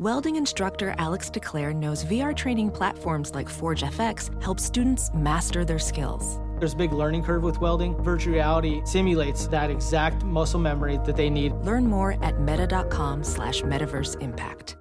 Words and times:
Welding 0.00 0.34
instructor 0.34 0.92
Alex 0.98 1.30
DeClaire 1.30 1.72
knows 1.72 2.04
VR 2.04 2.34
training 2.34 2.68
platforms 2.72 3.32
like 3.32 3.48
Forge 3.48 3.82
FX 3.82 4.42
help 4.42 4.58
students 4.58 5.08
master 5.14 5.64
their 5.64 5.78
skills. 5.78 6.40
There's 6.58 6.72
a 6.72 6.76
big 6.76 6.92
learning 6.92 7.22
curve 7.22 7.44
with 7.44 7.60
welding. 7.60 7.94
Virtual 8.02 8.34
reality 8.34 8.82
simulates 8.84 9.46
that 9.48 9.70
exact 9.70 10.24
muscle 10.24 10.58
memory 10.58 10.98
that 11.04 11.14
they 11.14 11.30
need. 11.30 11.52
Learn 11.62 11.86
more 11.86 12.16
at 12.24 12.40
meta.com 12.40 13.22
slash 13.22 13.62
metaverse 13.62 14.20
impact. 14.20 14.76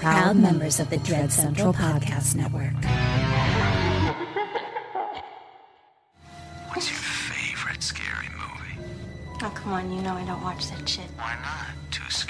Proud 0.00 0.36
members 0.36 0.80
of 0.80 0.90
the 0.90 0.98
Dread 0.98 1.32
Central 1.32 1.72
Podcast 1.72 2.34
Network. 2.34 2.74
What's 6.68 6.90
your 6.90 6.98
favorite 6.98 7.82
scary 7.82 8.28
movie? 8.36 8.86
Oh, 9.42 9.50
come 9.54 9.72
on, 9.72 9.90
you 9.90 10.02
know 10.02 10.12
I 10.12 10.24
don't 10.24 10.42
watch 10.42 10.68
that 10.68 10.86
shit. 10.86 11.06
Why 11.16 11.36
not? 11.42 11.90
Too 11.90 12.02
scared? 12.10 12.29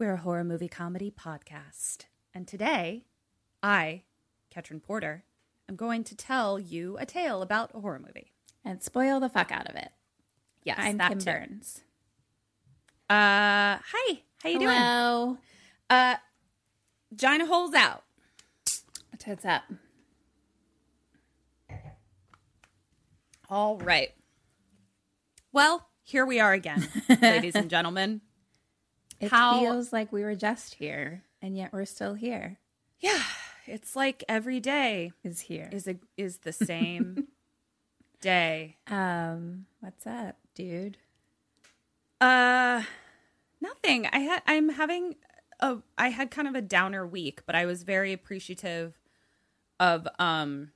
We're 0.00 0.14
a 0.14 0.16
horror 0.16 0.44
movie 0.44 0.66
comedy 0.66 1.10
podcast. 1.10 2.06
And 2.32 2.48
today, 2.48 3.04
I, 3.62 4.04
Katrin 4.48 4.80
Porter, 4.80 5.24
am 5.68 5.76
going 5.76 6.04
to 6.04 6.16
tell 6.16 6.58
you 6.58 6.96
a 6.98 7.04
tale 7.04 7.42
about 7.42 7.72
a 7.74 7.80
horror 7.80 7.98
movie. 7.98 8.32
And 8.64 8.82
spoil 8.82 9.20
the 9.20 9.28
fuck 9.28 9.52
out 9.52 9.68
of 9.68 9.76
it. 9.76 9.90
Yes, 10.64 10.78
I'm 10.80 10.96
that 10.96 11.10
Kim 11.10 11.18
too. 11.18 11.24
Burns. 11.26 11.82
Uh, 13.10 13.76
hi. 13.84 14.22
How 14.42 14.48
you 14.48 14.58
doing? 14.60 14.70
Hello. 14.74 15.36
Uh, 15.90 16.14
Gina 17.14 17.44
holes 17.44 17.74
out. 17.74 18.02
What's 19.22 19.44
up? 19.44 19.64
All 23.50 23.76
right. 23.76 24.14
Well, 25.52 25.88
here 26.02 26.24
we 26.24 26.40
are 26.40 26.54
again, 26.54 26.88
ladies 27.20 27.54
and 27.54 27.68
gentlemen. 27.68 28.22
It 29.20 29.30
How- 29.30 29.60
feels 29.60 29.92
like 29.92 30.12
we 30.12 30.22
were 30.22 30.34
just 30.34 30.74
here, 30.74 31.22
and 31.42 31.56
yet 31.56 31.72
we're 31.72 31.84
still 31.84 32.14
here. 32.14 32.58
Yeah, 33.00 33.22
it's 33.66 33.94
like 33.94 34.24
every 34.28 34.60
day 34.60 35.12
Is 35.22 35.40
here. 35.40 35.68
is 35.72 35.86
a 35.86 35.96
is 36.16 36.38
the 36.38 36.52
same 36.52 37.28
day. 38.20 38.76
um, 38.88 39.66
what's 39.80 40.06
up, 40.06 40.36
dude? 40.54 40.96
Uh 42.20 42.82
nothing. 43.60 44.06
I 44.12 44.18
had 44.20 44.42
I'm 44.46 44.70
having 44.70 45.16
a 45.60 45.78
I 45.96 46.08
had 46.08 46.30
kind 46.30 46.48
of 46.48 46.54
a 46.54 46.60
downer 46.62 47.06
week, 47.06 47.42
but 47.46 47.54
I 47.54 47.64
was 47.66 47.82
very 47.82 48.12
appreciative 48.12 48.98
of 49.78 50.06
um 50.18 50.72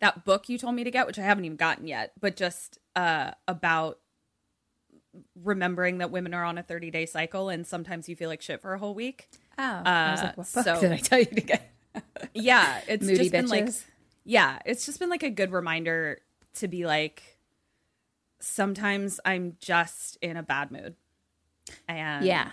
that 0.00 0.24
book 0.26 0.48
you 0.50 0.58
told 0.58 0.74
me 0.74 0.84
to 0.84 0.90
get, 0.90 1.06
which 1.06 1.18
I 1.18 1.22
haven't 1.22 1.46
even 1.46 1.56
gotten 1.56 1.86
yet, 1.86 2.12
but 2.20 2.36
just 2.36 2.78
uh 2.94 3.30
about 3.48 3.98
remembering 5.42 5.98
that 5.98 6.10
women 6.10 6.34
are 6.34 6.44
on 6.44 6.58
a 6.58 6.62
30 6.62 6.90
day 6.90 7.06
cycle 7.06 7.48
and 7.48 7.66
sometimes 7.66 8.08
you 8.08 8.16
feel 8.16 8.28
like 8.28 8.42
shit 8.42 8.60
for 8.60 8.74
a 8.74 8.78
whole 8.78 8.94
week. 8.94 9.28
Oh, 9.58 9.62
I 9.62 10.10
was 10.12 10.20
Uh, 10.20 10.24
like, 10.24 10.36
what 10.36 10.46
so- 10.46 10.80
did 10.80 10.92
I 10.92 10.96
tell 10.98 11.18
you 11.18 11.24
to 11.26 11.40
get? 11.40 11.72
Yeah, 12.34 12.80
it's 12.88 13.04
Moody 13.04 13.18
just 13.18 13.32
been 13.32 13.48
like 13.48 13.68
yeah, 14.24 14.58
it's 14.66 14.84
just 14.84 14.98
been 14.98 15.08
like 15.08 15.22
a 15.22 15.30
good 15.30 15.50
reminder 15.52 16.18
to 16.54 16.68
be 16.68 16.84
like 16.86 17.38
sometimes 18.40 19.18
I'm 19.24 19.56
just 19.60 20.16
in 20.20 20.36
a 20.36 20.42
bad 20.42 20.70
mood. 20.70 20.94
And 21.88 22.24
Yeah. 22.24 22.50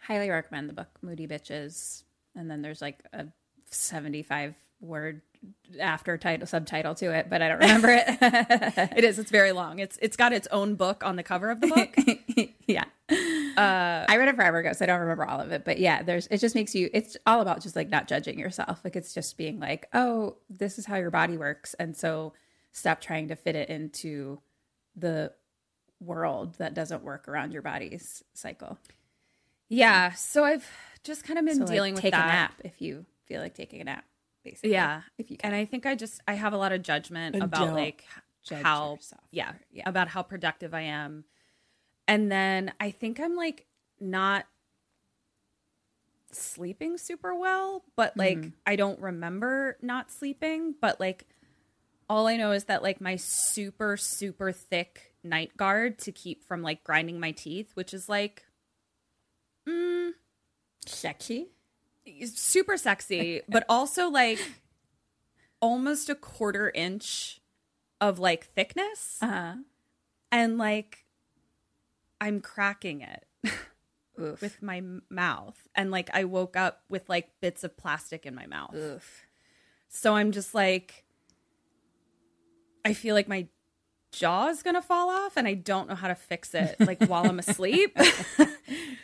Highly 0.00 0.30
recommend 0.30 0.68
the 0.68 0.72
book 0.72 0.88
Moody 1.02 1.26
Bitches. 1.26 2.04
And 2.34 2.50
then 2.50 2.62
there's 2.62 2.80
like 2.80 3.00
a 3.12 3.26
75 3.70 4.54
word 4.80 5.22
after 5.80 6.16
title 6.18 6.46
subtitle 6.46 6.94
to 6.96 7.12
it, 7.12 7.28
but 7.28 7.42
I 7.42 7.48
don't 7.48 7.58
remember 7.58 7.88
it. 7.90 8.06
It 8.96 9.04
is. 9.04 9.18
It's 9.18 9.30
very 9.30 9.52
long. 9.52 9.78
It's 9.78 9.98
it's 10.00 10.16
got 10.16 10.32
its 10.32 10.46
own 10.50 10.74
book 10.76 11.04
on 11.04 11.16
the 11.16 11.22
cover 11.22 11.50
of 11.50 11.60
the 11.60 11.66
book. 11.68 12.48
yeah. 12.66 12.84
Uh, 13.10 14.04
I 14.08 14.16
read 14.16 14.28
it 14.28 14.36
forever 14.36 14.58
ago, 14.58 14.72
so 14.72 14.84
I 14.84 14.86
don't 14.86 15.00
remember 15.00 15.24
all 15.26 15.40
of 15.40 15.50
it. 15.52 15.64
But 15.64 15.78
yeah, 15.78 16.02
there's 16.02 16.26
it 16.28 16.38
just 16.38 16.54
makes 16.54 16.74
you 16.74 16.90
it's 16.92 17.16
all 17.26 17.40
about 17.40 17.62
just 17.62 17.74
like 17.76 17.88
not 17.88 18.06
judging 18.08 18.38
yourself. 18.38 18.80
Like 18.84 18.96
it's 18.96 19.12
just 19.14 19.36
being 19.36 19.58
like, 19.60 19.88
oh, 19.92 20.36
this 20.50 20.78
is 20.78 20.86
how 20.86 20.96
your 20.96 21.10
body 21.10 21.36
works. 21.36 21.74
And 21.74 21.96
so 21.96 22.32
stop 22.72 23.00
trying 23.00 23.28
to 23.28 23.36
fit 23.36 23.56
it 23.56 23.68
into 23.68 24.40
the 24.94 25.32
world 26.00 26.54
that 26.58 26.74
doesn't 26.74 27.02
work 27.02 27.26
around 27.28 27.52
your 27.52 27.62
body's 27.62 28.22
cycle. 28.34 28.78
yeah. 29.68 30.12
So 30.12 30.44
I've 30.44 30.68
just 31.02 31.24
kind 31.24 31.38
of 31.38 31.44
been 31.46 31.56
So 31.56 31.64
like, 31.64 31.72
dealing 31.72 31.94
with 31.94 32.02
take 32.02 32.12
that. 32.12 32.24
a 32.24 32.28
nap 32.28 32.54
if 32.64 32.80
you 32.82 33.06
feel 33.26 33.40
like 33.40 33.54
taking 33.54 33.80
a 33.80 33.84
nap, 33.84 34.04
basically. 34.46 34.70
Yeah. 34.70 35.02
If 35.18 35.30
you 35.30 35.36
can. 35.36 35.50
And 35.50 35.56
I 35.60 35.64
think 35.64 35.86
I 35.86 35.94
just 35.94 36.20
I 36.28 36.34
have 36.34 36.52
a 36.52 36.56
lot 36.56 36.72
of 36.72 36.82
judgment 36.82 37.34
And 37.34 37.44
about 37.44 37.74
like 37.74 38.04
judge 38.44 38.62
how 38.62 38.94
yourself 38.94 39.22
yeah, 39.32 39.52
yeah. 39.72 39.88
about 39.88 40.08
how 40.08 40.22
productive 40.22 40.72
I 40.72 40.82
am. 40.82 41.24
And 42.06 42.30
then 42.30 42.72
I 42.78 42.92
think 42.92 43.18
I'm 43.18 43.34
like 43.34 43.66
not 43.98 44.46
sleeping 46.30 46.98
super 46.98 47.34
well, 47.34 47.82
but 47.96 48.16
like 48.16 48.38
Mm-hmm. 48.38 48.48
I 48.66 48.76
don't 48.76 49.00
remember 49.00 49.76
not 49.82 50.12
sleeping, 50.12 50.74
but 50.80 51.00
like 51.00 51.26
all 52.08 52.28
I 52.28 52.36
know 52.36 52.52
is 52.52 52.64
that 52.64 52.84
like 52.84 53.00
my 53.00 53.16
super 53.16 53.96
super 53.96 54.52
thick 54.52 55.12
night 55.24 55.56
guard 55.56 55.98
to 55.98 56.12
keep 56.12 56.44
from 56.44 56.62
like 56.62 56.84
grinding 56.84 57.18
my 57.18 57.32
teeth, 57.32 57.72
which 57.74 57.92
is 57.92 58.08
like 58.08 58.44
Sexy. 60.86 61.48
Super 62.24 62.76
sexy, 62.76 63.42
but 63.48 63.64
also 63.68 64.08
like 64.08 64.40
almost 65.60 66.08
a 66.08 66.14
quarter 66.14 66.70
inch 66.74 67.40
of 68.00 68.18
like 68.18 68.44
thickness. 68.44 69.18
Uh-huh. 69.20 69.54
And 70.32 70.58
like 70.58 71.04
I'm 72.20 72.40
cracking 72.40 73.02
it 73.02 73.24
Oof. 74.20 74.40
with 74.40 74.62
my 74.62 74.82
mouth. 75.10 75.68
And 75.74 75.90
like 75.90 76.10
I 76.12 76.24
woke 76.24 76.56
up 76.56 76.82
with 76.88 77.08
like 77.08 77.30
bits 77.40 77.64
of 77.64 77.76
plastic 77.76 78.26
in 78.26 78.34
my 78.34 78.46
mouth. 78.46 78.74
Oof. 78.74 79.26
So 79.88 80.14
I'm 80.14 80.32
just 80.32 80.54
like, 80.54 81.04
I 82.84 82.92
feel 82.92 83.14
like 83.14 83.28
my 83.28 83.46
jaw 84.18 84.48
is 84.48 84.62
gonna 84.62 84.82
fall 84.82 85.10
off 85.10 85.36
and 85.36 85.46
I 85.46 85.54
don't 85.54 85.88
know 85.88 85.94
how 85.94 86.08
to 86.08 86.14
fix 86.14 86.54
it 86.54 86.76
like 86.80 87.04
while 87.06 87.26
I'm 87.26 87.38
asleep. 87.38 87.96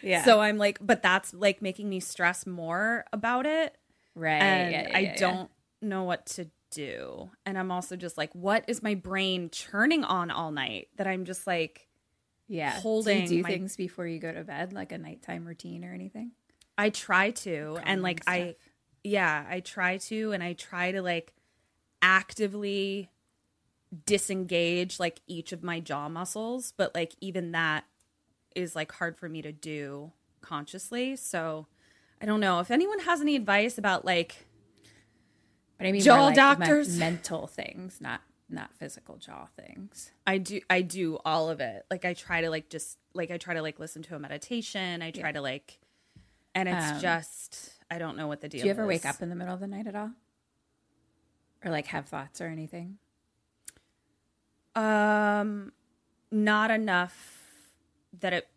Yeah. 0.02 0.24
So 0.24 0.40
I'm 0.40 0.58
like, 0.58 0.78
but 0.80 1.00
that's 1.00 1.32
like 1.32 1.62
making 1.62 1.88
me 1.88 2.00
stress 2.00 2.44
more 2.44 3.04
about 3.12 3.46
it. 3.46 3.76
right. 4.16 4.42
and 4.42 4.72
yeah, 4.72 4.88
yeah, 4.88 4.96
I 4.96 5.00
yeah, 5.00 5.16
don't 5.16 5.50
know 5.80 6.02
what 6.02 6.26
to 6.26 6.50
do. 6.72 7.30
And 7.46 7.56
I'm 7.56 7.70
also 7.70 7.94
just 7.94 8.18
like, 8.18 8.34
what 8.34 8.64
is 8.66 8.82
my 8.82 8.96
brain 8.96 9.48
churning 9.50 10.02
on 10.02 10.32
all 10.32 10.50
night 10.50 10.88
that 10.96 11.06
I'm 11.06 11.24
just 11.24 11.46
like, 11.46 11.86
yeah. 12.48 12.80
holding 12.80 13.26
do 13.26 13.36
you 13.36 13.42
do 13.42 13.42
my- 13.44 13.48
things 13.50 13.76
before 13.76 14.06
you 14.06 14.18
go 14.18 14.32
to 14.32 14.42
bed, 14.42 14.72
like 14.72 14.90
a 14.90 14.98
nighttime 14.98 15.44
routine 15.44 15.84
or 15.84 15.94
anything? 15.94 16.32
I 16.76 16.90
try 16.90 17.30
to, 17.30 17.78
and 17.84 18.02
like 18.02 18.22
I, 18.26 18.56
yeah, 19.04 19.44
I 19.48 19.60
try 19.60 19.98
to, 19.98 20.32
and 20.32 20.42
I 20.42 20.54
try 20.54 20.90
to 20.90 21.00
like 21.00 21.32
actively 22.00 23.08
disengage 24.06 24.98
like 24.98 25.20
each 25.26 25.53
of 25.53 25.62
my 25.62 25.80
jaw 25.80 26.08
muscles, 26.08 26.72
but 26.76 26.94
like 26.94 27.14
even 27.20 27.53
that 27.53 27.84
is 28.54 28.75
like 28.76 28.92
hard 28.92 29.16
for 29.19 29.28
me 29.28 29.42
to 29.42 29.53
do 29.53 30.12
consciously. 30.41 31.16
So 31.16 31.66
I 32.20 32.26
don't 32.26 32.40
know 32.40 32.61
if 32.61 32.70
anyone 32.70 33.00
has 33.00 33.20
any 33.20 33.37
advice 33.37 33.78
about 33.78 34.05
like 34.05 34.46
But 35.78 35.87
I 35.87 35.93
mean, 35.93 36.02
Jaw 36.02 36.26
like 36.26 36.37
men- 36.37 36.58
doctors. 36.58 36.99
mental 36.99 37.46
things, 37.46 38.00
not 38.00 38.20
not 38.49 38.75
physical 38.75 39.16
jaw 39.16 39.46
things. 39.56 40.11
I 40.26 40.37
do 40.38 40.61
I 40.69 40.82
do 40.82 41.19
all 41.25 41.49
of 41.49 41.61
it. 41.61 41.84
Like 41.90 42.05
I 42.05 42.12
try 42.14 42.43
to 42.43 42.50
like 42.50 42.69
just 42.69 42.99
like 43.14 43.31
I 43.31 43.38
try 43.38 43.55
to 43.55 43.62
like 43.62 43.78
listen 43.78 44.02
to 44.05 44.14
a 44.14 44.19
meditation. 44.19 45.00
I 45.02 45.11
try 45.11 45.32
to 45.32 45.40
like 45.40 45.81
and 46.55 46.69
it's 46.69 46.93
Um, 46.93 47.00
just 47.00 47.70
I 47.90 47.99
don't 47.99 48.16
know 48.16 48.26
what 48.26 48.40
the 48.43 48.49
deal 48.49 48.61
Do 48.61 48.66
you 48.66 48.70
ever 48.72 48.82
is. 48.82 48.88
wake 48.88 49.06
up 49.06 49.22
in 49.22 49.28
the 49.31 49.34
middle 49.34 49.55
of 49.55 49.61
the 49.61 49.66
night 49.66 49.87
at 49.87 49.94
all, 49.94 50.11
or 51.64 51.70
like 51.70 51.87
have 51.87 52.06
thoughts 52.06 52.40
or 52.40 52.46
anything? 52.46 52.99
Um, 54.74 55.72
not 56.30 56.70
enough 56.70 57.40
that 58.20 58.32
it 58.32 58.48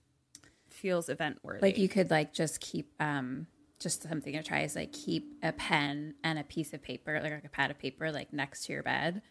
feels 0.69 1.09
event 1.09 1.39
worthy. 1.44 1.62
Like 1.62 1.77
you 1.77 1.89
could 1.89 2.12
like 2.12 2.33
just 2.33 2.59
keep 2.59 2.91
um 3.00 3.47
just 3.79 4.03
something 4.03 4.33
to 4.33 4.44
try 4.44 4.62
is 4.62 4.75
like 4.75 4.91
keep 4.94 5.33
a 5.44 5.51
pen 5.51 6.15
and 6.23 6.39
a 6.39 6.44
piece 6.44 6.73
of 6.73 6.81
paper, 6.81 7.19
like 7.21 7.44
a 7.44 7.50
pad 7.50 7.71
of 7.71 7.77
paper, 7.77 8.12
like 8.12 8.31
next 8.33 8.65
to 8.65 8.73
your 8.73 8.83
bed, 8.83 9.21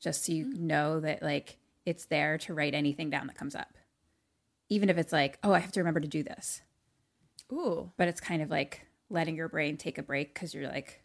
just 0.00 0.24
so 0.24 0.32
you 0.32 0.52
know 0.54 1.00
that 1.00 1.22
like 1.22 1.58
it's 1.86 2.04
there 2.06 2.38
to 2.38 2.54
write 2.54 2.74
anything 2.74 3.10
down 3.10 3.26
that 3.26 3.36
comes 3.36 3.54
up. 3.54 3.76
Even 4.68 4.88
if 4.88 4.98
it's 4.98 5.12
like, 5.12 5.38
oh, 5.42 5.52
I 5.52 5.58
have 5.58 5.72
to 5.72 5.80
remember 5.80 6.00
to 6.00 6.08
do 6.08 6.22
this. 6.22 6.62
Ooh, 7.52 7.90
But 7.96 8.08
it's 8.08 8.20
kind 8.20 8.40
of 8.40 8.50
like 8.50 8.86
letting 9.10 9.36
your 9.36 9.48
brain 9.48 9.76
take 9.76 9.98
a 9.98 10.02
break 10.02 10.32
because 10.32 10.54
you're 10.54 10.68
like, 10.68 11.01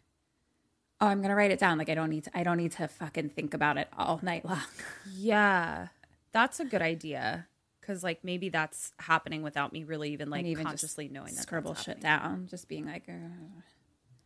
oh, 1.00 1.06
I'm 1.06 1.20
gonna 1.22 1.34
write 1.36 1.50
it 1.50 1.58
down. 1.58 1.78
Like 1.78 1.88
I 1.88 1.94
don't 1.94 2.10
need 2.10 2.24
to. 2.24 2.30
I 2.36 2.42
don't 2.42 2.56
need 2.58 2.72
to 2.72 2.88
fucking 2.88 3.30
think 3.30 3.54
about 3.54 3.76
it 3.78 3.88
all 3.96 4.20
night 4.22 4.44
long. 4.44 4.60
Yeah, 5.16 5.88
that's 6.32 6.60
a 6.60 6.64
good 6.64 6.82
idea. 6.82 7.46
Because 7.80 8.04
like 8.04 8.22
maybe 8.22 8.48
that's 8.50 8.92
happening 8.98 9.42
without 9.42 9.72
me 9.72 9.84
really 9.84 10.12
even 10.12 10.28
like 10.30 10.40
and 10.40 10.48
even 10.48 10.64
consciously 10.66 11.04
just 11.06 11.14
knowing 11.14 11.34
that 11.34 11.42
scribble 11.42 11.74
shit 11.74 12.00
down. 12.00 12.46
Just 12.50 12.68
being 12.68 12.86
like. 12.86 13.08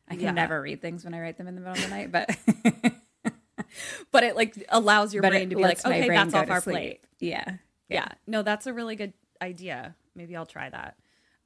I 0.09 0.15
can 0.17 0.21
Yeah. 0.21 0.31
never 0.33 0.61
read 0.61 0.83
things 0.83 1.05
when 1.05 1.15
I 1.15 1.21
write 1.21 1.39
them 1.39 1.47
in 1.47 1.55
the 1.55 1.61
middle 1.61 1.75
of 1.75 1.83
the 1.83 1.89
night, 1.89 2.11
but 2.13 2.29
But 4.11 4.25
it 4.25 4.37
like 4.37 4.55
allows 4.69 5.15
your 5.15 5.23
but 5.23 5.31
brain 5.31 5.49
to 5.51 5.57
be 5.57 5.63
like, 5.63 5.85
okay, 5.87 6.07
that's 6.09 6.35
off 6.35 6.51
our 6.51 6.61
sleep. 6.61 6.75
plate. 6.75 7.01
Yeah. 7.21 7.45
yeah 7.89 8.09
no 8.27 8.43
that's 8.43 8.67
a 8.67 8.73
really 8.73 8.97
good 8.97 9.13
idea 9.41 9.95
maybe 10.17 10.35
i'll 10.35 10.45
try 10.47 10.69
that 10.71 10.97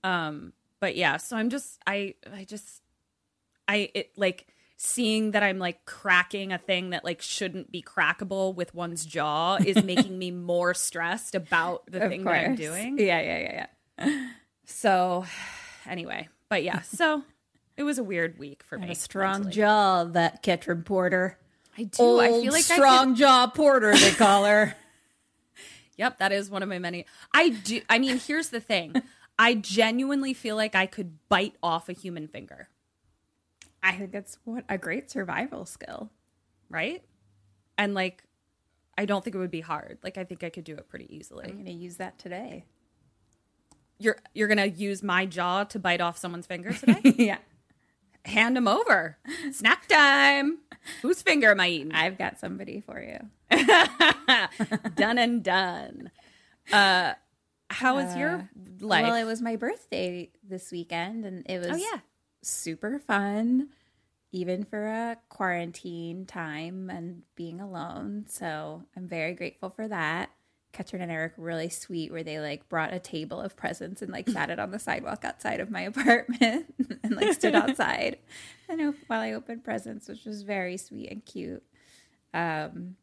um 0.05 0.53
but 0.81 0.97
yeah 0.97 1.17
so 1.19 1.37
i'm 1.37 1.51
just 1.51 1.79
i 1.87 2.15
i 2.33 2.45
just 2.45 2.83
i 3.69 3.91
it 3.95 4.11
like 4.17 4.47
seeing 4.77 5.31
that 5.31 5.43
i'm 5.43 5.59
like 5.59 5.85
cracking 5.87 6.53
a 6.53 6.59
thing 6.59 6.91
that 6.91 7.05
like 7.05 7.23
shouldn't 7.23 7.73
be 7.73 7.83
crackable 7.83 8.55
with 8.55 8.75
one's 8.75 9.05
jaw 9.07 9.57
is 9.57 9.83
making 9.85 10.19
me 10.19 10.31
more 10.31 10.75
stressed 10.75 11.35
about 11.35 11.83
the 11.91 12.03
Of 12.05 12.11
thing 12.11 12.25
that 12.25 12.45
i'm 12.45 12.55
doing 12.57 12.99
Yeah, 12.99 13.21
yeah, 13.21 13.39
yeah, 13.39 13.67
yeah. 14.07 14.29
so 14.67 15.25
anyway 15.87 16.29
but 16.49 16.63
yeah 16.63 16.83
so 16.83 17.23
it 17.77 17.83
was 17.85 17.99
a 17.99 18.05
weird 18.05 18.39
week 18.39 18.63
for 18.63 18.79
me 18.79 18.91
A 18.91 18.95
strong 18.95 19.33
mentally. 19.45 19.53
jaw, 19.55 20.05
that 20.05 20.43
Katrin 20.43 20.83
Porter. 20.83 21.39
i 21.79 21.85
do 21.85 22.21
i 22.21 22.29
feel 22.29 22.53
like 22.53 22.71
I 22.71 22.75
strong 22.77 23.09
could- 23.11 23.17
jaw 23.19 23.47
Porter, 23.49 23.95
they 23.97 24.11
call 24.13 24.45
her. 24.45 24.75
Yep, 25.99 26.19
that 26.19 26.31
is 26.31 26.51
one 26.51 26.63
of 26.63 26.69
my 26.69 26.79
many. 26.79 27.07
I 27.33 27.49
do. 27.49 27.81
I 27.89 27.99
mean, 27.99 28.19
here's 28.19 28.51
the 28.51 28.61
thing. 28.61 29.01
I 29.39 29.55
genuinely 29.55 30.35
feel 30.35 30.55
like 30.55 30.75
I 30.75 30.85
could 30.85 31.17
bite 31.31 31.55
off 31.63 31.89
a 31.89 31.95
human 31.95 32.29
finger, 32.29 32.69
I 33.83 33.93
think 33.97 34.13
that's 34.13 34.39
what 34.45 34.65
a 34.69 34.79
great 34.79 35.11
survival 35.11 35.65
skill. 35.67 36.11
right? 36.69 37.03
And 37.79 37.95
like, 37.95 38.25
I 38.99 39.05
don't 39.05 39.23
think 39.23 39.37
it 39.37 39.39
would 39.39 39.51
be 39.51 39.61
hard. 39.61 39.99
Like, 40.03 40.17
I 40.19 40.25
think 40.25 40.43
I 40.43 40.49
could 40.51 40.65
do 40.65 40.75
it 40.75 40.89
pretty 40.89 41.15
easily. 41.15 41.45
I'm 41.47 41.53
going 41.53 41.67
to 41.67 41.73
use 41.73 41.97
that 41.97 42.19
today. 42.19 42.65
You're 43.99 44.19
you're 44.35 44.49
gonna 44.49 44.67
use 44.67 45.03
my 45.03 45.25
jaw 45.25 45.65
to 45.65 45.79
bite 45.79 46.03
off 46.03 46.19
someone's 46.19 46.47
finger 46.47 46.73
today? 46.75 47.15
yeah. 47.17 47.39
Hand 48.27 48.55
them 48.57 48.69
over. 48.69 49.17
Snack 49.53 49.87
time. 49.89 50.59
Whose 51.01 51.23
finger 51.23 51.51
am 51.53 51.61
I 51.61 51.69
eating? 51.69 51.93
I've 51.93 52.19
got 52.19 52.39
somebody 52.39 52.81
for 52.81 53.01
you. 53.01 53.19
done 54.97 55.17
and 55.19 55.43
done. 55.43 56.11
Uh, 56.71 57.15
how 57.71 57.97
was 57.97 58.15
your 58.17 58.49
life? 58.81 59.05
Well, 59.07 59.15
it 59.15 59.25
was 59.25 59.41
my 59.41 59.57
birthday 59.57 60.31
this 60.47 60.71
weekend, 60.71 61.25
and 61.25 61.47
it 61.49 61.59
was 61.59 61.69
oh 61.73 61.77
yeah. 61.77 62.01
Super 62.49 62.99
fun, 62.99 63.69
even 64.33 64.65
for 64.65 64.87
a 64.87 65.17
quarantine 65.29 66.27
time 66.27 66.91
and 66.91 67.23
being 67.35 67.61
alone. 67.61 68.27
So 68.29 68.83
I'm 68.97 69.09
very 69.09 69.35
grateful 69.35 69.71
for 69.71 69.89
that. 69.89 70.31
Katrin 70.73 71.01
and 71.01 71.11
Eric 71.11 71.33
really 71.39 71.71
sweet, 71.71 72.13
where 72.13 72.23
they 72.23 72.39
like 72.39 72.69
brought 72.69 72.93
a 72.93 72.99
table 72.99 73.41
of 73.41 73.57
presents 73.57 74.03
and 74.03 74.13
like 74.13 74.29
sat 74.29 74.51
it 74.51 74.59
on 74.59 74.71
the 74.73 74.79
sidewalk 74.79 75.25
outside 75.25 75.61
of 75.61 75.71
my 75.71 75.81
apartment 75.93 76.75
and 77.03 77.17
like 77.17 77.33
stood 77.33 77.55
outside 77.55 78.19
and 78.69 78.83
op- 78.83 78.95
while 79.07 79.21
I 79.21 79.33
opened 79.33 79.65
presents, 79.65 80.07
which 80.07 80.25
was 80.27 80.43
very 80.43 80.77
sweet 80.77 81.11
and 81.11 81.25
cute. 81.25 81.63
Um, 82.35 82.97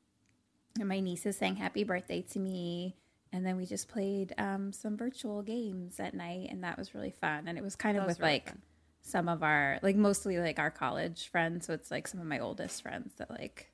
and 0.79 0.87
my 0.87 0.99
nieces 0.99 1.37
sang 1.37 1.55
happy 1.55 1.83
birthday 1.83 2.21
to 2.31 2.39
me. 2.39 2.95
And 3.31 3.43
then 3.43 3.57
we 3.57 3.65
just 3.65 3.87
played 3.87 4.33
um, 4.37 4.71
some 4.71 4.95
virtual 4.95 5.41
games 5.41 5.99
at 5.99 6.13
night, 6.13 6.49
and 6.51 6.63
that 6.63 6.77
was 6.77 6.93
really 6.93 7.09
fun. 7.09 7.47
And 7.47 7.57
it 7.57 7.63
was 7.63 7.75
kind 7.75 7.97
of 7.97 8.03
That 8.03 8.07
with 8.07 8.19
really 8.19 8.33
like 8.33 8.49
fun. 8.49 8.61
Some 9.03 9.27
of 9.29 9.43
our, 9.43 9.77
like 9.83 9.95
mostly 9.95 10.37
like 10.39 10.57
our 10.57 10.71
college 10.71 11.27
friends. 11.29 11.67
So 11.67 11.73
it's 11.73 11.91
like 11.91 12.07
some 12.07 12.19
of 12.19 12.25
my 12.25 12.39
oldest 12.39 12.81
friends 12.81 13.13
that 13.17 13.29
like 13.29 13.69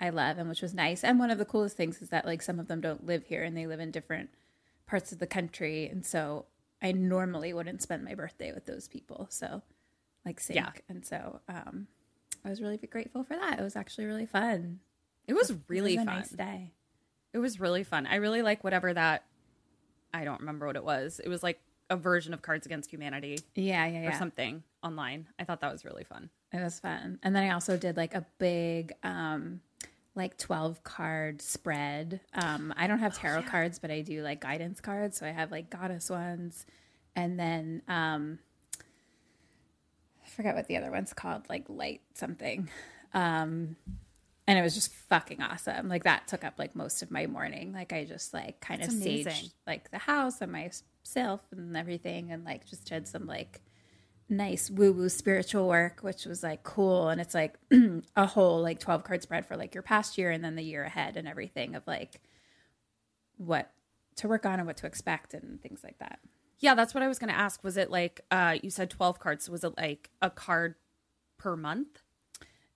I 0.00 0.08
love, 0.10 0.38
and 0.38 0.48
which 0.48 0.62
was 0.62 0.72
nice. 0.72 1.04
And 1.04 1.18
one 1.18 1.30
of 1.30 1.38
the 1.38 1.44
coolest 1.44 1.76
things 1.76 2.00
is 2.00 2.08
that 2.08 2.24
like 2.24 2.42
some 2.42 2.58
of 2.58 2.68
them 2.68 2.80
don't 2.80 3.06
live 3.06 3.24
here 3.26 3.42
and 3.42 3.56
they 3.56 3.66
live 3.66 3.80
in 3.80 3.90
different 3.90 4.30
parts 4.86 5.12
of 5.12 5.18
the 5.18 5.26
country. 5.26 5.86
And 5.88 6.06
so 6.06 6.46
I 6.80 6.92
normally 6.92 7.52
wouldn't 7.52 7.82
spend 7.82 8.04
my 8.04 8.14
birthday 8.14 8.52
with 8.52 8.64
those 8.66 8.88
people. 8.88 9.26
So 9.30 9.62
like 10.24 10.40
sync. 10.40 10.56
Yeah. 10.56 10.70
And 10.88 11.04
so 11.04 11.40
um, 11.48 11.86
I 12.44 12.48
was 12.48 12.60
really 12.60 12.78
grateful 12.78 13.24
for 13.24 13.34
that. 13.36 13.58
It 13.58 13.62
was 13.62 13.76
actually 13.76 14.06
really 14.06 14.26
fun. 14.26 14.80
It 15.26 15.34
was 15.34 15.50
It 15.50 15.58
really 15.68 15.96
was 15.96 16.02
a 16.04 16.06
fun. 16.06 16.18
nice 16.18 16.30
day. 16.30 16.72
It 17.32 17.38
was 17.38 17.60
really 17.60 17.84
fun. 17.84 18.06
I 18.06 18.16
really 18.16 18.42
like 18.42 18.62
whatever 18.64 18.92
that. 18.94 19.24
I 20.14 20.24
don't 20.24 20.40
remember 20.40 20.66
what 20.66 20.76
it 20.76 20.84
was. 20.84 21.20
It 21.24 21.28
was 21.28 21.42
like 21.42 21.60
a 21.92 21.96
version 21.96 22.32
of 22.32 22.40
Cards 22.40 22.64
Against 22.64 22.90
Humanity 22.90 23.38
Yeah, 23.54 23.86
yeah, 23.86 24.02
yeah. 24.02 24.08
or 24.08 24.18
something 24.18 24.62
online. 24.82 25.28
I 25.38 25.44
thought 25.44 25.60
that 25.60 25.70
was 25.70 25.84
really 25.84 26.04
fun. 26.04 26.30
It 26.52 26.60
was 26.62 26.80
fun. 26.80 27.18
And 27.22 27.36
then 27.36 27.42
I 27.44 27.52
also 27.52 27.76
did 27.76 27.96
like 27.96 28.14
a 28.14 28.24
big 28.38 28.92
um 29.02 29.60
like 30.14 30.36
12 30.38 30.82
card 30.82 31.42
spread. 31.42 32.20
Um 32.34 32.72
I 32.76 32.86
don't 32.86 32.98
have 33.00 33.14
tarot 33.16 33.42
cards, 33.42 33.78
but 33.78 33.90
I 33.90 34.00
do 34.00 34.22
like 34.22 34.40
guidance 34.40 34.80
cards. 34.80 35.18
So 35.18 35.26
I 35.26 35.30
have 35.30 35.50
like 35.50 35.68
goddess 35.70 36.08
ones 36.10 36.64
and 37.14 37.38
then 37.38 37.82
um 37.88 38.38
I 40.24 40.28
forget 40.30 40.54
what 40.54 40.66
the 40.68 40.78
other 40.78 40.90
one's 40.90 41.12
called, 41.12 41.42
like 41.50 41.64
light 41.68 42.00
something. 42.14 42.68
Um 43.12 43.76
and 44.46 44.58
it 44.58 44.62
was 44.62 44.74
just 44.74 44.92
fucking 44.92 45.40
awesome. 45.40 45.88
Like 45.88 46.04
that 46.04 46.26
took 46.26 46.42
up 46.42 46.54
like 46.58 46.74
most 46.74 47.02
of 47.02 47.10
my 47.10 47.26
morning. 47.26 47.72
Like 47.72 47.92
I 47.92 48.04
just 48.04 48.32
like 48.34 48.60
kind 48.60 48.82
of 48.82 48.88
amazing. 48.88 49.32
staged 49.32 49.52
like 49.66 49.90
the 49.90 49.98
house 49.98 50.40
and 50.40 50.50
myself 51.02 51.40
and 51.50 51.76
everything 51.76 52.30
and 52.30 52.44
like 52.44 52.66
just 52.66 52.86
did 52.88 53.06
some 53.08 53.26
like 53.26 53.60
nice 54.28 54.70
woo 54.70 54.92
woo 54.92 55.08
spiritual 55.08 55.68
work, 55.68 56.00
which 56.02 56.24
was 56.24 56.42
like 56.42 56.62
cool. 56.62 57.08
And 57.08 57.20
it's 57.20 57.34
like 57.34 57.56
a 58.16 58.26
whole 58.26 58.62
like 58.62 58.78
12 58.78 59.04
card 59.04 59.22
spread 59.22 59.46
for 59.46 59.56
like 59.56 59.74
your 59.74 59.82
past 59.82 60.16
year 60.16 60.30
and 60.30 60.44
then 60.44 60.56
the 60.56 60.62
year 60.62 60.84
ahead 60.84 61.16
and 61.16 61.28
everything 61.28 61.74
of 61.74 61.86
like 61.86 62.20
what 63.36 63.70
to 64.16 64.28
work 64.28 64.46
on 64.46 64.58
and 64.58 64.66
what 64.66 64.76
to 64.78 64.86
expect 64.86 65.34
and 65.34 65.60
things 65.60 65.80
like 65.82 65.98
that. 65.98 66.20
Yeah, 66.58 66.74
that's 66.74 66.94
what 66.94 67.02
I 67.02 67.08
was 67.08 67.18
going 67.18 67.32
to 67.32 67.38
ask. 67.38 67.64
Was 67.64 67.76
it 67.76 67.90
like 67.90 68.20
uh 68.30 68.56
you 68.62 68.70
said 68.70 68.90
12 68.90 69.18
cards? 69.18 69.50
Was 69.50 69.64
it 69.64 69.76
like 69.76 70.10
a 70.20 70.30
card 70.30 70.76
per 71.38 71.56
month? 71.56 72.02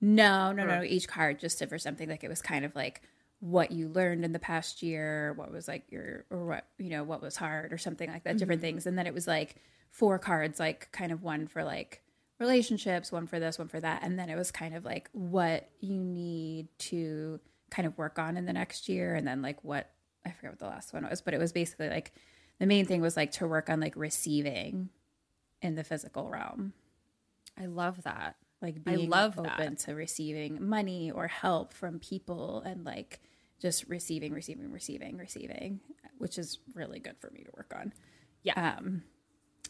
No, 0.00 0.52
no, 0.52 0.67
no. 0.67 0.82
Each 0.82 1.08
card 1.08 1.40
just 1.40 1.58
did 1.58 1.70
for 1.70 1.79
something 1.79 2.08
like 2.08 2.22
it 2.22 2.29
was 2.29 2.43
kind 2.43 2.67
of 2.67 2.75
like 2.76 3.00
what 3.40 3.70
you 3.70 3.88
learned 3.88 4.24
in 4.24 4.32
the 4.32 4.38
past 4.38 4.82
year, 4.82 5.32
what 5.34 5.52
was 5.52 5.68
like 5.68 5.84
your, 5.90 6.24
or 6.30 6.46
what, 6.46 6.66
you 6.78 6.90
know, 6.90 7.04
what 7.04 7.22
was 7.22 7.36
hard 7.36 7.72
or 7.72 7.78
something 7.78 8.10
like 8.10 8.24
that, 8.24 8.38
different 8.38 8.60
mm-hmm. 8.60 8.68
things. 8.68 8.86
And 8.86 8.98
then 8.98 9.06
it 9.06 9.14
was 9.14 9.26
like 9.26 9.56
four 9.90 10.18
cards, 10.18 10.58
like 10.58 10.90
kind 10.92 11.12
of 11.12 11.22
one 11.22 11.46
for 11.46 11.62
like 11.62 12.02
relationships, 12.38 13.12
one 13.12 13.26
for 13.26 13.38
this, 13.38 13.58
one 13.58 13.69
for 13.69 13.81
that. 13.81 14.02
And 14.02 14.19
then 14.19 14.31
it 14.31 14.36
was 14.36 14.50
kind 14.50 14.74
of 14.74 14.84
like 14.84 15.08
what 15.12 15.69
you 15.81 16.02
need 16.02 16.69
to 16.78 17.40
kind 17.70 17.86
of 17.86 17.96
work 17.98 18.19
on 18.19 18.36
in 18.36 18.46
the 18.46 18.52
next 18.52 18.88
year. 18.88 19.14
And 19.14 19.26
then 19.26 19.43
like 19.43 19.62
what, 19.62 19.90
I 20.24 20.31
forget 20.31 20.52
what 20.52 20.58
the 20.58 20.66
last 20.66 20.93
one 20.93 21.08
was, 21.08 21.20
but 21.20 21.34
it 21.34 21.38
was 21.38 21.52
basically 21.52 21.88
like 21.88 22.12
the 22.58 22.66
main 22.66 22.86
thing 22.86 23.00
was 23.00 23.16
like 23.16 23.32
to 23.32 23.46
work 23.46 23.69
on 23.69 23.81
like 23.81 23.94
receiving 23.96 24.88
in 25.62 25.74
the 25.74 25.84
physical 25.84 26.28
realm 26.28 26.72
I 27.60 27.66
love 27.66 28.02
that. 28.02 28.36
Like 28.63 28.77
I 28.86 28.96
being 28.96 29.10
love 29.10 29.39
open 29.39 29.53
that. 29.75 29.79
to 29.81 29.94
receiving 29.94 30.67
money 30.69 31.10
or 31.10 31.27
help 31.29 31.72
from 31.72 31.98
people 31.98 32.63
and 32.65 32.84
like 32.84 33.20
just 33.60 33.89
receiving 33.89 34.32
receiving 34.32 34.72
receiving 34.72 35.17
receiving 35.17 35.81
which 36.19 36.39
is 36.39 36.58
really 36.75 36.98
good 36.98 37.17
for 37.19 37.31
me 37.31 37.43
to 37.44 37.51
work 37.56 37.72
on 37.79 37.93
Yeah. 38.43 38.77
um 38.79 39.03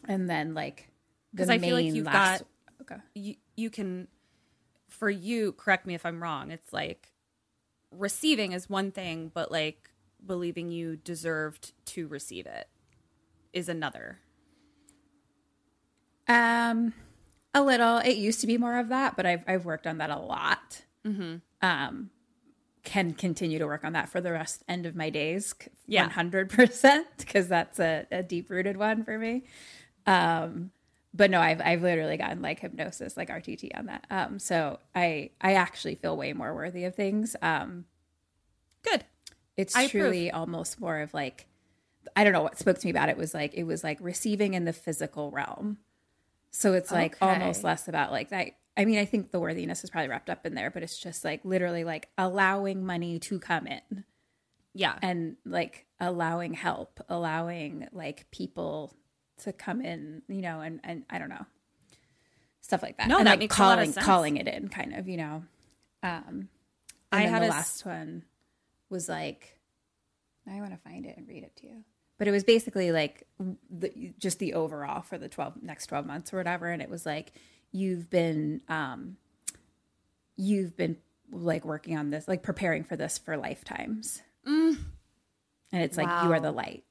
and 0.07 0.29
then 0.29 0.53
like 0.53 0.89
the 1.33 1.43
'Cause 1.43 1.49
I 1.49 1.57
feel 1.59 1.75
like 1.75 1.85
you've 1.85 2.05
last- 2.05 2.43
got- 2.43 2.47
okay 2.81 3.01
you 3.15 3.35
you 3.55 3.69
can 3.69 4.07
for 4.87 5.09
you 5.09 5.51
correct 5.53 5.85
me 5.85 5.93
if 5.95 6.05
i'm 6.05 6.21
wrong 6.23 6.51
it's 6.51 6.71
like 6.71 7.11
receiving 7.91 8.51
is 8.53 8.69
one 8.69 8.91
thing 8.91 9.29
but 9.33 9.51
like 9.51 9.89
believing 10.25 10.71
you 10.71 10.95
deserved 10.95 11.73
to 11.85 12.07
receive 12.07 12.45
it 12.45 12.67
is 13.53 13.67
another 13.69 14.19
Um, 16.27 16.93
a 17.53 17.61
little. 17.61 17.97
It 17.97 18.17
used 18.17 18.41
to 18.41 18.47
be 18.47 18.57
more 18.57 18.77
of 18.77 18.89
that, 18.89 19.15
but 19.15 19.25
I've 19.25 19.43
I've 19.47 19.65
worked 19.65 19.87
on 19.87 19.97
that 19.99 20.09
a 20.09 20.17
lot. 20.17 20.81
Mm-hmm. 21.05 21.35
Um, 21.61 22.09
can 22.83 23.13
continue 23.13 23.59
to 23.59 23.65
work 23.65 23.83
on 23.83 23.93
that 23.93 24.07
for 24.09 24.21
the 24.21 24.31
rest 24.31 24.63
end 24.67 24.85
of 24.85 24.95
my 24.95 25.09
days. 25.09 25.53
One 26.03 26.11
hundred 26.11 26.49
percent, 26.49 27.07
because 27.17 27.47
that's 27.47 27.79
a, 27.79 28.05
a 28.11 28.23
deep 28.23 28.49
rooted 28.49 28.77
one 28.77 29.03
for 29.03 29.17
me. 29.17 29.43
Um, 30.05 30.71
but 31.13 31.31
no, 31.31 31.41
I've 31.41 31.61
I've 31.61 31.81
literally 31.81 32.17
gotten 32.17 32.41
like 32.41 32.59
hypnosis, 32.59 33.17
like 33.17 33.29
RTT 33.29 33.77
on 33.77 33.87
that. 33.87 34.05
Um, 34.09 34.39
so 34.39 34.79
I 34.95 35.31
I 35.41 35.53
actually 35.53 35.95
feel 35.95 36.15
way 36.15 36.33
more 36.33 36.53
worthy 36.53 36.85
of 36.85 36.95
things. 36.95 37.35
Um, 37.41 37.85
good 38.83 39.03
it's 39.57 39.75
I 39.75 39.83
approve. 39.83 40.03
truly 40.03 40.31
almost 40.31 40.79
more 40.79 40.99
of 40.99 41.13
like 41.13 41.47
I 42.15 42.23
don't 42.23 42.31
know 42.31 42.43
what 42.43 42.57
spoke 42.57 42.77
to 42.77 42.87
me 42.87 42.91
about 42.91 43.09
it 43.09 43.17
was 43.17 43.33
like 43.33 43.53
it 43.55 43.63
was 43.63 43.83
like 43.83 43.97
receiving 43.99 44.53
in 44.53 44.63
the 44.63 44.73
physical 44.73 45.31
realm. 45.31 45.79
So 46.51 46.73
it's 46.73 46.91
like 46.91 47.13
Okay. 47.13 47.25
almost 47.27 47.63
less 47.63 47.87
about 47.87 48.11
like 48.11 48.29
that. 48.29 48.47
I 48.75 48.85
mean, 48.85 48.99
I 48.99 49.05
think 49.05 49.31
the 49.31 49.39
worthiness 49.39 49.83
is 49.83 49.89
probably 49.89 50.09
wrapped 50.09 50.29
up 50.29 50.45
in 50.45 50.53
there, 50.55 50.69
but 50.69 50.83
it's 50.83 50.97
just 50.97 51.23
like 51.25 51.41
literally 51.43 51.83
like 51.83 52.09
allowing 52.17 52.85
money 52.85 53.19
to 53.19 53.39
come 53.39 53.67
in 53.67 54.03
yeah 54.73 54.99
and 55.01 55.37
like 55.45 55.85
allowing 55.99 56.53
help, 56.53 56.99
allowing 57.09 57.87
like 57.91 58.29
people 58.31 58.95
to 59.43 59.51
come 59.53 59.81
in, 59.81 60.21
you 60.27 60.41
know, 60.41 60.61
and 60.61 60.79
and 60.83 61.03
I 61.09 61.17
don't 61.19 61.29
know. 61.29 61.45
stuff 62.61 62.83
like 62.83 62.97
that. 62.97 63.07
No, 63.07 63.17
and 63.17 63.27
that 63.27 63.31
like 63.31 63.39
makes 63.39 63.57
a 63.57 63.63
lot 63.63 63.79
of 63.79 63.85
calling 63.85 63.93
sense. 63.93 64.05
calling 64.05 64.37
it 64.37 64.47
in, 64.47 64.67
kind 64.69 64.93
of, 64.93 65.07
you 65.07 65.17
know. 65.17 65.43
Um, 66.03 66.49
I 67.11 67.21
had 67.23 67.41
the 67.41 67.47
a 67.47 67.49
last 67.49 67.85
one 67.85 68.23
was 68.89 69.09
like, 69.09 69.59
I 70.49 70.59
want 70.59 70.71
to 70.71 70.77
find 70.77 71.05
it 71.05 71.17
and 71.17 71.27
read 71.27 71.43
it 71.43 71.55
to 71.57 71.67
you. 71.67 71.83
But 72.17 72.27
it 72.27 72.31
was 72.31 72.43
basically 72.43 72.91
like 72.91 73.27
the, 73.69 74.13
just 74.17 74.39
the 74.39 74.53
overall 74.55 75.01
for 75.01 75.17
the 75.17 75.29
twelve 75.29 75.61
next 75.61 75.87
twelve 75.87 76.05
months 76.05 76.33
or 76.33 76.37
whatever, 76.37 76.67
and 76.67 76.81
it 76.81 76.89
was 76.89 77.05
like 77.05 77.31
you've 77.71 78.09
been 78.09 78.61
um, 78.69 79.17
you've 80.35 80.75
been 80.75 80.97
like 81.31 81.65
working 81.65 81.97
on 81.97 82.09
this, 82.09 82.27
like 82.27 82.41
preparing 82.43 82.83
for 82.83 82.95
this 82.95 83.17
for 83.17 83.37
lifetimes, 83.37 84.21
and 85.71 85.81
it's 85.83 85.97
like 85.97 86.07
you 86.23 86.31
are 86.31 86.39
the 86.39 86.51
light, 86.51 86.83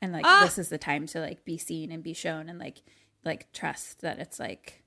and 0.00 0.12
like 0.12 0.24
Ah. 0.26 0.40
this 0.44 0.58
is 0.58 0.68
the 0.68 0.78
time 0.78 1.06
to 1.06 1.20
like 1.20 1.44
be 1.44 1.56
seen 1.58 1.90
and 1.92 2.02
be 2.02 2.12
shown, 2.12 2.48
and 2.48 2.58
like 2.58 2.82
like 3.24 3.50
trust 3.52 4.00
that 4.02 4.18
it's 4.18 4.38
like 4.38 4.82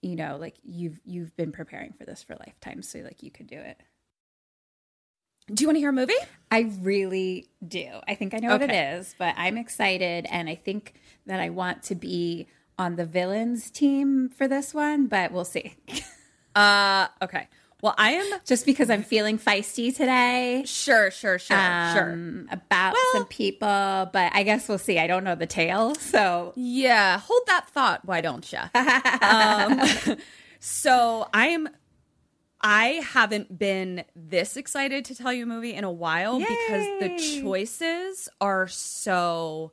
you 0.00 0.14
know 0.14 0.36
like 0.36 0.56
you've 0.62 1.00
you've 1.04 1.34
been 1.36 1.50
preparing 1.52 1.92
for 1.92 2.04
this 2.04 2.22
for 2.22 2.36
lifetimes, 2.36 2.88
so 2.88 3.00
like 3.00 3.22
you 3.22 3.30
could 3.32 3.46
do 3.48 3.58
it. 3.58 3.80
Do 5.48 5.62
you 5.62 5.68
want 5.68 5.76
to 5.76 5.80
hear 5.80 5.90
a 5.90 5.92
movie? 5.92 6.14
I 6.50 6.70
really 6.80 7.48
do. 7.66 7.88
I 8.06 8.14
think 8.14 8.34
I 8.34 8.38
know 8.38 8.50
what 8.50 8.62
it 8.62 8.70
is, 8.70 9.14
but 9.18 9.34
I'm 9.36 9.56
excited 9.56 10.26
and 10.30 10.48
I 10.48 10.54
think 10.54 10.94
that 11.26 11.40
I 11.40 11.50
want 11.50 11.82
to 11.84 11.94
be 11.94 12.46
on 12.78 12.96
the 12.96 13.04
villains 13.04 13.70
team 13.70 14.28
for 14.28 14.46
this 14.46 14.72
one, 14.74 15.06
but 15.06 15.32
we'll 15.32 15.44
see. 15.44 15.74
Uh, 16.54 17.06
okay. 17.22 17.48
Well, 17.82 17.94
I 17.98 18.12
am 18.12 18.40
Just 18.44 18.64
because 18.64 18.90
I'm 18.90 19.02
feeling 19.02 19.38
feisty 19.38 19.94
today 19.94 20.62
sure, 20.66 21.10
sure, 21.10 21.38
sure, 21.38 21.56
sure. 21.56 22.12
um, 22.12 22.46
about 22.52 22.94
some 23.12 23.24
people, 23.24 23.66
but 24.12 24.30
I 24.34 24.42
guess 24.44 24.68
we'll 24.68 24.76
see. 24.78 24.98
I 24.98 25.06
don't 25.06 25.24
know 25.24 25.34
the 25.34 25.46
tale, 25.46 25.94
so 25.96 26.52
Yeah, 26.54 27.18
hold 27.18 27.42
that 27.46 27.68
thought. 27.70 28.04
Why 28.04 28.20
don't 28.20 28.52
you? 28.52 28.58
um, 30.12 30.16
so 30.60 31.26
I'm. 31.34 31.68
I 32.62 33.02
haven't 33.04 33.58
been 33.58 34.04
this 34.14 34.56
excited 34.56 35.04
to 35.06 35.14
tell 35.14 35.32
you 35.32 35.42
a 35.44 35.46
movie 35.46 35.74
in 35.74 35.84
a 35.84 35.90
while 35.90 36.38
because 36.38 36.86
the 37.00 37.40
choices 37.42 38.28
are 38.40 38.68
so. 38.68 39.72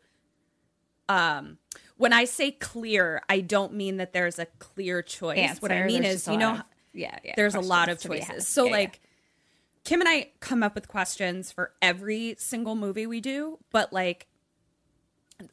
Um, 1.07 1.57
when 1.97 2.13
I 2.13 2.25
say 2.25 2.51
clear, 2.51 3.21
I 3.29 3.41
don't 3.41 3.73
mean 3.73 3.97
that 3.97 4.13
there's 4.13 4.39
a 4.39 4.45
clear 4.59 5.01
choice. 5.01 5.59
what 5.61 5.71
I 5.71 5.85
mean 5.85 6.03
is, 6.03 6.27
you 6.27 6.37
know, 6.37 6.53
of- 6.53 6.63
yeah, 6.93 7.17
yeah, 7.23 7.33
there's 7.35 7.55
a 7.55 7.59
lot 7.59 7.89
of 7.89 7.99
choices. 7.99 8.47
So 8.47 8.65
Yeah, 8.65 8.69
yeah. 8.69 8.77
like 8.77 8.99
Kim 9.83 10.01
and 10.01 10.09
I 10.09 10.31
come 10.39 10.63
up 10.63 10.75
with 10.75 10.87
questions 10.87 11.51
for 11.51 11.73
every 11.81 12.35
single 12.37 12.75
movie 12.75 13.05
we 13.07 13.21
do, 13.21 13.59
but 13.71 13.91
like 13.93 14.27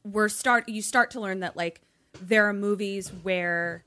we're 0.05 0.29
start 0.29 0.69
you 0.69 0.83
start 0.83 1.11
to 1.13 1.21
learn 1.21 1.41
that 1.41 1.57
like 1.57 1.81
there 2.21 2.49
are 2.49 2.53
movies 2.53 3.09
where 3.23 3.85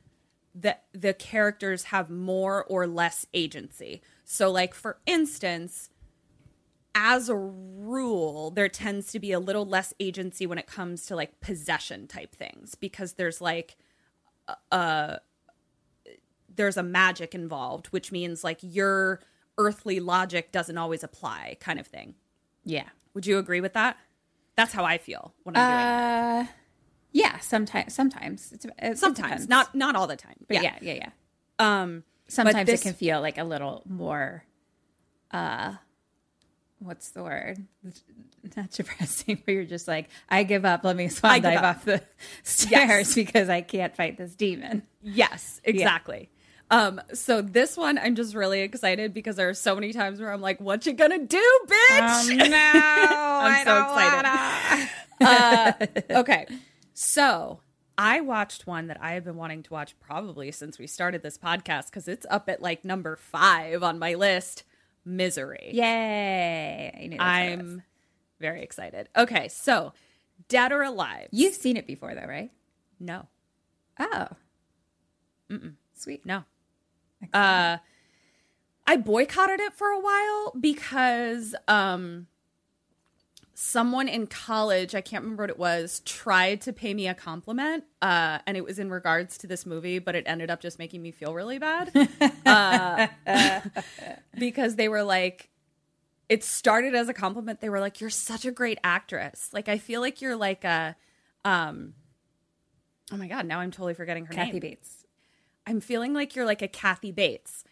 the 0.56 0.78
the 0.94 1.14
characters 1.14 1.86
have 1.86 2.10
more 2.10 2.64
or 2.66 2.88
less 2.88 3.26
agency. 3.34 4.02
So 4.26 4.52
like 4.52 4.74
for 4.74 4.98
instance, 5.06 5.90
as 6.96 7.30
a 7.30 7.36
rule, 7.36 8.52
there 8.52 8.68
tends 8.70 9.12
to 9.12 9.20
be 9.20 9.32
a 9.32 9.40
little 9.40 9.66
less 9.66 9.94
agency 10.00 10.46
when 10.48 10.58
it 10.58 10.68
comes 10.68 11.06
to 11.06 11.16
like 11.16 11.40
possession 11.40 12.08
type 12.08 12.36
things 12.36 12.76
because 12.76 13.14
there's 13.14 13.40
like 13.42 13.78
a 14.72 15.20
there's 16.54 16.78
a 16.78 16.84
magic 16.84 17.34
involved, 17.36 17.88
which 17.88 18.12
means 18.12 18.44
like 18.44 18.58
your 18.62 19.22
earthly 19.58 20.00
logic 20.00 20.52
doesn't 20.52 20.78
always 20.78 21.04
apply, 21.04 21.58
kind 21.60 21.80
of 21.80 21.88
thing. 21.88 22.16
yeah. 22.64 22.90
Would 23.16 23.26
you 23.26 23.40
agree 23.40 23.60
with 23.60 23.74
that? 23.74 23.98
That's 24.56 24.72
how 24.72 24.86
I 24.86 24.98
feel 25.00 25.34
when 25.44 25.56
I'm 25.58 25.68
doing 25.68 25.78
Uh, 25.78 26.46
yeah, 27.12 27.40
sometimes, 27.40 27.94
sometimes, 27.94 28.52
it's, 28.52 28.66
it. 28.78 28.98
Sometimes, 28.98 29.48
not 29.50 29.74
not 29.76 29.96
all 29.96 30.08
the 30.08 30.16
time. 30.16 30.36
but 30.48 30.56
yeah. 30.56 30.76
yeah, 30.82 30.94
yeah, 30.94 30.94
yeah. 30.94 31.82
Um, 31.82 32.04
Sometimes 32.28 32.68
this- 32.68 32.82
it 32.82 32.84
can 32.84 32.94
feel 32.94 33.22
like 33.22 33.38
a 33.38 33.44
little 33.44 33.82
more, 33.88 34.44
uh, 35.32 35.74
what's 36.80 37.10
the 37.10 37.24
word? 37.24 37.66
Not 38.56 38.72
depressing, 38.72 39.42
where 39.44 39.56
you're 39.58 39.66
just 39.66 39.86
like, 39.86 40.08
I 40.30 40.44
give 40.44 40.64
up. 40.64 40.86
Let 40.86 40.96
me 40.96 41.10
swan 41.10 41.42
dive 41.42 41.58
up. 41.58 41.64
off 41.64 41.86
the 41.86 42.02
stairs 42.44 43.14
because 43.14 43.50
I 43.50 43.60
can't 43.60 43.94
fight 43.94 44.18
this 44.18 44.34
demon. 44.34 44.84
Yes, 45.02 45.60
exactly. 45.66 46.30
Um, 46.72 47.02
so 47.14 47.42
this 47.42 47.76
one 47.76 47.98
I'm 47.98 48.16
just 48.16 48.34
really 48.36 48.62
excited 48.62 49.14
because 49.14 49.36
there 49.36 49.50
are 49.50 49.54
so 49.54 49.76
many 49.76 49.92
times 49.92 50.22
where 50.22 50.32
I'm 50.32 50.40
like, 50.40 50.62
"What 50.62 50.86
you 50.86 50.94
gonna 50.94 51.18
do, 51.26 51.60
bitch?" 51.68 52.50
no, 52.50 52.56
I'm 52.56 53.66
so 53.66 53.82
excited. 53.82 54.90
uh, 55.22 56.20
okay, 56.20 56.46
so 57.02 57.62
I 57.98 58.20
watched 58.20 58.68
one 58.68 58.88
that 58.88 58.98
I 59.02 59.12
have 59.14 59.24
been 59.24 59.38
wanting 59.38 59.64
to 59.64 59.74
watch 59.74 59.96
probably 60.02 60.52
since 60.52 60.78
we 60.78 60.86
started 60.86 61.24
this 61.24 61.38
podcast 61.38 61.86
because 61.86 62.10
it's 62.10 62.26
up 62.30 62.50
at 62.50 62.62
like 62.62 62.84
number 62.84 63.16
five 63.16 63.84
on 63.84 64.00
my 64.00 64.16
list. 64.16 64.64
Misery. 65.06 65.72
Yay! 65.74 66.92
I 66.94 67.08
knew 67.08 67.18
that's 67.18 67.22
what 67.22 67.46
it 67.46 67.58
was. 67.64 67.74
I'm 67.74 67.84
very 68.42 68.64
excited. 68.64 69.08
Okay, 69.16 69.48
so 69.48 69.94
Dead 70.50 70.74
or 70.74 70.82
Alive? 70.84 71.30
You've 71.32 71.54
seen 71.56 71.78
it 71.78 71.88
before, 71.88 72.14
though, 72.14 72.28
right? 72.28 72.52
no, 73.00 73.28
Oh, 73.98 74.28
sweet. 75.96 76.26
no. 76.26 76.44
Uh, 77.34 77.78
I 78.86 78.98
boycotted 78.98 79.62
it 79.62 79.74
for 79.74 79.88
a 79.88 80.00
while 80.00 80.54
because 80.60 81.56
um, 81.68 82.28
someone 83.62 84.08
in 84.08 84.26
college, 84.26 84.96
I 84.96 85.02
can't 85.02 85.22
remember 85.22 85.44
what 85.44 85.50
it 85.50 85.60
was, 85.60 86.02
tried 86.06 86.62
to 86.62 86.72
pay 86.72 86.94
me 86.94 87.10
a 87.10 87.14
compliment, 87.14 87.84
uh, 88.02 88.40
and 88.48 88.56
it 88.56 88.64
was 88.64 88.80
in 88.80 88.90
regards 88.90 89.38
to 89.40 89.48
this 89.48 89.66
movie, 89.66 90.00
but 90.00 90.16
it 90.16 90.24
ended 90.28 90.50
up 90.50 90.62
just 90.62 90.80
making 90.80 91.02
me 91.02 91.12
feel 91.12 91.34
really 91.34 91.60
bad 91.60 91.92
uh, 92.46 93.08
because 94.38 94.76
they 94.76 94.88
were 94.88 95.04
like. 95.04 95.50
It 96.30 96.44
started 96.44 96.94
as 96.94 97.10
a 97.10 97.14
compliment. 97.14 97.60
They 97.60 97.70
were 97.70 97.80
like, 97.80 98.00
"You're 98.00 98.12
such 98.12 98.46
a 98.46 98.52
great 98.52 98.78
actress. 98.84 99.50
Like, 99.52 99.68
I 99.68 99.80
feel 99.80 100.00
like 100.00 100.22
you're 100.22 100.36
like 100.36 100.64
a, 100.64 100.96
um, 101.44 101.96
oh 103.12 103.18
my 103.18 103.28
god, 103.28 103.48
now 103.48 103.62
I'm 103.62 103.72
totally 103.72 103.96
forgetting 103.96 104.26
her 104.26 104.34
name. 104.36 104.46
Kathy 104.46 104.52
name. 104.52 104.62
Bates. 104.62 105.06
I'm 105.66 105.82
feeling 105.82 106.14
like 106.14 106.36
you're 106.36 106.46
like 106.46 106.62
a 106.62 106.68
Kathy 106.68 107.12
Bates. 107.12 107.64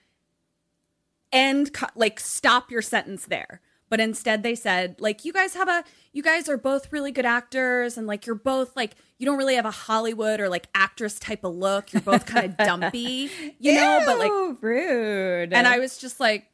And 1.32 1.72
co- 1.72 1.86
like 1.96 2.20
stop 2.20 2.72
your 2.72 2.82
sentence 2.82 3.26
there. 3.26 3.62
But 3.90 4.00
instead 4.00 4.44
they 4.44 4.56
said 4.56 4.98
like 5.00 5.24
you 5.24 5.32
guys 5.32 5.54
have 5.54 5.70
a 5.70 5.84
you 6.12 6.22
guys 6.22 6.50
are 6.50 6.58
both 6.58 6.92
really 6.92 7.12
good 7.12 7.26
actors 7.26 7.98
and 7.98 8.08
like 8.08 8.26
you're 8.26 8.36
both 8.36 8.76
like 8.76 8.96
you 9.18 9.26
don't 9.26 9.38
really 9.38 9.56
have 9.56 9.66
a 9.66 9.72
Hollywood 9.72 10.40
or 10.40 10.50
like 10.50 10.68
actress 10.76 11.18
type 11.20 11.44
of 11.44 11.56
look. 11.56 11.94
You're 11.94 12.02
both 12.02 12.26
kind 12.26 12.46
of 12.46 12.58
dumpy, 12.66 13.30
you 13.60 13.74
know, 13.74 14.02
but 14.06 14.20
like 14.20 14.62
rude. 14.62 15.54
and 15.54 15.68
I 15.68 15.80
was 15.80 15.98
just 15.98 16.20
like 16.20 16.50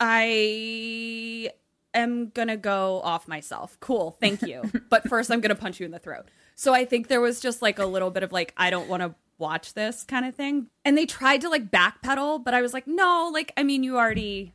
I 0.00 1.50
am 1.94 2.30
to 2.48 2.56
go 2.56 3.00
off 3.02 3.28
myself. 3.28 3.78
Cool. 3.80 4.16
Thank 4.20 4.42
you. 4.42 4.62
but 4.90 5.08
first 5.08 5.30
I'm 5.30 5.40
to 5.40 5.54
punch 5.54 5.80
you 5.80 5.86
in 5.86 5.92
the 5.92 5.98
throat. 5.98 6.26
So 6.54 6.72
I 6.74 6.84
think 6.84 7.08
there 7.08 7.20
was 7.20 7.40
just 7.40 7.62
like 7.62 7.78
a 7.78 7.86
little 7.86 8.10
bit 8.10 8.22
of 8.22 8.32
like 8.32 8.52
I 8.56 8.70
don't 8.70 8.88
want 8.88 9.02
to 9.02 9.14
watch 9.38 9.74
this 9.74 10.04
kind 10.04 10.24
of 10.24 10.34
thing. 10.34 10.68
And 10.84 10.96
they 10.96 11.06
tried 11.06 11.40
to 11.42 11.48
like 11.48 11.70
backpedal, 11.70 12.44
but 12.44 12.54
I 12.54 12.62
was 12.62 12.72
like, 12.72 12.86
"No, 12.86 13.30
like 13.32 13.52
I 13.56 13.62
mean 13.62 13.82
you 13.82 13.96
already 13.96 14.54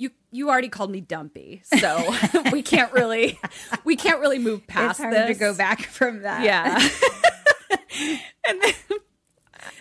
you 0.00 0.10
you 0.32 0.48
already 0.48 0.68
called 0.70 0.90
me 0.90 1.00
dumpy. 1.02 1.62
So 1.78 2.12
we 2.52 2.62
can't 2.62 2.92
really 2.92 3.38
we 3.84 3.96
can't 3.96 4.18
really 4.20 4.38
move 4.38 4.66
past 4.66 4.92
it's 4.92 4.98
hard 5.00 5.14
this. 5.14 5.36
to 5.36 5.40
go 5.40 5.54
back 5.54 5.82
from 5.82 6.22
that. 6.22 6.42
Yeah. 6.42 6.74
and 8.48 8.62
then 8.62 8.72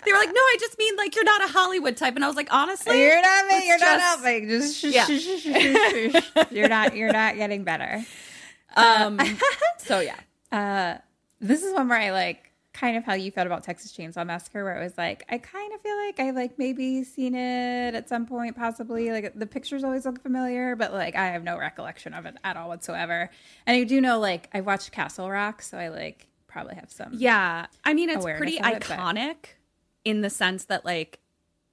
they 0.06 0.12
were 0.12 0.18
like, 0.18 0.28
"No, 0.30 0.42
I 0.42 0.58
just 0.60 0.78
mean 0.78 0.96
like 0.98 1.16
you're 1.16 1.24
not 1.24 1.44
a 1.44 1.48
Hollywood 1.48 1.96
type." 1.96 2.16
And 2.16 2.24
I 2.24 2.28
was 2.28 2.36
like, 2.36 2.52
"Honestly, 2.52 3.00
You're 3.02 3.22
not. 3.22 3.46
let's 3.48 3.66
You're 3.66 3.80
not 3.80 3.86
just- 4.00 4.06
helping. 4.06 4.50
Just 4.50 4.78
shush, 4.78 4.94
Yeah. 4.94 5.06
shush, 5.06 5.24
shush. 5.42 6.52
You're 6.52 6.68
not. 6.70 6.96
You're 6.96 7.14
not 7.14 7.36
getting 7.36 7.64
better. 7.64 8.04
Um, 8.76 9.20
so 9.78 10.02
yeah, 10.02 10.98
This 11.40 11.64
is 11.64 11.74
one 11.74 11.88
where 11.88 11.98
I 12.00 12.12
like 12.12 12.49
kind 12.74 12.96
of 12.96 13.04
how 13.04 13.14
you 13.14 13.32
felt 13.32 13.48
about 13.48 13.64
Texas 13.64 13.92
Chainsaw 13.92 14.26
Massacre, 14.26 14.64
where 14.64 14.80
it 14.80 14.84
was 14.84 14.98
like 14.98 15.26
I 15.30 15.38
kind 15.38 15.74
of 15.74 15.82
feel 15.82 15.98
like 16.06 16.20
I 16.20 16.32
like 16.32 16.58
maybe 16.60 17.04
seen 17.04 17.36
it 17.36 17.96
at 17.96 18.08
some 18.08 18.26
point, 18.26 18.56
possibly. 18.56 19.12
Like 19.12 19.34
the 19.38 19.46
pictures 19.48 19.84
always 19.84 20.06
look 20.06 20.22
familiar, 20.22 20.76
but 20.76 20.94
like 20.94 21.16
I 21.16 21.28
have 21.28 21.44
no 21.44 21.58
recollection 21.58 22.14
of 22.14 22.26
it 22.26 22.36
at 22.44 22.58
all 22.58 22.68
whatsoever. 22.70 23.30
And 23.66 23.76
I 23.76 23.84
do 23.84 24.00
know 24.02 24.20
like 24.20 24.50
I 24.54 24.62
watched 24.62 24.92
Castle 24.92 25.30
Rock, 25.30 25.62
so 25.62 25.78
I 25.78 25.88
like 25.90 26.28
probably 26.48 26.76
have 26.76 26.92
some. 26.92 27.10
yeah. 27.14 27.66
I 27.84 27.94
mean, 27.94 28.10
it's 28.10 28.24
pretty 28.26 28.58
it, 28.58 28.62
but- 28.62 28.82
iconic 28.84 29.36
in 30.06 30.22
the 30.22 30.30
sense 30.30 30.66
that 30.66 30.86
like 30.86 31.20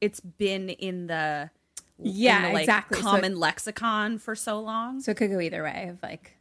it's 0.00 0.20
been 0.20 0.68
in 0.70 1.06
the 1.06 1.50
Yeah, 1.98 2.36
in 2.38 2.42
the, 2.44 2.52
like, 2.54 2.62
exactly. 2.64 2.98
So- 2.98 3.04
common 3.04 3.38
lexicon 3.38 4.18
for 4.18 4.34
so 4.34 4.60
long. 4.60 5.00
So 5.00 5.10
it 5.12 5.16
could 5.16 5.30
go 5.30 5.40
either 5.40 5.62
way. 5.62 5.88
Of 5.90 6.02
like 6.02 6.32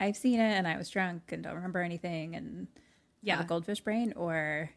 I've 0.00 0.16
seen 0.16 0.40
it 0.40 0.52
and 0.52 0.66
I 0.66 0.76
was 0.76 0.90
drunk 0.90 1.30
and 1.32 1.42
don't 1.44 1.54
remember 1.54 1.80
anything 1.80 2.34
and 2.34 2.66
Yeah. 3.22 3.40
a 3.40 3.44
goldfish 3.44 3.80
brain, 3.80 4.12
or 4.16 4.70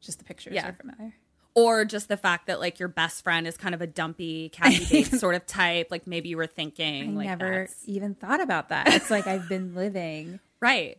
just 0.00 0.18
the 0.18 0.24
pictures 0.24 0.54
Yeah. 0.54 0.68
are 0.68 0.72
familiar. 0.74 1.14
or 1.54 1.84
just 1.84 2.08
the 2.08 2.16
fact 2.16 2.46
that 2.46 2.60
like 2.60 2.78
your 2.78 2.88
best 2.88 3.24
friend 3.24 3.44
is 3.46 3.56
kind 3.56 3.74
of 3.74 3.80
a 3.80 3.86
dumpy 3.86 4.48
Kathy 4.50 4.84
Bates 5.02 5.18
sort 5.18 5.34
of 5.34 5.44
type. 5.46 5.88
Like 5.90 6.06
maybe 6.06 6.28
you 6.28 6.36
were 6.36 6.44
I 6.44 6.46
thinking, 6.46 7.16
like 7.16 7.26
I 7.26 7.30
never 7.30 7.50
that's- 7.50 7.82
even 7.86 8.14
thought 8.14 8.40
about 8.40 8.68
that. 8.68 8.88
It's 8.94 9.10
like 9.10 9.26
I've 9.26 9.48
been 9.48 9.74
living 9.74 10.38
right 10.60 10.98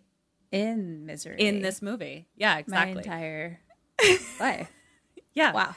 in 0.51 1.05
misery 1.05 1.37
in 1.39 1.61
this 1.61 1.81
movie. 1.81 2.27
Yeah, 2.35 2.57
exactly. 2.57 2.93
my 2.95 2.99
entire 2.99 3.59
Life. 4.39 4.69
Yeah. 5.33 5.53
Wow. 5.53 5.75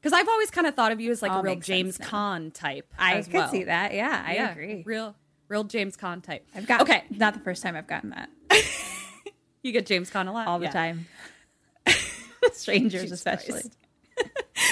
Because 0.00 0.12
I've 0.12 0.28
always 0.28 0.50
kind 0.50 0.66
of 0.68 0.74
thought 0.76 0.92
of 0.92 1.00
you 1.00 1.10
as 1.10 1.20
like 1.22 1.32
All 1.32 1.40
a 1.40 1.42
real 1.42 1.56
James. 1.56 1.98
Caan 1.98 2.52
type. 2.52 2.92
I 2.98 3.22
could 3.22 3.32
well. 3.32 3.48
see 3.48 3.64
that. 3.64 3.92
Yeah, 3.94 4.22
I 4.24 4.34
Yeah, 4.34 4.50
agree. 4.52 4.82
Real, 4.86 5.16
real 5.48 5.64
James 5.64 5.96
Caan 5.96 6.22
type. 6.22 6.46
I've 6.54 6.66
got 6.66 6.82
okay. 6.82 7.04
Not 7.10 7.34
the 7.34 7.40
first 7.40 7.62
time 7.62 7.74
I've 7.74 7.88
gotten 7.88 8.10
that. 8.10 8.28
You 9.66 9.72
get 9.72 9.84
James 9.84 10.12
Caan 10.12 10.28
a 10.28 10.30
lot 10.30 10.46
All 10.46 10.60
the 10.60 10.66
Yeah. 10.66 10.70
time. 10.70 11.08
Strangers, 12.52 13.02
Jesus 13.02 13.18
especially. 13.18 13.62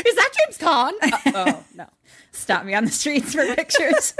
Is 0.07 0.15
that 0.15 0.31
James 0.39 0.57
Caan? 0.57 0.93
Uh, 1.03 1.19
oh 1.35 1.65
no. 1.75 1.87
Stop 2.31 2.65
me 2.65 2.75
on 2.75 2.85
the 2.85 2.93
streets 2.93 3.35
for 3.35 3.45
pictures. 3.57 4.15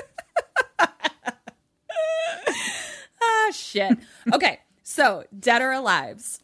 Ah 3.23 3.51
shit. 3.53 3.97
Okay. 4.33 4.59
So 4.83 5.23
dead 5.39 5.63
or 5.63 5.71
alive? 5.71 6.39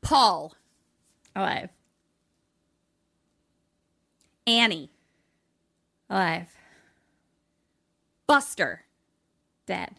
Paul, 0.00 0.54
Alive. 1.34 1.70
Annie, 4.46 4.90
Alive. 6.08 6.48
Buster, 8.28 8.84
Dead. 9.66 9.96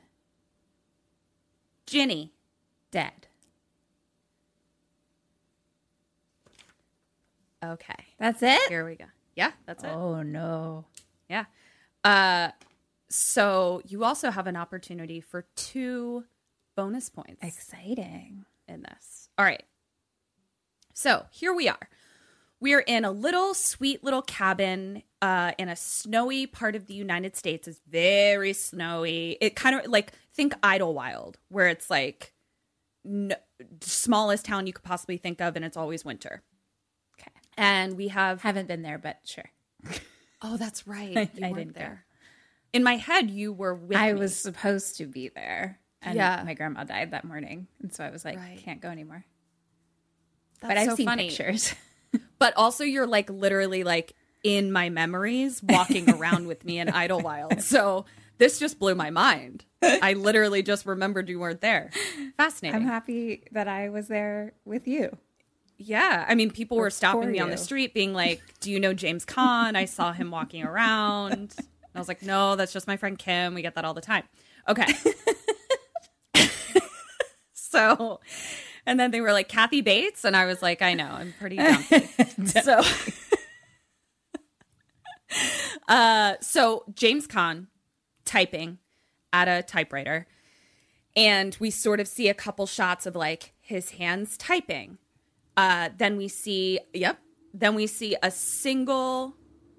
Ginny, 1.86 2.33
Dead. 2.94 3.26
Okay. 7.64 7.96
That's 8.20 8.44
it? 8.44 8.70
Here 8.70 8.86
we 8.86 8.96
go. 8.96 9.06
Yeah, 9.36 9.52
that's 9.66 9.84
it. 9.84 9.90
Oh 9.90 10.22
no. 10.22 10.86
Yeah. 11.28 11.46
Uh 12.04 12.50
so 13.10 13.82
you 13.86 14.04
also 14.04 14.30
have 14.30 14.46
an 14.46 14.56
opportunity 14.56 15.22
for 15.22 15.46
two 15.56 16.24
bonus 16.76 17.10
points 17.10 17.42
Exciting. 17.42 18.46
in 18.68 18.84
this. 18.84 19.30
All 19.40 19.46
right. 19.46 19.64
So 20.94 21.26
here 21.32 21.54
we 21.54 21.68
are. 21.68 21.90
We 22.60 22.74
are 22.76 22.80
in 22.82 23.06
a 23.06 23.12
little 23.12 23.56
sweet 23.56 24.04
little 24.04 24.22
cabin 24.22 25.02
uh, 25.22 25.52
in 25.58 25.68
a 25.68 25.76
snowy 25.76 26.46
part 26.48 26.76
of 26.76 26.88
the 26.88 26.94
United 26.94 27.36
States. 27.36 27.68
It's 27.68 27.82
very 27.90 28.54
snowy. 28.54 29.38
It 29.42 29.56
kind 29.56 29.80
of 29.80 29.88
like 29.88 30.14
think 30.32 30.54
Idlewild, 30.64 31.38
where 31.50 31.68
it's 31.68 31.90
like 31.90 32.33
no, 33.04 33.36
smallest 33.82 34.46
town 34.46 34.68
you 34.68 34.74
could 34.74 34.84
possibly 34.84 35.18
think 35.18 35.42
of, 35.42 35.56
and 35.56 35.64
it's 35.66 35.78
always 35.78 36.04
winter. 36.06 36.42
Okay. 37.20 37.32
And 37.58 37.98
we 37.98 38.10
have 38.10 38.42
Haven't 38.42 38.68
been 38.68 38.82
there, 38.82 38.98
but 38.98 39.20
sure. 39.26 39.50
oh, 40.42 40.58
that's 40.58 40.88
right, 40.88 41.16
I- 41.18 41.30
you 41.36 41.46
I 41.46 41.52
weren't 41.52 41.56
didn't 41.58 41.74
go. 41.74 41.80
there. 41.80 42.06
In 42.74 42.84
my 42.84 42.96
head, 42.98 43.30
you 43.30 43.54
were 43.54 43.76
with. 43.76 43.98
I 43.98 44.14
me. 44.14 44.20
was 44.20 44.36
supposed 44.36 44.98
to 44.98 45.06
be 45.06 45.30
there. 45.30 45.80
And 46.02 46.16
Yeah. 46.16 46.42
my 46.46 46.54
grandma 46.56 46.84
died 46.84 47.12
that 47.12 47.24
morning. 47.24 47.68
And 47.82 47.94
so 47.94 48.04
I 48.04 48.10
was 48.10 48.26
like, 48.26 48.38
Right. 48.38 48.58
can't 48.64 48.82
go 48.82 48.90
anymore. 48.90 49.24
That's 50.60 50.70
but 50.72 50.78
I've 50.78 50.90
so 50.90 50.96
seen 50.96 51.06
funny. 51.06 51.30
pictures. 51.30 51.74
but 52.40 52.54
also 52.58 52.84
you're 52.84 53.08
like 53.08 53.30
literally 53.30 53.84
like 53.84 54.14
in 54.44 54.72
my 54.72 54.90
memories 54.90 55.62
walking 55.64 56.10
around 56.10 56.48
with 56.48 56.66
me 56.66 56.80
in 56.80 56.90
Idlewild. 56.90 57.62
So 57.62 58.06
this 58.44 58.60
just 58.60 58.78
blew 58.78 58.94
my 58.94 59.10
mind. 59.10 59.64
I 59.82 60.14
literally 60.14 60.64
just 60.64 60.86
remembered 60.86 61.30
you 61.30 61.40
weren't 61.40 61.62
there. 61.62 61.92
Fascinating. 62.36 62.76
I'm 62.76 62.86
happy 62.86 63.44
that 63.54 63.70
I 63.70 63.88
was 63.88 64.10
there 64.10 64.52
with 64.66 64.86
you. 64.86 65.18
yeah. 65.78 66.26
I 66.28 66.36
mean, 66.36 66.52
people 66.52 66.76
were 66.76 66.90
stopping 66.90 67.32
me 67.32 67.40
on 67.40 67.50
the 67.50 67.58
street 67.58 67.94
being 67.94 68.14
like, 68.14 68.42
Do 68.60 68.70
you 68.70 68.82
know 68.82 68.94
James 68.94 69.26
Caan? 69.26 69.78
I 69.78 69.86
saw 69.86 70.12
him 70.12 70.30
walking 70.30 70.62
around. 70.64 71.32
And 71.58 71.96
I 71.96 72.00
was 72.00 72.10
like, 72.10 72.22
No, 72.22 72.58
that's 72.58 72.74
just 72.74 72.86
my 72.86 72.98
friend 72.98 73.18
Kim. 73.18 73.54
We 73.54 73.62
get 73.62 73.76
that 73.76 73.86
all 73.86 73.94
the 73.94 74.02
time. 74.02 74.24
Okay. 74.68 74.88
so, 77.54 78.20
and 78.86 79.00
then 79.00 79.12
they 79.12 79.22
were 79.22 79.32
like, 79.32 79.48
Kathy 79.48 79.80
Bates. 79.80 80.26
And 80.26 80.36
I 80.36 80.46
was 80.46 80.62
like, 80.62 80.82
I 80.82 80.96
know, 80.96 81.10
I'm 81.10 81.34
pretty 81.40 81.60
so, 82.62 82.82
uh, 85.88 86.36
so 86.42 86.84
James 86.94 87.26
Caan 87.26 87.68
typing 88.26 88.80
at 89.32 89.48
a 89.48 89.64
typewriter, 89.64 90.28
and 91.16 91.56
we 91.60 91.70
sort 91.70 92.00
of 92.00 92.08
see 92.08 92.30
a 92.30 92.34
couple 92.34 92.66
shots 92.66 93.06
of 93.06 93.16
like 93.16 93.54
his 93.60 93.92
hands 93.92 94.38
typing. 94.38 94.98
Uh, 95.56 95.90
then 95.98 96.18
we 96.18 96.28
see, 96.28 96.80
yep, 96.94 97.20
then 97.54 97.76
we 97.76 97.88
see 97.88 98.16
a 98.24 98.32
single 98.32 99.36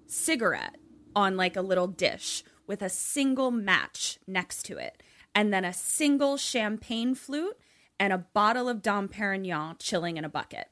cigarette 0.06 0.76
on 1.16 1.36
like 1.36 1.56
a 1.56 1.62
little 1.62 1.88
dish 1.88 2.44
with 2.66 2.82
a 2.82 2.88
single 2.88 3.50
match 3.50 4.18
next 4.26 4.64
to 4.64 4.78
it, 4.78 5.02
and 5.34 5.52
then 5.52 5.64
a 5.64 5.72
single 5.72 6.36
champagne 6.36 7.14
flute 7.14 7.56
and 7.98 8.12
a 8.12 8.18
bottle 8.18 8.68
of 8.68 8.82
Dom 8.82 9.08
Perignon 9.08 9.78
chilling 9.78 10.16
in 10.16 10.24
a 10.24 10.28
bucket. 10.28 10.68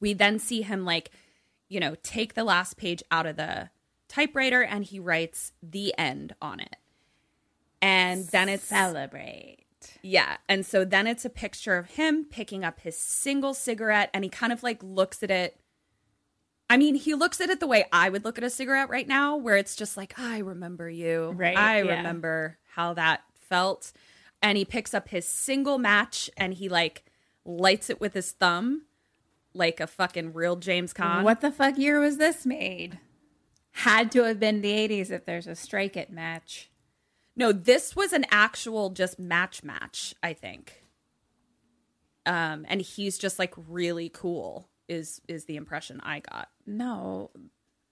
We 0.00 0.12
then 0.12 0.38
see 0.38 0.62
him 0.62 0.84
like, 0.84 1.10
you 1.68 1.80
know, 1.80 1.96
take 2.02 2.34
the 2.34 2.44
last 2.44 2.76
page 2.76 3.02
out 3.10 3.26
of 3.26 3.36
the 3.36 3.70
typewriter 4.08 4.62
and 4.62 4.84
he 4.84 4.98
writes 4.98 5.52
the 5.62 5.94
end 5.98 6.34
on 6.40 6.60
it. 6.60 6.76
And 7.82 8.26
then 8.28 8.48
it's 8.48 8.64
Celebrate. 8.64 9.64
yeah. 10.02 10.38
And 10.48 10.64
so 10.64 10.84
then 10.84 11.06
it's 11.06 11.24
a 11.24 11.30
picture 11.30 11.76
of 11.76 11.86
him 11.86 12.24
picking 12.24 12.64
up 12.64 12.80
his 12.80 12.96
single 12.96 13.52
cigarette 13.52 14.10
and 14.14 14.24
he 14.24 14.30
kind 14.30 14.52
of 14.52 14.62
like 14.62 14.82
looks 14.82 15.22
at 15.22 15.30
it. 15.30 15.60
I 16.70 16.78
mean, 16.78 16.94
he 16.94 17.14
looks 17.14 17.42
at 17.42 17.50
it 17.50 17.60
the 17.60 17.66
way 17.66 17.84
I 17.92 18.08
would 18.08 18.24
look 18.24 18.38
at 18.38 18.44
a 18.44 18.48
cigarette 18.48 18.88
right 18.88 19.06
now, 19.06 19.36
where 19.36 19.56
it's 19.56 19.76
just 19.76 19.98
like, 19.98 20.18
I 20.18 20.38
remember 20.38 20.88
you. 20.88 21.34
Right, 21.36 21.56
I 21.56 21.82
yeah. 21.82 21.96
remember 21.98 22.56
how 22.74 22.94
that 22.94 23.20
felt. 23.38 23.92
And 24.40 24.56
he 24.56 24.64
picks 24.64 24.94
up 24.94 25.08
his 25.08 25.28
single 25.28 25.76
match 25.76 26.30
and 26.38 26.54
he 26.54 26.70
like 26.70 27.04
lights 27.44 27.90
it 27.90 28.00
with 28.00 28.14
his 28.14 28.32
thumb 28.32 28.86
like 29.52 29.78
a 29.78 29.86
fucking 29.86 30.32
real 30.32 30.56
James 30.56 30.92
Caan. 30.94 31.22
What 31.22 31.40
the 31.42 31.52
fuck 31.52 31.78
year 31.78 32.00
was 32.00 32.16
this 32.16 32.44
made? 32.46 32.98
Had 33.78 34.12
to 34.12 34.22
have 34.22 34.38
been 34.38 34.60
the 34.60 34.70
80s 34.72 35.10
if 35.10 35.24
there's 35.24 35.46
a 35.46 35.54
strike 35.56 35.96
it 35.96 36.10
match. 36.10 36.70
No, 37.36 37.50
this 37.50 37.96
was 37.96 38.12
an 38.12 38.24
actual 38.30 38.90
just 38.90 39.18
match 39.18 39.64
match, 39.64 40.14
I 40.22 40.32
think. 40.32 40.84
Um, 42.24 42.64
and 42.68 42.80
he's 42.80 43.18
just 43.18 43.38
like 43.38 43.52
really 43.68 44.08
cool 44.08 44.68
is 44.88 45.20
is 45.28 45.46
the 45.46 45.56
impression 45.56 46.00
I 46.02 46.20
got. 46.20 46.48
No. 46.66 47.30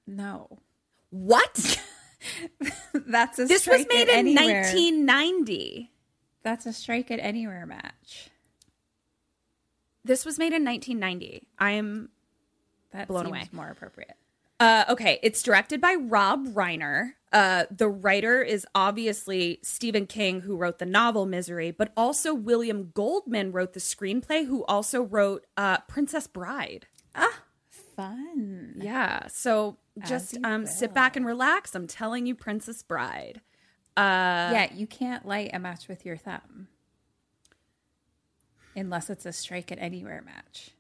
No. 0.07 0.59
What? 1.11 1.81
That's 2.95 3.39
a 3.41 3.47
this 3.47 3.67
was 3.67 3.85
made 3.89 4.09
in 4.09 4.29
anywhere. 4.39 4.63
1990. 4.63 5.91
That's 6.45 6.67
a 6.67 6.73
strike 6.73 7.11
it 7.11 7.19
anywhere 7.21 7.67
match. 7.67 8.31
This 10.05 10.25
was 10.25 10.39
made 10.39 10.53
in 10.53 10.65
1990. 10.65 11.47
I 11.59 11.73
am 11.73 12.09
That 12.93 13.09
Blown 13.09 13.27
away. 13.27 13.49
more 13.53 13.69
appropriate. 13.69 14.17
Uh, 14.63 14.85
okay, 14.91 15.19
it's 15.25 15.43
directed 15.43 15.81
by 15.81 15.97
Rob 15.97 16.47
Reiner. 16.47 17.15
Uh, 17.33 17.65
the 17.69 17.89
writer 17.89 18.41
is 18.41 18.65
obviously 18.77 19.59
Stephen 19.65 20.07
King, 20.07 20.43
who 20.43 20.57
wrote 20.57 20.79
the 20.79 20.87
novel 20.87 21.27
Misery, 21.27 21.73
but 21.73 21.93
also 21.97 22.33
William 22.33 22.93
Goldman 22.95 23.51
wrote 23.51 23.73
the 23.73 23.81
screenplay, 23.81 24.47
who 24.47 24.65
also 24.67 25.03
wrote 25.03 25.47
uh, 25.57 25.79
Princess 25.89 26.29
Bride. 26.29 26.87
Ah, 27.17 27.43
fun. 27.71 28.75
Yeah, 28.77 29.27
so 29.27 29.79
just 30.07 30.39
um, 30.45 30.65
sit 30.65 30.95
back 30.95 31.17
and 31.17 31.27
relax. 31.27 31.75
I'm 31.75 31.89
telling 31.89 32.27
you, 32.27 32.37
Princess 32.37 32.85
Bride. 32.85 33.41
Uh, 33.97 34.55
yeah, 34.55 34.73
you 34.73 34.87
can't 34.87 35.27
light 35.27 35.51
a 35.53 35.59
match 35.59 35.89
with 35.89 36.07
your 36.07 36.17
thumb 36.17 36.69
unless 38.77 39.11
it's 39.11 39.27
a 39.27 39.33
strike 39.33 39.73
it 39.73 39.79
anywhere 39.81 40.23
match. 40.25 40.71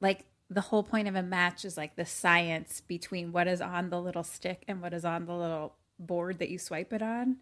Like 0.00 0.24
the 0.50 0.60
whole 0.60 0.82
point 0.82 1.06
of 1.06 1.14
a 1.14 1.22
match 1.22 1.64
is 1.64 1.76
like 1.76 1.94
the 1.94 2.04
science 2.04 2.82
between 2.86 3.30
what 3.30 3.46
is 3.46 3.60
on 3.60 3.88
the 3.88 4.00
little 4.00 4.24
stick 4.24 4.64
and 4.66 4.82
what 4.82 4.92
is 4.92 5.04
on 5.04 5.24
the 5.24 5.34
little 5.34 5.76
board 5.98 6.40
that 6.40 6.50
you 6.50 6.58
swipe 6.58 6.92
it 6.92 7.00
on. 7.00 7.36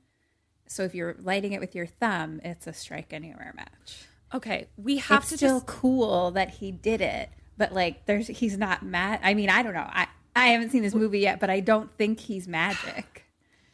So 0.66 0.83
if 0.85 0.94
you're 0.94 1.16
lighting 1.23 1.55
it 1.55 1.61
with 1.61 1.75
your 1.75 1.87
thumb, 1.87 2.40
it's 2.44 2.66
a 2.66 2.75
strike 2.75 3.14
anywhere 3.14 3.55
match. 3.57 4.05
Okay, 4.35 4.68
we 4.77 4.99
have 4.99 5.23
it's 5.23 5.31
to 5.31 5.37
still 5.38 5.61
just 5.61 5.66
cool 5.66 6.33
that 6.33 6.51
he 6.51 6.71
did 6.71 7.01
it, 7.01 7.31
but 7.57 7.73
like 7.73 8.05
there's 8.05 8.27
he's 8.27 8.59
not 8.59 8.83
mad. 8.85 9.21
I 9.23 9.33
mean, 9.33 9.49
I 9.49 9.62
don't 9.62 9.73
know. 9.73 9.88
I 9.88 10.07
I 10.37 10.49
haven't 10.49 10.71
seen 10.71 10.83
this 10.83 10.94
movie 10.94 11.21
yet, 11.21 11.40
but 11.40 11.49
I 11.49 11.61
don't 11.61 11.90
think 11.97 12.21
he's 12.21 12.47
magic. 12.47 13.25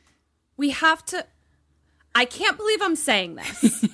we 0.57 0.71
have 0.71 1.05
to. 1.07 1.27
I 2.15 2.25
can't 2.25 2.57
believe 2.57 2.81
I'm 2.81 2.95
saying 2.95 3.35
this. 3.35 3.85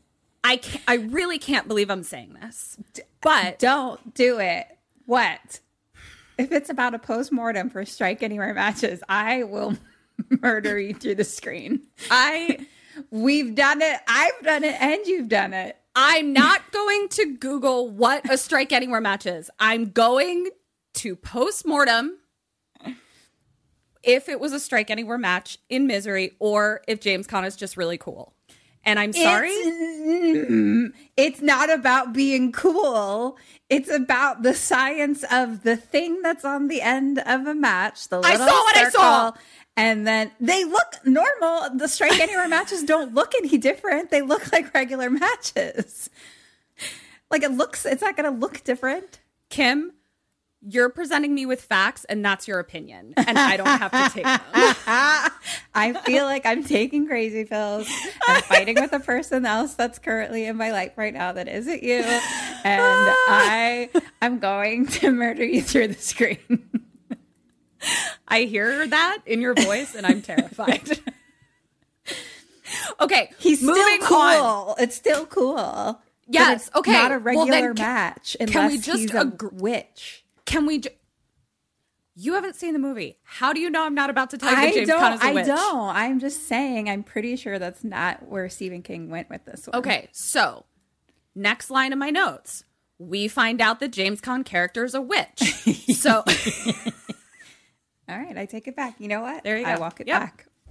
I 0.44 0.58
can't, 0.58 0.84
I 0.86 0.94
really 0.96 1.38
can't 1.38 1.66
believe 1.66 1.90
I'm 1.90 2.02
saying 2.02 2.36
this. 2.40 2.76
But 3.22 3.58
Don't 3.58 4.14
do 4.14 4.38
it. 4.38 4.66
What? 5.10 5.58
If 6.38 6.52
it's 6.52 6.70
about 6.70 6.94
a 6.94 6.98
postmortem 7.00 7.68
for 7.68 7.84
strike 7.84 8.22
anywhere 8.22 8.54
matches, 8.54 9.02
I 9.08 9.42
will 9.42 9.76
murder 10.40 10.78
you 10.78 10.94
through 10.94 11.16
the 11.16 11.24
screen. 11.24 11.82
I 12.12 12.64
We've 13.10 13.52
done 13.56 13.82
it. 13.82 14.00
I've 14.06 14.40
done 14.44 14.62
it, 14.62 14.80
and 14.80 15.04
you've 15.06 15.28
done 15.28 15.52
it. 15.52 15.76
I'm 15.96 16.32
not 16.32 16.70
going 16.70 17.08
to 17.08 17.36
Google 17.40 17.90
what 17.90 18.30
a 18.30 18.38
strike 18.38 18.70
anywhere 18.70 19.00
match 19.00 19.26
is. 19.26 19.50
I'm 19.58 19.90
going 19.90 20.48
to 20.94 21.16
postmortem 21.16 22.16
if 24.04 24.28
it 24.28 24.38
was 24.38 24.52
a 24.52 24.60
strike 24.60 24.92
anywhere 24.92 25.18
match 25.18 25.58
in 25.68 25.88
Misery 25.88 26.36
or 26.38 26.82
if 26.86 27.00
James 27.00 27.26
Caan 27.26 27.44
is 27.44 27.56
just 27.56 27.76
really 27.76 27.98
cool. 27.98 28.32
And 28.84 28.98
I'm 28.98 29.12
sorry. 29.12 29.50
It's, 29.50 30.96
it's 31.16 31.42
not 31.42 31.70
about 31.70 32.12
being 32.12 32.50
cool. 32.50 33.36
It's 33.68 33.90
about 33.90 34.42
the 34.42 34.54
science 34.54 35.24
of 35.30 35.62
the 35.62 35.76
thing 35.76 36.22
that's 36.22 36.44
on 36.44 36.68
the 36.68 36.80
end 36.80 37.18
of 37.18 37.46
a 37.46 37.54
match. 37.54 38.08
The 38.08 38.20
I 38.20 38.32
little 38.32 38.48
saw 38.48 38.54
what 38.54 38.76
I 38.76 38.88
saw. 38.88 39.32
And 39.76 40.06
then 40.06 40.30
they 40.40 40.64
look 40.64 40.96
normal. 41.04 41.70
The 41.76 41.88
strike 41.88 42.18
anywhere 42.20 42.48
matches 42.48 42.82
don't 42.82 43.14
look 43.14 43.34
any 43.34 43.58
different. 43.58 44.10
They 44.10 44.22
look 44.22 44.50
like 44.52 44.74
regular 44.74 45.10
matches. 45.10 46.10
Like 47.30 47.42
it 47.42 47.52
looks, 47.52 47.86
it's 47.86 48.02
not 48.02 48.16
going 48.16 48.32
to 48.32 48.38
look 48.38 48.64
different. 48.64 49.20
Kim, 49.50 49.92
you're 50.62 50.90
presenting 50.90 51.34
me 51.34 51.46
with 51.46 51.62
facts 51.62 52.04
and 52.04 52.22
that's 52.24 52.46
your 52.46 52.58
opinion. 52.58 53.14
And 53.16 53.38
I 53.38 53.56
don't 53.56 53.66
have 53.66 53.90
to 53.92 54.10
take 54.14 54.24
them. 54.24 54.40
I 55.74 55.92
feel 56.04 56.24
like 56.24 56.44
I'm 56.44 56.62
taking 56.64 57.06
crazy 57.06 57.44
pills. 57.46 57.88
I'm 58.28 58.42
fighting 58.42 58.74
with 58.78 58.92
a 58.92 59.00
person 59.00 59.46
else 59.46 59.74
that's 59.74 59.98
currently 59.98 60.44
in 60.44 60.56
my 60.56 60.70
life 60.70 60.92
right 60.96 61.14
now 61.14 61.32
that 61.32 61.48
isn't 61.48 61.82
you, 61.82 62.00
and 62.02 62.24
I 62.64 63.88
I'm 64.22 64.38
going 64.38 64.86
to 64.88 65.10
murder 65.12 65.44
you 65.44 65.62
through 65.62 65.88
the 65.88 65.94
screen. 65.94 66.68
I 68.28 68.42
hear 68.42 68.86
that 68.86 69.18
in 69.24 69.40
your 69.40 69.54
voice 69.54 69.94
and 69.94 70.06
I'm 70.06 70.20
terrified. 70.20 70.98
okay, 73.00 73.30
He's 73.38 73.60
still 73.60 73.98
cool. 74.02 74.16
on. 74.18 74.74
It's 74.78 74.96
still 74.96 75.24
cool. 75.26 76.00
Yes, 76.28 76.68
it's 76.68 76.76
okay. 76.76 76.92
Not 76.92 77.12
a 77.12 77.18
Well, 77.18 77.46
then 77.46 77.64
regular 77.64 77.74
match 77.74 78.36
unless 78.38 78.52
can 78.52 78.70
we 78.70 78.78
just 78.78 78.98
he's 79.00 79.14
a 79.14 79.20
agree- 79.22 79.48
witch. 79.52 80.19
Can 80.50 80.66
we? 80.66 80.78
Ju- 80.80 80.90
you 82.16 82.34
haven't 82.34 82.56
seen 82.56 82.72
the 82.72 82.78
movie. 82.78 83.18
How 83.22 83.52
do 83.52 83.60
you 83.60 83.70
know 83.70 83.84
I'm 83.84 83.94
not 83.94 84.10
about 84.10 84.30
to 84.30 84.38
tell 84.38 84.50
you 84.50 84.56
I 84.56 84.72
James 84.72 84.88
don't. 84.88 85.00
Caan 85.00 85.14
is 85.14 85.20
a 85.22 85.24
I 85.26 85.32
witch? 85.32 85.46
don't. 85.46 85.96
I'm 85.96 86.18
just 86.20 86.46
saying. 86.48 86.88
I'm 86.90 87.02
pretty 87.02 87.36
sure 87.36 87.58
that's 87.58 87.82
not 87.84 88.28
where 88.28 88.48
Stephen 88.48 88.82
King 88.82 89.08
went 89.10 89.30
with 89.30 89.44
this 89.44 89.66
one. 89.66 89.76
Okay, 89.78 90.08
so 90.12 90.66
next 91.34 91.70
line 91.70 91.92
of 91.92 91.98
my 91.98 92.10
notes. 92.10 92.64
We 92.98 93.28
find 93.28 93.62
out 93.62 93.80
that 93.80 93.92
James 93.92 94.20
Caan 94.20 94.44
character 94.44 94.84
is 94.84 94.94
a 94.94 95.00
witch. 95.00 95.64
So 96.00 96.24
All 98.08 98.18
right. 98.18 98.36
I 98.36 98.46
take 98.46 98.66
it 98.66 98.74
back. 98.76 98.96
You 98.98 99.08
know 99.08 99.20
what? 99.20 99.44
There 99.44 99.56
you 99.58 99.64
go. 99.64 99.70
I 99.70 99.78
walk 99.78 100.00
it 100.00 100.06
Yep. 100.08 100.20
back. 100.20 100.46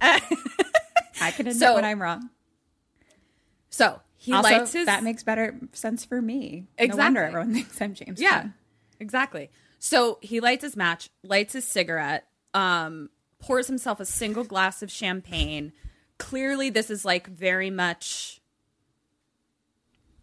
I 1.20 1.30
can 1.30 1.46
admit 1.46 1.56
So- 1.56 1.74
when 1.74 1.84
I'm 1.84 2.00
wrong. 2.02 2.30
so 3.70 4.00
he 4.16 4.32
also, 4.32 4.50
lights 4.50 4.72
his 4.72 4.86
that 4.86 5.02
makes 5.02 5.22
better 5.22 5.58
sense 5.72 6.04
for 6.04 6.20
me. 6.20 6.66
No 6.80 6.96
wonder 6.96 7.22
everyone 7.24 7.54
thinks 7.54 7.80
I'm 7.80 7.94
James. 7.94 8.20
Yeah, 8.20 8.42
Caan. 8.42 8.52
exactly. 8.98 9.50
So 9.80 10.18
he 10.20 10.40
lights 10.40 10.62
his 10.62 10.76
match, 10.76 11.08
lights 11.24 11.54
his 11.54 11.64
cigarette, 11.64 12.26
um, 12.52 13.08
pours 13.40 13.66
himself 13.66 13.98
a 13.98 14.04
single 14.04 14.44
glass 14.44 14.82
of 14.82 14.90
champagne. 14.90 15.72
Clearly, 16.18 16.68
this 16.68 16.90
is 16.90 17.04
like 17.04 17.26
very 17.26 17.70
much 17.70 18.42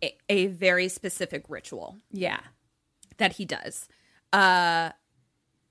a, 0.03 0.15
a 0.29 0.45
very 0.45 0.87
specific 0.87 1.45
ritual 1.49 1.97
yeah. 2.11 2.39
that 3.17 3.33
he 3.33 3.45
does. 3.45 3.89
Uh, 4.31 4.91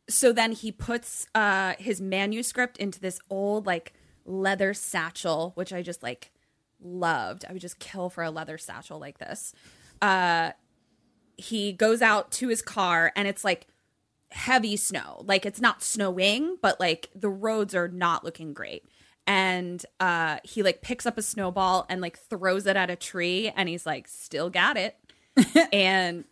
so 0.08 0.32
then 0.32 0.50
he 0.50 0.72
puts 0.72 1.28
uh, 1.32 1.74
his 1.78 2.00
manuscript 2.00 2.76
into 2.78 2.98
this 2.98 3.20
old 3.30 3.66
like 3.66 3.92
leather 4.24 4.74
satchel, 4.74 5.52
which 5.54 5.72
I 5.72 5.82
just 5.82 6.02
like 6.02 6.32
loved. 6.82 7.44
I 7.48 7.52
would 7.52 7.62
just 7.62 7.78
kill 7.78 8.10
for 8.10 8.24
a 8.24 8.32
leather 8.32 8.58
satchel 8.58 8.98
like 8.98 9.18
this. 9.18 9.52
Uh, 10.02 10.50
he 11.36 11.72
goes 11.72 12.02
out 12.02 12.32
to 12.32 12.48
his 12.48 12.62
car 12.62 13.12
and 13.14 13.28
it's 13.28 13.44
like 13.44 13.68
heavy 14.30 14.76
snow. 14.76 15.22
Like 15.24 15.46
it's 15.46 15.60
not 15.60 15.82
snowing, 15.82 16.56
but 16.60 16.78
like 16.80 17.10
the 17.14 17.28
roads 17.28 17.74
are 17.74 17.88
not 17.88 18.24
looking 18.24 18.52
great. 18.52 18.84
And 19.26 19.84
uh 20.00 20.38
he 20.44 20.62
like 20.62 20.82
picks 20.82 21.06
up 21.06 21.18
a 21.18 21.22
snowball 21.22 21.86
and 21.88 22.00
like 22.00 22.18
throws 22.18 22.66
it 22.66 22.76
at 22.76 22.90
a 22.90 22.96
tree 22.96 23.52
and 23.56 23.68
he's 23.68 23.86
like 23.86 24.08
still 24.08 24.50
got 24.50 24.76
it. 24.76 24.96
and 25.72 26.24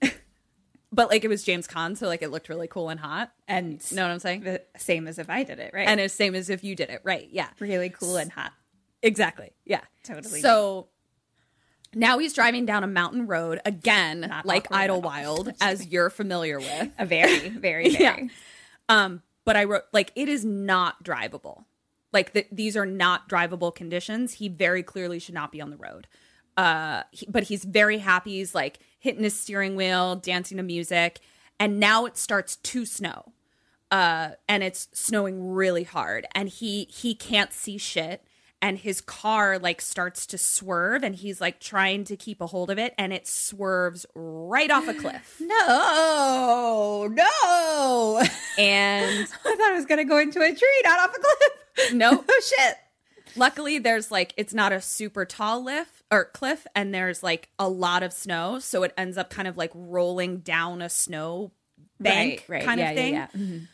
but 0.92 1.10
like 1.10 1.24
it 1.24 1.28
was 1.28 1.42
James 1.42 1.66
Caan, 1.66 1.96
so 1.96 2.06
like 2.06 2.22
it 2.22 2.30
looked 2.30 2.48
really 2.48 2.68
cool 2.68 2.88
and 2.88 3.00
hot. 3.00 3.32
And 3.48 3.84
you 3.90 3.96
Know 3.96 4.04
what 4.04 4.12
I'm 4.12 4.18
saying? 4.20 4.42
the 4.42 4.62
same 4.76 5.08
as 5.08 5.18
if 5.18 5.28
I 5.28 5.42
did 5.42 5.58
it, 5.58 5.72
right? 5.74 5.88
And 5.88 5.98
it's 6.00 6.14
same 6.14 6.34
as 6.34 6.50
if 6.50 6.62
you 6.62 6.76
did 6.76 6.88
it, 6.90 7.00
right? 7.04 7.28
Yeah. 7.30 7.48
really 7.58 7.90
cool 7.90 8.16
and 8.16 8.30
hot. 8.30 8.52
Exactly. 9.02 9.50
Yeah. 9.64 9.80
Totally. 10.04 10.40
So 10.40 10.88
now 11.94 12.18
he's 12.18 12.32
driving 12.32 12.66
down 12.66 12.84
a 12.84 12.86
mountain 12.86 13.26
road 13.26 13.60
again, 13.64 14.20
Not 14.22 14.46
like. 14.46 14.66
Idlewild, 14.70 15.52
as 15.60 15.86
you're 15.86 16.10
familiar 16.10 16.58
with. 16.58 16.90
A 16.98 17.06
very, 17.06 17.48
very, 17.48 17.50
very. 17.58 17.88
Yeah. 17.90 18.18
Um, 18.88 19.22
but 19.44 19.56
I 19.56 19.64
wrote 19.64 19.84
like 19.92 20.12
it 20.14 20.28
is 20.28 20.44
not 20.44 21.02
drivable. 21.04 21.64
Like 22.12 22.32
the, 22.32 22.46
these 22.52 22.76
are 22.76 22.86
not 22.86 23.28
drivable 23.28 23.74
conditions. 23.74 24.34
He 24.34 24.48
very 24.48 24.82
clearly 24.82 25.18
should 25.18 25.34
not 25.34 25.50
be 25.52 25.60
on 25.60 25.70
the 25.70 25.76
road. 25.76 26.06
Uh, 26.56 27.02
he- 27.10 27.26
but 27.28 27.44
he's 27.44 27.64
very 27.64 27.98
happy. 27.98 28.34
He's 28.38 28.54
like 28.54 28.78
hitting 29.00 29.22
his 29.24 29.38
steering 29.38 29.74
wheel, 29.76 30.16
dancing 30.16 30.56
to 30.58 30.62
music, 30.62 31.20
and 31.58 31.78
now 31.80 32.06
it 32.06 32.16
starts 32.16 32.56
to 32.56 32.86
snow. 32.86 33.32
Uh, 33.90 34.30
and 34.48 34.62
it's 34.62 34.88
snowing 34.92 35.52
really 35.52 35.82
hard, 35.84 36.26
and 36.34 36.48
he 36.48 36.84
he 36.90 37.14
can't 37.14 37.52
see 37.52 37.78
shit. 37.78 38.24
And 38.64 38.78
his 38.78 39.02
car 39.02 39.58
like 39.58 39.82
starts 39.82 40.24
to 40.28 40.38
swerve, 40.38 41.02
and 41.02 41.14
he's 41.14 41.38
like 41.40 41.60
trying 41.60 42.04
to 42.04 42.16
keep 42.16 42.40
a 42.40 42.46
hold 42.46 42.70
of 42.70 42.78
it, 42.78 42.94
and 42.96 43.12
it 43.12 43.26
swerves 43.28 44.06
right 44.14 44.70
off 44.70 44.88
a 44.88 44.94
cliff. 44.94 45.36
No, 45.40 47.08
no. 47.10 48.22
And 48.58 49.20
I 49.44 49.56
thought 49.56 49.70
I 49.70 49.74
was 49.74 49.84
going 49.84 49.98
to 49.98 50.04
go 50.04 50.16
into 50.18 50.40
a 50.40 50.48
tree, 50.54 50.80
not 50.84 50.98
off 51.00 51.14
a 51.16 51.20
cliff. 51.20 51.92
Nope. 51.94 52.24
oh, 52.30 52.42
shit. 52.56 52.76
luckily 53.36 53.78
there's 53.80 54.10
like 54.10 54.32
it's 54.36 54.54
not 54.54 54.72
a 54.72 54.80
super 54.80 55.24
tall 55.24 55.62
lift 55.64 56.02
or 56.10 56.24
cliff 56.26 56.66
and 56.76 56.94
there's 56.94 57.22
like 57.22 57.48
a 57.58 57.68
lot 57.68 58.02
of 58.04 58.12
snow 58.12 58.60
so 58.60 58.82
it 58.84 58.92
ends 58.96 59.18
up 59.18 59.28
kind 59.28 59.48
of 59.48 59.56
like 59.56 59.72
rolling 59.74 60.38
down 60.38 60.80
a 60.80 60.88
snow 60.88 61.50
bank 61.98 62.44
Right, 62.48 62.60
right. 62.60 62.64
kind 62.64 62.78
Yeah, 62.80 62.90
of 62.90 62.96
yeah, 62.96 63.02
thing 63.02 63.14
yeah. 63.14 63.26
Mhm. 63.36 63.68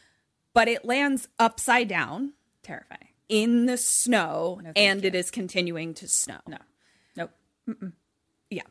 but 0.55 0.66
it 0.68 0.85
lands 0.85 1.29
upside 1.38 1.88
down 1.88 2.33
Terrifying. 2.62 3.09
In 3.30 3.64
the 3.66 3.76
snow 3.78 4.58
thank 4.62 4.76
and 4.78 5.02
you. 5.02 5.08
it 5.08 5.14
is 5.14 5.30
continuing 5.30 5.94
to 5.94 6.06
snow 6.08 6.40
No. 6.46 6.58
Nope. 7.16 7.30
yeah 8.50 8.62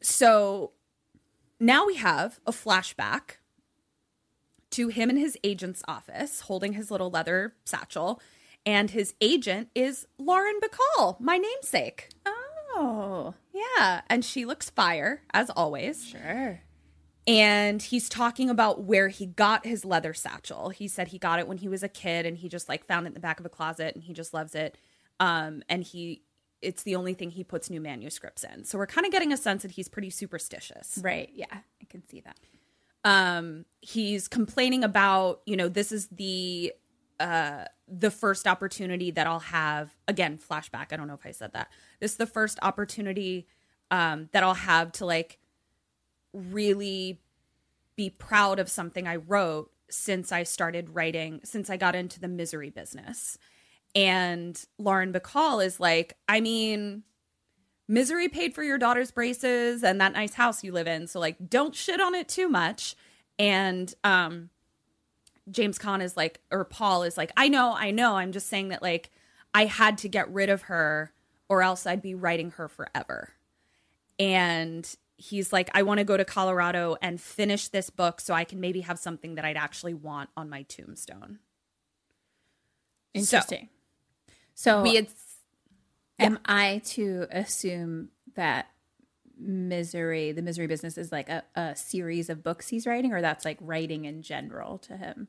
so 0.00 0.72
now 1.60 1.86
we 1.86 1.96
have 1.96 2.40
a 2.46 2.52
flashback 2.52 3.36
to 4.70 4.88
him 4.88 5.10
in 5.10 5.16
his 5.16 5.36
agent's 5.44 5.82
office 5.86 6.40
holding 6.42 6.72
his 6.72 6.90
little 6.90 7.10
leather 7.10 7.54
satchel 7.64 8.20
and 8.66 8.90
his 8.90 9.14
agent 9.22 9.68
is 9.74 10.06
Lauren 10.18 10.60
Bacall, 10.60 11.18
my 11.18 11.38
namesake. 11.38 12.10
Oh, 12.26 13.32
Yeah, 13.54 14.02
and 14.08 14.22
she 14.22 14.44
looks 14.44 14.68
fire 14.68 15.22
as 15.32 15.48
always. 15.50 16.04
sure. 16.06 16.60
And 17.30 17.82
he's 17.82 18.08
talking 18.08 18.50
about 18.50 18.84
where 18.84 19.08
he 19.08 19.26
got 19.26 19.64
his 19.66 19.84
leather 19.84 20.14
satchel. 20.14 20.70
He 20.70 20.88
said 20.88 21.08
he 21.08 21.18
got 21.18 21.38
it 21.38 21.46
when 21.48 21.58
he 21.58 21.68
was 21.68 21.84
a 21.84 21.88
kid 21.88 22.26
and 22.26 22.36
he 22.38 22.48
just 22.48 22.68
like 22.68 22.84
found 22.86 23.06
it 23.06 23.10
in 23.10 23.14
the 23.14 23.20
back 23.20 23.40
of 23.40 23.46
a 23.46 23.50
closet 23.50 23.94
and 23.94 24.04
he 24.04 24.14
just 24.14 24.34
loves 24.34 24.56
it. 24.56 24.76
Um 25.20 25.62
and 25.68 25.84
he 25.84 26.24
it's 26.62 26.82
the 26.82 26.96
only 26.96 27.14
thing 27.14 27.30
he 27.30 27.44
puts 27.44 27.70
new 27.70 27.80
manuscripts 27.80 28.44
in. 28.44 28.64
So 28.64 28.78
we're 28.78 28.86
kind 28.88 29.06
of 29.06 29.12
getting 29.12 29.32
a 29.32 29.36
sense 29.38 29.62
that 29.62 29.72
he's 29.72 29.88
pretty 29.88 30.10
superstitious. 30.10 30.98
Right. 31.02 31.30
Yeah, 31.34 31.46
I 31.52 31.86
can 31.88 32.06
see 32.08 32.20
that. 32.22 32.36
um 33.04 33.64
he's 33.80 34.28
complaining 34.28 34.84
about 34.84 35.42
you 35.46 35.56
know 35.56 35.68
this 35.68 35.92
is 35.92 36.08
the 36.08 36.72
uh 37.20 37.64
the 37.88 38.10
first 38.10 38.46
opportunity 38.46 39.10
that 39.12 39.26
i'll 39.26 39.40
have 39.40 39.96
again 40.08 40.38
flashback 40.38 40.92
i 40.92 40.96
don't 40.96 41.08
know 41.08 41.14
if 41.14 41.26
i 41.26 41.32
said 41.32 41.52
that 41.54 41.68
this 42.00 42.12
is 42.12 42.18
the 42.18 42.26
first 42.26 42.58
opportunity 42.62 43.46
um 43.90 44.28
that 44.32 44.42
i'll 44.44 44.54
have 44.54 44.92
to 44.92 45.06
like 45.06 45.39
really 46.32 47.20
be 47.96 48.10
proud 48.10 48.58
of 48.58 48.68
something 48.68 49.06
i 49.06 49.16
wrote 49.16 49.70
since 49.90 50.32
i 50.32 50.42
started 50.42 50.94
writing 50.94 51.40
since 51.44 51.68
i 51.68 51.76
got 51.76 51.94
into 51.94 52.20
the 52.20 52.28
misery 52.28 52.70
business. 52.70 53.38
And 53.94 54.62
lauren 54.78 55.12
bacall 55.12 55.64
is 55.64 55.80
like 55.80 56.16
i 56.28 56.40
mean 56.40 57.02
misery 57.88 58.28
paid 58.28 58.54
for 58.54 58.62
your 58.62 58.78
daughter's 58.78 59.10
braces 59.10 59.82
and 59.82 60.00
that 60.00 60.12
nice 60.12 60.34
house 60.34 60.62
you 60.62 60.70
live 60.70 60.86
in 60.86 61.08
so 61.08 61.18
like 61.18 61.36
don't 61.48 61.74
shit 61.74 62.00
on 62.00 62.14
it 62.14 62.28
too 62.28 62.48
much. 62.48 62.94
And 63.38 63.92
um 64.04 64.50
james 65.50 65.78
Caan 65.78 66.00
is 66.00 66.16
like 66.16 66.40
or 66.52 66.64
paul 66.64 67.02
is 67.02 67.16
like 67.16 67.32
i 67.36 67.48
know 67.48 67.74
i 67.76 67.90
know. 67.90 68.14
I'm 68.14 68.32
just 68.32 68.46
saying 68.48 68.68
that 68.68 68.82
like 68.82 69.10
i 69.52 69.64
had 69.64 69.98
to 69.98 70.08
get 70.08 70.32
rid 70.32 70.48
of 70.48 70.62
her 70.62 71.12
or 71.48 71.62
else 71.62 71.84
i'd 71.86 72.00
be 72.02 72.14
writing 72.14 72.52
her 72.52 72.68
forever. 72.68 73.30
And 74.20 74.88
he's 75.20 75.52
like 75.52 75.68
i 75.74 75.82
want 75.82 75.98
to 75.98 76.04
go 76.04 76.16
to 76.16 76.24
colorado 76.24 76.96
and 77.02 77.20
finish 77.20 77.68
this 77.68 77.90
book 77.90 78.20
so 78.20 78.32
i 78.32 78.44
can 78.44 78.58
maybe 78.58 78.80
have 78.80 78.98
something 78.98 79.34
that 79.34 79.44
i'd 79.44 79.56
actually 79.56 79.94
want 79.94 80.30
on 80.36 80.48
my 80.48 80.62
tombstone 80.62 81.38
Interesting. 83.14 83.68
So, 84.54 84.82
we 84.82 84.94
had 84.94 85.08
am 86.18 86.38
I 86.44 86.82
to 86.86 87.26
assume 87.30 88.10
that 88.34 88.68
misery, 89.38 90.32
the 90.32 90.42
misery 90.42 90.66
business, 90.66 90.98
is 90.98 91.10
like 91.10 91.28
a, 91.28 91.42
a 91.54 91.74
series 91.74 92.28
of 92.30 92.42
books 92.42 92.68
he's 92.68 92.86
writing, 92.86 93.12
or 93.12 93.20
that's 93.20 93.44
like 93.44 93.58
writing 93.60 94.04
in 94.04 94.22
general 94.22 94.78
to 94.78 94.96
him? 94.96 95.28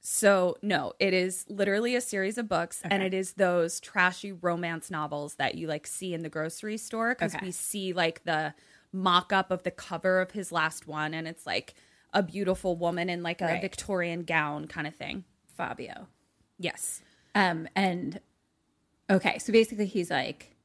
So, 0.00 0.56
no, 0.62 0.92
it 1.00 1.14
is 1.14 1.46
literally 1.48 1.96
a 1.96 2.00
series 2.00 2.38
of 2.38 2.48
books 2.48 2.80
and 2.84 3.02
it 3.02 3.12
is 3.14 3.32
those 3.32 3.80
trashy 3.80 4.30
romance 4.30 4.90
novels 4.90 5.34
that 5.34 5.56
you 5.56 5.66
like 5.66 5.86
see 5.86 6.14
in 6.14 6.22
the 6.22 6.28
grocery 6.28 6.76
store 6.76 7.14
because 7.14 7.34
Okay. 7.34 7.46
we 7.46 7.50
see 7.50 7.92
like 7.92 8.22
the 8.24 8.54
mock 8.96 9.32
up 9.32 9.50
of 9.50 9.62
the 9.62 9.70
cover 9.70 10.20
of 10.20 10.30
his 10.32 10.50
last 10.50 10.86
one 10.86 11.12
and 11.12 11.28
it's 11.28 11.46
like 11.46 11.74
a 12.14 12.22
beautiful 12.22 12.76
woman 12.76 13.10
in 13.10 13.22
like 13.22 13.40
a 13.42 13.44
Right. 13.46 13.60
Victorian 13.60 14.22
gown 14.22 14.66
kind 14.66 14.86
of 14.86 14.94
thing. 14.94 15.24
Fabio. 15.54 16.06
Yes. 16.58 17.02
Um, 17.34 17.68
and 17.76 18.20
okay, 19.10 19.38
so 19.38 19.52
basically 19.52 19.86
he's 19.86 20.10
like, 20.10 20.56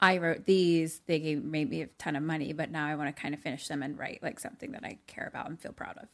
I 0.00 0.18
wrote 0.18 0.44
these, 0.46 1.00
they 1.06 1.20
gave 1.20 1.42
made 1.44 1.70
me 1.70 1.82
a 1.82 1.86
ton 1.86 2.16
of 2.16 2.22
money, 2.22 2.52
but 2.52 2.70
now 2.70 2.86
I 2.86 2.94
want 2.96 3.14
to 3.14 3.20
kind 3.22 3.34
of 3.34 3.40
finish 3.40 3.68
them 3.68 3.82
and 3.82 3.98
write 3.98 4.22
like 4.22 4.40
something 4.40 4.72
that 4.72 4.84
I 4.84 4.98
care 5.06 5.26
about 5.26 5.48
and 5.48 5.60
feel 5.60 5.72
proud 5.72 5.96
of. 5.98 6.08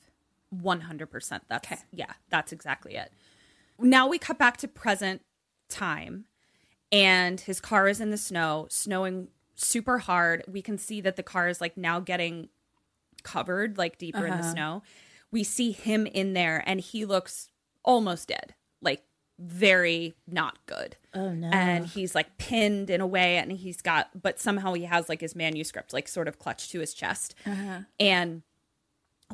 100%. 0.63 1.41
That's 1.49 1.67
Okay. 1.73 1.81
yeah, 1.93 2.13
that's 2.29 2.53
exactly 2.53 2.97
it. 2.97 3.11
Now 3.79 4.07
we 4.07 4.19
cut 4.19 4.39
back 4.39 4.59
to 4.59 4.69
present 4.69 5.23
time 5.69 6.27
and 6.93 7.41
his 7.41 7.61
car 7.61 7.89
is 7.89 8.01
in 8.01 8.11
the 8.11 8.19
snow, 8.19 8.67
snowing 8.71 9.29
super 9.55 9.99
hard. 9.99 10.45
We 10.49 10.63
can 10.63 10.79
see 10.79 11.01
that 11.03 11.17
the 11.17 11.23
car 11.23 11.49
is 11.49 11.61
like 11.61 11.77
now 11.77 12.01
getting 12.01 12.49
covered 13.23 13.79
like 13.79 13.99
deeper 13.99 14.27
in 14.27 14.37
the 14.37 14.43
snow. 14.53 14.83
We 15.31 15.45
see 15.45 15.73
him 15.73 16.07
in 16.07 16.33
there 16.33 16.63
and 16.67 16.81
he 16.81 17.05
looks 17.05 17.49
almost 17.85 18.29
dead. 18.29 18.55
Like 18.81 19.03
very 19.39 20.15
not 20.27 20.59
good. 20.67 20.97
Oh 21.15 21.33
no. 21.33 21.49
And 21.51 21.87
he's 21.87 22.15
like 22.15 22.37
pinned 22.39 22.91
in 22.91 23.01
a 23.01 23.07
way 23.07 23.37
and 23.37 23.53
he's 23.53 23.81
got 23.81 24.11
but 24.21 24.39
somehow 24.39 24.75
he 24.75 24.85
has 24.85 25.09
like 25.09 25.21
his 25.21 25.35
manuscript 25.35 25.93
like 25.93 26.09
sort 26.09 26.29
of 26.29 26.39
clutched 26.39 26.71
to 26.73 26.81
his 26.81 26.95
chest. 26.95 27.35
And 27.99 28.43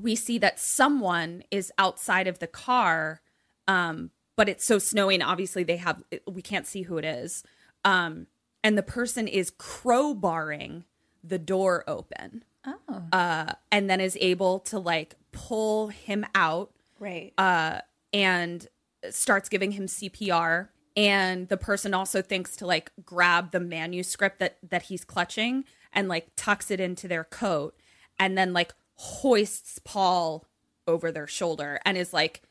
we 0.00 0.14
see 0.14 0.38
that 0.38 0.60
someone 0.60 1.42
is 1.50 1.72
outside 1.78 2.28
of 2.28 2.38
the 2.38 2.46
car 2.46 3.20
um 3.66 4.10
but 4.36 4.48
it's 4.48 4.64
so 4.64 4.78
snowy 4.78 5.14
and 5.14 5.22
obviously 5.24 5.64
they 5.64 5.76
have 5.76 6.02
we 6.30 6.40
can't 6.40 6.66
see 6.66 6.82
who 6.82 6.98
it 6.98 7.04
is 7.04 7.42
um 7.84 8.28
and 8.68 8.76
the 8.76 8.82
person 8.82 9.26
is 9.26 9.50
crowbarring 9.50 10.84
the 11.24 11.38
door 11.38 11.84
open 11.86 12.44
Oh, 12.66 13.02
uh 13.12 13.52
and 13.72 13.88
then 13.88 13.98
is 14.00 14.18
able 14.20 14.58
to 14.60 14.78
like 14.78 15.14
pull 15.32 15.88
him 15.88 16.26
out 16.34 16.70
Right. 17.00 17.32
uh 17.38 17.80
and 18.12 18.66
starts 19.10 19.48
giving 19.48 19.72
him 19.72 19.86
CPR 19.86 20.68
and 20.96 21.48
the 21.48 21.56
person 21.56 21.94
also 21.94 22.20
thinks 22.20 22.56
to 22.56 22.66
like 22.66 22.90
grab 23.06 23.52
the 23.52 23.60
manuscript 23.60 24.38
that 24.40 24.58
that 24.68 24.82
he's 24.82 25.04
clutching 25.04 25.64
and 25.92 26.08
like 26.08 26.28
tucks 26.36 26.70
it 26.70 26.80
into 26.80 27.08
their 27.08 27.24
coat 27.24 27.74
and 28.18 28.36
then 28.36 28.52
like 28.52 28.74
hoists 28.96 29.78
Paul 29.84 30.44
over 30.86 31.10
their 31.10 31.26
shoulder 31.26 31.78
and 31.86 31.96
is 31.96 32.12
like 32.12 32.42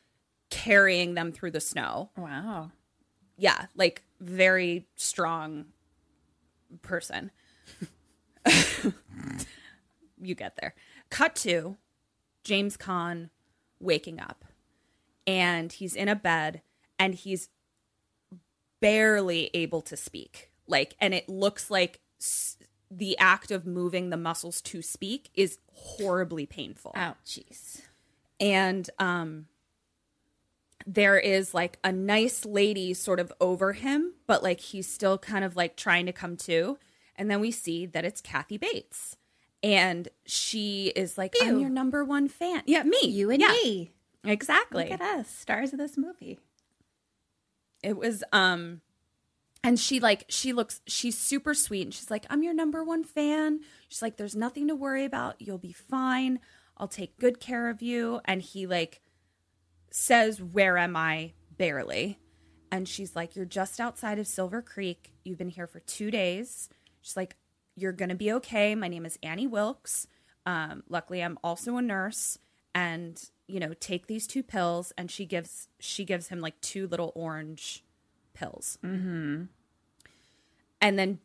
carrying 0.50 1.14
them 1.14 1.32
through 1.32 1.52
the 1.52 1.60
snow. 1.62 2.10
wow. 2.18 2.72
Yeah, 3.40 3.66
like 3.76 4.02
very 4.20 4.88
strong 4.96 5.66
person. 6.82 7.32
you 10.22 10.36
get 10.36 10.56
there. 10.60 10.74
Cut 11.10 11.36
to 11.38 11.78
James 12.44 12.78
Caan 12.78 13.30
waking 13.80 14.20
up 14.20 14.46
and 15.26 15.72
he's 15.72 15.96
in 15.96 16.08
a 16.10 16.16
bed 16.16 16.62
and 16.98 17.14
he's 17.16 17.50
barely 18.82 19.50
able 19.54 19.82
to 19.82 19.98
speak. 19.98 20.52
Like, 20.68 20.96
and 21.00 21.14
it 21.14 21.30
looks 21.30 21.70
like 21.72 22.02
s- 22.20 22.58
the 22.90 23.18
act 23.18 23.52
of 23.52 23.66
moving 23.66 24.10
the 24.10 24.18
muscles 24.18 24.62
to 24.62 24.82
speak 24.82 25.30
is 25.34 25.60
horribly 25.74 26.46
painful 26.46 26.94
Ouchies. 26.96 27.82
and 28.40 28.90
um 28.98 29.48
there 30.90 31.20
is 31.20 31.54
like 31.54 31.78
a 31.84 31.92
nice 31.92 32.46
lady 32.46 32.94
sort 32.94 33.20
of 33.20 33.32
over 33.42 33.74
him 33.74 34.14
but 34.26 34.42
like 34.42 34.60
he's 34.62 34.88
still 34.88 35.18
kind 35.18 35.44
of 35.44 35.56
like 35.56 35.76
trying 35.76 36.06
to 36.06 36.14
come 36.14 36.38
to. 36.38 36.78
And 37.16 37.30
then 37.30 37.40
we 37.40 37.52
see 37.52 37.86
that 37.88 38.06
it's 38.06 38.22
Kathy 38.22 38.58
Bates. 38.58 39.18
And 39.64 40.08
she 40.26 40.94
is 40.96 41.18
like 41.18 41.36
I'm 41.42 41.60
your 41.60 41.70
number 41.70 42.06
one 42.06 42.28
fan. 42.28 42.62
Yeah 42.66 42.84
me. 42.84 43.00
You 43.04 43.32
and 43.32 43.42
yeah, 43.42 43.50
me. 43.50 43.92
exactly. 44.24 44.84
Look 44.84 44.94
at 44.94 45.02
us, 45.02 45.30
stars 45.30 45.74
of 45.74 45.80
this 45.80 45.98
movie. 45.98 46.40
it 47.84 47.98
was 47.98 48.24
um 48.32 48.82
and 49.64 49.80
she 49.80 50.00
like 50.00 50.26
she 50.30 50.54
looks 50.54 50.82
she's 50.88 51.18
super 51.18 51.54
sweet 51.54 51.82
and 51.84 51.94
she's 51.94 52.12
like 52.12 52.26
i'm 52.30 52.44
your 52.44 52.54
number 52.54 52.84
one 52.84 53.04
fan. 53.04 53.60
She's 53.90 54.02
like 54.02 54.18
there's 54.18 54.36
nothing 54.36 54.68
to 54.68 54.76
worry 54.76 55.06
about. 55.06 55.42
You'll 55.42 55.58
be 55.58 55.74
fine. 55.74 56.40
I'll 56.78 56.88
take 56.88 57.18
good 57.18 57.40
care 57.40 57.70
of 57.70 57.82
you. 57.82 58.22
And 58.26 58.42
he 58.42 58.68
like 58.68 59.02
says 59.90 60.42
where 60.42 60.78
am 60.78 60.96
i? 60.96 61.34
Barely. 61.58 62.20
And 62.72 62.88
she's 62.88 63.16
like 63.16 63.36
you're 63.36 63.46
just 63.46 63.80
outside 63.80 64.20
of 64.20 64.28
silver 64.28 64.62
creek. 64.62 65.14
You've 65.24 65.38
been 65.38 65.50
here 65.50 65.68
for 65.68 65.80
two 65.80 66.12
days. 66.12 66.70
She's 67.02 67.18
like 67.18 67.36
you're 67.76 67.92
gonna 67.92 68.16
be 68.16 68.32
okay. 68.34 68.76
My 68.76 68.88
name 68.88 69.06
is 69.06 69.18
annie 69.24 69.48
wilkes. 69.48 70.08
Um, 70.46 70.84
luckily 70.90 71.22
i'm 71.22 71.38
also 71.44 71.78
a 71.78 71.82
nurse. 71.82 72.38
And 72.76 73.22
you 73.48 73.60
know 73.60 73.74
take 73.74 74.08
these 74.08 74.28
two 74.28 74.44
pills. 74.44 74.94
And 74.98 75.10
she 75.10 75.26
gives 75.26 75.68
she 75.80 76.06
gives 76.06 76.28
him 76.30 76.40
like 76.40 76.60
two 76.62 76.88
little 76.88 77.12
orange 77.16 77.84
pills. 78.34 78.78
Mm-hmm. 78.84 79.44
and 80.80 81.00
then 81.00 81.20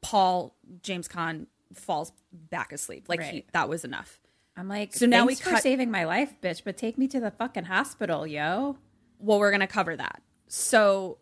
paul 0.00 0.56
james 0.82 1.08
Caan 1.08 1.46
falls 1.74 2.12
back 2.32 2.72
asleep. 2.72 3.08
Like 3.08 3.22
he, 3.22 3.44
that 3.52 3.68
was 3.68 3.84
enough 3.84 4.20
I'm 4.56 4.68
like, 4.68 4.94
So 4.94 5.06
now 5.06 5.26
we 5.26 5.34
thanks 5.34 5.58
for 5.58 5.62
saving 5.62 5.90
my 5.90 6.04
life, 6.04 6.40
bitch, 6.40 6.62
but 6.64 6.76
take 6.76 6.96
me 6.96 7.08
to 7.08 7.20
the 7.20 7.30
fucking 7.30 7.64
hospital, 7.64 8.26
yo. 8.26 8.78
well 9.18 9.38
we're 9.38 9.50
gonna 9.50 9.66
cover 9.66 9.96
that. 9.96 10.22
So 10.48 11.18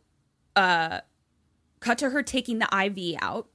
uh 0.54 1.00
cut 1.80 1.98
to 1.98 2.10
her 2.10 2.22
taking 2.22 2.58
the 2.60 2.68
iv 2.86 3.16
out 3.20 3.48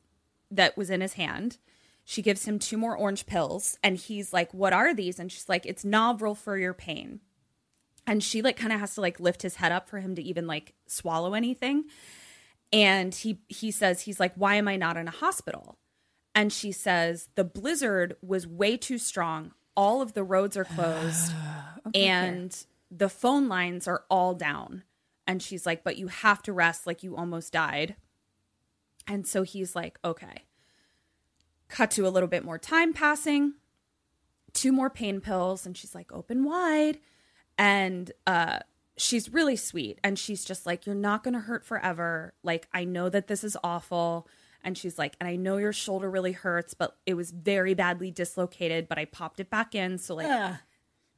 that 0.51 0.75
was 0.77 0.89
in 0.89 1.01
his 1.01 1.13
hand. 1.13 1.57
She 2.03 2.21
gives 2.21 2.45
him 2.45 2.59
two 2.59 2.77
more 2.77 2.97
orange 2.97 3.25
pills 3.25 3.77
and 3.83 3.95
he's 3.95 4.33
like 4.33 4.53
what 4.53 4.73
are 4.73 4.93
these? 4.93 5.17
And 5.19 5.31
she's 5.31 5.47
like 5.47 5.65
it's 5.65 5.83
Novril 5.85 6.35
for 6.35 6.57
your 6.57 6.73
pain. 6.73 7.21
And 8.05 8.23
she 8.23 8.41
like 8.41 8.57
kind 8.57 8.73
of 8.73 8.79
has 8.79 8.95
to 8.95 9.01
like 9.01 9.19
lift 9.19 9.43
his 9.43 9.55
head 9.55 9.71
up 9.71 9.87
for 9.87 9.99
him 9.99 10.15
to 10.15 10.21
even 10.21 10.45
like 10.47 10.73
swallow 10.87 11.33
anything. 11.35 11.85
And 12.73 13.15
he 13.15 13.39
he 13.47 13.71
says 13.71 14.01
he's 14.01 14.19
like 14.19 14.33
why 14.35 14.55
am 14.55 14.67
i 14.67 14.75
not 14.75 14.97
in 14.97 15.07
a 15.07 15.11
hospital? 15.11 15.77
And 16.35 16.51
she 16.51 16.71
says 16.71 17.29
the 17.35 17.43
blizzard 17.43 18.17
was 18.21 18.45
way 18.45 18.75
too 18.75 18.97
strong 18.97 19.53
all 19.79 20.01
of 20.01 20.13
the 20.13 20.25
roads 20.25 20.57
are 20.57 20.65
closed 20.65 21.31
and 21.95 22.65
the 22.91 23.07
phone 23.07 23.47
lines 23.47 23.87
are 23.87 24.03
all 24.09 24.33
down. 24.33 24.83
And 25.25 25.41
she's 25.41 25.65
like 25.65 25.85
but 25.85 25.95
you 25.95 26.07
have 26.07 26.43
to 26.43 26.53
rest. 26.53 26.85
Like 26.85 27.01
you 27.01 27.15
almost 27.15 27.53
died. 27.53 27.95
And 29.07 29.25
so 29.25 29.43
he's 29.43 29.77
like 29.77 29.97
okay. 30.03 30.43
Cut 31.69 31.91
to 31.91 32.05
a 32.05 32.09
little 32.09 32.27
bit 32.27 32.43
more 32.43 32.57
time 32.57 32.91
passing. 32.91 33.53
Two 34.51 34.73
more 34.73 34.89
pain 34.89 35.21
pills. 35.21 35.65
And 35.65 35.77
she's 35.77 35.95
like 35.95 36.11
open 36.11 36.43
wide. 36.43 36.99
And 37.57 38.11
uh 38.27 38.59
she's 38.97 39.31
really 39.31 39.55
sweet. 39.55 39.97
And 40.03 40.19
she's 40.19 40.43
just 40.43 40.65
like 40.65 40.85
you're 40.85 40.93
not 40.93 41.23
going 41.23 41.35
to 41.35 41.39
hurt 41.39 41.65
forever. 41.65 42.33
Like 42.43 42.67
i 42.73 42.83
know 42.83 43.07
that 43.07 43.27
this 43.27 43.45
is 43.45 43.55
awful 43.63 44.27
and 44.63 44.77
she's 44.77 44.97
like 44.97 45.15
and 45.19 45.27
i 45.27 45.35
know 45.35 45.57
your 45.57 45.73
shoulder 45.73 46.09
really 46.09 46.31
hurts 46.31 46.73
but 46.73 46.97
it 47.05 47.13
was 47.13 47.31
very 47.31 47.73
badly 47.73 48.11
dislocated 48.11 48.87
but 48.87 48.97
i 48.97 49.05
popped 49.05 49.39
it 49.39 49.49
back 49.49 49.73
in 49.75 49.97
so 49.97 50.15
like 50.15 50.27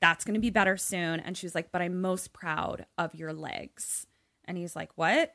that's 0.02 0.26
going 0.26 0.34
to 0.34 0.42
be 0.42 0.50
better 0.50 0.76
soon. 0.76 1.20
And 1.20 1.38
she's 1.38 1.56
like 1.56 1.72
but 1.72 1.82
i'm 1.82 2.02
most 2.02 2.34
proud 2.34 2.86
of 2.98 3.16
your 3.16 3.32
legs. 3.32 4.08
And 4.46 4.58
he's 4.58 4.76
like 4.76 4.90
what? 4.96 5.34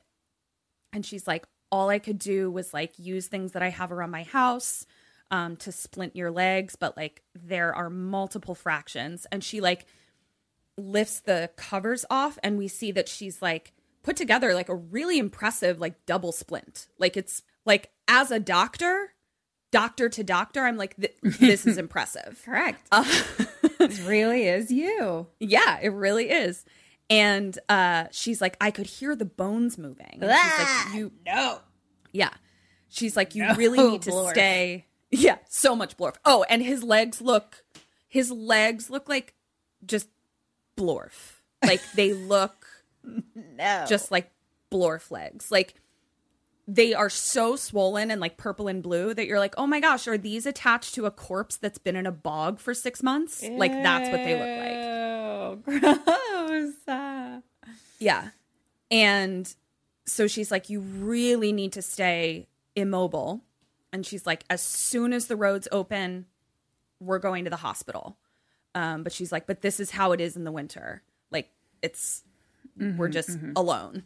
And 0.92 1.07
she's 1.07 1.27
like 1.27 1.47
all 1.71 1.88
i 1.88 1.99
could 1.99 2.19
do 2.19 2.51
was 2.51 2.75
like 2.75 2.99
use 2.99 3.27
things 3.27 3.53
that 3.53 3.62
i 3.62 3.71
have 3.71 3.90
around 3.90 4.11
my 4.11 4.23
house 4.23 4.87
um, 5.33 5.57
to 5.57 5.73
splint 5.73 6.14
your 6.14 6.31
legs 6.31 6.77
but 6.77 6.97
like 6.97 7.23
there 7.35 7.75
are 7.75 7.88
multiple 7.88 8.55
fractions. 8.55 9.27
And 9.33 9.42
she 9.42 9.61
like 9.61 9.87
lifts 10.77 11.21
the 11.21 11.51
covers 11.57 12.05
off 12.11 12.38
and 12.42 12.59
we 12.59 12.69
see 12.69 12.92
that 12.92 13.09
she's 13.09 13.40
like 13.40 13.73
put 14.03 14.16
together 14.16 14.53
like 14.53 14.69
a 14.69 14.75
really 14.75 15.19
impressive 15.19 15.81
like 15.81 16.05
double 16.07 16.33
splint. 16.33 16.88
Like 16.99 17.16
it's 17.16 17.42
like 17.64 17.90
as 18.09 18.31
a 18.31 18.38
doctor 18.40 19.12
doctor 19.73 20.09
to 20.09 20.23
doctor 20.25 20.62
i'm 20.64 20.77
like 20.77 20.97
th- 20.97 21.16
this 21.40 21.66
is 21.66 21.77
impressive 21.79 22.40
Correct. 22.45 22.81
this 23.79 24.01
really 24.01 24.45
is 24.47 24.71
you. 24.71 25.27
yeah 25.40 25.79
it 25.83 25.88
really 25.92 26.31
is 26.31 26.64
and 27.11 27.59
uh 27.69 28.05
she's 28.11 28.40
like 28.40 28.57
i 28.61 28.71
could 28.71 28.87
hear 28.87 29.14
the 29.16 29.25
bones 29.25 29.77
moving 29.79 30.19
And 30.23 30.31
she's 30.33 30.59
like 30.59 30.95
you 30.95 31.12
No. 31.27 31.61
yeah 32.12 32.31
she's 32.88 33.16
like 33.16 33.35
you 33.35 33.47
really 33.55 33.79
need 33.83 34.03
to 34.03 34.11
Blorf. 34.11 34.31
stay 34.31 34.87
yeah 35.11 35.38
so 35.49 35.77
much 35.77 35.97
blorf 35.97 36.14
oh 36.25 36.45
and 36.49 36.62
his 36.62 36.83
legs 36.83 37.21
look 37.21 37.64
his 38.09 38.31
legs 38.31 38.88
look 38.90 39.09
like 39.09 39.35
just 39.85 40.09
blorf 40.79 41.40
like 41.64 41.81
they 41.95 42.12
look 42.12 42.66
No. 43.05 43.85
just 43.88 44.11
like 44.11 44.31
blorf 44.73 45.11
legs 45.11 45.51
like 45.51 45.75
they 46.68 46.94
are 46.94 47.11
so 47.11 47.55
swollen 47.57 48.11
and 48.11 48.20
like 48.20 48.37
purple 48.37 48.66
and 48.66 48.83
blue 48.83 49.14
that 49.14 49.26
you're 49.26 49.38
like 49.38 49.55
oh 49.57 49.66
my 49.66 49.79
gosh 49.79 50.09
are 50.09 50.18
these 50.18 50.46
attached 50.46 50.94
to 50.94 51.07
a 51.07 51.11
corpse 51.11 51.57
that's 51.57 51.79
been 51.79 51.94
in 51.94 52.07
a 52.07 52.12
bog 52.12 52.59
for 52.59 52.74
six 52.74 53.02
months 53.02 53.42
like 53.52 53.70
that's 53.70 54.11
what 54.11 54.24
they 54.24 54.35
look 54.35 54.66
like 54.66 54.96
gross. 55.64 56.74
Yeah. 57.98 58.29
And 58.90 59.52
so 60.05 60.26
she's 60.26 60.50
like, 60.50 60.70
You 60.70 60.81
really 60.81 61.52
need 61.52 61.72
to 61.72 61.83
stay 61.83 62.48
immobile. 62.74 63.42
And 63.92 64.05
she's 64.05 64.26
like, 64.26 64.44
As 64.50 64.62
soon 64.62 65.12
as 65.12 65.26
the 65.26 65.37
roads 65.37 65.68
open, 65.72 66.26
we're 67.00 67.18
going 67.18 67.44
to 67.44 67.50
the 67.50 67.57
hospital. 67.57 68.16
Um, 68.74 69.02
but 69.02 69.12
she's 69.12 69.33
like, 69.33 69.46
But 69.46 69.62
this 69.62 69.81
is 69.81 69.90
how 69.90 70.12
it 70.12 70.20
is 70.20 70.37
in 70.37 70.44
the 70.44 70.52
winter. 70.52 71.02
Like, 71.31 71.50
it's, 71.83 72.22
we're 72.96 73.09
just 73.09 73.38
alone. 73.57 74.05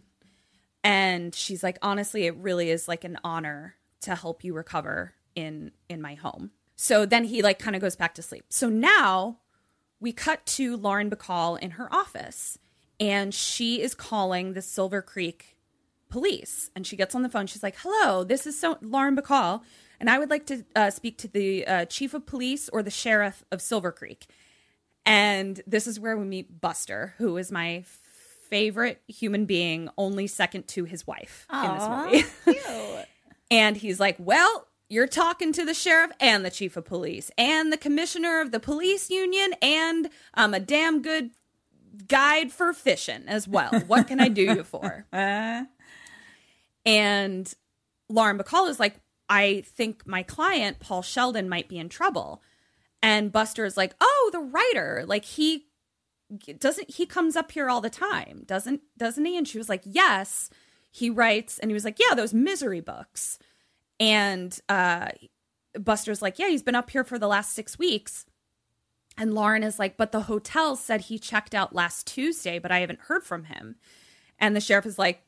And 0.82 1.34
she's 1.34 1.62
like, 1.62 1.78
Honestly, 1.82 2.26
it 2.26 2.36
really 2.36 2.70
is 2.70 2.88
like 2.88 3.04
an 3.04 3.18
honor 3.22 3.76
to 4.02 4.14
help 4.14 4.44
you 4.44 4.54
recover 4.54 5.14
in 5.34 5.72
in 5.88 6.00
my 6.00 6.14
home. 6.14 6.50
So 6.76 7.04
then 7.04 7.24
he 7.24 7.42
like 7.42 7.58
kind 7.58 7.76
of 7.76 7.82
goes 7.82 7.96
back 7.96 8.14
to 8.14 8.22
sleep. 8.22 8.46
So 8.48 8.68
now 8.68 9.38
we 10.00 10.12
cut 10.12 10.46
to 10.46 10.76
Lauren 10.76 11.10
Bacall 11.10 11.58
in 11.58 11.72
her 11.72 11.92
office, 11.92 12.58
and 12.98 13.34
she 13.34 13.82
is 13.82 13.94
calling 13.94 14.54
the 14.54 14.62
Silver 14.62 15.02
Creek 15.02 15.56
police. 16.08 16.70
And 16.74 16.86
she 16.86 16.96
gets 16.96 17.14
on 17.14 17.22
the 17.22 17.28
phone. 17.28 17.46
She's 17.46 17.62
like, 17.62 17.76
"Hello, 17.78 18.24
this 18.24 18.46
is 18.46 18.58
so 18.58 18.78
Lauren 18.80 19.16
Bacall, 19.16 19.62
and 20.00 20.08
I 20.08 20.18
would 20.18 20.30
like 20.30 20.46
to 20.46 20.64
uh, 20.74 20.90
speak 20.90 21.18
to 21.18 21.28
the 21.28 21.66
uh, 21.66 21.84
chief 21.84 22.14
of 22.14 22.26
police 22.26 22.68
or 22.70 22.82
the 22.82 22.90
sheriff 22.90 23.44
of 23.52 23.60
Silver 23.60 23.92
Creek." 23.92 24.26
And 25.06 25.62
this 25.66 25.86
is 25.86 25.98
where 25.98 26.16
we 26.16 26.24
meet 26.24 26.60
Buster, 26.60 27.14
who 27.18 27.36
is 27.36 27.50
my 27.50 27.84
favorite 28.50 29.00
human 29.08 29.46
being, 29.46 29.88
only 29.96 30.26
second 30.26 30.68
to 30.68 30.84
his 30.84 31.06
wife 31.06 31.46
in 31.52 31.74
this 31.74 32.24
movie. 32.46 33.04
and 33.50 33.76
he's 33.76 34.00
like, 34.00 34.16
"Well." 34.18 34.66
You're 34.92 35.06
talking 35.06 35.52
to 35.52 35.64
the 35.64 35.72
sheriff 35.72 36.10
and 36.18 36.44
the 36.44 36.50
chief 36.50 36.76
of 36.76 36.84
police 36.84 37.30
and 37.38 37.72
the 37.72 37.76
commissioner 37.76 38.40
of 38.40 38.50
the 38.50 38.58
police 38.58 39.08
union 39.08 39.54
and 39.62 40.10
um, 40.34 40.52
a 40.52 40.58
damn 40.58 41.00
good 41.00 41.30
guide 42.08 42.52
for 42.52 42.72
fishing 42.72 43.22
as 43.26 43.46
well. 43.46 43.70
What 43.86 44.08
can 44.08 44.20
I 44.20 44.28
do 44.28 44.42
you 44.42 44.64
for? 44.64 45.06
and 46.84 47.54
Lauren 48.08 48.38
Bacall 48.38 48.68
is 48.68 48.80
like, 48.80 48.96
I 49.28 49.62
think 49.64 50.06
my 50.06 50.22
client, 50.22 50.80
Paul 50.80 51.02
Sheldon, 51.02 51.48
might 51.48 51.68
be 51.68 51.78
in 51.78 51.88
trouble. 51.88 52.42
And 53.02 53.32
Buster 53.32 53.64
is 53.64 53.76
like, 53.76 53.94
oh, 54.00 54.30
the 54.32 54.40
writer. 54.40 55.04
Like 55.06 55.24
he 55.24 55.66
doesn't 56.58 56.90
he 56.90 57.06
comes 57.06 57.36
up 57.36 57.52
here 57.52 57.68
all 57.68 57.80
the 57.80 57.90
time, 57.90 58.42
doesn't 58.46 58.82
doesn't 58.96 59.24
he? 59.24 59.36
And 59.36 59.46
she 59.46 59.58
was 59.58 59.68
like, 59.68 59.82
Yes, 59.84 60.50
he 60.90 61.10
writes. 61.10 61.58
And 61.58 61.70
he 61.70 61.74
was 61.74 61.84
like, 61.84 61.98
Yeah, 61.98 62.14
those 62.14 62.34
misery 62.34 62.80
books. 62.80 63.38
And 63.98 64.58
uh 64.68 65.08
Buster's 65.78 66.22
like, 66.22 66.38
Yeah, 66.38 66.48
he's 66.48 66.62
been 66.62 66.74
up 66.74 66.90
here 66.90 67.04
for 67.04 67.18
the 67.18 67.28
last 67.28 67.54
six 67.54 67.78
weeks. 67.78 68.26
And 69.18 69.34
Lauren 69.34 69.62
is 69.62 69.78
like, 69.78 69.96
But 69.96 70.12
the 70.12 70.22
hotel 70.22 70.76
said 70.76 71.02
he 71.02 71.18
checked 71.18 71.54
out 71.54 71.74
last 71.74 72.06
Tuesday, 72.06 72.58
but 72.58 72.70
I 72.70 72.80
haven't 72.80 73.00
heard 73.02 73.24
from 73.24 73.44
him. 73.44 73.76
And 74.38 74.56
the 74.56 74.60
sheriff 74.60 74.86
is 74.86 74.98
like, 74.98 75.22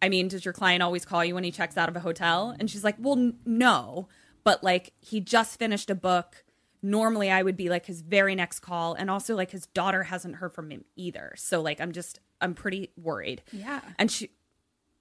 I 0.00 0.08
mean, 0.08 0.28
does 0.28 0.44
your 0.44 0.54
client 0.54 0.82
always 0.82 1.04
call 1.04 1.24
you 1.24 1.34
when 1.34 1.44
he 1.44 1.50
checks 1.50 1.76
out 1.76 1.88
of 1.88 1.96
a 1.96 2.00
hotel? 2.00 2.54
And 2.58 2.70
she's 2.70 2.84
like, 2.84 2.96
Well, 2.98 3.16
n- 3.18 3.38
no, 3.44 4.08
but 4.44 4.62
like 4.62 4.92
he 5.00 5.20
just 5.20 5.58
finished 5.58 5.90
a 5.90 5.94
book. 5.94 6.43
Normally, 6.84 7.30
I 7.30 7.42
would 7.42 7.56
be 7.56 7.68
like 7.68 7.86
his 7.86 8.02
very 8.02 8.34
next 8.34 8.60
call. 8.60 8.94
And 8.94 9.10
also, 9.10 9.34
like, 9.34 9.50
his 9.50 9.66
daughter 9.66 10.04
hasn't 10.04 10.36
heard 10.36 10.52
from 10.52 10.70
him 10.70 10.84
either. 10.94 11.32
So, 11.36 11.60
like, 11.60 11.80
I'm 11.80 11.92
just, 11.92 12.20
I'm 12.40 12.54
pretty 12.54 12.90
worried. 12.96 13.42
Yeah. 13.52 13.80
And 13.98 14.10
she, 14.10 14.30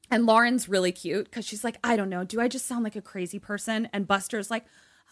and 0.09 0.25
Lauren's 0.25 0.69
really 0.69 0.91
cute 0.91 1.25
because 1.25 1.45
she's 1.45 1.63
like, 1.63 1.77
I 1.83 1.95
don't 1.95 2.09
know, 2.09 2.23
do 2.23 2.39
I 2.41 2.47
just 2.47 2.65
sound 2.65 2.83
like 2.83 2.95
a 2.95 3.01
crazy 3.01 3.37
person? 3.37 3.89
And 3.93 4.07
Buster's 4.07 4.49
like, 4.49 4.65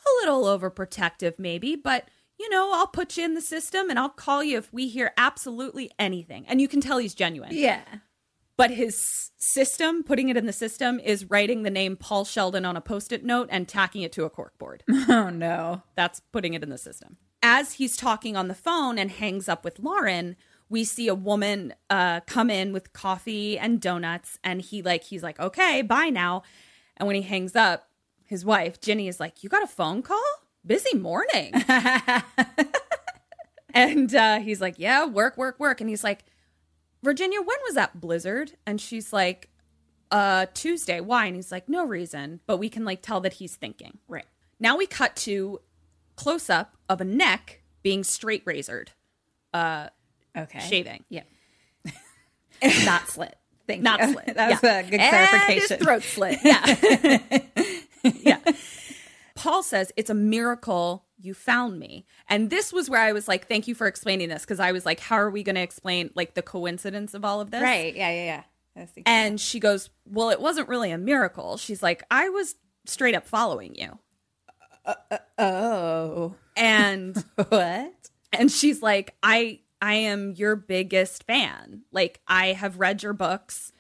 a 0.06 0.10
little 0.22 0.44
overprotective, 0.44 1.38
maybe, 1.38 1.76
but 1.76 2.06
you 2.40 2.50
know, 2.50 2.72
I'll 2.74 2.88
put 2.88 3.18
you 3.18 3.26
in 3.26 3.36
the 3.36 3.42
system 3.42 3.90
and 3.90 4.00
I'll 4.00 4.10
call 4.10 4.44
you 4.44 4.58
if 4.58 4.74
we 4.74 4.88
hear 4.88 5.14
absolutely 5.16 5.92
anything. 6.00 6.46
And 6.48 6.60
you 6.60 6.68
can 6.68 6.82
tell 6.82 6.98
he's 6.98 7.14
genuine. 7.14 7.52
yeah. 7.54 7.82
But 8.58 8.72
his 8.72 9.32
system, 9.38 10.04
putting 10.04 10.30
it 10.30 10.38
in 10.38 10.46
the 10.46 10.54
system, 10.54 11.00
is 11.00 11.30
writing 11.30 11.64
the 11.64 11.70
name 11.70 11.96
Paul 11.96 12.26
Sheldon 12.26 12.66
on 12.66 12.78
a 12.78 12.82
post 12.82 13.12
it 13.12 13.24
note 13.24 13.50
and 13.52 13.68
tacking 13.68 14.04
it 14.04 14.12
to 14.14 14.26
a 14.26 14.30
corkboard. 14.30 14.82
Oh 15.10 15.30
no. 15.30 15.82
That's 15.96 16.20
putting 16.20 16.54
it 16.54 16.64
in 16.64 16.70
the 16.70 16.78
system. 16.78 17.18
As 17.42 17.74
he's 17.74 17.98
talking 17.98 18.38
on 18.38 18.48
the 18.48 18.56
phone 18.56 18.98
and 19.00 19.10
hangs 19.10 19.50
up 19.50 19.66
with 19.66 19.80
Lauren, 19.80 20.36
we 20.70 20.84
see 20.84 21.08
a 21.08 21.16
woman 21.16 21.74
uh, 21.90 22.22
come 22.22 22.50
in 22.50 22.72
with 22.72 22.94
coffee 22.94 23.58
and 23.58 23.82
donuts, 23.82 24.38
and 24.44 24.62
he 24.62 24.82
like 24.82 25.04
he's 25.04 25.24
like, 25.24 25.40
"Okay, 25.40 25.82
bye 25.82 26.10
now." 26.10 26.44
And 26.98 27.08
when 27.08 27.16
he 27.16 27.24
hangs 27.24 27.56
up, 27.56 27.90
his 28.26 28.46
wife 28.46 28.80
Ginny 28.80 29.08
is 29.08 29.20
like, 29.20 29.44
"You 29.44 29.50
got 29.50 29.64
a 29.64 29.68
phone 29.68 30.02
call? 30.02 30.24
Busy 30.66 30.98
morning." 30.98 31.52
and 33.74 34.14
uh, 34.16 34.40
he's 34.40 34.62
like, 34.62 34.76
"Yeah, 34.78 35.06
work, 35.06 35.36
work, 35.36 35.60
work." 35.60 35.82
And 35.82 35.90
he's 35.90 36.04
like, 36.04 36.24
"Virginia, 37.04 37.40
when 37.40 37.58
was 37.66 37.76
that 37.76 38.00
blizzard?" 38.00 38.54
And 38.66 38.80
she's 38.82 39.12
like, 39.14 39.50
"Uh, 40.12 40.46
Tuesday. 40.54 41.00
Why?" 41.02 41.26
And 41.26 41.36
he's 41.36 41.52
like, 41.52 41.68
"No 41.70 41.86
reason, 41.86 42.40
but 42.48 42.58
we 42.58 42.70
can 42.70 42.86
like 42.86 43.02
tell 43.02 43.22
that 43.22 43.34
he's 43.34 43.56
thinking." 43.56 43.98
Right. 44.08 44.26
Now 44.60 44.78
we 44.78 44.86
cut 44.86 45.16
to 45.18 45.60
close 46.16 46.50
up 46.50 46.78
of 46.90 47.02
a 47.02 47.06
neck 47.06 47.62
being 47.84 48.04
straight 48.04 48.44
razored, 48.46 48.92
Uh, 49.54 49.88
Okay. 50.38 50.60
shaving. 50.60 51.04
Yeah. 51.10 51.24
Not 52.86 53.08
slit. 53.10 53.36
Thank 53.68 53.82
Not 53.82 54.00
you. 54.02 54.14
slit. 54.14 54.26
That's 54.36 54.62
Yeah. 54.64 54.78
a 54.80 54.84
good 54.84 55.00
And 55.00 55.10
clarification. 55.10 55.78
his 55.78 55.86
throat 55.86 56.04
slit. 56.04 56.40
Yeah. 56.44 57.40
Says 59.72 59.92
it's 59.98 60.12
a 60.12 60.14
miracle 60.14 61.06
you 61.18 61.34
found 61.34 61.80
me. 61.80 62.06
And 62.30 62.50
this 62.52 62.72
was 62.72 62.90
where 62.90 63.02
I 63.02 63.12
was 63.14 63.28
like, 63.28 63.48
thank 63.48 63.68
you 63.68 63.74
for 63.74 63.88
explaining 63.88 64.30
this. 64.30 64.46
Cause 64.46 64.60
I 64.60 64.72
was 64.72 64.86
like, 64.86 65.00
how 65.00 65.16
are 65.16 65.32
we 65.32 65.42
going 65.42 65.56
to 65.56 65.62
explain 65.62 66.12
like 66.16 66.36
the 66.36 66.44
coincidence 66.44 67.16
of 67.16 67.26
all 67.26 67.42
of 67.42 67.50
this? 67.50 67.62
Right. 67.62 67.96
Yeah. 67.96 68.12
Yeah. 68.12 68.44
Yeah. 68.76 68.86
And 69.06 69.42
she 69.42 69.60
goes, 69.60 69.90
well, 70.06 70.30
it 70.30 70.40
wasn't 70.40 70.70
really 70.70 70.92
a 70.92 70.98
miracle. 70.98 71.58
She's 71.58 71.82
like, 71.82 72.04
I 72.12 72.30
was 72.30 72.56
straight 72.86 73.16
up 73.16 73.28
following 73.28 73.76
you. 73.76 73.98
Uh, 74.86 74.94
uh, 75.10 75.18
oh. 75.40 76.36
And 76.56 77.16
What? 77.50 77.94
and 78.34 78.52
she's 78.52 78.82
like 78.82 79.16
i 79.22 79.60
i 79.82 79.94
am 79.94 80.32
your 80.32 80.56
biggest 80.56 81.24
fan 81.26 81.82
like 81.92 82.22
i 82.28 82.48
have 82.54 82.80
read 82.80 83.04
your 83.04 83.14
books 83.14 83.72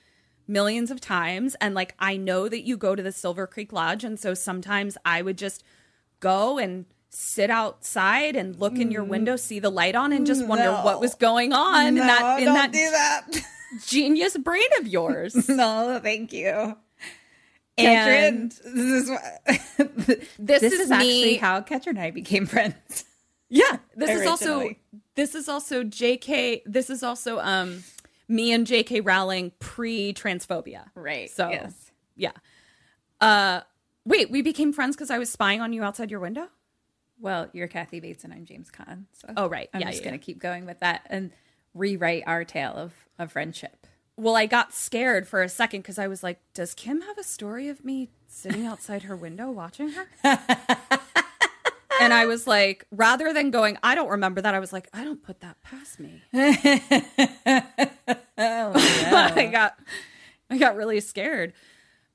millions 0.47 0.91
of 0.91 0.99
times 0.99 1.55
and 1.61 1.73
like 1.73 1.95
i 1.99 2.17
know 2.17 2.49
that 2.49 2.63
you 2.63 2.75
go 2.77 2.95
to 2.95 3.03
the 3.03 3.11
silver 3.11 3.47
creek 3.47 3.71
lodge 3.71 4.03
and 4.03 4.19
so 4.19 4.33
sometimes 4.33 4.97
i 5.05 5.21
would 5.21 5.37
just 5.37 5.63
go 6.21 6.57
and 6.57 6.85
sit 7.09 7.49
outside 7.49 8.37
and 8.37 8.55
look 8.55 8.77
in 8.79 8.89
your 8.89 9.03
window 9.03 9.35
see 9.35 9.59
the 9.59 9.69
light 9.69 9.95
on 9.95 10.13
and 10.13 10.25
just 10.25 10.45
wonder 10.45 10.71
what 10.71 11.01
was 11.01 11.13
going 11.15 11.51
on 11.51 11.87
in 11.87 11.95
that 11.95 12.39
in 12.39 12.45
that, 12.45 12.71
that. 12.71 13.27
genius 13.85 14.37
brain 14.37 14.63
of 14.79 14.87
yours 14.87 15.49
no, 15.49 15.99
thank 16.01 16.31
you. 16.31 16.77
And- 17.77 18.51
this 18.51 18.63
is 18.65 19.09
what, 19.09 19.21
this, 20.39 20.61
this 20.61 20.73
is, 20.73 20.89
me 20.89 20.95
actually 20.95 21.37
how 21.37 21.61
Katrin 21.61 21.97
and 21.97 22.05
I 22.05 22.11
became 22.11 22.45
friends. 22.45 23.05
Yeah, 23.49 23.77
this 23.95 24.21
is 24.21 24.27
also 24.27 24.69
this 25.15 25.35
is 25.35 25.49
also 25.49 25.83
JK. 25.83 26.61
This 26.65 26.89
is 26.89 27.03
also 27.03 27.39
um 27.39 27.83
me 28.29 28.53
and 28.53 28.65
JK 28.65 29.05
Rowling 29.05 29.51
pre 29.59 30.13
transphobia. 30.13 30.85
Right, 30.95 31.29
So 31.29 31.49
yes. 31.49 31.91
yeah. 32.15 32.31
Uh, 33.19 33.61
wait, 34.05 34.31
we 34.31 34.41
became 34.41 34.73
friends 34.73 34.95
because 34.95 35.09
I 35.11 35.17
was 35.17 35.29
spying 35.31 35.61
on 35.61 35.73
you 35.73 35.83
outside 35.83 36.11
your 36.11 36.19
window. 36.19 36.47
Well, 37.19 37.49
you're 37.53 37.67
Kathy 37.67 37.99
Bates 37.99 38.23
and 38.23 38.33
I'm 38.33 38.45
James 38.45 38.69
Caan. 38.71 39.05
So 39.13 39.27
Oh, 39.37 39.47
right. 39.47 39.69
I'm 39.73 39.81
Yeah, 39.81 39.87
just 39.91 39.99
yeah, 39.99 40.05
gonna 40.05 40.17
yeah. 40.17 40.21
keep 40.23 40.39
going 40.39 40.65
with 40.65 40.79
that 40.79 41.05
and 41.09 41.31
rewrite 41.73 42.23
our 42.25 42.43
tale 42.43 42.73
of 42.73 42.93
of 43.19 43.31
friendship. 43.31 43.85
Well, 44.17 44.35
I 44.35 44.45
got 44.45 44.73
scared 44.73 45.27
for 45.27 45.41
a 45.41 45.49
second 45.49 45.81
because 45.81 45.97
I 45.99 46.07
was 46.07 46.21
like, 46.23 46.39
"Does 46.53 46.73
Kim 46.73 47.01
have 47.01 47.17
a 47.17 47.23
story 47.23 47.69
of 47.69 47.85
me 47.85 48.09
sitting 48.27 48.65
outside 48.65 49.03
her 49.03 49.15
window 49.15 49.49
watching 49.51 49.89
her?" 49.89 50.07
and 51.99 52.13
I 52.13 52.25
was 52.25 52.45
like, 52.47 52.85
rather 52.91 53.31
than 53.33 53.51
going, 53.51 53.77
"I 53.83 53.95
don't 53.95 54.09
remember 54.09 54.41
that," 54.41 54.53
I 54.53 54.59
was 54.59 54.73
like, 54.73 54.89
"I 54.93 55.03
don't 55.03 55.23
put 55.23 55.41
that 55.41 55.61
past 55.63 55.99
me." 55.99 56.21
Oh, 58.43 58.71
I 58.75 59.49
got, 59.51 59.77
I 60.49 60.57
got 60.57 60.75
really 60.75 60.99
scared 60.99 61.53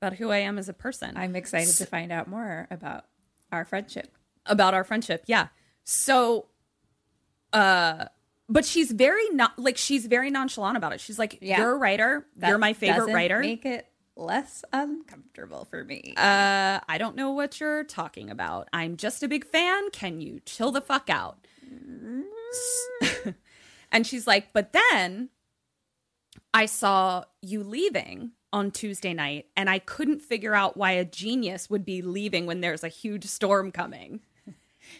about 0.01 0.13
who 0.13 0.31
I 0.31 0.37
am 0.39 0.57
as 0.57 0.69
a 0.69 0.73
person. 0.73 1.17
I'm 1.17 1.35
excited 1.35 1.75
to 1.77 1.85
find 1.85 2.11
out 2.11 2.27
more 2.27 2.67
about 2.71 3.05
our 3.51 3.65
friendship. 3.65 4.11
about 4.45 4.73
our 4.73 4.83
friendship. 4.83 5.23
Yeah. 5.27 5.47
So, 5.83 6.47
uh, 7.53 8.05
but 8.49 8.65
she's 8.65 8.91
very 8.91 9.29
not 9.31 9.57
like 9.59 9.77
she's 9.77 10.05
very 10.05 10.29
nonchalant 10.29 10.77
about 10.77 10.93
it. 10.93 11.01
She's 11.01 11.19
like, 11.19 11.39
Yeah. 11.41 11.57
"You're 11.59 11.71
a 11.75 11.77
writer. 11.77 12.25
That 12.37 12.49
You're 12.49 12.57
my 12.57 12.73
favorite 12.73 13.13
writer." 13.13 13.39
Make 13.39 13.65
it 13.65 13.87
less 14.15 14.63
uncomfortable 14.73 15.65
for 15.69 15.83
me. 15.83 16.13
uh, 16.17 16.79
I 16.87 16.97
don't 16.97 17.15
know 17.15 17.31
what 17.31 17.59
you're 17.59 17.83
talking 17.83 18.29
about. 18.29 18.67
I'm 18.73 18.97
just 18.97 19.21
a 19.21 19.27
big 19.27 19.45
fan. 19.45 19.89
Can 19.91 20.21
you 20.21 20.39
chill 20.45 20.71
the 20.71 20.81
fuck 20.81 21.09
out? 21.09 21.45
and 23.91 24.05
she's 24.07 24.25
like, 24.27 24.53
but 24.53 24.73
then 24.73 25.29
I 26.53 26.65
saw 26.65 27.25
you 27.41 27.63
leaving 27.63 28.31
on 28.53 28.71
Tuesday 28.71 29.13
night, 29.13 29.47
and 29.55 29.69
I 29.69 29.79
couldn't 29.79 30.21
figure 30.21 30.55
out 30.55 30.77
why 30.77 30.91
a 30.91 31.05
genius 31.05 31.69
would 31.69 31.85
be 31.85 32.01
leaving 32.01 32.45
when 32.45 32.61
there's 32.61 32.83
a 32.83 32.87
huge 32.87 33.25
storm 33.25 33.71
coming. 33.71 34.21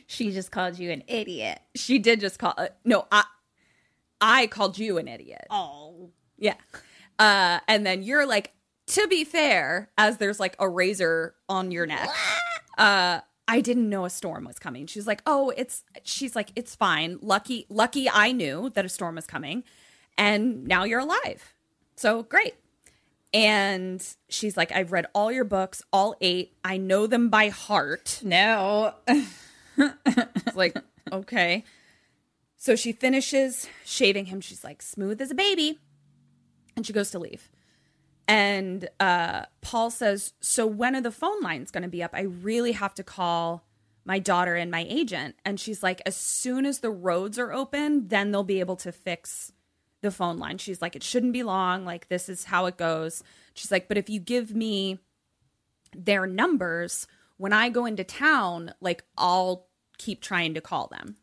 she 0.08 0.32
just 0.32 0.52
called 0.52 0.78
you 0.78 0.92
an 0.92 1.04
idiot. 1.08 1.60
She 1.76 2.00
did 2.00 2.20
just 2.20 2.40
call. 2.40 2.54
Uh, 2.58 2.68
no, 2.84 3.08
I. 3.12 3.24
I 4.20 4.48
called 4.48 4.80
you 4.80 4.98
an 4.98 5.08
idiot. 5.08 5.46
Oh. 5.50 6.10
Yeah. 6.38 6.56
Uh, 7.20 7.60
and 7.68 7.86
then 7.86 8.04
you're 8.04 8.26
like, 8.26 8.54
to 8.88 9.08
be 9.08 9.24
fair, 9.24 9.92
as 9.98 10.18
there's 10.18 10.40
like 10.40 10.56
a 10.60 10.68
razor 10.68 11.36
on 11.50 11.72
your 11.72 11.86
neck, 11.86 12.10
uh, 12.78 13.20
I 13.48 13.62
didn't 13.62 13.90
know 13.90 14.06
a 14.06 14.10
storm 14.10 14.46
was 14.46 14.60
coming. 14.60 14.88
She's 14.88 15.08
like, 15.08 15.22
oh, 15.26 15.54
it's, 15.56 15.84
she's 16.04 16.36
like, 16.36 16.52
it's 16.56 16.76
fine. 16.76 17.20
Lucky, 17.22 17.66
lucky 17.70 18.10
I 18.10 18.32
knew 18.32 18.72
that 18.72 18.86
a 18.86 18.90
storm 18.90 19.16
was 19.16 19.28
coming. 19.28 19.64
And 20.18 20.66
now 20.66 20.84
you're 20.84 21.00
alive. 21.00 21.54
So 21.96 22.24
great. 22.24 22.56
And 23.34 24.04
she's 24.30 24.56
like, 24.56 24.72
I've 24.72 24.92
read 24.92 25.08
all 25.14 25.32
your 25.32 25.44
books, 25.44 25.82
all 25.92 26.16
eight. 26.22 26.54
I 26.64 26.78
know 26.78 27.08
them 27.08 27.30
by 27.30 27.50
heart. 27.50 28.22
No. 28.24 28.94
It's 29.78 30.56
like, 30.56 30.78
okay. 31.12 31.64
So 32.56 32.76
she 32.76 32.92
finishes 32.92 33.68
shaving 33.86 34.26
him. 34.26 34.42
She's 34.42 34.64
like, 34.64 34.82
smooth 34.82 35.22
as 35.22 35.30
a 35.30 35.36
baby. 35.36 35.78
And 36.76 36.86
she 36.86 36.94
goes 36.94 37.12
to 37.12 37.20
leave. 37.20 37.50
And 38.28 38.90
uh, 39.00 39.44
Paul 39.62 39.90
says, 39.90 40.34
So 40.42 40.68
when 40.68 40.96
are 40.96 41.02
the 41.02 41.12
phone 41.12 41.42
lines 41.42 41.72
going 41.72 41.84
to 41.84 41.90
be 41.90 42.04
up? 42.04 42.12
I 42.14 42.22
really 42.22 42.74
have 42.74 42.94
to 42.96 43.04
call 43.04 43.66
my 44.04 44.20
daughter 44.20 44.56
and 44.56 44.70
my 44.70 44.86
agent. 44.90 45.36
And 45.46 45.60
she's 45.60 45.82
like, 45.82 46.02
As 46.06 46.16
soon 46.16 46.66
as 46.66 46.80
the 46.80 46.90
roads 46.90 47.40
are 47.40 47.54
open, 47.54 48.10
then 48.10 48.32
they'll 48.32 48.44
be 48.44 48.60
able 48.60 48.76
to 48.78 48.92
fix 48.92 49.54
the 50.02 50.12
phone 50.12 50.38
line. 50.38 50.58
She's 50.58 50.82
like, 50.82 50.96
It 50.96 51.04
shouldn't 51.04 51.34
be 51.34 51.44
long. 51.44 51.86
Like, 51.86 52.08
this 52.10 52.30
is 52.30 52.46
how 52.46 52.66
it 52.66 52.78
goes. 52.78 53.24
She's 53.54 53.72
like, 53.72 53.88
But 53.88 53.98
if 53.98 54.10
you 54.10 54.20
give 54.20 54.56
me 54.56 55.00
their 55.96 56.28
numbers, 56.28 57.08
when 57.38 57.54
I 57.54 57.70
go 57.70 57.86
into 57.86 58.04
town, 58.04 58.74
like, 58.82 59.04
I'll 59.18 59.68
keep 59.98 60.22
trying 60.22 60.54
to 60.54 60.62
call 60.62 60.88
them. 60.88 61.16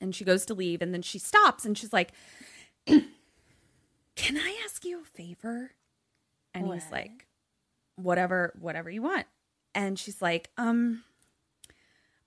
And 0.00 0.14
she 0.14 0.24
goes 0.24 0.44
to 0.46 0.54
leave. 0.54 0.82
And 0.82 0.92
then 0.92 1.02
she 1.02 1.18
stops 1.18 1.64
and 1.64 1.76
she's 1.76 1.92
like, 1.92 2.12
can 2.86 3.06
I 4.36 4.60
ask 4.64 4.84
you 4.84 5.00
a 5.00 5.04
favor? 5.04 5.72
And 6.54 6.72
he's 6.72 6.90
like, 6.90 7.26
whatever, 7.96 8.52
whatever 8.58 8.90
you 8.90 9.02
want. 9.02 9.26
And 9.74 9.98
she's 9.98 10.20
like, 10.20 10.50
um, 10.58 11.04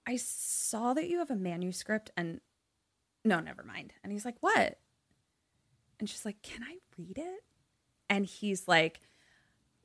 I 0.07 0.15
saw 0.15 0.93
that 0.93 1.09
you 1.09 1.19
have 1.19 1.29
a 1.29 1.35
manuscript 1.35 2.11
and 2.15 2.41
no, 3.23 3.39
never 3.39 3.63
mind. 3.63 3.93
And 4.03 4.11
he's 4.11 4.25
like, 4.25 4.37
what? 4.39 4.79
And 5.99 6.09
she's 6.09 6.25
like, 6.25 6.41
can 6.41 6.63
I 6.63 6.77
read 6.97 7.17
it? 7.17 7.43
And 8.09 8.25
he's 8.25 8.67
like, 8.67 8.99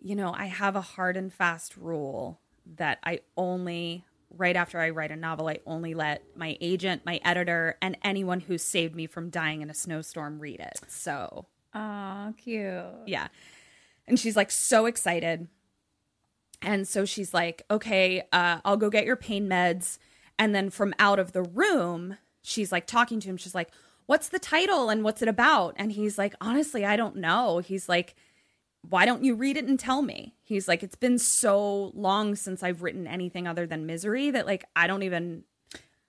you 0.01 0.15
know, 0.15 0.33
I 0.33 0.47
have 0.47 0.77
a 0.77 0.81
hard 0.81 1.17
and 1.17 1.33
fast 1.33 1.77
rule 1.77 2.41
that 2.77 2.99
I 3.05 3.21
only, 3.37 4.05
right 4.37 4.57
after 4.57 4.79
I 4.81 4.91
write 4.91 5.11
a 5.11 5.17
novel, 5.17 5.49
I 5.49 5.59
only 5.67 5.95
let 5.95 6.23
my 6.37 6.57
agent, 6.61 7.03
my 7.05 7.21
editor, 7.25 7.77
and 7.83 7.97
anyone 8.03 8.41
who 8.41 8.59
saved 8.59 8.95
me 8.95 9.07
from 9.07 9.31
dying 9.31 9.63
in 9.63 9.71
a 9.71 9.75
snowstorm 9.75 10.39
read 10.39 10.61
it. 10.61 10.81
So, 10.89 11.47
Aw, 11.75 12.33
cute. 12.37 12.85
yeah. 13.07 13.29
And 14.07 14.19
she's 14.19 14.37
like 14.37 14.51
so 14.51 14.87
excited. 14.87 15.49
And 16.63 16.87
so 16.87 17.05
she's 17.05 17.33
like, 17.33 17.63
okay, 17.71 18.23
uh, 18.33 18.61
I'll 18.65 18.77
go 18.77 18.91
get 18.91 19.07
your 19.07 19.17
pain 19.17 19.49
meds. 19.49 19.99
And 20.39 20.55
then 20.55 20.71
from 20.71 20.95
out 20.99 21.19
of 21.19 21.33
the 21.33 21.43
room, 21.43 22.17
she's 22.43 22.73
like 22.73 22.87
talking 22.87 23.21
to 23.21 23.29
him. 23.29 23.37
She's 23.37 23.55
like, 23.55 23.71
what's 24.11 24.31
the 24.31 24.41
title 24.41 24.91
and 24.91 25.05
what's 25.05 25.23
it 25.23 25.29
about? 25.29 25.73
And 25.77 25.93
he's 25.93 26.19
like, 26.19 26.35
honestly, 26.41 26.85
I 26.85 26.97
don't 26.97 27.15
know. 27.15 27.59
He's 27.59 27.89
like, 27.89 28.17
why 28.89 29.07
don't 29.07 29.23
you 29.23 29.37
read 29.37 29.57
it 29.57 29.67
and 29.67 29.79
tell 29.79 30.03
me? 30.03 30.35
He's 30.43 30.67
like, 30.67 30.83
it's 30.83 30.97
been 30.97 31.17
so 31.17 31.93
long 31.95 32.35
since 32.35 32.65
I've 32.65 32.83
written 32.83 33.07
anything 33.07 33.47
other 33.47 33.69
than 33.69 33.87
misery 33.87 34.33
that 34.33 34.47
like 34.47 34.65
I 34.75 34.89
don't 34.89 35.05
even 35.05 35.45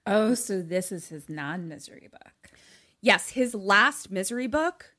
Oh, 0.08 0.34
so 0.34 0.64
this 0.64 0.92
is 0.92 1.10
his 1.10 1.30
non 1.30 1.68
misery 1.68 2.10
book. 2.12 2.58
Yes, 3.02 3.30
his 3.30 3.54
last 3.54 4.10
misery 4.10 4.48
book 4.48 4.96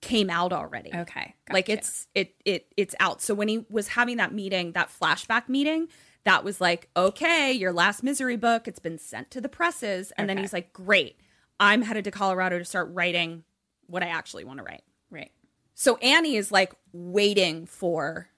came 0.00 0.30
out 0.30 0.54
already. 0.54 0.90
Okay. 0.94 1.34
Like 1.52 1.68
it's 1.68 2.08
it 2.14 2.34
it 2.46 2.72
it's 2.78 2.94
out. 2.98 3.20
So 3.20 3.34
when 3.34 3.48
he 3.48 3.66
was 3.68 3.88
having 3.88 4.16
that 4.16 4.32
meeting, 4.32 4.72
that 4.72 4.88
flashback 4.88 5.50
meeting, 5.50 5.88
that 6.24 6.44
was 6.44 6.62
like, 6.62 6.88
okay, 6.96 7.52
your 7.52 7.74
last 7.74 8.02
misery 8.02 8.38
book, 8.38 8.66
it's 8.66 8.78
been 8.78 8.96
sent 8.96 9.30
to 9.32 9.40
the 9.42 9.50
presses. 9.50 10.14
And 10.16 10.30
then 10.30 10.38
he's 10.38 10.54
like, 10.54 10.72
great, 10.72 11.20
I'm 11.62 11.82
headed 11.82 12.02
to 12.04 12.10
Colorado 12.10 12.58
to 12.58 12.64
start 12.64 12.88
writing 12.92 13.44
what 13.86 14.02
I 14.02 14.08
actually 14.08 14.42
want 14.42 14.58
to 14.58 14.64
write. 14.64 14.82
right. 15.10 15.30
So 15.74 15.96
Annie 15.98 16.34
is 16.36 16.50
like 16.50 16.74
waiting 16.92 17.66
for 17.66 18.28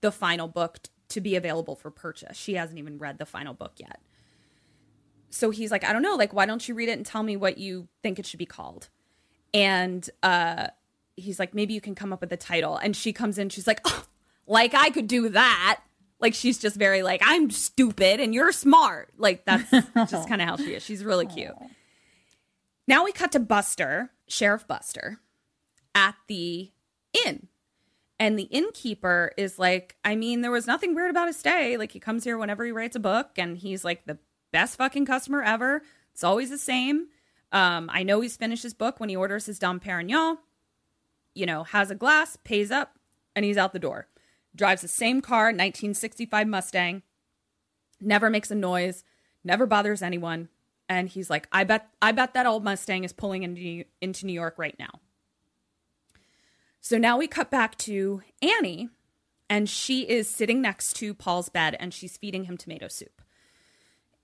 the 0.00 0.10
final 0.10 0.48
book 0.48 0.78
t- 0.82 0.90
to 1.10 1.20
be 1.20 1.36
available 1.36 1.76
for 1.76 1.90
purchase. 1.90 2.38
She 2.38 2.54
hasn't 2.54 2.78
even 2.78 2.96
read 2.98 3.18
the 3.18 3.26
final 3.26 3.52
book 3.52 3.72
yet. 3.76 4.00
So 5.28 5.50
he's 5.50 5.70
like, 5.70 5.84
I 5.84 5.92
don't 5.92 6.00
know, 6.02 6.14
like 6.14 6.32
why 6.32 6.46
don't 6.46 6.66
you 6.66 6.74
read 6.74 6.88
it 6.88 6.92
and 6.92 7.04
tell 7.04 7.22
me 7.22 7.36
what 7.36 7.58
you 7.58 7.88
think 8.02 8.18
it 8.18 8.24
should 8.24 8.38
be 8.38 8.46
called? 8.46 8.88
And 9.52 10.08
uh 10.22 10.68
he's 11.16 11.38
like, 11.38 11.54
maybe 11.54 11.74
you 11.74 11.80
can 11.82 11.94
come 11.94 12.12
up 12.14 12.22
with 12.22 12.32
a 12.32 12.36
title. 12.36 12.76
And 12.78 12.96
she 12.96 13.12
comes 13.12 13.36
in, 13.38 13.50
she's 13.50 13.66
like, 13.66 13.80
oh, 13.84 14.06
like 14.46 14.74
I 14.74 14.88
could 14.88 15.06
do 15.06 15.28
that. 15.28 15.80
Like 16.18 16.32
she's 16.32 16.58
just 16.58 16.76
very 16.76 17.02
like, 17.02 17.20
I'm 17.22 17.50
stupid 17.50 18.20
and 18.20 18.32
you're 18.32 18.52
smart. 18.52 19.10
Like 19.18 19.44
that's 19.44 19.70
just 20.10 20.28
kind 20.30 20.40
of 20.40 20.48
how 20.48 20.56
she 20.56 20.74
is. 20.74 20.82
She's 20.82 21.04
really 21.04 21.26
cute. 21.26 21.52
Now 22.86 23.04
we 23.04 23.12
cut 23.12 23.32
to 23.32 23.40
Buster, 23.40 24.10
Sheriff 24.28 24.66
Buster, 24.66 25.20
at 25.94 26.16
the 26.28 26.70
inn. 27.24 27.48
And 28.18 28.38
the 28.38 28.44
innkeeper 28.44 29.32
is 29.36 29.58
like, 29.58 29.96
I 30.04 30.14
mean, 30.14 30.40
there 30.40 30.50
was 30.50 30.66
nothing 30.66 30.94
weird 30.94 31.10
about 31.10 31.26
his 31.26 31.36
stay. 31.36 31.76
Like, 31.76 31.92
he 31.92 32.00
comes 32.00 32.24
here 32.24 32.38
whenever 32.38 32.64
he 32.64 32.70
writes 32.70 32.94
a 32.94 33.00
book, 33.00 33.32
and 33.36 33.56
he's 33.56 33.84
like 33.84 34.06
the 34.06 34.18
best 34.52 34.76
fucking 34.76 35.04
customer 35.06 35.42
ever. 35.42 35.82
It's 36.12 36.22
always 36.22 36.50
the 36.50 36.58
same. 36.58 37.08
Um, 37.50 37.90
I 37.92 38.02
know 38.02 38.20
he's 38.20 38.36
finished 38.36 38.62
his 38.62 38.74
book 38.74 39.00
when 39.00 39.08
he 39.08 39.16
orders 39.16 39.46
his 39.46 39.58
Dom 39.58 39.80
Perignon, 39.80 40.38
you 41.34 41.46
know, 41.46 41.64
has 41.64 41.90
a 41.90 41.94
glass, 41.94 42.36
pays 42.44 42.70
up, 42.70 42.98
and 43.34 43.44
he's 43.44 43.56
out 43.56 43.72
the 43.72 43.78
door. 43.78 44.08
Drives 44.54 44.82
the 44.82 44.88
same 44.88 45.20
car, 45.20 45.46
1965 45.46 46.46
Mustang, 46.46 47.02
never 48.00 48.30
makes 48.30 48.50
a 48.50 48.54
noise, 48.54 49.04
never 49.42 49.66
bothers 49.66 50.02
anyone. 50.02 50.48
And 50.98 51.08
he's 51.08 51.30
like, 51.30 51.48
I 51.52 51.64
bet, 51.64 51.88
I 52.00 52.12
bet 52.12 52.34
that 52.34 52.46
old 52.46 52.64
Mustang 52.64 53.04
is 53.04 53.12
pulling 53.12 53.42
into 53.42 53.84
into 54.00 54.26
New 54.26 54.32
York 54.32 54.54
right 54.58 54.76
now. 54.78 55.00
So 56.80 56.98
now 56.98 57.16
we 57.16 57.26
cut 57.26 57.50
back 57.50 57.78
to 57.78 58.22
Annie, 58.42 58.90
and 59.48 59.68
she 59.68 60.02
is 60.02 60.28
sitting 60.28 60.60
next 60.60 60.94
to 60.96 61.14
Paul's 61.14 61.48
bed 61.48 61.76
and 61.78 61.94
she's 61.94 62.16
feeding 62.16 62.44
him 62.44 62.56
tomato 62.56 62.88
soup. 62.88 63.22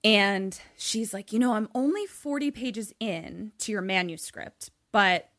And 0.03 0.59
she's 0.77 1.13
like, 1.13 1.31
You 1.31 1.39
know, 1.39 1.53
I'm 1.53 1.69
only 1.75 2.05
40 2.05 2.51
pages 2.51 2.93
in 2.99 3.51
to 3.59 3.71
your 3.71 3.81
manuscript, 3.81 4.71
but 4.91 5.29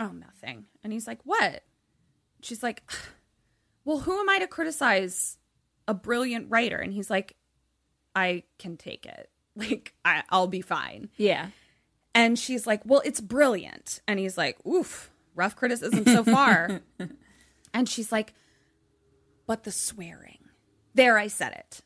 oh, 0.00 0.10
nothing. 0.12 0.66
And 0.82 0.92
he's 0.92 1.06
like, 1.06 1.20
What? 1.24 1.62
She's 2.42 2.62
like, 2.62 2.82
Well, 3.84 4.00
who 4.00 4.20
am 4.20 4.28
I 4.28 4.38
to 4.38 4.46
criticize 4.46 5.38
a 5.88 5.94
brilliant 5.94 6.48
writer? 6.48 6.76
And 6.76 6.92
he's 6.92 7.10
like, 7.10 7.36
I 8.14 8.44
can 8.58 8.76
take 8.76 9.06
it. 9.06 9.30
Like, 9.54 9.92
I, 10.04 10.22
I'll 10.30 10.46
be 10.46 10.62
fine. 10.62 11.10
Yeah. 11.16 11.48
And 12.14 12.38
she's 12.38 12.66
like, 12.66 12.80
Well, 12.84 13.02
it's 13.04 13.20
brilliant. 13.20 14.00
And 14.08 14.18
he's 14.18 14.38
like, 14.38 14.56
Oof, 14.66 15.10
rough 15.34 15.56
criticism 15.56 16.04
so 16.06 16.24
far. 16.24 16.80
and 17.74 17.88
she's 17.88 18.12
like, 18.12 18.34
But 19.46 19.64
the 19.64 19.72
swearing. 19.72 20.38
There, 20.94 21.18
I 21.18 21.26
said 21.28 21.52
it. 21.52 21.80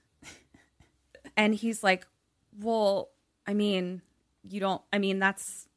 and 1.36 1.54
he's 1.54 1.82
like, 1.82 2.06
Well, 2.60 3.10
I 3.46 3.54
mean, 3.54 4.02
you 4.42 4.60
don't, 4.60 4.82
I 4.92 4.98
mean, 4.98 5.18
that's. 5.18 5.68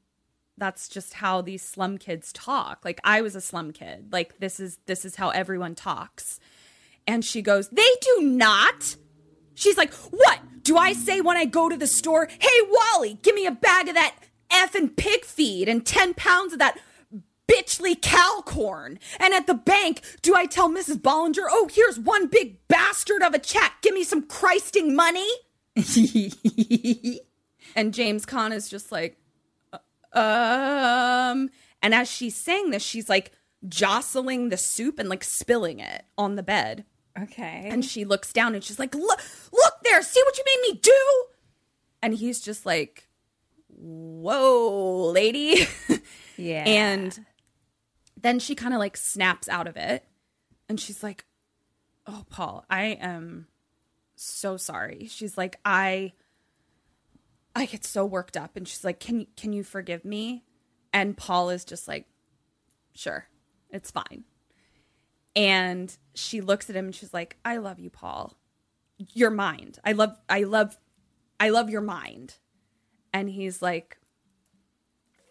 That's 0.57 0.89
just 0.89 1.13
how 1.13 1.41
these 1.41 1.61
slum 1.63 1.97
kids 1.97 2.33
talk. 2.33 2.81
Like 2.83 2.99
I 3.05 3.21
was 3.21 3.33
a 3.33 3.39
slum 3.39 3.71
kid. 3.71 4.11
Like 4.11 4.39
this 4.39 4.59
is 4.59 4.77
this 4.87 5.05
is 5.05 5.15
how 5.15 5.29
everyone 5.29 5.73
talks. 5.73 6.37
And 7.07 7.23
she 7.23 7.41
goes, 7.41 7.69
"They 7.69 7.89
do 8.01 8.23
not." 8.23 8.97
She's 9.59 9.77
like, 9.77 9.93
What? 9.93 10.39
Do 10.63 10.77
I 10.77 10.93
say 10.93 11.19
when 11.19 11.35
I 11.35 11.43
go 11.45 11.67
to 11.67 11.75
the 11.75 11.87
store, 11.87 12.29
hey, 12.39 12.61
Wally, 12.69 13.19
give 13.21 13.35
me 13.35 13.45
a 13.45 13.51
bag 13.51 13.89
of 13.89 13.95
that 13.95 14.15
effing 14.49 14.95
pig 14.95 15.25
feed 15.25 15.67
and 15.67 15.85
10 15.85 16.13
pounds 16.13 16.53
of 16.53 16.59
that 16.59 16.79
bitchly 17.47 18.01
cow 18.01 18.41
corn? 18.45 18.99
And 19.19 19.33
at 19.33 19.47
the 19.47 19.53
bank, 19.53 20.01
do 20.21 20.33
I 20.35 20.45
tell 20.45 20.69
Mrs. 20.69 20.97
Bollinger, 20.97 21.47
oh, 21.49 21.69
here's 21.71 21.99
one 21.99 22.27
big 22.27 22.65
bastard 22.67 23.21
of 23.21 23.33
a 23.33 23.39
check, 23.39 23.73
give 23.81 23.93
me 23.93 24.03
some 24.03 24.27
Christing 24.27 24.95
money? 24.95 25.27
and 27.75 27.93
James 27.93 28.25
Caan 28.25 28.53
is 28.53 28.69
just 28.69 28.91
like, 28.91 29.17
um. 30.13 31.49
And 31.81 31.93
as 31.93 32.09
she's 32.09 32.35
saying 32.35 32.69
this, 32.69 32.83
she's 32.83 33.09
like 33.09 33.31
jostling 33.67 34.49
the 34.49 34.57
soup 34.57 34.99
and 34.99 35.09
like 35.09 35.23
spilling 35.23 35.79
it 35.79 36.05
on 36.17 36.35
the 36.35 36.43
bed. 36.43 36.85
Okay. 37.17 37.67
And 37.69 37.83
she 37.83 38.05
looks 38.05 38.31
down 38.33 38.55
and 38.55 38.63
she's 38.63 38.79
like, 38.79 38.95
"Look, 38.95 39.21
look 39.51 39.73
there! 39.83 40.01
See 40.01 40.21
what 40.25 40.37
you 40.37 40.43
made 40.45 40.73
me 40.73 40.79
do!" 40.81 41.25
And 42.01 42.13
he's 42.13 42.39
just 42.39 42.65
like, 42.65 43.07
"Whoa, 43.67 45.11
lady!" 45.11 45.67
yeah. 46.37 46.63
and 46.65 47.25
then 48.21 48.39
she 48.39 48.55
kind 48.55 48.73
of 48.73 48.79
like 48.79 48.97
snaps 48.97 49.49
out 49.49 49.67
of 49.67 49.75
it, 49.77 50.05
and 50.67 50.79
she's 50.79 51.03
like, 51.03 51.25
"Oh, 52.07 52.25
Paul, 52.29 52.65
I 52.69 52.97
am 53.01 53.47
so 54.15 54.55
sorry." 54.57 55.07
She's 55.09 55.37
like, 55.37 55.59
"I, 55.65 56.13
I 57.55 57.65
get 57.65 57.83
so 57.83 58.05
worked 58.05 58.37
up 58.37 58.55
and 58.55 58.67
she's 58.67 58.83
like, 58.85 58.99
"Can 58.99 59.27
can 59.35 59.51
you 59.53 59.63
forgive 59.63 60.05
me?" 60.05 60.43
And 60.93 61.17
Paul 61.17 61.49
is 61.49 61.65
just 61.65 61.87
like, 61.87 62.07
"Sure. 62.93 63.27
It's 63.71 63.91
fine." 63.91 64.23
And 65.35 65.95
she 66.13 66.41
looks 66.41 66.69
at 66.69 66.75
him 66.75 66.85
and 66.85 66.95
she's 66.95 67.13
like, 67.13 67.37
"I 67.45 67.57
love 67.57 67.79
you, 67.79 67.89
Paul. 67.89 68.37
Your 69.13 69.29
mind. 69.29 69.79
I 69.85 69.93
love 69.93 70.17
I 70.27 70.43
love 70.43 70.77
I 71.39 71.49
love 71.49 71.69
your 71.69 71.81
mind." 71.81 72.35
And 73.13 73.29
he's 73.29 73.61
like, 73.61 73.97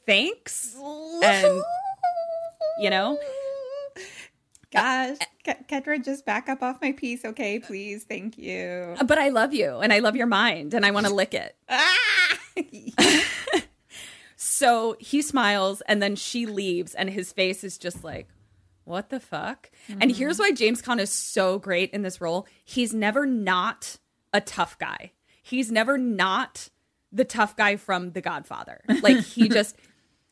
"Thanks." 0.07 0.75
And 1.23 1.63
you 2.81 2.91
know, 2.91 3.19
Gosh, 4.71 5.17
Kendra, 5.47 6.05
just 6.05 6.27
back 6.27 6.49
up 6.49 6.63
off 6.63 6.81
my 6.83 6.93
piece, 6.93 7.25
okay? 7.25 7.59
Please, 7.59 8.05
thank 8.05 8.37
you. 8.37 8.95
but 9.07 9.19
I 9.19 9.31
love 9.31 9.55
you 9.55 9.79
and 9.79 9.93
I 9.93 10.01
love 10.01 10.15
your 10.15 10.27
mind 10.27 10.75
and 10.75 10.85
I 10.85 10.91
want 10.91 11.07
to 11.07 11.15
lick 11.15 11.35
it. 11.35 11.57
Ah! 11.71 12.39
So 14.37 14.97
he 14.99 15.23
smiles 15.23 15.83
and 15.83 16.03
then 16.03 16.17
she 16.17 16.45
leaves 16.47 16.95
and 16.95 17.09
his 17.11 17.33
face 17.33 17.63
is 17.63 17.79
just 17.79 18.03
like, 18.03 18.29
what 18.89 19.11
the 19.11 19.21
fuck? 19.21 19.71
And 20.01 20.11
here's 20.11 20.37
mm-hmm. 20.37 20.45
why 20.45 20.53
James 20.53 20.83
Caan 20.83 20.99
is 20.99 21.13
so 21.13 21.59
great 21.59 21.91
in 21.91 22.03
this 22.03 22.21
role. 22.21 22.47
He's 22.65 22.95
never 22.95 23.27
not 23.27 23.99
a 24.33 24.41
tough 24.41 24.79
guy. 24.79 25.13
He's 25.43 25.71
never 25.71 25.99
not 25.99 26.71
the 27.13 27.25
tough 27.25 27.57
guy 27.57 27.77
from 27.77 28.13
The 28.13 28.21
Godfather. 28.21 28.81
Like 29.03 29.19
he 29.19 29.49
just 29.49 29.77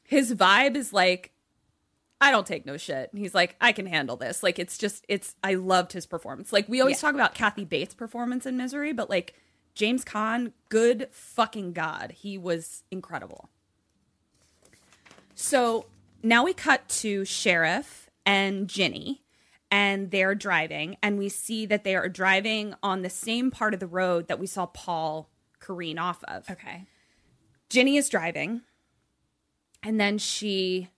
his 0.03 0.35
vibe 0.35 0.77
is 0.77 0.93
like 0.93 1.33
I 2.21 2.31
don't 2.31 2.47
take 2.47 2.65
no 2.65 2.79
shit. 2.79 3.11
He's 3.15 3.35
like, 3.35 3.57
I 3.61 3.73
can 3.73 3.85
handle 3.85 4.17
this. 4.17 4.43
Like 4.43 4.59
it's 4.59 4.79
just 4.79 5.05
it's 5.09 5.37
I 5.45 5.55
loved 5.55 5.93
his 5.93 6.07
performance. 6.07 6.53
Like 6.53 6.69
we 6.69 6.81
always 6.81 7.01
talk 7.01 7.15
about 7.15 7.35
Kathy 7.35 7.65
Bates' 7.65 7.95
performance 7.95 8.47
in 8.47 8.57
Misery, 8.57 8.93
but 8.93 9.11
like 9.11 9.35
James 9.75 10.05
Caan, 10.05 10.53
good 10.71 11.09
fucking 11.11 11.75
god. 11.75 12.13
He 12.13 12.39
was 12.39 12.85
incredible. 12.91 13.51
So 15.35 15.87
now 16.23 16.45
we 16.45 16.55
cut 16.55 16.89
to 16.89 17.25
Sheriff 17.27 18.06
and 18.27 18.69
Ginny, 18.69 19.23
and 19.71 20.11
they're 20.11 20.35
driving, 20.35 20.97
and 21.03 21.19
we 21.19 21.29
see 21.29 21.65
that 21.67 21.85
they 21.85 21.97
are 21.97 22.09
driving 22.09 22.75
on 22.83 23.03
the 23.03 23.11
same 23.11 23.51
part 23.51 23.73
of 23.73 23.81
the 23.81 23.87
road 23.87 24.29
that 24.29 24.39
we 24.39 24.47
saw 24.47 24.67
Paul 24.67 25.31
careen 25.61 25.99
off 25.99 26.23
of. 26.25 26.51
Okay. 26.51 26.85
Ginny 27.71 27.97
is 27.97 28.09
driving, 28.09 28.61
and 29.83 29.99
then 29.99 30.19
she, 30.19 30.91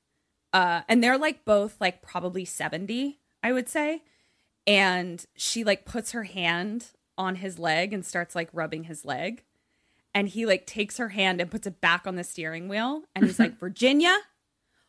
uh, 0.52 0.80
and 0.88 1.04
they're 1.04 1.18
like 1.18 1.44
both 1.44 1.76
like 1.80 2.02
probably 2.02 2.44
70, 2.44 3.20
I 3.42 3.52
would 3.52 3.68
say. 3.68 4.02
And 4.66 5.24
she 5.34 5.64
like 5.64 5.84
puts 5.86 6.12
her 6.12 6.24
hand 6.24 6.88
on 7.16 7.36
his 7.36 7.58
leg 7.58 7.92
and 7.92 8.04
starts 8.04 8.34
like 8.34 8.48
rubbing 8.52 8.84
his 8.84 9.04
leg 9.04 9.44
and 10.14 10.28
he 10.28 10.46
like 10.46 10.66
takes 10.66 10.96
her 10.96 11.10
hand 11.10 11.40
and 11.40 11.50
puts 11.50 11.66
it 11.66 11.80
back 11.80 12.06
on 12.06 12.16
the 12.16 12.24
steering 12.24 12.68
wheel 12.68 13.02
and 13.14 13.24
he's 13.24 13.38
like 13.38 13.58
virginia 13.60 14.16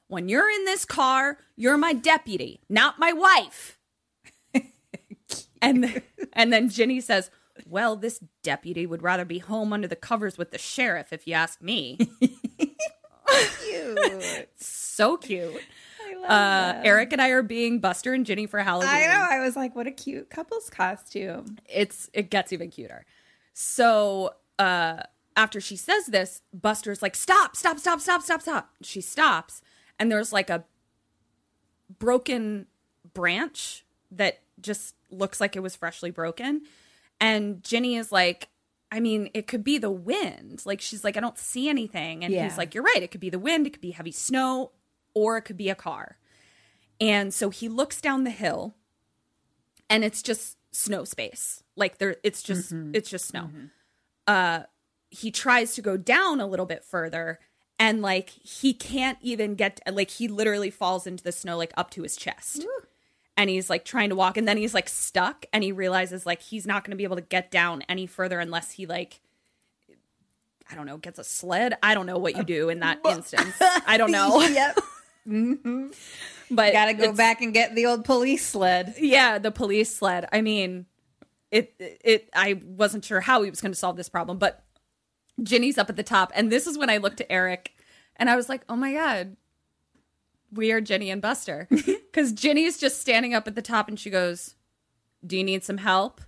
when 0.10 0.28
you're 0.28 0.50
in 0.50 0.66
this 0.66 0.84
car 0.84 1.38
you're 1.56 1.78
my 1.78 1.94
deputy 1.94 2.60
not 2.70 3.00
my 3.00 3.14
wife 3.14 3.80
and 5.62 6.02
and 6.34 6.52
then 6.52 6.70
ginny 6.70 7.00
says 7.00 7.32
well 7.66 7.96
this 7.96 8.20
deputy 8.44 8.86
would 8.86 9.02
rather 9.02 9.26
be 9.26 9.40
home 9.40 9.72
under 9.72 9.88
the 9.88 9.96
covers 9.96 10.38
with 10.38 10.52
the 10.52 10.58
sheriff 10.58 11.14
if 11.14 11.26
you 11.26 11.34
ask 11.34 11.62
me 11.62 11.98
cute. 13.64 14.50
so 14.58 15.16
cute 15.16 15.62
uh, 16.28 16.82
Eric 16.84 17.14
and 17.14 17.22
I 17.22 17.30
are 17.30 17.42
being 17.44 17.80
Buster 17.80 18.14
and 18.14 18.26
Ginny 18.26 18.46
for 18.46 18.60
Halloween 18.60 18.90
I 18.90 19.08
know. 19.08 19.28
I 19.30 19.40
was 19.40 19.56
like, 19.56 19.76
what 19.76 19.88
a 19.88 19.92
cute 19.92 20.30
couple's 20.30 20.70
costume. 20.70 21.58
it's 21.66 22.10
it 22.14 22.30
gets 22.30 22.52
even 22.52 22.70
cuter. 22.70 23.06
So 23.54 24.32
uh 24.58 25.04
after 25.36 25.62
she 25.62 25.78
says 25.78 26.08
this, 26.08 26.42
Buster's 26.54 27.02
like, 27.02 27.16
stop, 27.16 27.56
stop, 27.56 27.80
stop, 27.80 28.02
stop, 28.02 28.22
stop, 28.22 28.42
stop. 28.42 28.70
She 28.82 29.00
stops, 29.00 29.62
and 30.00 30.12
there's 30.12 30.32
like 30.34 30.50
a 30.50 30.64
broken 32.00 32.68
branch 33.14 33.86
that 34.12 34.40
just 34.62 34.96
looks 35.12 35.40
like 35.42 35.56
it 35.56 35.62
was 35.62 35.76
freshly 35.76 36.12
broken. 36.12 36.62
And 37.20 37.64
Ginny 37.64 37.96
is 37.96 38.12
like, 38.12 38.50
I 38.92 39.00
mean, 39.00 39.30
it 39.34 39.48
could 39.48 39.64
be 39.64 39.78
the 39.78 39.92
wind. 39.92 40.64
Like 40.66 40.82
she's 40.82 41.04
like, 41.04 41.18
I 41.18 41.20
don't 41.20 41.38
see 41.38 41.70
anything. 41.70 42.24
And 42.24 42.34
Yeah. 42.34 42.44
he's 42.44 42.58
like, 42.58 42.74
You're 42.74 42.84
right, 42.84 43.02
it 43.04 43.12
could 43.12 43.22
be 43.22 43.30
the 43.30 43.40
wind, 43.40 43.68
it 43.68 43.72
could 43.72 43.82
be 43.82 43.92
heavy 43.92 44.12
snow, 44.12 44.72
or 45.14 45.38
it 45.38 45.44
could 45.44 45.58
be 45.58 45.70
a 45.70 45.76
car. 45.76 46.18
And 47.00 47.34
so 47.34 47.50
he 47.50 47.70
looks 47.70 48.02
down 48.02 48.24
the 48.24 48.30
hill 48.32 48.76
and 49.90 50.04
it's 50.04 50.22
just 50.22 50.58
snow 50.72 51.04
space. 51.04 51.64
Like 51.76 51.98
there 51.98 52.18
it's 52.24 52.42
just 52.44 52.74
it's 52.94 53.10
just 53.10 53.26
snow. 53.28 53.50
Uh 54.28 54.64
he 55.12 55.32
tries 55.32 55.74
to 55.76 55.82
go 55.82 55.98
down 55.98 56.40
a 56.40 56.46
little 56.46 56.68
bit 56.68 56.84
further 56.84 57.40
and 57.80 58.02
like 58.02 58.30
he 58.30 58.74
can't 58.74 59.18
even 59.22 59.56
get 59.56 59.80
like 59.90 60.12
he 60.12 60.28
literally 60.28 60.70
falls 60.70 61.08
into 61.08 61.24
the 61.24 61.32
snow 61.32 61.58
like 61.58 61.72
up 61.78 61.90
to 61.92 62.04
his 62.04 62.16
chest. 62.18 62.66
And 63.38 63.50
he's 63.50 63.70
like 63.70 63.86
trying 63.86 64.10
to 64.10 64.16
walk 64.16 64.36
and 64.36 64.46
then 64.46 64.58
he's 64.58 64.74
like 64.74 64.90
stuck 64.90 65.46
and 65.54 65.64
he 65.64 65.72
realizes 65.72 66.26
like 66.26 66.42
he's 66.42 66.68
not 66.68 66.84
going 66.84 66.92
to 66.92 66.98
be 66.98 67.06
able 67.06 67.16
to 67.16 67.22
get 67.22 67.50
down 67.50 67.84
any 67.88 68.06
further 68.06 68.38
unless 68.40 68.72
he 68.72 68.86
like 68.86 69.22
I 70.72 70.76
don't 70.76 70.86
know, 70.86 70.98
gets 70.98 71.18
a 71.18 71.24
sled. 71.24 71.76
I 71.82 71.96
don't 71.96 72.06
know 72.06 72.20
what 72.20 72.36
you 72.36 72.44
do 72.44 72.70
in 72.70 72.82
that 72.82 73.00
instance. 73.06 73.56
I 73.60 73.98
don't 73.98 74.12
know. 74.12 74.42
yep. 74.48 74.78
Mm-hmm. 75.28 75.88
But 76.52 76.74
Got 76.74 76.86
to 76.86 76.94
go 76.94 77.14
back 77.14 77.42
and 77.42 77.54
get 77.54 77.76
the 77.76 77.86
old 77.86 78.06
police 78.06 78.46
sled. 78.46 78.96
Yeah, 79.00 79.40
the 79.40 79.52
police 79.52 79.96
sled. 79.96 80.28
I 80.32 80.42
mean, 80.42 80.86
it 81.50 81.74
it 81.80 82.30
I 82.36 82.62
wasn't 82.64 83.06
sure 83.06 83.22
how 83.22 83.42
he 83.42 83.50
was 83.50 83.62
going 83.62 83.72
to 83.72 83.78
solve 83.78 83.96
this 83.96 84.10
problem, 84.10 84.38
but 84.38 84.64
Ginny's 85.44 85.78
up 85.78 85.90
at 85.90 85.96
the 85.96 86.04
top 86.04 86.32
and 86.36 86.52
this 86.52 86.68
is 86.68 86.78
when 86.78 86.90
I 86.90 86.98
looked 86.98 87.22
at 87.22 87.28
Eric 87.30 87.74
and 88.16 88.30
I 88.30 88.36
was 88.36 88.50
like, 88.50 88.64
"Oh 88.68 88.76
my 88.76 88.94
god. 88.94 89.38
We 90.52 90.72
are 90.72 90.82
Ginny 90.82 91.10
and 91.10 91.22
Buster." 91.22 91.68
Cuz 92.14 92.34
Ginny's 92.34 92.78
just 92.78 93.02
standing 93.02 93.34
up 93.34 93.48
at 93.48 93.56
the 93.56 93.62
top 93.62 93.88
and 93.88 94.00
she 94.00 94.10
goes, 94.10 94.56
"Do 95.26 95.38
you 95.38 95.44
need 95.44 95.64
some 95.64 95.78
help?" 95.78 96.22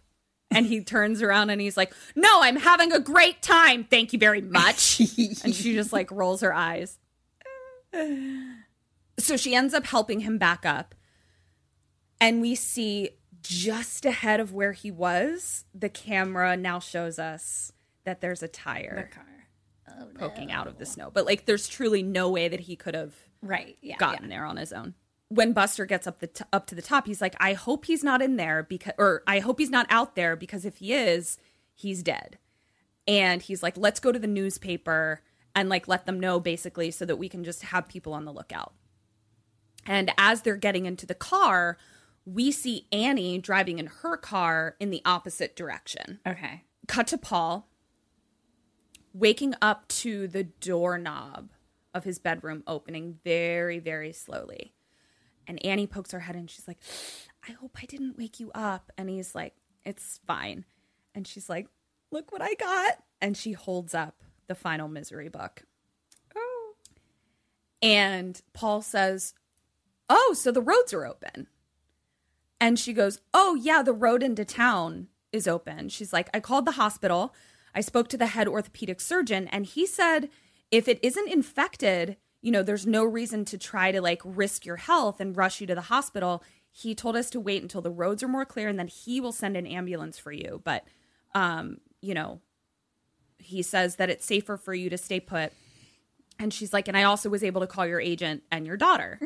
And 0.49 0.65
he 0.65 0.83
turns 0.83 1.21
around 1.21 1.49
and 1.49 1.61
he's 1.61 1.77
like, 1.77 1.93
"No, 2.15 2.41
I'm 2.41 2.57
having 2.57 2.91
a 2.91 2.99
great 2.99 3.41
time. 3.41 3.85
Thank 3.85 4.13
you 4.13 4.19
very 4.19 4.41
much." 4.41 4.99
and 5.43 5.55
she 5.55 5.73
just 5.73 5.93
like 5.93 6.11
rolls 6.11 6.41
her 6.41 6.53
eyes. 6.53 6.97
So 9.19 9.37
she 9.37 9.53
ends 9.55 9.73
up 9.73 9.85
helping 9.85 10.21
him 10.21 10.37
back 10.37 10.65
up 10.65 10.95
and 12.21 12.39
we 12.39 12.53
see 12.53 13.09
just 13.41 14.05
ahead 14.05 14.39
of 14.39 14.53
where 14.53 14.73
he 14.73 14.91
was, 14.91 15.65
the 15.73 15.89
camera 15.89 16.55
now 16.55 16.79
shows 16.79 17.17
us 17.17 17.73
that 18.03 18.21
there's 18.21 18.43
a 18.43 18.47
tire 18.47 19.09
oh, 19.87 20.07
poking 20.17 20.51
out 20.51 20.67
of 20.67 20.77
the 20.77 20.85
snow. 20.85 21.11
But 21.13 21.25
like, 21.25 21.45
there's 21.45 21.67
truly 21.67 22.03
no 22.03 22.29
way 22.29 22.47
that 22.47 22.61
he 22.61 22.75
could 22.75 22.95
have 22.95 23.13
Right. 23.41 23.77
Yeah. 23.81 23.97
gotten 23.97 24.29
there 24.29 24.45
on 24.45 24.57
his 24.57 24.71
own. 24.71 24.93
When 25.29 25.53
Buster 25.53 25.85
gets 25.85 26.05
up 26.07 26.19
the 26.19 26.27
t- 26.27 26.43
up 26.51 26.67
to 26.67 26.75
the 26.75 26.81
top, 26.81 27.07
he's 27.07 27.21
like, 27.21 27.35
"I 27.39 27.53
hope 27.53 27.85
he's 27.85 28.03
not 28.03 28.21
in 28.21 28.35
there 28.35 28.63
because, 28.63 28.93
or 28.97 29.23
I 29.25 29.39
hope 29.39 29.59
he's 29.59 29.69
not 29.69 29.87
out 29.89 30.15
there 30.15 30.35
because 30.35 30.65
if 30.65 30.77
he 30.77 30.93
is, 30.93 31.37
he's 31.73 32.03
dead." 32.03 32.37
And 33.07 33.41
he's 33.41 33.63
like, 33.63 33.77
"Let's 33.77 33.99
go 34.01 34.11
to 34.11 34.19
the 34.19 34.27
newspaper 34.27 35.21
and 35.55 35.69
like 35.69 35.87
let 35.87 36.05
them 36.05 36.19
know 36.19 36.39
basically 36.39 36.91
so 36.91 37.05
that 37.05 37.15
we 37.15 37.29
can 37.29 37.43
just 37.45 37.63
have 37.63 37.87
people 37.87 38.13
on 38.13 38.25
the 38.25 38.33
lookout." 38.33 38.73
And 39.85 40.11
as 40.17 40.41
they're 40.41 40.57
getting 40.57 40.85
into 40.85 41.05
the 41.05 41.15
car, 41.15 41.77
we 42.25 42.51
see 42.51 42.87
Annie 42.91 43.39
driving 43.39 43.79
in 43.79 43.87
her 43.87 44.17
car 44.17 44.75
in 44.79 44.89
the 44.91 45.01
opposite 45.05 45.55
direction. 45.55 46.19
Okay. 46.27 46.65
Cut 46.87 47.07
to 47.07 47.17
Paul 47.17 47.69
waking 49.13 49.55
up 49.61 49.87
to 49.87 50.27
the 50.27 50.43
doorknob 50.43 51.49
of 51.93 52.03
his 52.03 52.19
bedroom 52.19 52.63
opening 52.67 53.19
very, 53.23 53.79
very 53.79 54.13
slowly. 54.13 54.73
And 55.47 55.63
Annie 55.65 55.87
pokes 55.87 56.11
her 56.11 56.21
head 56.21 56.35
in. 56.35 56.47
She's 56.47 56.67
like, 56.67 56.79
I 57.47 57.53
hope 57.53 57.77
I 57.81 57.85
didn't 57.85 58.17
wake 58.17 58.39
you 58.39 58.51
up. 58.53 58.91
And 58.97 59.09
he's 59.09 59.35
like, 59.35 59.55
It's 59.83 60.19
fine. 60.25 60.65
And 61.13 61.27
she's 61.27 61.49
like, 61.49 61.67
Look 62.11 62.31
what 62.31 62.41
I 62.41 62.53
got. 62.53 63.03
And 63.19 63.35
she 63.35 63.53
holds 63.53 63.93
up 63.93 64.21
the 64.47 64.55
final 64.55 64.87
misery 64.87 65.29
book. 65.29 65.63
Oh. 66.35 66.73
And 67.81 68.41
Paul 68.53 68.81
says, 68.81 69.33
Oh, 70.09 70.35
so 70.37 70.51
the 70.51 70.61
roads 70.61 70.93
are 70.93 71.05
open. 71.05 71.47
And 72.59 72.77
she 72.77 72.93
goes, 72.93 73.19
Oh, 73.33 73.55
yeah, 73.55 73.81
the 73.81 73.93
road 73.93 74.23
into 74.23 74.45
town 74.45 75.07
is 75.31 75.47
open. 75.47 75.89
She's 75.89 76.13
like, 76.13 76.29
I 76.33 76.39
called 76.39 76.65
the 76.65 76.73
hospital. 76.73 77.33
I 77.73 77.81
spoke 77.81 78.07
to 78.09 78.17
the 78.17 78.27
head 78.27 78.47
orthopedic 78.47 78.99
surgeon, 78.99 79.47
and 79.47 79.65
he 79.65 79.85
said, 79.85 80.29
if 80.71 80.87
it 80.87 80.99
isn't 81.01 81.29
infected, 81.29 82.17
you 82.41 82.51
know, 82.51 82.63
there's 82.63 82.87
no 82.87 83.03
reason 83.03 83.45
to 83.45 83.57
try 83.57 83.91
to 83.91 84.01
like 84.01 84.21
risk 84.23 84.65
your 84.65 84.77
health 84.77 85.19
and 85.19 85.37
rush 85.37 85.61
you 85.61 85.67
to 85.67 85.75
the 85.75 85.81
hospital. 85.81 86.43
He 86.71 86.95
told 86.95 87.15
us 87.15 87.29
to 87.31 87.39
wait 87.39 87.61
until 87.61 87.81
the 87.81 87.91
roads 87.91 88.23
are 88.23 88.27
more 88.27 88.45
clear 88.45 88.67
and 88.67 88.79
then 88.79 88.87
he 88.87 89.21
will 89.21 89.33
send 89.33 89.57
an 89.57 89.67
ambulance 89.67 90.17
for 90.17 90.31
you. 90.31 90.61
But, 90.63 90.85
um, 91.35 91.77
you 92.01 92.13
know, 92.13 92.41
he 93.37 93.61
says 93.61 93.97
that 93.97 94.09
it's 94.09 94.25
safer 94.25 94.57
for 94.57 94.73
you 94.73 94.89
to 94.89 94.97
stay 94.97 95.19
put. 95.19 95.53
And 96.39 96.53
she's 96.53 96.73
like, 96.73 96.87
and 96.87 96.97
I 96.97 97.03
also 97.03 97.29
was 97.29 97.43
able 97.43 97.61
to 97.61 97.67
call 97.67 97.85
your 97.85 97.99
agent 97.99 98.43
and 98.51 98.65
your 98.65 98.77
daughter. 98.77 99.19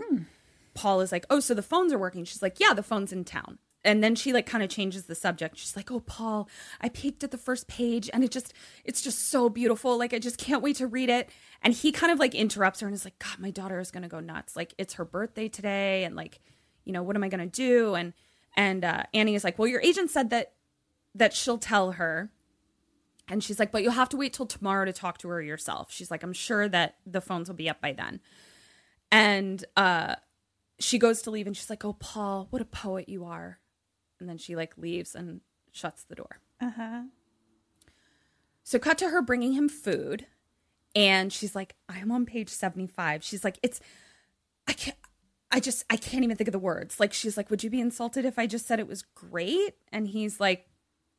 Paul 0.74 1.00
is 1.00 1.12
like, 1.12 1.26
oh, 1.30 1.40
so 1.40 1.54
the 1.54 1.62
phones 1.62 1.94
are 1.94 2.00
working. 2.00 2.26
She's 2.26 2.42
like, 2.42 2.60
yeah, 2.60 2.74
the 2.74 2.84
phone's 2.84 3.14
in 3.14 3.24
town. 3.24 3.60
And 3.86 4.04
then 4.04 4.16
she 4.16 4.34
like 4.34 4.46
kind 4.48 4.64
of 4.64 4.70
changes 4.70 5.06
the 5.06 5.16
subject. 5.16 5.58
She's 5.58 5.76
like, 5.76 5.92
"Oh, 5.92 6.00
Paul, 6.02 6.50
I 6.82 6.90
peeked 6.90 7.24
at 7.24 7.32
the 7.32 7.38
first 7.38 7.68
page 7.68 8.10
and 8.12 8.24
it 8.24 8.32
just 8.32 8.54
it's 8.84 9.02
just 9.02 9.30
so 9.30 9.48
beautiful. 9.48 9.98
Like 9.98 10.14
I 10.14 10.20
just 10.20 10.38
can't 10.38 10.62
wait 10.64 10.78
to 10.78 10.88
read 10.88 11.10
it." 11.10 11.30
And 11.62 11.74
he 11.74 11.92
kind 11.92 12.12
of 12.12 12.20
like 12.20 12.36
interrupts 12.36 12.82
her 12.82 12.88
and 12.88 12.96
is 12.96 13.06
like, 13.06 13.20
"God, 13.20 13.40
my 13.40 13.52
daughter 13.52 13.80
is 13.80 13.92
going 13.92 14.04
to 14.04 14.10
go 14.10 14.20
nuts. 14.20 14.56
Like 14.56 14.74
it's 14.78 14.96
her 14.96 15.06
birthday 15.06 15.48
today 15.48 16.04
and 16.04 16.16
like, 16.16 16.42
you 16.84 16.92
know, 16.92 17.04
what 17.04 17.16
am 17.16 17.24
I 17.24 17.30
going 17.30 17.48
to 17.50 17.62
do?" 17.62 17.94
And 17.96 18.14
and 18.58 18.84
uh 18.84 19.04
Annie 19.14 19.36
is 19.36 19.44
like, 19.44 19.60
"Well, 19.60 19.68
your 19.68 19.82
agent 19.82 20.10
said 20.10 20.32
that 20.32 20.54
that 21.14 21.34
she'll 21.34 21.60
tell 21.60 21.94
her." 21.94 22.32
And 23.28 23.44
she's 23.44 23.60
like, 23.60 23.72
"But 23.72 23.84
you'll 23.84 23.94
have 23.94 24.10
to 24.10 24.18
wait 24.18 24.34
till 24.34 24.48
tomorrow 24.48 24.86
to 24.86 24.94
talk 24.94 25.20
to 25.20 25.30
her 25.30 25.42
yourself." 25.42 25.92
She's 25.92 26.10
like, 26.12 26.24
"I'm 26.24 26.34
sure 26.34 26.68
that 26.68 26.96
the 27.06 27.22
phones 27.22 27.48
will 27.48 27.56
be 27.56 27.70
up 27.70 27.82
by 27.82 27.94
then." 27.94 28.20
And 29.12 29.64
uh 29.78 30.16
she 30.80 30.98
goes 30.98 31.22
to 31.22 31.32
leave 31.32 31.48
and 31.48 31.56
she's 31.56 31.70
like, 31.70 31.86
"Oh, 31.86 31.94
Paul, 31.94 32.48
what 32.50 32.62
a 32.62 32.66
poet 32.66 33.08
you 33.08 33.26
are." 33.26 33.60
And 34.20 34.30
then 34.30 34.38
she 34.38 34.56
like 34.56 34.78
leaves 34.78 35.16
and 35.16 35.42
shuts 35.72 36.04
the 36.04 36.16
door. 36.16 36.40
Uh-huh. 36.62 37.04
So 38.64 38.80
cut 38.80 38.98
to 39.00 39.10
her 39.10 39.22
bringing 39.22 39.54
him 39.54 39.70
food 39.70 40.26
and 40.96 41.32
she's 41.32 41.56
like, 41.56 41.76
"I 41.90 42.00
am 42.00 42.12
on 42.12 42.26
page 42.26 42.50
75." 42.50 43.24
She's 43.24 43.44
like, 43.44 43.60
"It's 43.62 43.80
I 44.68 44.74
can't 44.74 44.98
I 45.52 45.60
just 45.60 45.84
I 45.90 45.98
can't 45.98 46.24
even 46.24 46.38
think 46.38 46.48
of 46.48 46.54
the 46.54 46.60
words." 46.60 47.00
Like 47.00 47.14
she's 47.14 47.38
like, 47.38 47.50
"Would 47.50 47.64
you 47.64 47.70
be 47.70 47.82
insulted 47.82 48.26
if 48.26 48.40
I 48.40 48.48
just 48.48 48.66
said 48.66 48.80
it 48.80 48.88
was 48.88 49.04
great?" 49.14 49.76
And 49.92 50.08
he's 50.08 50.40
like, 50.40 50.68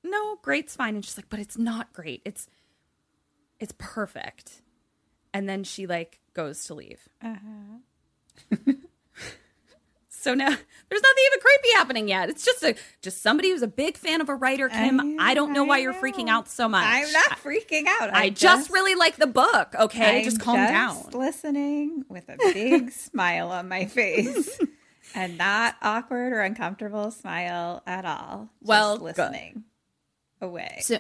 "No, 0.03 0.37
great's 0.43 0.75
fine." 0.75 0.95
And 0.95 1.05
she's 1.05 1.19
like, 1.19 1.29
"But 1.29 1.41
it's 1.41 1.59
not 1.59 1.93
great. 1.93 2.23
It's 2.25 2.49
it's 3.61 3.75
perfect." 3.79 4.63
And 5.35 5.49
then 5.49 5.63
she 5.65 5.87
like 5.87 6.21
goes 6.33 6.65
to 6.65 6.75
leave. 6.75 7.09
So 10.27 10.35
now 10.35 10.49
there's 10.89 11.03
nothing 11.03 11.25
even 11.29 11.41
creepy 11.41 11.73
happening 11.75 12.09
yet. 12.09 12.29
It's 12.31 12.45
just 12.45 12.61
a 12.65 12.75
just 13.01 13.23
somebody 13.23 13.51
who's 13.51 13.63
a 13.63 13.69
big 13.69 13.97
fan 13.97 14.21
of 14.21 14.29
a 14.29 14.35
writer, 14.35 14.69
Kim. 14.69 15.21
I, 15.21 15.35
don't 15.35 15.53
know 15.53 15.63
why 15.63 15.79
you're 15.79 15.95
freaking 15.95 16.29
out 16.29 16.49
so 16.49 16.69
much. 16.69 16.85
I'm 16.85 17.13
not 17.13 17.39
freaking 17.39 17.85
out. 17.87 18.13
I, 18.13 18.31
just, 18.31 18.69
really 18.71 18.97
like 18.97 19.17
the 19.17 19.29
book. 19.29 19.73
Okay, 19.79 20.25
just 20.25 20.41
calm 20.41 20.57
down. 20.57 20.97
just 20.97 21.13
down. 21.13 21.21
Listening 21.21 22.05
with 22.09 22.29
a 22.29 22.37
big 22.39 22.91
smile 22.91 23.53
on 23.53 23.69
my 23.69 23.85
face, 23.85 24.59
and 25.15 25.39
not 25.39 25.77
awkward 25.81 26.33
or 26.33 26.41
uncomfortable 26.41 27.13
smile 27.13 27.85
at 27.87 28.05
all. 28.05 28.49
Just 28.59 28.69
Well, 28.69 28.97
good. 28.97 29.05
listening 29.05 29.63
away. 30.41 30.79
So 30.81 30.99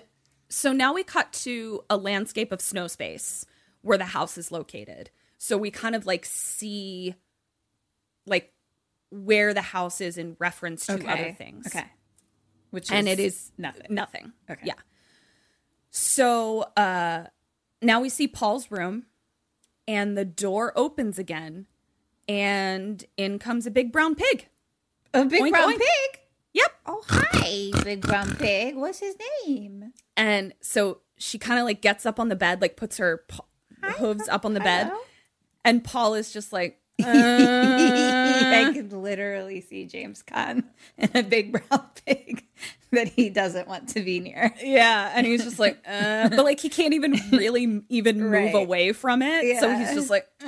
so 0.48 0.72
now 0.72 0.94
we 0.94 1.02
cut 1.02 1.32
to 1.32 1.82
a 1.90 1.96
landscape 1.96 2.52
of 2.52 2.60
snow 2.60 2.86
space 2.86 3.44
where 3.82 3.98
the 3.98 4.04
house 4.04 4.38
is 4.38 4.52
located. 4.52 5.10
So 5.38 5.58
we 5.58 5.72
kind 5.72 5.96
of 5.96 6.06
like 6.06 6.24
see 6.24 7.16
like 8.24 8.52
where 9.10 9.54
the 9.54 9.62
house 9.62 10.00
is 10.00 10.18
in 10.18 10.36
reference 10.38 10.86
to 10.86 10.94
other 11.06 11.32
things. 11.32 11.66
Okay. 11.66 11.84
Which 12.70 12.90
and 12.90 13.08
is 13.08 13.18
it 13.18 13.22
is 13.22 13.52
nothing. 13.56 13.86
Nothing. 13.90 14.32
Okay. 14.50 14.62
Yeah. 14.64 14.74
So 15.90 16.62
uh 16.76 17.24
now 17.82 18.00
we 18.00 18.08
see 18.08 18.26
Paul's 18.28 18.70
room 18.70 19.06
and 19.86 20.16
the 20.16 20.24
door 20.24 20.72
opens 20.76 21.18
again 21.18 21.66
and 22.28 23.04
in 23.16 23.38
comes 23.38 23.66
a 23.66 23.70
big 23.70 23.92
brown 23.92 24.14
pig. 24.14 24.48
A 25.14 25.24
big 25.24 25.42
Oink, 25.42 25.50
brown 25.50 25.72
oink. 25.72 25.78
pig. 25.78 26.20
Yep. 26.54 26.72
Oh 26.86 27.04
hi, 27.08 27.70
big 27.84 28.00
brown 28.02 28.34
pig. 28.36 28.76
What's 28.76 28.98
his 29.00 29.14
name? 29.46 29.92
And 30.16 30.54
so 30.60 31.00
she 31.18 31.38
kind 31.38 31.58
of 31.60 31.64
like 31.66 31.80
gets 31.80 32.04
up 32.04 32.18
on 32.18 32.28
the 32.28 32.36
bed, 32.36 32.60
like 32.60 32.76
puts 32.76 32.96
her 32.98 33.24
pa- 33.28 33.44
hooves 33.98 34.28
up 34.28 34.44
on 34.44 34.54
the 34.54 34.60
bed. 34.60 34.88
Hello? 34.88 34.98
And 35.64 35.82
Paul 35.84 36.14
is 36.14 36.32
just 36.32 36.52
like, 36.52 36.80
I 38.70 38.72
could 38.72 38.92
literally 38.92 39.60
see 39.60 39.84
James 39.86 40.22
Caan 40.22 40.64
and 40.98 41.14
a 41.14 41.22
big 41.22 41.52
brown 41.52 41.86
pig 42.06 42.44
that 42.92 43.08
he 43.08 43.30
doesn't 43.30 43.68
want 43.68 43.88
to 43.90 44.00
be 44.00 44.20
near. 44.20 44.54
yeah. 44.62 45.12
And 45.14 45.26
he's 45.26 45.44
just 45.44 45.58
like, 45.58 45.78
uh, 45.86 46.28
but 46.28 46.44
like 46.44 46.60
he 46.60 46.68
can't 46.68 46.94
even 46.94 47.20
really 47.32 47.82
even 47.88 48.20
move 48.20 48.32
Right. 48.32 48.54
away 48.54 48.92
from 48.92 49.22
it. 49.22 49.58
So 49.60 49.74
he's 49.76 49.94
just 49.94 50.10
like, 50.10 50.26
uh. 50.44 50.46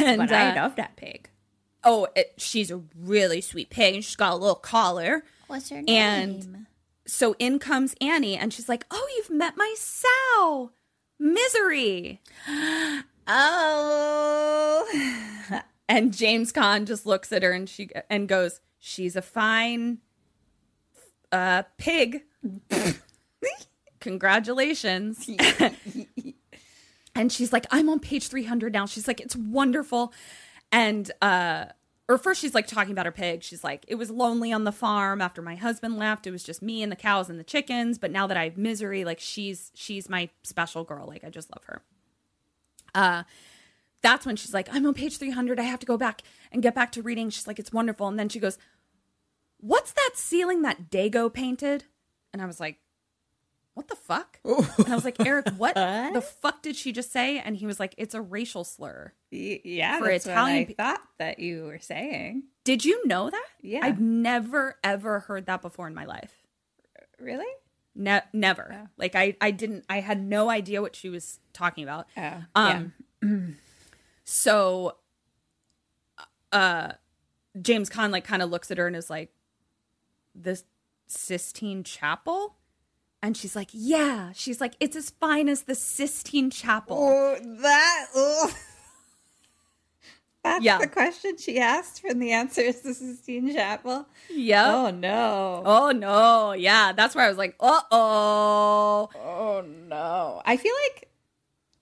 and 0.00 0.18
but 0.18 0.32
I 0.32 0.50
uh, 0.50 0.54
love 0.62 0.76
that 0.76 0.96
pig. 0.96 1.28
oh, 1.84 2.08
it, 2.14 2.34
she's 2.36 2.70
a 2.70 2.80
really 2.98 3.40
sweet 3.40 3.70
pig 3.70 3.94
and 3.94 4.04
she's 4.04 4.16
got 4.16 4.32
a 4.32 4.36
little 4.36 4.54
collar. 4.56 5.24
What's 5.46 5.70
her 5.70 5.80
name? 5.80 5.88
And 5.88 6.66
so 7.06 7.34
in 7.38 7.58
comes 7.58 7.94
Annie 8.00 8.36
and 8.36 8.52
she's 8.52 8.68
like, 8.68 8.84
oh, 8.90 9.08
you've 9.16 9.30
met 9.30 9.54
my 9.56 9.74
sow, 9.78 10.72
Misery. 11.18 12.20
oh, 13.28 14.84
And 15.88 16.14
James 16.14 16.52
Caan 16.52 16.84
just 16.86 17.06
looks 17.06 17.32
at 17.32 17.42
her 17.42 17.52
and 17.52 17.68
she 17.68 17.88
and 18.10 18.28
goes, 18.28 18.60
"She's 18.78 19.16
a 19.16 19.22
fine 19.22 19.98
uh 21.32 21.62
pig." 21.78 22.24
Congratulations. 24.00 25.28
and 27.14 27.32
she's 27.32 27.52
like, 27.54 27.66
"I'm 27.70 27.88
on 27.88 28.00
page 28.00 28.28
300 28.28 28.72
now." 28.72 28.84
She's 28.84 29.08
like, 29.08 29.20
"It's 29.20 29.34
wonderful." 29.34 30.12
And 30.70 31.10
uh 31.22 31.66
or 32.06 32.18
first 32.18 32.40
she's 32.40 32.54
like 32.54 32.66
talking 32.66 32.92
about 32.92 33.06
her 33.06 33.12
pig. 33.12 33.42
She's 33.42 33.64
like, 33.64 33.86
"It 33.88 33.94
was 33.94 34.10
lonely 34.10 34.52
on 34.52 34.64
the 34.64 34.72
farm 34.72 35.22
after 35.22 35.40
my 35.40 35.56
husband 35.56 35.96
left. 35.96 36.26
It 36.26 36.32
was 36.32 36.42
just 36.42 36.60
me 36.60 36.82
and 36.82 36.92
the 36.92 36.96
cows 36.96 37.30
and 37.30 37.40
the 37.40 37.44
chickens, 37.44 37.96
but 37.96 38.10
now 38.10 38.26
that 38.26 38.36
I 38.36 38.44
have 38.44 38.58
misery, 38.58 39.06
like 39.06 39.20
she's 39.20 39.72
she's 39.74 40.10
my 40.10 40.28
special 40.42 40.84
girl. 40.84 41.06
Like 41.06 41.24
I 41.24 41.30
just 41.30 41.50
love 41.50 41.64
her." 41.64 41.82
Uh 42.94 43.24
that's 44.02 44.24
when 44.24 44.36
she's 44.36 44.54
like, 44.54 44.68
I'm 44.72 44.86
on 44.86 44.94
page 44.94 45.18
300. 45.18 45.58
I 45.58 45.64
have 45.64 45.80
to 45.80 45.86
go 45.86 45.96
back 45.96 46.22
and 46.52 46.62
get 46.62 46.74
back 46.74 46.92
to 46.92 47.02
reading. 47.02 47.30
She's 47.30 47.48
like, 47.48 47.58
it's 47.58 47.72
wonderful. 47.72 48.06
And 48.06 48.18
then 48.18 48.28
she 48.28 48.38
goes, 48.38 48.58
What's 49.60 49.92
that 49.92 50.10
ceiling 50.14 50.62
that 50.62 50.88
Dago 50.90 51.32
painted? 51.32 51.84
And 52.32 52.40
I 52.40 52.46
was 52.46 52.60
like, 52.60 52.78
What 53.74 53.88
the 53.88 53.96
fuck? 53.96 54.38
And 54.44 54.88
I 54.88 54.94
was 54.94 55.04
like, 55.04 55.24
Eric, 55.24 55.48
what 55.56 55.74
the 55.74 56.22
fuck 56.22 56.62
did 56.62 56.76
she 56.76 56.92
just 56.92 57.10
say? 57.12 57.40
And 57.40 57.56
he 57.56 57.66
was 57.66 57.80
like, 57.80 57.94
It's 57.98 58.14
a 58.14 58.20
racial 58.22 58.62
slur. 58.64 59.12
Y- 59.32 59.60
yeah, 59.64 59.98
For 59.98 60.08
that's 60.08 60.26
Italian 60.26 60.66
what 60.68 60.70
I 60.70 60.74
thought 60.74 61.02
that 61.18 61.38
you 61.40 61.64
were 61.64 61.80
saying. 61.80 62.44
Did 62.64 62.84
you 62.84 63.04
know 63.06 63.30
that? 63.30 63.46
Yeah. 63.62 63.80
I've 63.82 64.00
never, 64.00 64.76
ever 64.84 65.20
heard 65.20 65.46
that 65.46 65.60
before 65.62 65.88
in 65.88 65.94
my 65.94 66.04
life. 66.04 66.32
Really? 67.18 67.46
Ne- 67.98 68.22
never. 68.32 68.88
Like, 68.96 69.14
I, 69.16 69.36
I 69.40 69.50
didn't, 69.50 69.84
I 69.88 69.98
had 70.00 70.22
no 70.22 70.48
idea 70.48 70.80
what 70.80 70.94
she 70.94 71.08
was 71.10 71.40
talking 71.52 71.82
about. 71.82 72.06
Oh, 72.16 72.44
Um, 72.54 72.92
so, 74.24 74.96
uh, 76.52 76.92
James 77.60 77.90
Caan 77.90 78.10
like 78.12 78.24
kind 78.24 78.40
of 78.40 78.50
looks 78.50 78.70
at 78.70 78.78
her 78.78 78.86
and 78.86 78.94
is 78.94 79.10
like, 79.10 79.32
"The 80.34 80.62
Sistine 81.08 81.82
Chapel," 81.82 82.54
and 83.20 83.36
she's 83.36 83.56
like, 83.56 83.70
"Yeah." 83.72 84.30
She's 84.32 84.60
like, 84.60 84.74
"It's 84.78 84.94
as 84.96 85.10
fine 85.10 85.48
as 85.48 85.62
the 85.62 85.74
Sistine 85.74 86.50
Chapel." 86.50 86.96
Oh, 86.98 87.36
that. 87.60 88.06
That's 90.48 90.64
Yeah. 90.64 90.78
the 90.78 90.86
question 90.88 91.36
she 91.36 91.58
asked 91.58 92.00
from 92.00 92.18
the 92.20 92.32
answer 92.32 92.62
is 92.62 92.80
the 92.80 92.94
Sistine 92.94 93.52
Chapel. 93.52 94.06
Yep. 94.30 94.66
Oh 94.66 94.90
no. 94.90 95.62
Oh 95.64 95.90
no, 95.90 96.52
yeah, 96.52 96.92
that's 96.92 97.14
where 97.14 97.26
I 97.26 97.28
was 97.28 97.36
like, 97.36 97.54
uh 97.60 97.80
oh. 97.90 99.10
Oh 99.14 99.62
no. 99.66 100.40
I 100.46 100.56
feel 100.56 100.72
like 100.86 101.10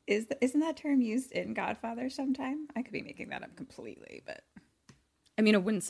is 0.08 0.26
isn't 0.40 0.58
that 0.60 0.76
term 0.76 1.00
used 1.00 1.30
in 1.30 1.54
Godfather 1.54 2.10
sometime? 2.10 2.66
I 2.74 2.82
could 2.82 2.92
be 2.92 3.02
making 3.02 3.28
that 3.28 3.44
up 3.44 3.54
completely, 3.54 4.22
but 4.26 4.40
I 5.38 5.42
mean, 5.42 5.54
it 5.54 5.62
wouldn't 5.62 5.84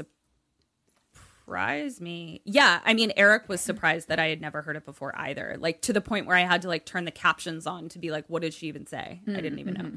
surprise 1.46 1.98
me. 2.00 2.42
Yeah, 2.44 2.80
I 2.84 2.92
mean, 2.92 3.10
Eric 3.16 3.48
was 3.48 3.62
surprised 3.62 4.08
that 4.08 4.18
I 4.18 4.28
had 4.28 4.40
never 4.42 4.60
heard 4.62 4.76
it 4.76 4.84
before 4.84 5.18
either. 5.18 5.56
Like 5.58 5.80
to 5.82 5.92
the 5.94 6.00
point 6.02 6.26
where 6.26 6.36
I 6.36 6.40
had 6.40 6.60
to 6.62 6.68
like 6.68 6.84
turn 6.84 7.06
the 7.06 7.10
captions 7.10 7.66
on 7.66 7.88
to 7.90 7.98
be 7.98 8.10
like, 8.10 8.26
what 8.28 8.42
did 8.42 8.52
she 8.52 8.66
even 8.66 8.86
say? 8.86 9.22
I 9.26 9.40
didn't 9.40 9.60
even 9.60 9.74
know. 9.74 9.92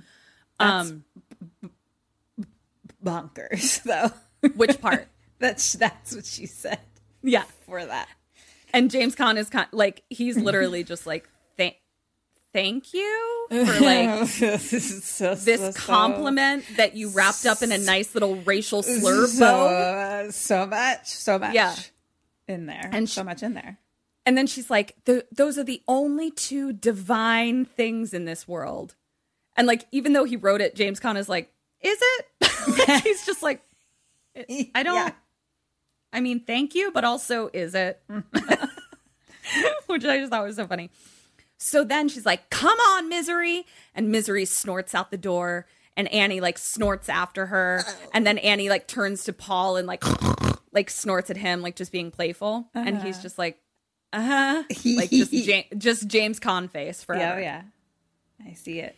Um, 0.61 1.03
bonkers 3.04 3.84
though. 4.41 4.50
which 4.56 4.80
part? 4.82 5.08
that's 5.39 5.74
that's 5.74 6.16
what 6.16 6.26
she 6.26 6.45
said 6.45 6.80
yeah, 7.22 7.43
for 7.66 7.86
that. 7.86 8.08
and 8.74 8.89
James 8.91 9.16
Caan 9.16 9.38
is 9.38 9.50
kind 9.50 9.68
like 9.72 10.04
he's 10.10 10.38
literally 10.38 10.84
just 10.84 11.06
like 11.08 11.30
thank 11.58 11.76
thank 12.54 12.93
you 12.93 13.45
for 13.50 13.56
like 13.80 14.20
this 14.39 14.74
is 14.74 15.04
so, 15.04 15.36
this 15.36 15.78
compliment 15.78 16.66
that 16.78 16.95
you 16.95 17.10
wrapped 17.10 17.45
up 17.45 17.62
in 17.62 17.72
a 17.72 17.78
nice 17.78 18.14
little 18.16 18.36
racial 18.38 18.84
slur 18.84 19.28
so, 19.28 19.39
bow. 19.45 20.30
so 20.32 20.66
much, 20.66 21.08
so 21.08 21.38
much, 21.39 21.54
Yeah. 21.54 21.76
in 22.47 22.66
there, 22.66 22.82
And 22.84 22.95
and 22.95 23.10
sh- 23.10 23.14
so 23.14 23.24
much 23.24 23.43
in 23.43 23.54
there. 23.54 23.78
And 24.26 24.38
then 24.38 24.45
she's 24.47 24.70
like, 24.70 24.95
"Th- 25.06 25.26
"Those 25.32 25.58
are 25.58 25.64
the 25.64 25.82
only 25.88 26.30
two 26.32 26.72
divine 26.74 27.66
things 27.66 28.14
in 28.14 28.26
this 28.26 28.47
world." 28.47 28.95
And 29.58 29.66
like, 29.68 29.86
even 29.91 30.14
though 30.14 30.26
he 30.26 30.36
wrote 30.36 30.62
it, 30.62 30.76
James 30.76 31.00
Caan 31.00 31.18
is 31.18 31.28
like, 31.30 31.52
"Is 31.82 31.97
it?" 32.01 33.01
He's 33.03 33.25
just 33.25 33.41
like, 33.43 33.61
"I 34.75 34.84
don't." 34.84 34.95
Yeah. 34.95 35.11
I 36.11 36.21
mean, 36.21 36.39
thank 36.43 36.73
you, 36.75 36.91
but 36.91 37.03
also, 37.03 37.49
is 37.53 37.75
it? 37.75 38.01
Which 39.88 40.05
I 40.05 40.17
just 40.19 40.32
thought 40.32 40.43
was 40.43 40.55
so 40.55 40.67
funny. 40.67 40.89
So 41.57 41.84
then 41.84 42.07
she's 42.09 42.25
like, 42.25 42.49
"Come 42.49 42.77
on, 42.80 43.09
misery!" 43.09 43.65
And 43.95 44.11
misery 44.11 44.45
snorts 44.45 44.95
out 44.95 45.11
the 45.11 45.17
door, 45.17 45.65
and 45.97 46.07
Annie 46.13 46.39
like 46.41 46.57
snorts 46.57 47.09
after 47.09 47.47
her, 47.47 47.84
and 48.13 48.25
then 48.25 48.38
Annie 48.38 48.69
like 48.69 48.88
turns 48.88 49.23
to 49.25 49.34
Paul 49.34 49.75
and 49.77 49.88
like 49.88 50.03
like 50.71 50.89
snorts 50.89 51.30
at 51.30 51.38
him, 51.38 51.61
like 51.61 51.75
just 51.75 51.91
being 51.91 52.11
playful, 52.11 52.69
and 52.73 53.01
he's 53.01 53.19
just 53.21 53.38
like, 53.38 53.59
uh 54.13 54.21
huh, 54.21 54.63
like 54.97 55.09
just 55.09 55.34
ja- 55.34 55.63
just 55.77 56.07
James 56.07 56.39
Caan 56.39 56.69
face 56.69 57.03
forever. 57.03 57.41
yeah. 57.41 57.63
I 58.47 58.53
see 58.53 58.80
it. 58.80 58.95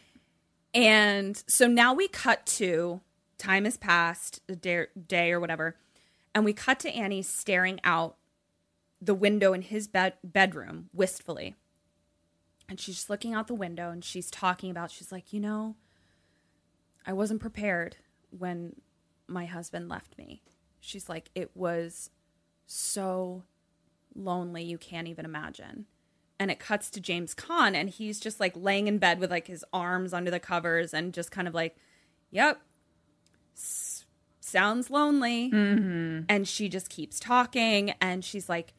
And 0.74 1.44
so 1.48 1.68
now 1.68 1.94
we 1.94 2.08
cut 2.08 2.46
to 2.46 3.02
time 3.38 3.66
has 3.66 3.78
passed, 3.78 4.42
a 4.48 4.56
day, 4.56 4.86
day 5.08 5.32
or 5.32 5.40
whatever, 5.40 5.76
and 6.34 6.46
we 6.46 6.54
cut 6.54 6.80
to 6.82 6.90
Annie 6.90 7.24
staring 7.24 7.80
out 7.84 8.18
the 9.02 9.16
window 9.16 9.52
in 9.54 9.64
his 9.64 9.88
bed, 9.88 10.14
bedroom 10.24 10.90
wistfully. 10.94 11.56
And 12.70 12.80
she's 12.80 12.96
just 12.96 13.10
looking 13.10 13.34
out 13.34 13.48
the 13.48 13.54
window 13.56 13.90
and 13.90 14.06
she's 14.06 14.30
talking 14.30 14.70
about, 14.70 14.92
she's 14.92 15.12
like, 15.12 15.34
you 15.34 15.40
know, 15.40 15.76
I 17.06 17.14
wasn't 17.14 17.42
prepared 17.42 17.98
when 18.30 18.76
my 19.28 19.46
husband 19.46 19.90
left 19.90 20.18
me. 20.18 20.42
She's 20.80 21.10
like, 21.10 21.30
it 21.36 21.52
was 21.56 22.12
so 22.68 23.44
lonely, 24.16 24.64
you 24.64 24.78
can't 24.78 25.08
even 25.08 25.26
imagine. 25.26 25.88
And 26.42 26.50
it 26.50 26.58
cuts 26.58 26.90
to 26.90 27.00
James 27.00 27.36
Caan, 27.36 27.76
and 27.76 27.88
he's 27.88 28.20
just 28.20 28.40
like 28.40 28.54
laying 28.56 28.88
in 28.88 28.98
bed 28.98 29.20
with 29.20 29.30
like 29.30 29.46
his 29.46 29.64
arms 29.72 30.12
under 30.12 30.32
the 30.32 30.40
covers 30.40 30.92
and 30.92 31.14
just 31.14 31.30
kind 31.30 31.48
of 31.48 31.54
like, 31.54 31.78
yep, 32.32 32.60
s- 33.56 34.06
sounds 34.40 34.90
lonely. 34.90 35.52
Mm-hmm. 35.52 36.22
And 36.28 36.48
she 36.48 36.68
just 36.68 36.90
keeps 36.90 37.20
talking, 37.20 37.92
and 38.02 38.26
she's 38.26 38.50
like, 38.50 38.74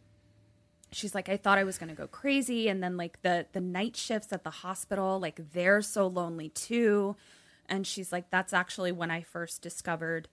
she's 0.91 1.15
like 1.15 1.29
i 1.29 1.37
thought 1.39 1.57
i 1.57 1.65
was 1.65 1.79
going 1.79 1.89
to 1.89 1.95
go 1.95 2.09
crazy. 2.09 2.69
And 2.69 2.83
then 2.83 2.97
like 2.97 3.23
the 3.23 3.47
the 3.53 3.61
night 3.61 3.95
shifts 3.97 4.33
at 4.33 4.43
the 4.43 4.51
hospital 4.51 5.21
like 5.21 5.53
they're 5.53 5.83
so 5.83 6.09
lonely 6.09 6.49
too. 6.49 7.15
And 7.69 7.87
she's 7.87 8.11
like 8.11 8.29
that's 8.31 8.53
actually 8.53 8.91
when 8.91 9.11
i 9.13 9.23
first 9.23 9.63
discovered 9.63 10.29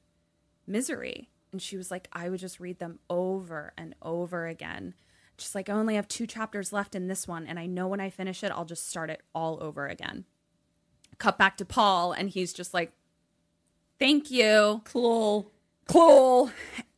misery. 0.66 1.30
And 1.52 1.62
she 1.62 1.78
was 1.78 1.92
like 1.92 2.08
i 2.12 2.28
would 2.28 2.40
just 2.40 2.60
read 2.60 2.80
them 2.80 2.98
over 3.08 3.72
and 3.78 3.94
over 4.02 4.48
again 4.48 4.96
she's 5.40 5.56
like 5.56 5.70
i 5.70 5.74
only 5.74 5.96
have 5.96 6.08
two 6.08 6.28
chapters 6.28 6.74
left 6.74 6.96
in 6.96 7.08
this 7.08 7.28
one 7.28 7.48
and 7.48 7.60
i 7.60 7.66
know 7.66 7.88
when 7.88 8.00
i 8.00 8.10
finish 8.10 8.44
it 8.44 8.52
i'll 8.52 8.66
just 8.66 8.88
start 8.88 9.10
it 9.10 9.22
all 9.34 9.58
over 9.62 9.88
again. 9.88 10.26
Cut 11.18 11.38
back 11.38 11.58
to 11.58 11.66
paul 11.66 12.12
and 12.12 12.30
he's 12.30 12.54
just 12.54 12.74
like 12.74 12.94
thank 14.00 14.32
you. 14.32 14.82
Cool. 14.86 15.52
cool. 15.88 16.52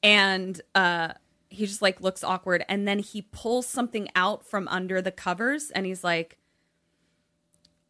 And 0.04 0.62
uh 0.76 1.14
he 1.50 1.66
just 1.66 1.82
like 1.82 2.00
looks 2.00 2.24
awkward. 2.24 2.64
And 2.70 2.88
then 2.88 3.00
he 3.00 3.24
pulls 3.24 3.68
something 3.68 4.08
out 4.16 4.46
from 4.46 4.68
under 4.70 5.02
the 5.02 5.12
covers 5.12 5.70
and 5.72 5.86
he's 5.86 6.04
like 6.04 6.38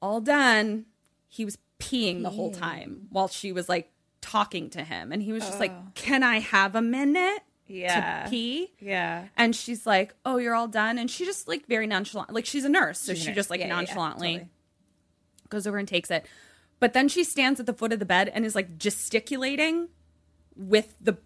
all 0.01 0.19
done. 0.19 0.85
He 1.27 1.45
was 1.45 1.57
peeing 1.79 2.23
the 2.23 2.31
whole 2.31 2.51
time 2.51 3.07
while 3.11 3.27
she 3.27 3.51
was 3.51 3.69
like 3.69 3.91
talking 4.21 4.69
to 4.71 4.83
him. 4.83 5.11
And 5.11 5.21
he 5.21 5.31
was 5.31 5.43
just 5.43 5.59
like 5.59 5.93
can 5.95 6.23
i 6.23 6.39
have 6.39 6.75
a 6.75 6.81
minute 6.81 7.43
Yeah. 7.71 8.23
to 8.25 8.29
pee 8.29 8.71
Yeah. 8.79 9.25
and 9.37 9.55
she's 9.55 9.85
like 9.85 10.13
oh 10.25 10.37
you're 10.37 10.55
all 10.55 10.67
done 10.67 10.97
and 10.97 11.09
she 11.09 11.25
just 11.25 11.47
like 11.47 11.65
very 11.67 11.87
nonchalant 11.87 12.31
like 12.33 12.45
she's 12.45 12.65
a 12.65 12.69
nurse 12.69 12.99
so 12.99 13.13
She's 13.13 13.23
she 13.23 13.31
just 13.33 13.49
like 13.49 13.59
Yeah, 13.59 13.67
yeah, 13.67 13.73
yeah, 13.73 13.75
nonchalantly 13.79 14.33
totally. 14.33 14.49
goes 15.49 15.67
over 15.67 15.77
and 15.77 15.87
takes 15.87 16.11
it 16.11 16.25
but 16.79 16.93
then 16.93 17.07
she 17.07 17.23
stands 17.23 17.59
at 17.59 17.65
the 17.65 17.73
foot 17.73 17.93
of 17.93 17.99
the 17.99 18.05
bed 18.05 18.29
and 18.33 18.45
is 18.45 18.55
like 18.55 18.77
gesticulating 18.77 19.89
with 20.55 20.95
the 20.99 21.17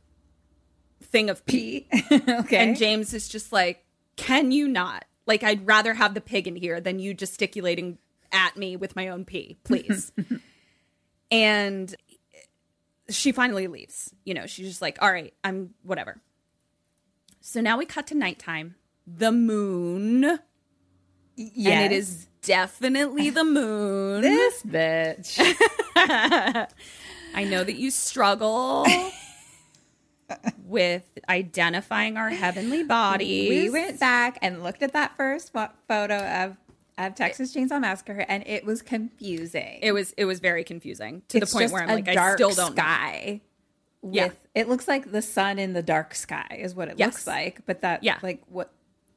thing 1.01 1.29
of 1.29 1.45
pee 1.45 1.87
okay. 2.11 2.57
and 2.57 2.75
James 2.77 3.13
is 3.13 3.27
just 3.29 3.51
like, 3.53 3.85
"Can 4.17 4.51
you 4.51 4.67
not? 4.67 5.05
Like, 5.25 5.43
I'd 5.43 5.65
rather 5.65 5.93
have 5.93 6.13
the 6.13 6.19
pig 6.21 6.47
in 6.47 6.55
here 6.55 6.81
than 6.81 6.99
you 6.99 7.13
gesticulating 7.13 7.97
at 8.31 8.57
me 8.57 8.75
with 8.75 8.95
my 8.95 9.07
own 9.07 9.23
pee, 9.23 9.57
please." 9.63 10.11
and 11.31 11.95
she 13.09 13.31
finally 13.31 13.67
leaves. 13.67 14.13
You 14.25 14.33
know, 14.33 14.45
she's 14.45 14.67
just 14.67 14.81
like, 14.81 14.97
"All 15.01 15.11
right, 15.11 15.33
I'm 15.43 15.73
whatever." 15.83 16.21
So 17.47 17.61
now 17.61 17.77
we 17.77 17.85
cut 17.85 18.07
to 18.07 18.15
nighttime. 18.15 18.73
The 19.05 19.31
moon, 19.31 20.39
yes. 21.35 21.67
and 21.67 21.93
it 21.93 21.95
is 21.95 22.25
definitely 22.41 23.29
the 23.29 23.43
moon. 23.43 24.21
this 24.21 24.63
bitch. 24.63 25.37
I 25.95 27.43
know 27.43 27.63
that 27.63 27.75
you 27.75 27.91
struggle 27.91 28.87
with 30.65 31.03
identifying 31.29 32.17
our 32.17 32.31
heavenly 32.31 32.81
bodies. 32.81 33.47
we 33.47 33.69
went 33.69 33.99
back 33.99 34.39
and 34.41 34.63
looked 34.63 34.81
at 34.81 34.93
that 34.93 35.15
first 35.15 35.53
photo 35.87 36.17
of 36.17 36.57
of 36.97 37.13
Texas 37.13 37.53
Chainsaw 37.53 37.79
Massacre, 37.79 38.25
and 38.27 38.43
it 38.47 38.65
was 38.65 38.81
confusing. 38.81 39.77
It 39.83 39.91
was 39.91 40.15
it 40.17 40.25
was 40.25 40.39
very 40.39 40.63
confusing 40.63 41.21
to 41.27 41.37
It's 41.37 41.53
the 41.53 41.59
point 41.59 41.71
where 41.71 41.83
I'm 41.83 41.89
like, 41.89 42.07
I 42.07 42.33
still 42.33 42.49
don't 42.49 42.75
know. 42.75 43.39
With, 44.05 44.13
Yeah. 44.15 44.31
it 44.53 44.69
looks 44.69 44.87
like 44.87 45.11
the 45.11 45.21
sun 45.23 45.57
in 45.57 45.73
the 45.73 45.81
dark 45.81 46.13
sky 46.13 46.57
is 46.59 46.75
what 46.75 46.89
it 46.89 46.99
Yes. 46.99 47.07
looks 47.13 47.27
like. 47.27 47.65
But 47.65 47.81
that, 47.81 48.03
Yeah. 48.03 48.19
like 48.21 48.43
what? 48.47 48.71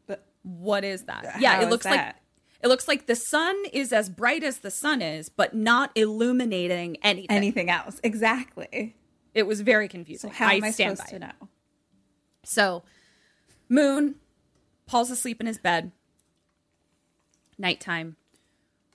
But 0.06 0.24
What 0.42 0.82
is 0.82 1.02
that? 1.04 1.40
Yeah, 1.40 1.60
it 1.60 1.68
looks 1.68 1.84
like 1.84 2.14
it 2.62 2.68
looks 2.68 2.88
like 2.88 3.06
the 3.06 3.14
sun 3.14 3.54
is 3.72 3.92
as 3.92 4.08
bright 4.08 4.42
as 4.42 4.58
the 4.60 4.70
sun 4.70 5.02
is, 5.02 5.28
but 5.28 5.54
not 5.54 5.92
illuminating 5.94 6.96
anything. 7.02 7.30
anything 7.36 7.70
else? 7.70 8.00
Exactly. 8.02 8.96
It 9.34 9.42
was 9.46 9.60
very 9.60 9.86
So 9.88 9.90
confusing. 9.92 10.30
how 10.30 10.50
am 10.50 10.64
I 10.64 10.70
stand 10.70 10.96
supposed 10.96 11.12
by 11.12 11.18
to 11.18 11.24
it. 11.24 11.28
know? 11.40 11.48
So, 12.44 12.82
Moon, 13.68 14.14
Paul's 14.86 15.10
asleep 15.10 15.38
in 15.40 15.46
his 15.46 15.58
bed. 15.58 15.92
Nighttime. 17.58 18.16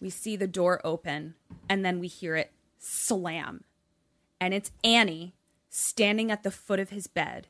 We 0.01 0.09
see 0.09 0.35
the 0.35 0.47
door 0.47 0.81
open 0.83 1.35
and 1.69 1.85
then 1.85 1.99
we 1.99 2.07
hear 2.07 2.35
it 2.35 2.51
slam. 2.79 3.63
And 4.41 4.53
it's 4.53 4.71
Annie 4.83 5.35
standing 5.76 6.30
at 6.30 6.43
the 6.43 6.51
foot 6.51 6.80
of 6.80 6.91
his 6.91 7.07
bed. 7.07 7.47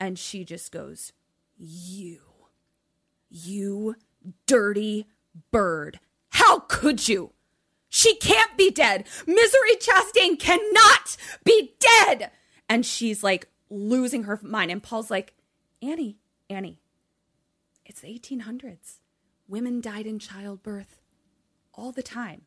And 0.00 0.18
she 0.18 0.44
just 0.44 0.72
goes, 0.72 1.12
You, 1.56 2.18
you 3.30 3.94
dirty 4.46 5.06
bird. 5.52 6.00
How 6.30 6.60
could 6.60 7.08
you? 7.08 7.32
She 7.88 8.16
can't 8.16 8.58
be 8.58 8.72
dead. 8.72 9.06
Misery 9.24 9.76
Chastain 9.78 10.36
cannot 10.38 11.16
be 11.44 11.76
dead. 11.78 12.32
And 12.68 12.84
she's 12.84 13.22
like 13.22 13.46
losing 13.70 14.24
her 14.24 14.40
mind. 14.42 14.72
And 14.72 14.82
Paul's 14.82 15.10
like, 15.10 15.34
Annie, 15.80 16.18
Annie, 16.50 16.80
it's 17.86 18.00
the 18.00 18.08
1800s. 18.08 18.98
Women 19.46 19.80
died 19.80 20.06
in 20.06 20.18
childbirth 20.18 21.00
all 21.72 21.92
the 21.92 22.02
time. 22.02 22.42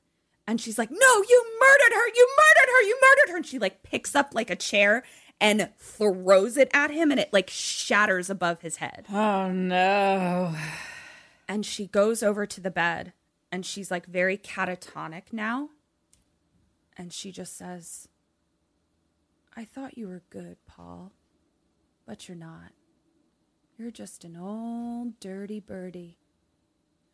And 0.47 0.61
she's 0.61 0.77
like, 0.77 0.89
No, 0.89 0.97
you 0.97 1.45
murdered 1.59 1.93
her. 1.95 2.07
You 2.15 2.29
murdered 2.37 2.71
her. 2.71 2.81
You 2.83 2.99
murdered 3.01 3.31
her. 3.31 3.37
And 3.37 3.45
she 3.45 3.59
like 3.59 3.83
picks 3.83 4.15
up 4.15 4.33
like 4.33 4.49
a 4.49 4.55
chair 4.55 5.03
and 5.39 5.69
throws 5.77 6.57
it 6.57 6.69
at 6.73 6.89
him 6.89 7.11
and 7.11 7.19
it 7.19 7.31
like 7.33 7.49
shatters 7.49 8.29
above 8.29 8.61
his 8.61 8.77
head. 8.77 9.05
Oh 9.11 9.51
no! 9.51 10.55
And 11.47 11.65
she 11.65 11.87
goes 11.87 12.23
over 12.23 12.45
to 12.45 12.61
the 12.61 12.71
bed 12.71 13.13
and 13.51 13.65
she's 13.65 13.91
like 13.91 14.05
very 14.05 14.37
catatonic 14.37 15.31
now. 15.31 15.69
And 16.97 17.13
she 17.13 17.31
just 17.31 17.55
says, 17.57 18.07
I 19.55 19.65
thought 19.65 19.97
you 19.97 20.07
were 20.07 20.23
good, 20.29 20.57
Paul, 20.65 21.11
but 22.07 22.27
you're 22.27 22.37
not. 22.37 22.71
You're 23.77 23.91
just 23.91 24.23
an 24.23 24.35
old 24.35 25.19
dirty 25.19 25.59
birdie. 25.59 26.17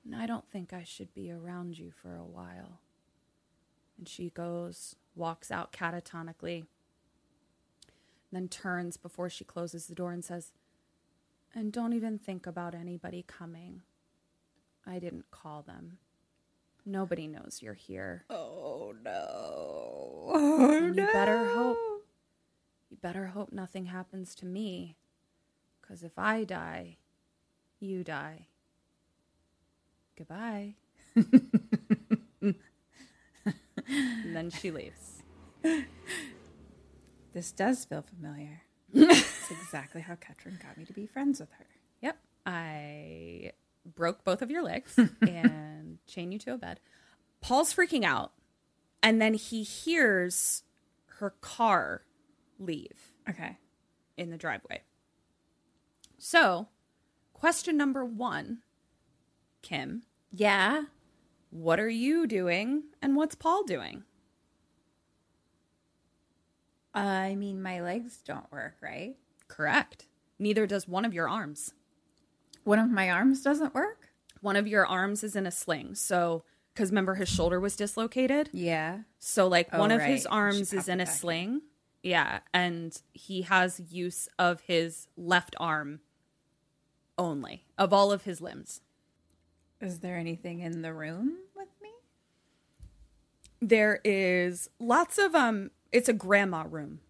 And 0.06 0.16
I 0.16 0.26
don't 0.26 0.50
think 0.50 0.72
I 0.72 0.84
should 0.84 1.14
be 1.14 1.32
around 1.32 1.78
you 1.78 1.92
for 1.92 2.16
a 2.16 2.24
while. 2.24 2.80
And 3.98 4.08
she 4.08 4.30
goes, 4.30 4.96
walks 5.16 5.52
out 5.52 5.72
catatonically, 5.72 6.66
then 8.32 8.48
turns 8.48 8.98
before 8.98 9.30
she 9.30 9.44
closes 9.44 9.88
the 9.88 9.96
door 9.96 10.12
and 10.12 10.26
says, 10.26 10.52
And 11.54 11.72
don't 11.72 11.94
even 11.94 12.18
think 12.18 12.48
about 12.48 12.74
anybody 12.74 13.24
coming. 13.28 13.84
I 14.86 15.00
didn't 15.00 15.32
call 15.32 15.62
them. 15.62 16.00
Nobody 16.86 17.28
knows 17.28 17.60
you're 17.62 17.76
here. 17.76 18.26
Oh 18.30 18.94
no! 19.04 19.12
Oh 20.34 20.78
And 20.78 20.96
you 20.96 21.08
better 21.14 21.46
hope 21.46 21.78
you 22.90 22.98
better 23.02 23.28
hope 23.28 23.54
nothing 23.54 23.86
happens 23.86 24.36
to 24.36 24.46
me. 24.46 24.98
Cause 25.88 26.04
if 26.04 26.18
I 26.18 26.44
die, 26.44 26.98
you 27.80 28.04
die. 28.04 28.48
Goodbye. 30.18 30.76
and 33.88 34.36
then 34.36 34.50
she 34.50 34.72
leaves. 34.72 35.24
This 37.34 37.52
does 37.52 37.84
feel 37.86 38.04
familiar. 38.04 38.62
It's 38.94 39.50
exactly 39.50 40.02
how 40.02 40.14
Katrin 40.16 40.60
got 40.62 40.78
me 40.78 40.86
to 40.86 40.94
be 40.94 41.08
friends 41.08 41.40
with 41.40 41.50
her. 41.54 41.66
Yep. 42.02 42.18
I 42.46 43.54
broke 43.84 44.24
both 44.24 44.44
of 44.44 44.52
your 44.52 44.62
legs 44.64 44.96
and 45.22 45.98
chain 46.06 46.32
you 46.32 46.38
to 46.40 46.54
a 46.54 46.58
bed. 46.60 46.80
Paul's 47.42 47.74
freaking 47.74 48.04
out. 48.04 48.34
And 49.02 49.20
then 49.20 49.34
he 49.34 49.64
hears 49.64 50.62
her 51.18 51.32
car 51.42 52.04
leave. 52.60 53.12
Okay. 53.28 53.58
in 54.16 54.30
the 54.30 54.38
driveway. 54.38 54.84
So, 56.20 56.68
question 57.34 57.76
number 57.78 58.06
one 58.06 58.60
Kim, 59.64 60.04
Yeah. 60.32 60.84
What 61.54 61.80
are 61.80 61.90
you 61.90 62.26
doing 62.26 62.84
and 63.02 63.16
what's 63.16 63.36
Paul 63.36 63.64
doing? 63.64 64.04
I 66.94 67.36
mean, 67.36 67.62
my 67.62 67.82
legs 67.82 68.20
don't 68.26 68.52
work, 68.52 68.76
right? 68.82 69.16
Correct. 69.48 70.08
Neither 70.40 70.66
does 70.68 70.88
one 70.88 71.06
of 71.06 71.14
your 71.14 71.30
arms. 71.30 71.74
One 72.64 72.80
of 72.80 72.90
my 72.90 73.10
arms 73.10 73.42
doesn't 73.44 73.74
work? 73.76 74.10
One 74.42 74.56
of 74.56 74.68
your 74.68 74.86
arms 74.86 75.24
is 75.24 75.36
in 75.36 75.46
a 75.46 75.52
sling. 75.52 75.96
So, 75.96 76.44
because 76.74 76.90
remember 76.90 77.16
his 77.16 77.30
shoulder 77.30 77.60
was 77.60 77.76
dislocated? 77.76 78.50
Yeah. 78.52 79.00
So, 79.20 79.48
like, 79.48 79.70
Oh, 79.72 79.80
one 79.80 79.92
of 79.92 80.00
right. 80.00 80.10
his 80.10 80.26
arms 80.26 80.74
is 80.74 80.88
in 80.88 81.00
a 81.00 81.06
sling. 81.06 81.62
Yeah. 82.02 82.40
And 82.54 83.00
he 83.14 83.44
has 83.44 83.80
use 83.92 84.28
of 84.40 84.62
his 84.62 85.08
left 85.16 85.56
arm 85.60 86.00
only, 87.18 87.66
of 87.78 87.94
all 87.94 88.12
of 88.12 88.24
his 88.24 88.42
limbs. 88.42 88.82
Is 89.84 90.00
there 90.00 90.16
anything 90.16 90.62
in 90.62 90.82
the 90.82 90.94
room 90.94 91.40
with 91.58 91.68
me? 91.82 91.90
There 93.62 94.00
is 94.06 94.70
lots 94.80 95.18
of, 95.18 95.36
um, 95.36 95.72
it's 95.92 96.08
a 96.08 96.14
grandma 96.14 96.64
room. 96.70 97.02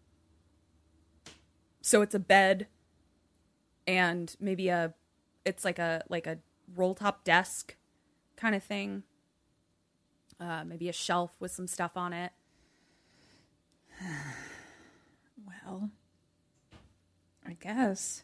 So, 1.82 2.01
it's 2.01 2.15
a 2.15 2.19
bed 2.19 2.65
and 3.86 4.36
maybe 4.39 4.69
a, 4.69 4.95
it's 5.45 5.63
like 5.63 5.78
a, 5.78 6.03
like 6.09 6.26
a 6.26 6.39
roll 6.76 6.95
top 6.95 7.24
desk 7.24 7.76
kind 8.36 8.55
of 8.55 8.63
thing. 8.63 9.03
Uh, 10.39 10.63
maybe 10.65 10.89
a 10.89 10.93
shelf 10.93 11.32
with 11.39 11.51
some 11.51 11.67
stuff 11.67 11.95
on 11.95 12.11
it. 12.11 12.32
Well, 15.65 15.89
I 17.45 17.53
guess. 17.53 18.24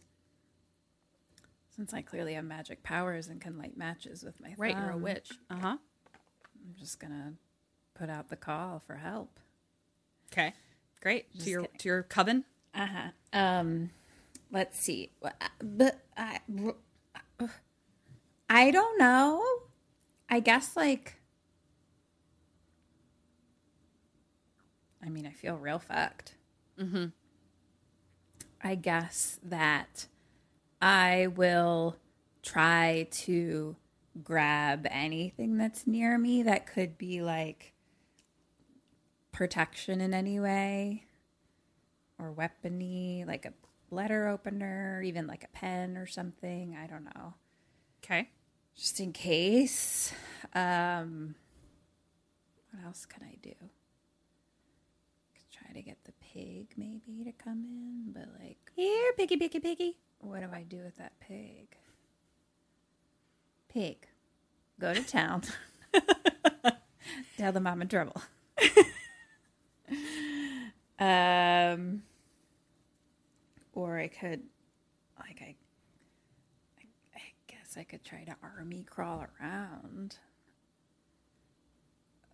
Since 1.79 1.93
I 1.93 2.01
clearly 2.01 2.33
have 2.33 2.43
magic 2.43 2.83
powers 2.83 3.29
and 3.29 3.39
can 3.39 3.57
light 3.57 3.77
matches 3.77 4.21
with 4.21 4.37
my 4.41 4.53
Right, 4.57 4.75
you're 4.75 4.89
a 4.89 4.97
witch. 4.97 5.31
Uh 5.49 5.55
huh. 5.55 5.77
I'm 5.77 6.75
just 6.77 6.99
gonna 6.99 7.35
put 7.95 8.09
out 8.09 8.27
the 8.27 8.35
call 8.35 8.79
for 8.85 8.95
help. 8.95 9.39
Okay, 10.29 10.53
great. 11.01 11.31
Just 11.31 11.45
to 11.45 11.49
your 11.51 11.61
kidding. 11.61 11.77
to 11.77 11.87
your 11.87 12.03
coven. 12.03 12.43
Uh 12.75 12.85
huh. 12.85 13.09
Um, 13.31 13.91
let's 14.51 14.77
see. 14.77 15.11
Wha- 15.21 15.31
But 15.63 16.01
I, 16.17 16.39
I 18.49 18.71
don't 18.71 18.99
know. 18.99 19.41
I 20.29 20.41
guess 20.41 20.75
like. 20.75 21.15
I 25.01 25.07
mean, 25.07 25.25
I 25.25 25.31
feel 25.31 25.55
real 25.55 25.79
fucked. 25.79 26.35
Mm-hmm. 26.77 27.05
I 28.61 28.75
guess 28.75 29.39
that 29.41 30.07
I 30.81 31.27
will 31.27 31.97
try 32.41 33.07
to 33.11 33.75
grab 34.23 34.87
anything 34.89 35.57
that's 35.57 35.85
near 35.85 36.17
me 36.17 36.43
that 36.43 36.67
could 36.67 36.97
be 36.97 37.21
like 37.21 37.73
protection 39.31 40.01
in 40.01 40.13
any 40.13 40.39
way 40.39 41.05
or 42.17 42.33
weapony, 42.33 43.25
like 43.25 43.45
a 43.45 43.53
letter 43.91 44.27
opener, 44.27 45.01
even 45.01 45.27
like 45.27 45.43
a 45.43 45.47
pen 45.49 45.97
or 45.97 46.05
something. 46.05 46.77
I 46.81 46.87
don't 46.87 47.05
know. 47.05 47.33
Okay. 48.03 48.29
Just 48.75 48.99
in 48.99 49.13
case. 49.13 50.13
Um, 50.53 51.35
what 52.71 52.85
else 52.85 53.05
can 53.05 53.23
I 53.23 53.35
do? 53.41 53.53
Could 55.35 55.51
try 55.51 55.73
to 55.73 55.81
get 55.81 55.97
the 56.05 56.13
pig 56.21 56.73
maybe 56.77 57.23
to 57.25 57.31
come 57.31 57.65
in, 57.65 58.13
but 58.13 58.29
like, 58.41 58.57
Here, 58.75 59.13
piggy, 59.17 59.37
piggy, 59.37 59.59
piggy. 59.59 59.97
What 60.19 60.41
do 60.41 60.47
I 60.53 60.63
do 60.63 60.77
with 60.83 60.97
that 60.97 61.13
pig? 61.19 61.75
Pig, 63.69 64.07
go 64.79 64.93
to 64.93 65.03
town. 65.03 65.43
Tell 67.37 67.51
them 67.51 67.67
I'm 67.67 67.81
in 67.81 67.87
trouble. 67.87 68.21
um, 70.99 72.03
or 73.73 73.97
I 73.97 74.07
could, 74.07 74.41
like, 75.19 75.41
I, 75.41 75.55
I, 76.79 76.85
I 77.15 77.21
guess 77.47 77.77
I 77.77 77.83
could 77.83 78.03
try 78.03 78.23
to 78.23 78.35
army 78.41 78.83
crawl 78.89 79.25
around. 79.39 80.17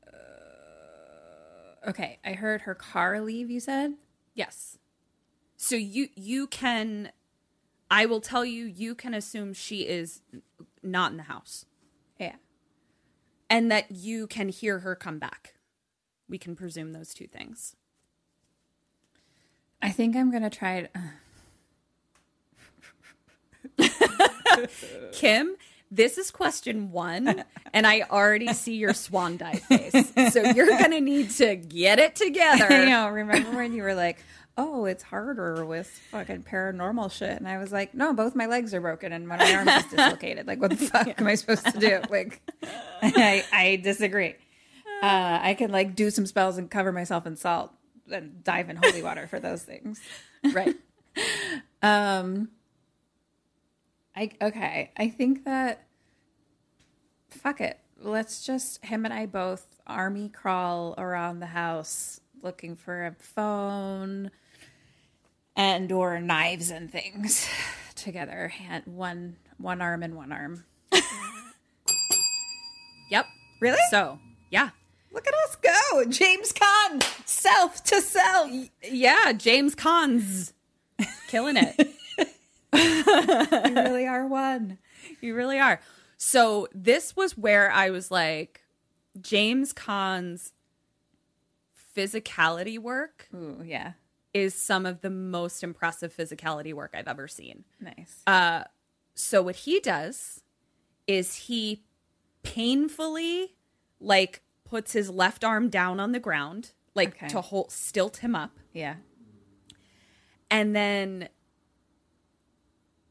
Uh, 0.08 1.90
okay, 1.90 2.20
I 2.26 2.34
heard 2.34 2.62
her 2.62 2.76
car 2.76 3.22
leave. 3.22 3.52
You 3.52 3.60
said. 3.60 3.96
Yes. 4.34 4.78
So 5.58 5.76
you 5.76 6.10
you 6.16 6.48
can, 6.48 7.12
I 7.90 8.06
will 8.06 8.22
tell 8.22 8.44
you, 8.46 8.66
you 8.66 8.96
can 8.96 9.14
assume 9.14 9.54
she 9.54 9.82
is 9.82 10.22
not 10.82 11.12
in 11.12 11.18
the 11.18 11.24
house, 11.24 11.66
Yeah. 12.20 12.36
and 13.50 13.72
that 13.72 13.92
you 13.92 14.28
can 14.28 14.50
hear 14.50 14.80
her 14.80 14.96
come 14.96 15.20
back. 15.20 15.54
We 16.28 16.38
can 16.38 16.56
presume 16.56 16.94
those 16.94 17.14
two 17.14 17.28
things. 17.28 17.76
I 19.82 19.92
think 19.92 20.16
I'm 20.16 20.32
gonna 20.32 20.50
try 20.50 20.78
it. 20.78 20.92
Uh. 20.96 21.00
Kim, 25.12 25.56
this 25.92 26.18
is 26.18 26.32
question 26.32 26.92
one, 26.92 27.44
and 27.74 27.86
I 27.86 28.02
already 28.02 28.54
see 28.54 28.76
your 28.76 28.94
swan 28.94 29.38
dive 29.38 29.62
face. 29.62 30.12
So 30.34 30.42
you're 30.42 30.68
gonna 30.78 31.02
need 31.02 31.30
to 31.32 31.56
get 31.56 32.00
it 32.00 32.16
together. 32.16 32.66
I 32.70 32.86
know. 32.86 33.10
Remember 33.10 33.56
when 33.56 33.74
you 33.74 33.84
were 33.84 33.94
like, 33.96 34.18
"Oh, 34.58 34.86
it's 34.86 35.04
harder 35.04 35.66
with 35.66 35.88
fucking 36.12 36.44
paranormal 36.44 37.12
shit," 37.12 37.38
and 37.38 37.48
I 37.48 37.58
was 37.58 37.72
like, 37.72 37.94
"No, 37.94 38.14
both 38.14 38.36
my 38.36 38.46
legs 38.46 38.74
are 38.74 38.82
broken 38.82 39.12
and 39.12 39.28
my 39.28 39.38
arm 39.54 39.68
is 39.68 39.86
dislocated. 39.86 40.48
Like, 40.48 40.62
what 40.62 40.72
the 40.72 40.78
fuck 40.78 41.20
am 41.20 41.28
I 41.28 41.36
supposed 41.36 41.66
to 41.66 41.80
do?" 41.80 42.02
Like, 42.10 42.42
I 43.02 43.44
I 43.52 43.76
disagree. 43.78 44.36
Uh, 45.04 45.40
I 45.42 45.56
can 45.58 45.72
like 45.72 45.96
do 45.96 46.10
some 46.10 46.26
spells 46.26 46.58
and 46.58 46.72
cover 46.72 46.92
myself 46.92 47.26
in 47.26 47.36
salt 47.36 47.72
and 48.12 48.44
dive 48.44 48.70
in 48.70 48.78
holy 48.78 49.04
water 49.04 49.28
for 49.28 49.40
those 49.40 49.64
things. 49.64 50.02
Right. 50.54 50.76
Um, 51.82 52.50
I 54.16 54.32
okay. 54.42 54.92
I 54.98 55.08
think 55.10 55.46
that 55.46 55.86
fuck 57.30 57.62
it. 57.62 57.80
Let's 58.02 58.46
just 58.46 58.84
him 58.84 59.06
and 59.06 59.14
I 59.14 59.28
both 59.28 59.66
army 59.86 60.30
crawl 60.30 60.96
around 60.98 61.40
the 61.40 61.46
house 61.46 62.20
looking 62.42 62.76
for 62.76 63.06
a 63.06 63.14
phone 63.14 64.32
and 65.56 65.92
or 65.92 66.20
knives 66.20 66.70
and 66.72 66.92
things 66.92 67.48
together. 67.96 68.50
Hand 68.50 68.84
one 68.86 69.38
one 69.58 69.82
arm 69.82 70.04
and 70.04 70.16
one 70.16 70.32
arm. 70.32 70.64
Yep. 73.12 73.26
Really? 73.62 73.78
So 73.92 74.20
yeah. 74.50 74.70
Look 75.12 75.28
at 75.28 75.34
us 75.46 75.56
go, 75.58 76.06
James 76.10 76.52
Caan, 76.52 77.02
self 77.26 77.84
to 77.86 78.02
self. 78.02 78.52
Yeah, 78.84 79.32
James 79.32 79.76
Caan's 79.76 80.54
killing 81.28 81.56
it. 81.58 81.92
You 82.74 83.74
really 83.76 84.06
are 84.08 84.28
one. 84.28 84.78
you 85.22 85.34
really 85.36 85.60
are. 85.60 85.80
So 86.18 86.68
this 86.74 87.16
was 87.16 87.38
where 87.38 87.72
I 87.72 87.90
was 87.90 88.12
like, 88.12 88.62
James 89.22 89.72
Caan's 89.72 90.52
physicality 91.96 92.78
work 92.78 93.30
Ooh, 93.34 93.62
yeah, 93.64 93.94
is 94.36 94.54
some 94.54 94.86
of 94.86 95.00
the 95.00 95.10
most 95.10 95.64
impressive 95.64 96.14
physicality 96.16 96.74
work 96.74 96.94
I've 96.94 97.08
ever 97.08 97.26
seen. 97.28 97.64
nice. 97.80 98.22
Uh, 98.28 98.66
so 99.14 99.42
what 99.42 99.56
he 99.56 99.80
does 99.80 100.44
is 101.08 101.36
he 101.48 101.84
painfully 102.44 103.56
like 104.02 104.42
puts 104.66 104.92
his 104.92 105.10
left 105.10 105.46
arm 105.46 105.70
down 105.70 106.02
on 106.02 106.12
the 106.12 106.20
ground, 106.20 106.74
like 106.96 107.16
Okay. 107.16 107.30
to 107.30 107.40
hold 107.40 107.72
stilt 107.72 108.18
him 108.18 108.36
up, 108.36 108.52
yeah. 108.74 108.96
and 110.52 110.76
then 110.76 111.30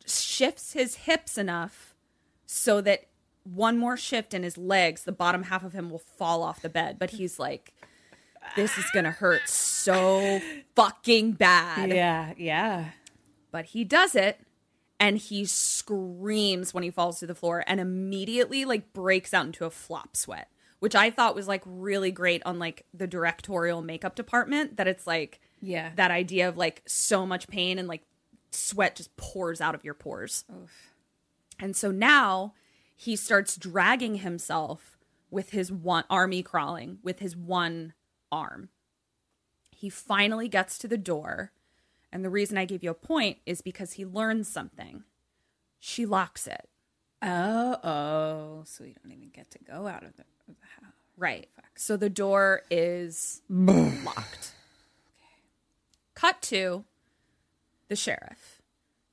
shifts 0.06 0.74
his 0.74 0.96
hips 0.96 1.38
enough 1.38 1.94
so 2.44 2.82
that 2.82 3.06
one 3.44 3.78
more 3.78 3.96
shift 3.96 4.34
in 4.34 4.42
his 4.42 4.58
legs, 4.58 5.04
the 5.04 5.12
bottom 5.12 5.44
half 5.44 5.64
of 5.64 5.72
him 5.72 5.88
will 5.88 5.98
fall 5.98 6.42
off 6.42 6.60
the 6.60 6.68
bed. 6.68 6.98
But 6.98 7.12
he's 7.12 7.38
like, 7.38 7.72
this 8.56 8.76
is 8.78 8.84
gonna 8.92 9.10
hurt 9.10 9.48
so 9.48 10.40
fucking 10.76 11.32
bad. 11.32 11.90
Yeah, 11.90 12.32
yeah. 12.36 12.90
But 13.50 13.66
he 13.66 13.84
does 13.84 14.14
it 14.14 14.40
and 15.00 15.18
he 15.18 15.44
screams 15.44 16.72
when 16.74 16.82
he 16.82 16.90
falls 16.90 17.18
to 17.20 17.26
the 17.26 17.34
floor 17.34 17.64
and 17.66 17.80
immediately 17.80 18.64
like 18.64 18.92
breaks 18.92 19.32
out 19.34 19.46
into 19.46 19.64
a 19.64 19.70
flop 19.70 20.16
sweat, 20.16 20.48
which 20.80 20.94
I 20.94 21.10
thought 21.10 21.34
was 21.34 21.48
like 21.48 21.62
really 21.66 22.10
great 22.10 22.42
on 22.44 22.58
like 22.58 22.84
the 22.94 23.06
directorial 23.06 23.82
makeup 23.82 24.14
department 24.14 24.76
that 24.76 24.88
it's 24.88 25.06
like 25.06 25.40
Yeah. 25.60 25.90
that 25.96 26.10
idea 26.10 26.48
of 26.48 26.56
like 26.56 26.82
so 26.86 27.26
much 27.26 27.48
pain 27.48 27.78
and 27.78 27.86
like 27.88 28.02
sweat 28.50 28.96
just 28.96 29.16
pours 29.16 29.60
out 29.60 29.74
of 29.74 29.84
your 29.84 29.94
pores. 29.94 30.44
Oof. 30.50 30.92
And 31.60 31.76
so 31.76 31.90
now 31.90 32.54
he 32.96 33.16
starts 33.16 33.56
dragging 33.56 34.16
himself 34.16 34.96
with 35.30 35.50
his 35.50 35.70
one 35.72 36.04
army 36.08 36.42
crawling 36.42 36.98
with 37.02 37.18
his 37.18 37.36
one 37.36 37.92
arm. 38.34 38.68
He 39.70 39.88
finally 39.88 40.48
gets 40.48 40.78
to 40.78 40.88
the 40.88 40.98
door. 40.98 41.52
And 42.12 42.24
the 42.24 42.30
reason 42.30 42.56
I 42.58 42.64
gave 42.64 42.82
you 42.82 42.90
a 42.90 42.94
point 42.94 43.38
is 43.46 43.60
because 43.60 43.94
he 43.94 44.04
learns 44.04 44.48
something. 44.48 45.04
She 45.78 46.06
locks 46.06 46.46
it. 46.46 46.68
Oh, 47.22 47.76
oh, 47.82 48.62
so 48.64 48.84
you 48.84 48.94
don't 49.02 49.12
even 49.12 49.30
get 49.30 49.50
to 49.52 49.58
go 49.58 49.86
out 49.86 50.02
of 50.04 50.16
the, 50.16 50.24
of 50.48 50.56
the 50.60 50.84
house. 50.84 50.92
Right. 51.16 51.48
So 51.74 51.96
the 51.96 52.10
door 52.10 52.62
is 52.70 53.42
locked. 53.48 54.52
cut 56.14 56.42
to 56.42 56.84
the 57.88 57.96
sheriff 57.96 58.62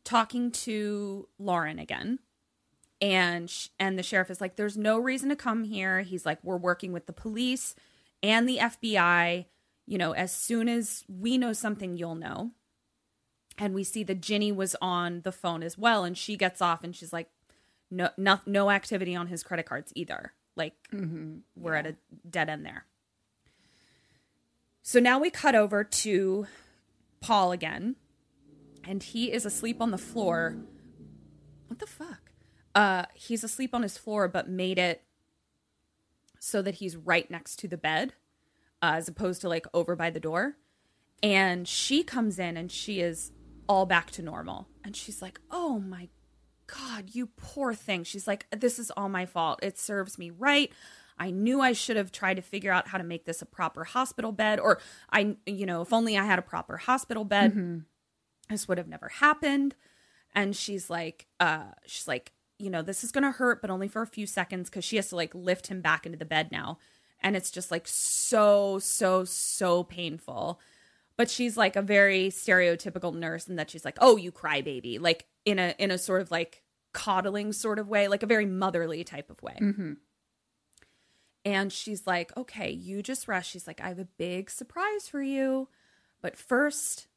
talking 0.04 0.52
to 0.52 1.28
Lauren 1.40 1.80
again. 1.80 2.20
And 3.00 3.50
sh- 3.50 3.70
and 3.80 3.98
the 3.98 4.04
sheriff 4.04 4.30
is 4.30 4.42
like 4.42 4.58
there's 4.58 4.78
no 4.78 5.00
reason 5.00 5.30
to 5.30 5.36
come 5.36 5.64
here. 5.64 6.02
He's 6.02 6.26
like 6.26 6.40
we're 6.44 6.58
working 6.58 6.92
with 6.92 7.08
the 7.08 7.14
police 7.14 7.76
and 8.24 8.48
the 8.48 8.58
FBI. 8.58 9.46
You 9.88 9.98
know, 9.98 10.14
as 10.14 10.34
soon 10.34 10.70
as 10.70 11.04
we 11.10 11.38
know 11.38 11.54
something, 11.54 11.98
you'll 11.98 12.16
know. 12.16 12.52
And 13.58 13.74
we 13.74 13.84
see 13.84 14.04
that 14.04 14.22
Ginny 14.22 14.52
was 14.52 14.76
on 14.82 15.22
the 15.22 15.32
phone 15.32 15.64
as 15.64 15.78
well 15.78 16.04
and 16.04 16.18
she 16.18 16.38
gets 16.38 16.62
off 16.62 16.84
and 16.84 16.96
she's 16.96 17.12
like 17.12 17.30
no 17.92 18.10
no, 18.18 18.40
no 18.46 18.72
activity 18.72 19.16
on 19.16 19.28
his 19.28 19.44
credit 19.44 19.66
cards 19.66 19.92
either. 19.96 20.34
Like 20.56 20.74
we're 21.56 21.76
at 21.76 21.86
a 21.86 21.96
dead 22.28 22.50
end 22.50 22.66
there. 22.66 22.86
So 24.82 25.00
now 25.00 25.20
we 25.20 25.30
cut 25.30 25.54
over 25.54 25.84
to 25.84 26.48
Paul 27.20 27.52
again, 27.52 27.98
and 28.84 29.04
he 29.04 29.32
is 29.32 29.46
asleep 29.46 29.80
on 29.80 29.92
the 29.92 29.98
floor. 29.98 30.58
What 31.68 31.80
the 31.80 31.86
fuck? 31.86 32.32
Uh, 32.74 33.04
he's 33.14 33.44
asleep 33.44 33.76
on 33.76 33.84
his 33.84 33.98
floor, 33.98 34.28
but 34.28 34.50
made 34.50 34.80
it 34.80 35.04
so 36.44 36.64
that 36.64 36.76
he's 36.76 36.98
right 36.98 37.30
next 37.30 37.58
to 37.60 37.68
the 37.68 37.78
bed, 37.78 38.14
uh, 38.82 38.94
as 38.96 39.08
opposed 39.08 39.42
to 39.42 39.48
like 39.48 39.68
over 39.76 39.96
by 39.96 40.10
the 40.10 40.20
door. 40.20 40.58
And 41.22 41.68
she 41.68 42.02
comes 42.02 42.40
in, 42.40 42.58
and 42.58 42.72
she 42.72 43.00
is 43.00 43.32
all 43.70 43.86
back 43.86 44.10
to 44.12 44.24
normal, 44.24 44.68
and 44.84 44.96
she's 44.96 45.22
like, 45.22 45.40
"Oh 45.52 45.80
my 45.80 46.10
God, 46.66 47.12
you 47.14 47.28
poor 47.28 47.76
thing." 47.76 48.04
She's 48.04 48.28
like, 48.28 48.48
"This 48.50 48.80
is 48.80 48.90
all 48.98 49.08
my 49.08 49.28
fault. 49.28 49.60
It 49.62 49.78
serves 49.78 50.18
me 50.18 50.32
right." 50.32 50.72
I 51.20 51.30
knew 51.30 51.62
I 51.62 51.74
should 51.74 51.98
have 51.98 52.12
tried 52.12 52.38
to 52.38 52.42
figure 52.42 52.72
out 52.72 52.88
how 52.88 52.98
to 52.98 53.04
make 53.04 53.26
this 53.26 53.44
a 53.44 53.46
proper 53.46 53.84
hospital 53.84 54.32
bed, 54.32 54.60
or 54.60 54.80
I, 55.12 55.38
you 55.46 55.68
know, 55.68 55.84
if 55.84 55.94
only 55.94 56.18
I 56.18 56.26
had 56.26 56.40
a 56.40 56.42
proper 56.42 56.78
hospital 56.78 57.24
bed, 57.24 57.52
this 58.50 58.68
would 58.68 58.80
have 58.80 58.88
never 58.88 59.10
happened. 59.10 59.76
And 60.34 60.56
she's 60.56 60.90
like, 60.90 61.28
uh, 61.40 61.66
she's 61.86 62.08
like, 62.08 62.32
you 62.62 62.70
know, 62.70 62.82
this 62.82 63.04
is 63.04 63.12
gonna 63.12 63.32
hurt, 63.32 63.62
but 63.62 63.70
only 63.70 63.88
for 63.88 64.02
a 64.02 64.08
few 64.08 64.28
seconds 64.28 64.70
because 64.70 64.86
she 64.86 64.96
has 64.98 65.10
to 65.10 65.16
like 65.16 65.34
lift 65.34 65.68
him 65.68 65.82
back 65.82 66.06
into 66.06 66.18
the 66.18 66.26
bed 66.26 66.52
now, 66.52 66.78
and 67.22 67.36
it's 67.36 67.52
just 67.52 67.72
like 67.72 67.88
so, 67.88 68.80
so, 68.80 69.24
so 69.24 69.84
painful. 69.84 70.60
But 71.18 71.30
she's 71.30 71.58
like 71.58 71.76
a 71.76 71.82
very 71.82 72.30
stereotypical 72.30 73.14
nurse 73.14 73.48
in 73.48 73.58
that 73.58 73.70
she's 73.70 73.86
like, 73.86 73.98
oh, 74.00 74.16
you 74.18 74.32
cry 74.32 74.62
baby, 74.62 74.98
like 74.98 75.26
in 75.46 75.60
a 75.60 75.76
in 75.78 75.92
a 75.92 75.98
sort 75.98 76.22
of 76.22 76.32
like 76.32 76.64
coddling 76.94 77.54
sort 77.54 77.80
of 77.80 77.88
way, 77.88 78.08
like 78.08 78.24
a 78.24 78.28
very 78.28 78.46
motherly 78.46 79.04
type 79.04 79.30
of 79.30 79.42
way. 79.42 79.56
And 81.44 81.72
she's 81.74 82.06
like, 82.06 82.36
okay, 82.38 82.70
you 82.70 83.02
just 83.02 83.28
rest. 83.28 83.50
She's 83.50 83.66
like, 83.66 83.82
I 83.82 83.88
have 83.88 84.00
a 84.00 84.08
big 84.18 84.52
surprise 84.52 85.08
for 85.08 85.22
you. 85.22 85.70
But 86.22 86.38
first, 86.38 87.08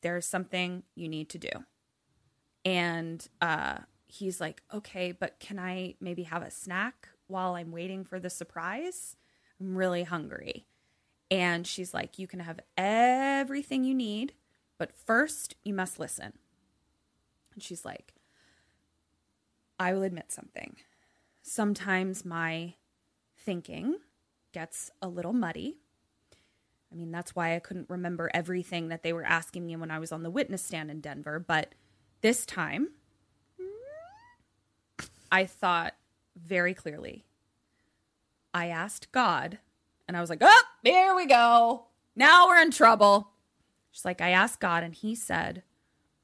there's 0.00 0.26
something 0.26 0.82
you 0.94 1.08
need 1.08 1.28
to 1.30 1.38
do. 1.38 1.50
And 2.64 3.26
uh, 3.40 3.78
he's 4.14 4.40
like, 4.40 4.62
okay, 4.72 5.12
but 5.12 5.40
can 5.40 5.58
I 5.58 5.94
maybe 6.00 6.22
have 6.24 6.42
a 6.42 6.50
snack 6.50 7.08
while 7.26 7.54
I'm 7.54 7.72
waiting 7.72 8.04
for 8.04 8.20
the 8.20 8.30
surprise? 8.30 9.16
I'm 9.60 9.76
really 9.76 10.04
hungry. 10.04 10.66
And 11.30 11.66
she's 11.66 11.92
like, 11.92 12.18
you 12.18 12.26
can 12.26 12.40
have 12.40 12.60
everything 12.76 13.82
you 13.82 13.94
need, 13.94 14.34
but 14.78 14.92
first, 14.92 15.56
you 15.64 15.74
must 15.74 15.98
listen. 15.98 16.34
And 17.54 17.62
she's 17.62 17.84
like, 17.84 18.14
I 19.78 19.92
will 19.92 20.02
admit 20.02 20.30
something. 20.30 20.76
Sometimes 21.42 22.24
my 22.24 22.74
thinking 23.36 23.96
gets 24.52 24.90
a 25.02 25.08
little 25.08 25.32
muddy. 25.32 25.78
I 26.92 26.94
mean, 26.94 27.10
that's 27.10 27.34
why 27.34 27.56
I 27.56 27.58
couldn't 27.58 27.90
remember 27.90 28.30
everything 28.32 28.88
that 28.88 29.02
they 29.02 29.12
were 29.12 29.24
asking 29.24 29.66
me 29.66 29.74
when 29.74 29.90
I 29.90 29.98
was 29.98 30.12
on 30.12 30.22
the 30.22 30.30
witness 30.30 30.62
stand 30.62 30.90
in 30.90 31.00
Denver. 31.00 31.40
But 31.40 31.74
this 32.20 32.46
time, 32.46 32.90
I 35.34 35.46
thought 35.46 35.94
very 36.36 36.74
clearly. 36.74 37.24
I 38.54 38.68
asked 38.68 39.10
God, 39.10 39.58
and 40.06 40.16
I 40.16 40.20
was 40.20 40.30
like, 40.30 40.38
oh, 40.42 40.62
here 40.84 41.12
we 41.12 41.26
go. 41.26 41.86
Now 42.14 42.46
we're 42.46 42.62
in 42.62 42.70
trouble. 42.70 43.30
She's 43.90 44.04
like, 44.04 44.20
I 44.20 44.30
asked 44.30 44.60
God, 44.60 44.84
and 44.84 44.94
he 44.94 45.16
said, 45.16 45.64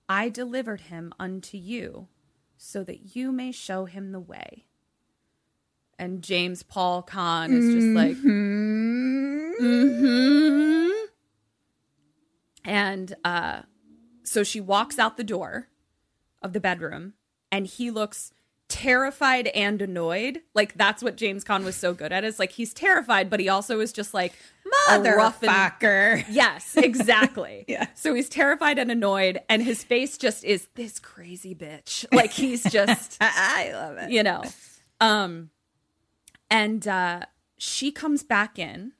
I 0.09 0.29
delivered 0.29 0.83
him 0.83 1.13
unto 1.19 1.57
you 1.57 2.07
so 2.57 2.85
that 2.85 3.17
you 3.17 3.33
may 3.33 3.51
show 3.51 3.87
him 3.87 4.13
the 4.13 4.21
way. 4.21 4.67
And 5.99 6.23
James 6.23 6.63
Paul 6.63 7.03
Caan 7.03 7.51
is 7.51 7.75
just 7.75 7.89
like, 7.89 8.17
mm-hmm. 8.17 9.61
And 12.65 13.17
uh, 13.25 13.63
so 14.23 14.45
she 14.45 14.61
walks 14.61 15.01
out 15.01 15.17
the 15.17 15.25
door 15.25 15.67
of 16.41 16.53
the 16.53 16.61
bedroom, 16.61 17.15
and 17.51 17.67
he 17.67 17.91
looks 17.91 18.33
terrified 18.71 19.49
and 19.49 19.83
annoyed. 19.83 20.41
Like 20.55 20.75
that's 20.75 21.03
what 21.03 21.17
James 21.17 21.45
Caan 21.45 21.65
was 21.65 21.77
so 21.77 21.93
good 21.93 22.13
at. 22.13 22.25
Is 22.25 22.39
like 22.39 22.53
he's 22.53 22.73
terrified, 22.73 23.29
but 23.29 23.39
he 23.41 23.49
also 23.51 23.81
is 23.81 23.93
just 23.93 24.15
like 24.15 24.33
a 24.89 24.99
rough 25.03 25.43
and- 25.43 25.51
Motherfucker. 25.53 26.25
Yes, 26.31 26.75
exactly. 26.79 27.65
Yeah. 27.69 27.89
So 27.95 28.15
he's 28.15 28.29
terrified 28.31 28.79
and 28.79 28.91
annoyed, 28.91 29.41
and 29.49 29.63
his 29.63 29.83
face 29.85 30.17
just 30.17 30.45
is 30.45 30.69
this 30.77 30.99
crazy 30.99 31.55
bitch. 31.55 32.07
Like 32.13 32.31
he's 32.33 32.63
just, 32.65 33.19
I 33.21 33.71
love 33.73 33.99
it. 33.99 34.11
you 34.11 34.23
know. 34.23 34.43
Um, 35.01 35.51
and 36.51 36.87
uh, 36.89 37.25
she 37.59 37.91
comes 37.93 38.23
back 38.23 38.59
in, 38.59 38.93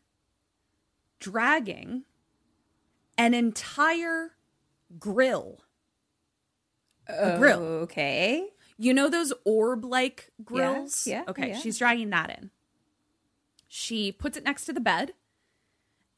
dragging 1.21 2.05
an 3.19 3.35
entire 3.35 4.33
grill. 4.99 5.61
A 7.09 7.37
grill. 7.39 7.61
Okay. 7.61 8.49
You 8.83 8.95
know 8.95 9.11
those 9.11 9.31
orb 9.45 9.85
like 9.85 10.31
grills? 10.43 11.07
yeah, 11.07 11.25
Okay, 11.29 11.49
yeah. 11.51 11.59
she's 11.59 11.77
dragging 11.77 12.09
that 12.11 12.31
in. 12.31 12.51
She 13.69 14.11
puts 14.11 14.39
it 14.39 14.45
next 14.45 14.65
to 14.65 14.73
the 14.73 14.81
bed 14.81 15.13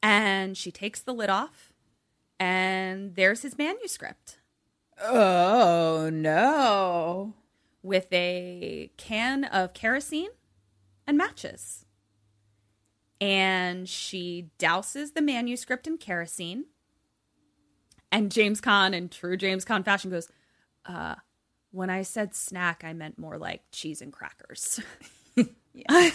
and 0.01 0.55
she 0.57 0.71
takes 0.71 1.01
the 1.01 1.13
lid 1.13 1.29
off, 1.29 1.73
and 2.39 3.15
there's 3.15 3.41
his 3.41 3.57
manuscript 3.57 4.37
Oh 5.01 6.09
no. 6.11 7.33
with 7.81 8.07
a 8.13 8.91
can 8.95 9.43
of 9.43 9.73
kerosene 9.73 10.29
and 11.05 11.17
matches. 11.17 11.85
And 13.19 13.89
she 13.89 14.51
douses 14.57 15.13
the 15.13 15.21
manuscript 15.21 15.85
in 15.85 15.97
kerosene. 15.97 16.65
And 18.11 18.31
James 18.31 18.61
Caan, 18.61 18.93
in 18.93 19.09
true 19.09 19.35
James 19.37 19.65
Caan 19.65 19.83
fashion, 19.83 20.11
goes, 20.11 20.29
uh, 20.85 21.15
when 21.73 21.89
I 21.89 22.03
said 22.03 22.35
snack, 22.35 22.83
I 22.85 22.93
meant 22.93 23.17
more 23.17 23.37
like 23.37 23.63
cheese 23.71 24.01
and 24.01 24.13
crackers. 24.13 24.79
yeah. 25.35 25.45
I 25.89 26.13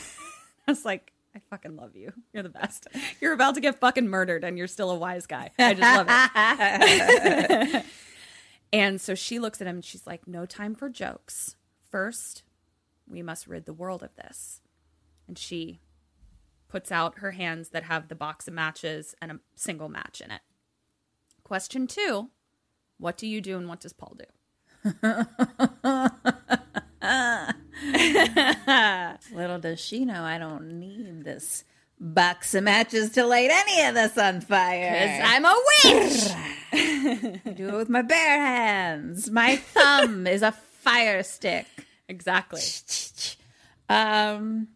was 0.66 0.84
like, 0.84 1.12
I 1.34 1.40
fucking 1.50 1.76
love 1.76 1.96
you. 1.96 2.12
You're 2.32 2.44
the 2.44 2.48
best. 2.48 2.86
You're 3.20 3.32
about 3.32 3.56
to 3.56 3.60
get 3.60 3.80
fucking 3.80 4.08
murdered 4.08 4.44
and 4.44 4.56
you're 4.56 4.68
still 4.68 4.90
a 4.90 4.96
wise 4.96 5.26
guy. 5.26 5.50
I 5.58 5.74
just 5.74 5.82
love 5.82 6.06
it. 6.08 7.84
and 8.72 9.00
so 9.00 9.16
she 9.16 9.40
looks 9.40 9.60
at 9.60 9.66
him 9.66 9.76
and 9.76 9.84
she's 9.84 10.06
like, 10.06 10.28
No 10.28 10.46
time 10.46 10.76
for 10.76 10.88
jokes. 10.88 11.56
First, 11.90 12.44
we 13.08 13.20
must 13.20 13.48
rid 13.48 13.66
the 13.66 13.72
world 13.72 14.04
of 14.04 14.14
this. 14.14 14.60
And 15.26 15.36
she 15.36 15.80
puts 16.68 16.92
out 16.92 17.18
her 17.18 17.32
hands 17.32 17.70
that 17.70 17.82
have 17.84 18.08
the 18.08 18.14
box 18.14 18.46
of 18.46 18.54
matches 18.54 19.16
and 19.20 19.32
a 19.32 19.40
single 19.56 19.88
match 19.88 20.20
in 20.20 20.30
it. 20.30 20.42
Question 21.42 21.88
two 21.88 22.30
What 22.96 23.16
do 23.16 23.26
you 23.26 23.40
do 23.40 23.58
and 23.58 23.68
what 23.68 23.80
does 23.80 23.92
Paul 23.92 24.14
do? 24.16 24.24
Little 29.32 29.58
does 29.58 29.80
she 29.80 30.04
know 30.04 30.22
I 30.22 30.38
don't 30.38 30.78
need 30.78 31.24
this 31.24 31.64
box 32.00 32.54
of 32.54 32.64
matches 32.64 33.10
to 33.10 33.24
light 33.24 33.50
any 33.50 33.86
of 33.88 33.94
this 33.94 34.16
on 34.16 34.40
fire. 34.40 35.20
I'm 35.24 35.44
a 35.44 35.54
witch! 35.84 36.30
I 36.72 37.52
do 37.56 37.68
it 37.68 37.74
with 37.74 37.88
my 37.88 38.02
bare 38.02 38.40
hands. 38.40 39.30
My 39.30 39.56
thumb 39.56 40.26
is 40.26 40.42
a 40.42 40.52
fire 40.52 41.22
stick. 41.22 41.66
exactly. 42.08 42.60
Um, 43.88 44.68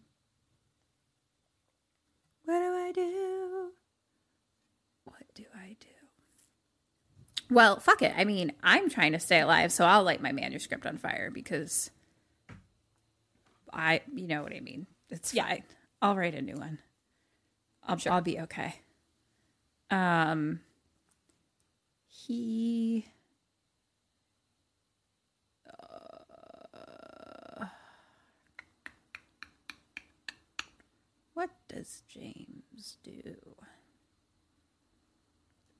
what 2.45 2.59
do 2.59 2.73
I 2.75 2.91
do? 2.93 3.69
What 5.05 5.23
do 5.35 5.43
I 5.55 5.75
do? 5.79 5.87
Well, 7.53 7.79
fuck 7.79 8.01
it. 8.01 8.13
I 8.17 8.23
mean, 8.23 8.51
I'm 8.63 8.89
trying 8.89 9.11
to 9.11 9.19
stay 9.19 9.39
alive, 9.39 9.71
so 9.71 9.85
I'll 9.85 10.01
light 10.01 10.23
my 10.23 10.31
manuscript 10.31 10.87
on 10.87 10.97
fire 10.97 11.29
because 11.29 11.91
I, 13.71 14.01
you 14.11 14.27
know 14.27 14.41
what 14.41 14.53
I 14.53 14.59
mean. 14.59 14.87
It's 15.11 15.31
fine. 15.31 15.63
I'll 16.01 16.15
write 16.15 16.33
a 16.33 16.41
new 16.41 16.55
one. 16.55 16.79
I'll, 17.83 17.99
I'll 18.09 18.21
be 18.21 18.39
okay. 18.39 18.75
Um, 19.91 20.61
he. 22.07 23.05
What 31.35 31.49
does 31.67 32.01
James 32.07 32.97
do? 33.03 33.35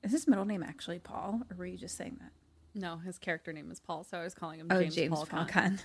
Is 0.04 0.12
his 0.12 0.28
middle 0.28 0.46
name 0.46 0.64
actually 0.64 1.00
Paul, 1.00 1.42
or 1.50 1.58
were 1.58 1.66
you 1.66 1.78
just 1.78 1.96
saying 1.98 2.18
that? 2.22 2.32
No, 2.80 2.98
his 2.98 3.18
character 3.18 3.54
name 3.54 3.72
is 3.72 3.80
Paul, 3.80 4.04
so 4.04 4.18
I 4.18 4.24
was 4.24 4.34
calling 4.34 4.60
him 4.60 4.68
Oh, 4.70 4.82
James, 4.82 4.96
James, 4.96 5.16
Paul, 5.16 5.26
Paul 5.28 5.46
Caan. 5.46 5.50
Caan. 5.50 5.80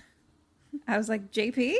I 0.87 0.97
was 0.97 1.07
like, 1.09 1.31
JP? 1.31 1.75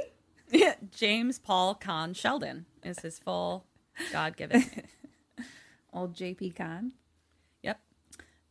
James 0.91 1.39
Paul 1.39 1.75
Caan 1.75 2.15
Sheldon 2.15 2.65
is 2.83 2.99
his 2.99 3.19
full 3.19 3.65
God 4.11 4.37
given. 4.37 4.63
Old 5.93 6.13
JP 6.15 6.53
Caan. 6.55 6.91
yep. 7.63 7.79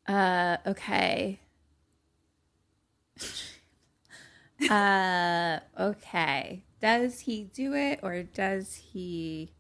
Uh, 0.07 0.57
okay. 0.67 1.41
uh, 4.69 5.59
okay. 5.79 6.65
Does 6.81 7.21
he 7.21 7.45
do 7.45 7.75
it 7.75 8.01
or 8.03 8.23
does 8.23 8.75
he? 8.75 9.53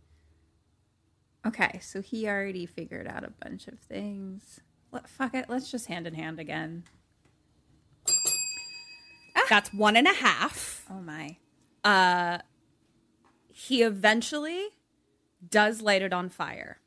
Okay, 1.49 1.79
so 1.83 2.03
he 2.03 2.29
already 2.29 2.67
figured 2.67 3.07
out 3.09 3.25
a 3.25 3.31
bunch 3.43 3.69
of 3.69 3.79
things. 3.79 4.61
Let, 4.93 5.09
fuck 5.09 5.35
it. 5.35 5.47
Let's 5.49 5.71
just 5.71 5.87
hand 5.87 6.07
in 6.07 6.15
hand 6.15 6.39
again. 6.39 6.85
That's 9.49 9.73
one 9.73 9.97
and 9.97 10.07
a 10.07 10.13
half. 10.13 10.85
Oh 10.91 11.01
my. 11.01 11.37
Uh, 11.83 12.39
He 13.51 13.83
eventually 13.83 14.69
does 15.49 15.81
light 15.81 16.03
it 16.03 16.13
on 16.13 16.29
fire, 16.29 16.81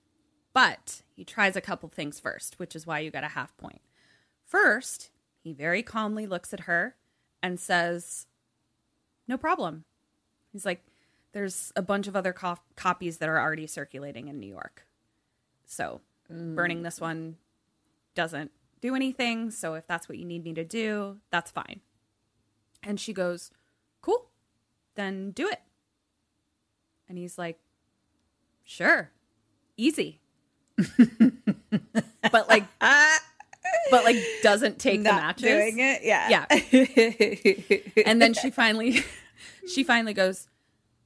but 0.53 1.01
he 1.15 1.23
tries 1.23 1.55
a 1.55 1.61
couple 1.61 1.89
things 1.89 2.19
first, 2.19 2.59
which 2.59 2.75
is 2.75 2.85
why 2.85 2.99
you 2.99 3.09
got 3.09 3.23
a 3.23 3.29
half 3.29 3.55
point. 3.57 3.81
First, 4.45 5.09
he 5.43 5.53
very 5.53 5.81
calmly 5.81 6.27
looks 6.27 6.53
at 6.53 6.61
her 6.61 6.95
and 7.41 7.59
says, 7.59 8.27
No 9.27 9.37
problem. 9.37 9.85
He's 10.51 10.65
like, 10.65 10.83
There's 11.33 11.71
a 11.75 11.81
bunch 11.81 12.07
of 12.07 12.15
other 12.15 12.33
co- 12.33 12.57
copies 12.75 13.17
that 13.17 13.29
are 13.29 13.39
already 13.39 13.67
circulating 13.67 14.27
in 14.27 14.39
New 14.39 14.47
York. 14.47 14.85
So 15.65 16.01
mm. 16.31 16.55
burning 16.55 16.83
this 16.83 16.99
one 16.99 17.37
doesn't 18.15 18.51
do 18.81 18.95
anything. 18.95 19.51
So 19.51 19.75
if 19.75 19.87
that's 19.87 20.09
what 20.09 20.17
you 20.17 20.25
need 20.25 20.43
me 20.43 20.53
to 20.53 20.63
do, 20.63 21.17
that's 21.29 21.51
fine. 21.51 21.81
And 22.83 22.99
she 22.99 23.13
goes, 23.13 23.51
Cool, 24.01 24.29
then 24.95 25.31
do 25.31 25.47
it. 25.47 25.61
And 27.07 27.17
he's 27.17 27.37
like, 27.37 27.59
Sure, 28.63 29.11
easy. 29.77 30.19
but 32.31 32.49
like, 32.49 32.65
but 33.91 34.03
like 34.03 34.17
doesn't 34.41 34.79
take 34.79 35.03
the 35.03 35.11
matches. 35.11 35.43
Doing 35.43 35.79
it, 35.79 36.01
yeah. 36.03 36.45
Yeah. 36.49 38.03
and 38.05 38.21
then 38.21 38.33
she 38.33 38.49
finally 38.49 39.03
she 39.73 39.83
finally 39.83 40.13
goes, 40.13 40.47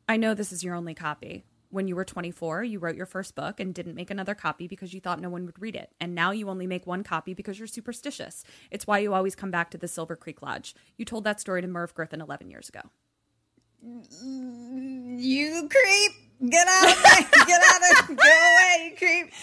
I 0.08 0.18
know 0.18 0.34
this 0.34 0.51
is 0.51 0.64
your 0.64 0.76
only 0.76 0.93
copy. 0.93 1.45
When 1.70 1.88
you 1.88 1.95
were 1.95 2.06
24, 2.06 2.64
you 2.64 2.80
wrote 2.80 2.95
your 2.95 3.08
first 3.08 3.36
book 3.36 3.60
and 3.60 3.74
didn't 3.74 3.95
make 3.95 4.10
another 4.10 4.36
copy 4.36 4.68
because 4.68 4.93
you 4.93 5.01
thought 5.01 5.20
no 5.20 5.30
one 5.30 5.45
would 5.45 5.60
read 5.60 5.76
it. 5.76 5.91
And 5.99 6.16
now 6.16 6.32
you 6.32 6.49
only 6.49 6.68
make 6.68 6.86
one 6.88 7.03
copy 7.03 7.34
because 7.34 7.58
you're 7.60 7.68
superstitious. 7.68 8.43
It's 8.72 8.88
why 8.88 8.99
you 8.99 9.14
always 9.14 9.36
come 9.36 9.51
back 9.51 9.72
to 9.72 9.78
the 9.78 9.88
Silver 9.88 10.16
Creek 10.16 10.41
Lodge. 10.41 10.76
You 10.95 11.06
told 11.06 11.24
that 11.24 11.41
story 11.41 11.62
to 11.62 11.68
Merv 11.68 11.93
Griffin 11.93 12.22
11 12.22 12.49
years 12.49 12.70
ago. 12.70 12.82
You 13.82 15.70
creep. 15.70 16.12
Get 16.49 16.68
out 16.68 16.91
of 16.91 17.03
my, 17.03 17.28
get 17.45 17.62
out 17.72 18.10
of, 18.10 18.18
go 18.18 18.24
away, 18.24 18.89
you 18.91 18.97
creep. 18.97 19.34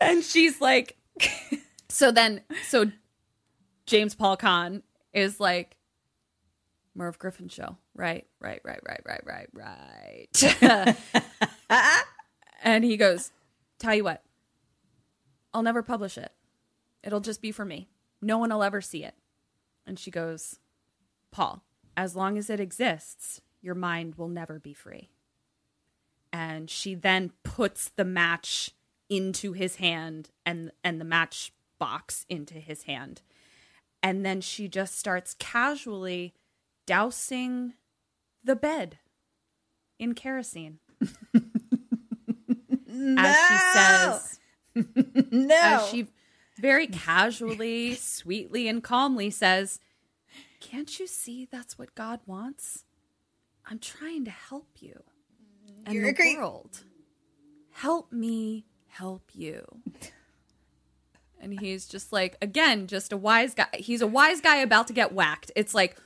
And 0.00 0.22
she's 0.22 0.60
like, 0.60 0.96
so 1.88 2.10
then, 2.10 2.42
so 2.68 2.90
James 3.86 4.14
Paul 4.14 4.36
Caan 4.36 4.82
is 5.12 5.40
like, 5.40 5.76
Merv 6.96 7.18
Griffin 7.18 7.48
show. 7.48 7.76
Right, 7.94 8.26
right, 8.40 8.60
right, 8.64 8.80
right, 8.86 9.02
right, 9.04 9.48
right, 9.52 10.28
right. 10.72 10.96
and 12.62 12.84
he 12.84 12.96
goes, 12.96 13.30
Tell 13.78 13.94
you 13.94 14.04
what, 14.04 14.22
I'll 15.52 15.62
never 15.62 15.82
publish 15.82 16.16
it. 16.16 16.32
It'll 17.02 17.20
just 17.20 17.42
be 17.42 17.52
for 17.52 17.64
me. 17.64 17.88
No 18.22 18.38
one 18.38 18.50
will 18.50 18.62
ever 18.62 18.80
see 18.80 19.04
it. 19.04 19.14
And 19.86 19.98
she 19.98 20.10
goes, 20.10 20.58
Paul, 21.30 21.62
as 21.96 22.16
long 22.16 22.38
as 22.38 22.50
it 22.50 22.60
exists, 22.60 23.40
your 23.60 23.74
mind 23.74 24.16
will 24.16 24.28
never 24.28 24.58
be 24.58 24.72
free. 24.72 25.10
And 26.32 26.68
she 26.70 26.94
then 26.94 27.32
puts 27.44 27.90
the 27.90 28.04
match 28.04 28.70
into 29.08 29.52
his 29.52 29.76
hand 29.76 30.30
and 30.44 30.72
and 30.82 31.00
the 31.00 31.04
match 31.04 31.52
box 31.78 32.24
into 32.28 32.54
his 32.54 32.84
hand. 32.84 33.22
And 34.02 34.24
then 34.24 34.40
she 34.40 34.68
just 34.68 34.98
starts 34.98 35.34
casually 35.38 36.34
dousing 36.86 37.74
the 38.44 38.56
bed 38.56 38.98
in 39.98 40.14
kerosene. 40.14 40.78
As 43.18 43.36
she 43.48 43.56
says, 43.74 44.40
No. 45.30 45.54
as 45.54 45.88
she 45.88 46.06
very 46.58 46.86
casually, 46.86 47.94
sweetly, 47.94 48.68
and 48.68 48.82
calmly 48.82 49.30
says, 49.30 49.80
Can't 50.60 50.98
you 50.98 51.06
see 51.06 51.46
that's 51.50 51.78
what 51.78 51.94
God 51.94 52.20
wants? 52.26 52.84
I'm 53.66 53.78
trying 53.78 54.24
to 54.24 54.30
help 54.30 54.68
you 54.80 55.02
and 55.84 55.94
You're 55.94 56.06
the 56.06 56.14
creep. 56.14 56.38
world. 56.38 56.84
Help 57.72 58.10
me 58.12 58.64
help 58.88 59.30
you. 59.34 59.64
And 61.40 61.58
he's 61.60 61.86
just 61.86 62.12
like, 62.12 62.36
again, 62.40 62.86
just 62.86 63.12
a 63.12 63.16
wise 63.16 63.52
guy. 63.54 63.66
He's 63.74 64.00
a 64.00 64.06
wise 64.06 64.40
guy 64.40 64.56
about 64.56 64.86
to 64.86 64.92
get 64.94 65.12
whacked. 65.12 65.52
It's 65.54 65.74
like 65.74 65.96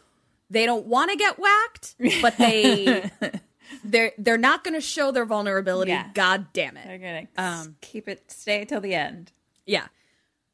they 0.50 0.66
don't 0.66 0.86
want 0.86 1.10
to 1.10 1.16
get 1.16 1.38
whacked, 1.38 1.94
but 2.20 2.36
they 2.36 3.10
they're 3.84 4.12
they're 4.18 4.36
not 4.38 4.64
going 4.64 4.74
to 4.74 4.80
show 4.80 5.10
their 5.12 5.24
vulnerability. 5.24 5.92
Yeah. 5.92 6.10
God 6.14 6.46
damn 6.52 6.76
it. 6.76 6.84
They're 6.86 6.98
gonna 6.98 7.28
Um, 7.36 7.76
keep 7.80 8.08
it 8.08 8.30
stay 8.30 8.64
till 8.64 8.80
the 8.80 8.94
end. 8.94 9.32
Yeah. 9.66 9.86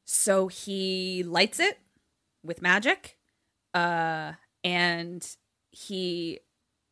So 0.05 0.49
he 0.49 1.23
lights 1.25 1.59
it 1.61 1.79
with 2.45 2.63
magic. 2.63 3.17
Uh 3.75 4.33
and 4.63 5.27
he 5.73 6.41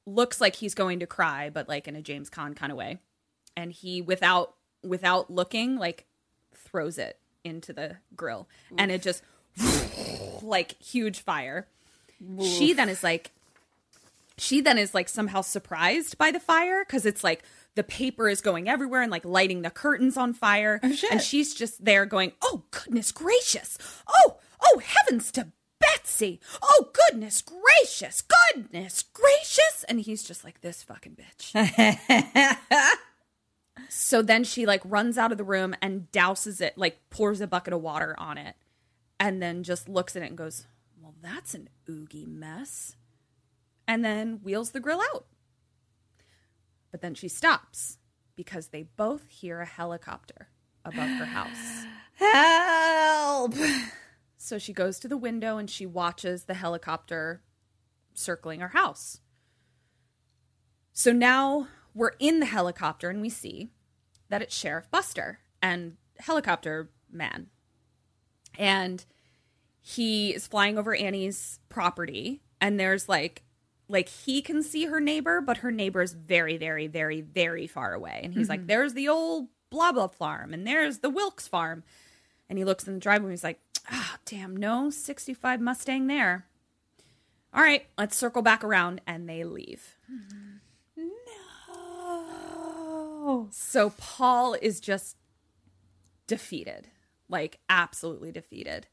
looks 0.06 0.40
like 0.40 0.56
he's 0.56 0.74
going 0.74 1.00
to 1.00 1.06
cry, 1.06 1.50
but 1.50 1.68
like 1.68 1.88
in 1.88 1.96
a 1.96 2.02
James 2.02 2.28
Caan 2.30 2.54
kind 2.54 2.70
of 2.72 2.78
way. 2.78 2.98
And 3.56 3.72
he 3.72 4.00
without 4.02 4.54
without 4.82 5.30
looking, 5.30 5.76
like 5.76 6.06
throws 6.54 6.98
it 6.98 7.18
into 7.44 7.72
the 7.72 7.96
grill. 8.16 8.48
And 8.78 8.90
it 8.90 9.02
just 9.02 9.22
like 10.42 10.80
huge 10.82 11.20
fire. 11.20 11.68
She 12.42 12.72
then 12.72 12.88
is 12.88 13.02
like 13.02 13.30
she 14.36 14.60
then 14.60 14.78
is 14.78 14.94
like 14.94 15.08
somehow 15.08 15.42
surprised 15.42 16.18
by 16.18 16.30
the 16.30 16.40
fire 16.40 16.84
because 16.84 17.06
it's 17.06 17.22
like 17.22 17.44
the 17.74 17.84
paper 17.84 18.28
is 18.28 18.40
going 18.40 18.68
everywhere 18.68 19.02
and 19.02 19.10
like 19.10 19.24
lighting 19.24 19.62
the 19.62 19.70
curtains 19.70 20.16
on 20.16 20.32
fire. 20.32 20.80
Oh, 20.82 20.94
and 21.10 21.20
she's 21.20 21.54
just 21.54 21.84
there 21.84 22.06
going, 22.06 22.32
Oh, 22.42 22.64
goodness 22.70 23.12
gracious. 23.12 23.78
Oh, 24.08 24.38
oh, 24.62 24.82
heavens 24.84 25.30
to 25.32 25.48
Betsy. 25.80 26.40
Oh, 26.62 26.90
goodness 26.92 27.42
gracious. 27.42 28.22
Goodness 28.22 29.02
gracious. 29.02 29.84
And 29.88 30.00
he's 30.00 30.22
just 30.22 30.44
like, 30.44 30.60
This 30.60 30.82
fucking 30.82 31.16
bitch. 31.16 32.56
so 33.88 34.22
then 34.22 34.44
she 34.44 34.66
like 34.66 34.82
runs 34.84 35.18
out 35.18 35.32
of 35.32 35.38
the 35.38 35.44
room 35.44 35.74
and 35.80 36.10
douses 36.12 36.60
it, 36.60 36.76
like 36.76 36.98
pours 37.10 37.40
a 37.40 37.46
bucket 37.46 37.74
of 37.74 37.82
water 37.82 38.14
on 38.18 38.38
it, 38.38 38.56
and 39.20 39.40
then 39.42 39.62
just 39.62 39.88
looks 39.88 40.16
at 40.16 40.22
it 40.22 40.26
and 40.26 40.38
goes, 40.38 40.66
that's 41.24 41.54
an 41.54 41.68
oogie 41.88 42.26
mess 42.26 42.96
and 43.86 44.04
then 44.04 44.40
wheels 44.42 44.70
the 44.70 44.80
grill 44.80 45.00
out. 45.14 45.26
But 46.90 47.00
then 47.00 47.14
she 47.14 47.28
stops 47.28 47.98
because 48.36 48.68
they 48.68 48.84
both 48.96 49.28
hear 49.28 49.60
a 49.60 49.66
helicopter 49.66 50.48
above 50.84 51.08
her 51.08 51.24
house. 51.24 51.86
Help! 52.14 53.54
So 54.36 54.58
she 54.58 54.72
goes 54.72 54.98
to 55.00 55.08
the 55.08 55.16
window 55.16 55.56
and 55.56 55.70
she 55.70 55.86
watches 55.86 56.44
the 56.44 56.54
helicopter 56.54 57.42
circling 58.12 58.60
her 58.60 58.68
house. 58.68 59.20
So 60.92 61.12
now 61.12 61.68
we're 61.94 62.12
in 62.18 62.40
the 62.40 62.46
helicopter 62.46 63.10
and 63.10 63.20
we 63.20 63.30
see 63.30 63.70
that 64.28 64.42
it's 64.42 64.54
Sheriff 64.54 64.90
Buster 64.90 65.40
and 65.62 65.96
helicopter 66.18 66.90
man. 67.10 67.48
And 68.58 69.04
he 69.86 70.34
is 70.34 70.46
flying 70.46 70.78
over 70.78 70.94
Annie's 70.94 71.60
property 71.68 72.40
and 72.58 72.80
there's 72.80 73.06
like 73.06 73.42
like 73.86 74.08
he 74.08 74.40
can 74.40 74.62
see 74.62 74.86
her 74.86 74.98
neighbor, 74.98 75.42
but 75.42 75.58
her 75.58 75.70
neighbor 75.70 76.00
is 76.00 76.14
very, 76.14 76.56
very, 76.56 76.86
very, 76.86 77.20
very 77.20 77.66
far 77.66 77.92
away. 77.92 78.22
And 78.24 78.32
he's 78.32 78.48
like, 78.48 78.66
there's 78.66 78.94
the 78.94 79.08
old 79.08 79.48
blah 79.68 79.92
blah 79.92 80.06
farm, 80.06 80.54
and 80.54 80.66
there's 80.66 81.00
the 81.00 81.10
Wilkes 81.10 81.46
farm. 81.46 81.84
And 82.48 82.58
he 82.58 82.64
looks 82.64 82.88
in 82.88 82.94
the 82.94 83.00
driveway 83.00 83.26
and 83.26 83.32
he's 83.32 83.44
like, 83.44 83.60
ah, 83.90 84.16
damn, 84.24 84.56
no 84.56 84.88
65 84.88 85.60
Mustang 85.60 86.06
there. 86.06 86.46
All 87.52 87.62
right, 87.62 87.86
let's 87.98 88.16
circle 88.16 88.40
back 88.40 88.64
around. 88.64 89.02
And 89.06 89.28
they 89.28 89.44
leave. 89.44 89.96
No. 90.96 91.10
So 93.50 93.90
Paul 93.98 94.54
is 94.54 94.80
just 94.80 95.18
defeated, 96.26 96.88
like 97.28 97.58
absolutely 97.68 98.32
defeated. 98.32 98.86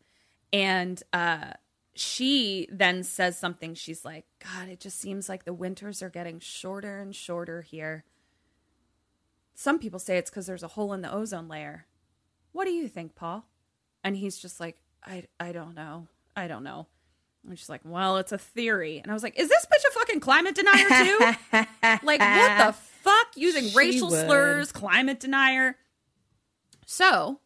And 0.53 1.01
uh, 1.13 1.51
she 1.93 2.67
then 2.71 3.03
says 3.03 3.37
something. 3.37 3.73
She's 3.73 4.03
like, 4.03 4.25
God, 4.43 4.69
it 4.69 4.79
just 4.79 4.99
seems 4.99 5.29
like 5.29 5.45
the 5.45 5.53
winters 5.53 6.01
are 6.01 6.09
getting 6.09 6.39
shorter 6.39 6.99
and 6.99 7.15
shorter 7.15 7.61
here. 7.61 8.03
Some 9.53 9.79
people 9.79 9.99
say 9.99 10.17
it's 10.17 10.29
because 10.29 10.47
there's 10.47 10.63
a 10.63 10.69
hole 10.69 10.93
in 10.93 11.01
the 11.01 11.11
ozone 11.13 11.47
layer. 11.47 11.85
What 12.51 12.65
do 12.65 12.71
you 12.71 12.87
think, 12.87 13.15
Paul? 13.15 13.45
And 14.03 14.15
he's 14.15 14.37
just 14.37 14.59
like, 14.59 14.77
I, 15.05 15.25
I 15.39 15.51
don't 15.51 15.75
know. 15.75 16.07
I 16.35 16.47
don't 16.47 16.63
know. 16.63 16.87
And 17.47 17.57
she's 17.57 17.69
like, 17.69 17.81
well, 17.83 18.17
it's 18.17 18.31
a 18.31 18.37
theory. 18.37 18.99
And 18.99 19.11
I 19.11 19.13
was 19.13 19.23
like, 19.23 19.37
is 19.39 19.49
this 19.49 19.65
bitch 19.65 19.87
a 19.89 19.91
fucking 19.93 20.19
climate 20.19 20.55
denier 20.55 20.87
too? 21.05 21.19
like, 22.03 22.19
what 22.19 22.57
the 22.67 22.73
fuck? 23.01 23.27
Using 23.35 23.65
She 23.67 23.77
racial 23.77 24.09
would. 24.09 24.25
slurs, 24.25 24.71
climate 24.71 25.19
denier. 25.19 25.75
So, 26.85 27.39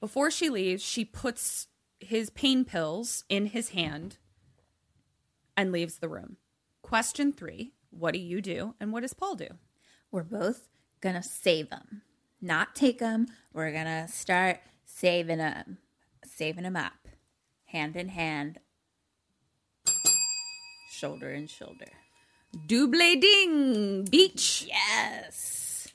before 0.00 0.30
she 0.30 0.48
leaves, 0.50 0.82
she 0.82 1.04
puts 1.04 1.68
his 2.00 2.30
pain 2.30 2.64
pills 2.64 3.24
in 3.28 3.46
his 3.46 3.70
hand 3.70 4.16
and 5.56 5.70
leaves 5.70 5.98
the 5.98 6.08
room. 6.08 6.36
Question 6.82 7.32
three 7.32 7.72
What 7.90 8.14
do 8.14 8.18
you 8.20 8.40
do? 8.40 8.74
And 8.80 8.92
what 8.92 9.02
does 9.02 9.14
Paul 9.14 9.36
do? 9.36 9.48
We're 10.10 10.24
both 10.24 10.68
gonna 11.00 11.22
save 11.22 11.70
them, 11.70 12.02
not 12.40 12.74
take 12.74 12.98
them. 12.98 13.26
We're 13.52 13.72
gonna 13.72 14.08
start 14.08 14.60
saving 14.84 15.38
them, 15.38 15.78
saving 16.24 16.64
them 16.64 16.76
up, 16.76 17.08
hand 17.66 17.96
in 17.96 18.08
hand, 18.08 18.58
shoulder 20.90 21.30
in 21.30 21.46
shoulder. 21.46 21.86
Double 22.66 22.98
ding, 22.98 24.04
beach. 24.10 24.66
Yes. 24.66 25.88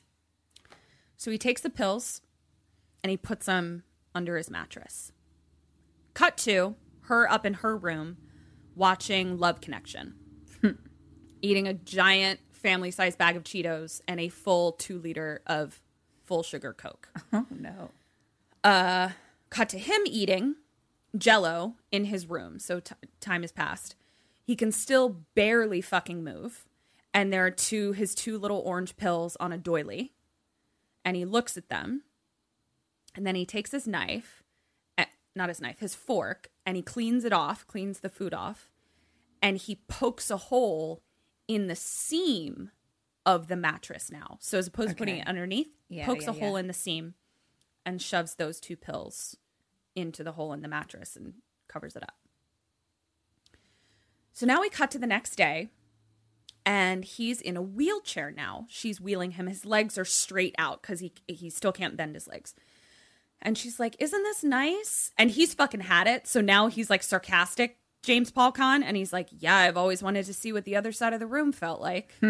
So 1.18 1.32
he 1.32 1.38
takes 1.38 1.62
the 1.62 1.70
pills 1.70 2.22
and 3.04 3.10
he 3.12 3.18
puts 3.18 3.48
them 3.48 3.84
under 4.14 4.38
his 4.38 4.50
mattress. 4.50 5.12
Cut 6.16 6.38
to 6.38 6.76
her 7.02 7.32
up 7.32 7.46
in 7.46 7.56
her 7.56 7.78
room 7.78 8.18
watching 8.74 9.38
Love 9.38 9.62
Connection, 9.62 10.16
eating 11.44 11.68
a 11.68 11.74
giant 11.74 12.40
family 12.52 12.90
sized 12.90 13.20
bag 13.20 13.36
of 13.36 13.44
Cheetos 13.44 14.02
and 14.08 14.20
a 14.20 14.30
full 14.30 14.72
two 14.72 14.98
liter 14.98 15.42
of 15.46 15.80
full 16.24 16.42
sugar 16.42 16.74
Coke. 16.74 17.10
Oh 17.34 17.46
no. 17.52 17.92
Uh, 18.64 19.10
cut 19.50 19.70
to 19.70 19.78
him 19.78 20.02
eating 20.06 20.56
jello 21.18 21.76
in 21.92 22.06
his 22.06 22.28
room. 22.28 22.60
So 22.60 22.80
t- 22.80 22.96
time 23.20 23.42
has 23.42 23.52
passed. 23.52 23.96
He 24.44 24.56
can 24.56 24.72
still 24.72 25.18
barely 25.36 25.82
fucking 25.82 26.24
move. 26.24 26.66
And 27.14 27.32
there 27.32 27.46
are 27.46 27.52
two, 27.52 27.92
his 27.92 28.16
two 28.16 28.38
little 28.38 28.60
orange 28.60 28.98
pills 28.98 29.36
on 29.40 29.52
a 29.52 29.58
doily. 29.58 30.14
And 31.04 31.16
he 31.16 31.26
looks 31.26 31.58
at 31.58 31.70
them. 31.70 32.04
And 33.14 33.26
then 33.28 33.36
he 33.36 33.46
takes 33.46 33.72
his 33.72 33.88
knife, 33.88 34.44
not 35.36 35.50
his 35.50 35.62
knife, 35.62 35.80
his 35.80 35.96
fork, 35.96 36.50
and 36.66 36.78
he 36.78 36.84
cleans 36.84 37.26
it 37.26 37.34
off, 37.34 37.68
cleans 37.68 38.00
the 38.00 38.10
food 38.10 38.34
off. 38.34 38.70
And 39.42 39.58
he 39.58 39.82
pokes 39.88 40.32
a 40.32 40.38
hole 40.38 41.04
in 41.48 41.68
the 41.68 41.76
seam 41.76 42.72
of 43.26 43.48
the 43.48 43.56
mattress 43.56 44.12
now. 44.12 44.38
So 44.40 44.58
as 44.58 44.68
opposed 44.68 44.92
to 44.92 44.96
putting 44.96 45.18
it 45.18 45.28
underneath, 45.28 45.68
Yeah, 45.90 46.06
pokes 46.06 46.26
yeah, 46.26 46.32
a 46.32 46.34
hole 46.34 46.56
in 46.56 46.68
the 46.68 46.74
seam 46.74 47.16
and 47.86 48.02
shoves 48.02 48.36
those 48.36 48.60
two 48.60 48.76
pills 48.76 49.38
into 49.96 50.24
the 50.24 50.34
hole 50.34 50.54
in 50.54 50.62
the 50.62 50.68
mattress 50.68 51.16
and 51.16 51.36
covers 51.68 51.96
it 51.96 52.04
up. 52.04 52.16
So 54.34 54.46
now 54.46 54.62
we 54.62 54.70
cut 54.70 54.92
to 54.92 55.00
the 55.00 55.08
next 55.08 55.36
day 55.36 55.70
and 56.66 57.06
he's 57.06 57.40
in 57.40 57.56
a 57.56 57.62
wheelchair 57.62 58.32
now. 58.32 58.66
She's 58.70 59.00
wheeling 59.00 59.32
him. 59.32 59.48
His 59.48 59.66
legs 59.66 59.98
are 59.98 60.06
straight 60.06 60.56
out 60.58 60.82
cuz 60.82 61.00
he 61.00 61.14
he 61.28 61.50
still 61.50 61.72
can't 61.72 61.96
bend 61.96 62.16
his 62.16 62.28
legs. 62.28 62.54
And 63.42 63.58
she's 63.58 63.80
like, 63.80 63.96
"Isn't 64.00 64.24
this 64.24 64.44
nice?" 64.44 65.12
And 65.18 65.32
he's 65.32 65.54
fucking 65.54 65.82
had 65.82 66.08
it. 66.08 66.28
So 66.28 66.42
now 66.42 66.68
he's 66.68 66.90
like 66.90 67.04
sarcastic, 67.04 67.78
James 68.04 68.32
Paul 68.32 68.52
Caan, 68.52 68.84
and 68.84 68.98
he's 68.98 69.14
like, 69.14 69.28
"Yeah, 69.32 69.58
I've 69.58 69.78
always 69.78 70.02
wanted 70.02 70.26
to 70.26 70.34
see 70.34 70.52
what 70.52 70.66
the 70.66 70.76
other 70.76 70.92
side 70.92 71.14
of 71.14 71.20
the 71.20 71.28
room 71.28 71.52
felt 71.52 71.82
like." 71.82 72.14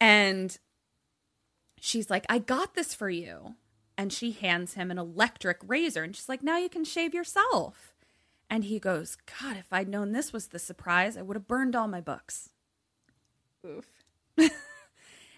and 0.00 0.58
she's 1.80 2.10
like, 2.10 2.26
I 2.28 2.38
got 2.38 2.74
this 2.74 2.94
for 2.94 3.08
you. 3.08 3.54
And 3.98 4.12
she 4.12 4.32
hands 4.32 4.74
him 4.74 4.90
an 4.90 4.98
electric 4.98 5.58
razor 5.66 6.02
and 6.02 6.14
she's 6.14 6.28
like, 6.28 6.42
Now 6.42 6.58
you 6.58 6.68
can 6.68 6.84
shave 6.84 7.14
yourself. 7.14 7.94
And 8.50 8.64
he 8.64 8.78
goes, 8.78 9.16
God, 9.40 9.56
if 9.56 9.72
I'd 9.72 9.88
known 9.88 10.12
this 10.12 10.32
was 10.32 10.48
the 10.48 10.58
surprise, 10.58 11.16
I 11.16 11.22
would 11.22 11.36
have 11.36 11.48
burned 11.48 11.74
all 11.74 11.88
my 11.88 12.00
books. 12.00 12.50
Oof. 13.66 13.86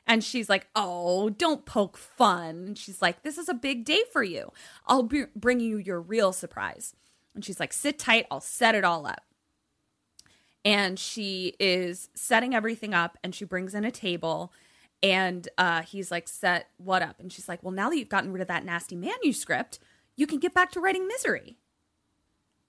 And 0.08 0.24
she's 0.24 0.48
like, 0.48 0.66
Oh, 0.74 1.28
don't 1.28 1.66
poke 1.66 1.98
fun. 1.98 2.74
She's 2.74 3.02
like, 3.02 3.22
This 3.22 3.36
is 3.36 3.48
a 3.48 3.54
big 3.54 3.84
day 3.84 4.02
for 4.10 4.24
you. 4.24 4.50
I'll 4.86 5.02
be- 5.02 5.26
bring 5.36 5.60
you 5.60 5.76
your 5.76 6.00
real 6.00 6.32
surprise. 6.32 6.94
And 7.34 7.44
she's 7.44 7.60
like, 7.60 7.74
Sit 7.74 7.98
tight. 7.98 8.26
I'll 8.30 8.40
set 8.40 8.74
it 8.74 8.84
all 8.84 9.06
up. 9.06 9.22
And 10.64 10.98
she 10.98 11.54
is 11.60 12.08
setting 12.14 12.54
everything 12.54 12.94
up 12.94 13.18
and 13.22 13.34
she 13.34 13.44
brings 13.44 13.74
in 13.74 13.84
a 13.84 13.90
table. 13.90 14.50
And 15.02 15.46
uh, 15.58 15.82
he's 15.82 16.10
like, 16.10 16.26
Set 16.26 16.70
what 16.78 17.02
up? 17.02 17.20
And 17.20 17.30
she's 17.30 17.48
like, 17.48 17.62
Well, 17.62 17.72
now 17.72 17.90
that 17.90 17.98
you've 17.98 18.08
gotten 18.08 18.32
rid 18.32 18.40
of 18.40 18.48
that 18.48 18.64
nasty 18.64 18.96
manuscript, 18.96 19.78
you 20.16 20.26
can 20.26 20.38
get 20.38 20.54
back 20.54 20.72
to 20.72 20.80
writing 20.80 21.06
Misery. 21.06 21.58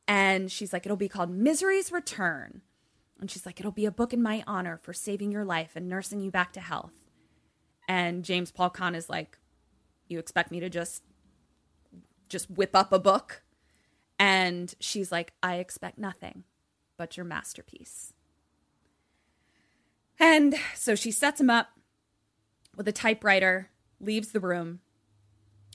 And 0.09 0.51
she's 0.51 0.73
like, 0.73 0.85
It'll 0.85 0.97
be 0.97 1.07
called 1.07 1.31
Misery's 1.31 1.89
Return. 1.89 2.61
And 3.21 3.31
she's 3.31 3.45
like, 3.45 3.61
It'll 3.61 3.71
be 3.71 3.85
a 3.85 3.91
book 3.91 4.11
in 4.11 4.21
my 4.21 4.43
honor 4.45 4.75
for 4.75 4.91
saving 4.91 5.31
your 5.31 5.45
life 5.45 5.71
and 5.75 5.87
nursing 5.87 6.19
you 6.19 6.31
back 6.31 6.51
to 6.53 6.59
health. 6.59 7.09
And 7.89 8.23
James 8.23 8.51
Paul 8.51 8.69
Caan 8.69 8.95
is 8.95 9.09
like, 9.09 9.39
You 10.07 10.19
expect 10.19 10.51
me 10.51 10.61
to 10.61 10.69
just 10.69 11.03
just 12.29 12.49
whip 12.49 12.75
up 12.75 12.93
a 12.93 12.99
book? 12.99 13.41
And 14.19 14.73
she's 14.79 15.11
like, 15.11 15.33
I 15.41 15.55
expect 15.55 15.97
nothing 15.97 16.43
but 16.97 17.17
your 17.17 17.25
masterpiece. 17.25 18.13
And 20.19 20.55
so 20.75 20.93
she 20.95 21.11
sets 21.11 21.41
him 21.41 21.49
up 21.49 21.69
with 22.75 22.87
a 22.87 22.91
typewriter, 22.91 23.69
leaves 23.99 24.33
the 24.33 24.39
room. 24.39 24.81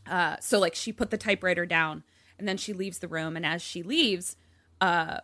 Uh, 0.06 0.36
so 0.38 0.58
like 0.58 0.74
she 0.74 0.92
put 0.92 1.10
the 1.10 1.16
typewriter 1.16 1.66
down 1.66 2.04
and 2.38 2.46
then 2.46 2.58
she 2.58 2.72
leaves 2.72 2.98
the 2.98 3.08
room. 3.08 3.36
And 3.36 3.44
as 3.44 3.62
she 3.62 3.82
leaves, 3.82 4.36
uh, 4.80 5.20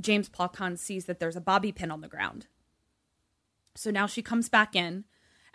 James 0.00 0.28
Paul 0.28 0.48
Caan 0.48 0.78
sees 0.78 1.04
that 1.06 1.18
there's 1.18 1.36
a 1.36 1.40
bobby 1.40 1.72
pin 1.72 1.90
on 1.90 2.00
the 2.00 2.08
ground. 2.08 2.46
So 3.74 3.90
now 3.90 4.06
she 4.06 4.22
comes 4.22 4.48
back 4.48 4.74
in 4.76 5.04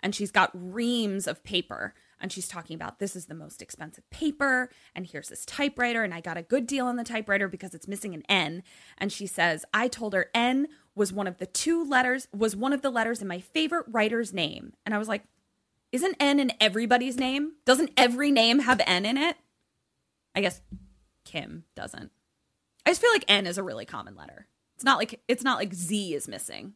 and 0.04 0.14
she's 0.14 0.30
got 0.30 0.50
reams 0.54 1.26
of 1.26 1.42
paper. 1.42 1.94
And 2.20 2.30
she's 2.30 2.46
talking 2.46 2.74
about 2.74 3.00
this 3.00 3.16
is 3.16 3.26
the 3.26 3.34
most 3.34 3.60
expensive 3.60 4.08
paper 4.10 4.70
and 4.94 5.06
here's 5.06 5.28
this 5.28 5.44
typewriter 5.44 6.04
and 6.04 6.14
I 6.14 6.20
got 6.20 6.38
a 6.38 6.42
good 6.42 6.66
deal 6.66 6.86
on 6.86 6.96
the 6.96 7.04
typewriter 7.04 7.48
because 7.48 7.74
it's 7.74 7.88
missing 7.88 8.14
an 8.14 8.22
N. 8.28 8.62
And 8.96 9.10
she 9.10 9.26
says 9.26 9.64
I 9.74 9.88
told 9.88 10.14
her 10.14 10.30
N 10.32 10.68
was 10.94 11.12
one 11.12 11.26
of 11.26 11.38
the 11.38 11.46
two 11.46 11.84
letters 11.84 12.28
was 12.32 12.54
one 12.54 12.72
of 12.72 12.82
the 12.82 12.90
letters 12.90 13.20
in 13.20 13.28
my 13.28 13.40
favorite 13.40 13.86
writer's 13.90 14.32
name. 14.32 14.74
And 14.86 14.94
I 14.94 14.98
was 14.98 15.08
like 15.08 15.24
isn't 15.92 16.16
N 16.18 16.40
in 16.40 16.52
everybody's 16.60 17.16
name? 17.16 17.52
Doesn't 17.64 17.90
every 17.96 18.30
name 18.30 18.60
have 18.60 18.80
N 18.86 19.04
in 19.04 19.18
it? 19.18 19.36
I 20.34 20.40
guess 20.40 20.62
Kim 21.24 21.64
doesn't. 21.74 22.10
I 22.86 22.90
just 22.90 23.00
feel 23.00 23.12
like 23.12 23.24
N 23.28 23.46
is 23.46 23.58
a 23.58 23.62
really 23.62 23.84
common 23.84 24.16
letter. 24.16 24.46
It's 24.76 24.84
not 24.84 24.98
like 24.98 25.20
it's 25.28 25.44
not 25.44 25.58
like 25.58 25.74
Z 25.74 26.14
is 26.14 26.28
missing 26.28 26.74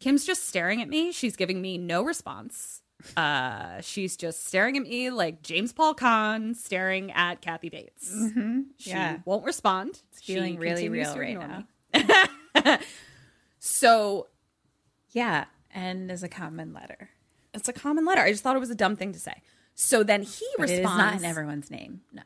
Kim's 0.00 0.24
just 0.26 0.46
staring 0.48 0.82
at 0.82 0.88
me. 0.88 1.12
She's 1.12 1.36
giving 1.36 1.60
me 1.62 1.78
no 1.78 2.02
response. 2.02 2.82
Uh, 3.16 3.80
she's 3.80 4.16
just 4.16 4.46
staring 4.46 4.76
at 4.76 4.82
me 4.82 5.10
like 5.10 5.42
James 5.42 5.72
Paul 5.72 5.94
Caan 5.94 6.54
staring 6.56 7.10
at 7.12 7.40
Kathy 7.42 7.68
Bates. 7.68 8.08
She 8.08 8.14
Mm-hmm. 8.14 8.60
Yeah. 8.78 9.18
won't 9.24 9.44
respond. 9.44 10.00
It's 10.12 10.22
feeling 10.22 10.56
really 10.58 10.88
real 10.88 11.16
right 11.18 11.38
now. 11.38 12.78
so 13.58 14.28
Yeah. 15.10 15.46
N 15.74 16.08
is 16.10 16.22
a 16.22 16.28
common 16.28 16.72
letter. 16.72 17.10
it's 17.52 17.68
a 17.68 17.72
common 17.72 18.04
letter. 18.04 18.20
I 18.22 18.30
just 18.30 18.42
thought 18.42 18.56
it 18.56 18.60
was 18.60 18.70
a 18.70 18.74
dumb 18.76 18.96
thing 18.96 19.12
to 19.12 19.18
say. 19.18 19.42
So 19.74 20.02
then 20.04 20.22
he 20.22 20.46
But 20.56 20.68
responds. 20.68 20.82
is 20.90 20.96
not 20.96 21.14
in 21.16 21.24
everyone's 21.24 21.70
name. 21.70 22.02
No. 22.12 22.22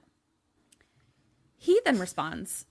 He 1.57 1.81
then 1.85 1.99
responds, 1.99 2.67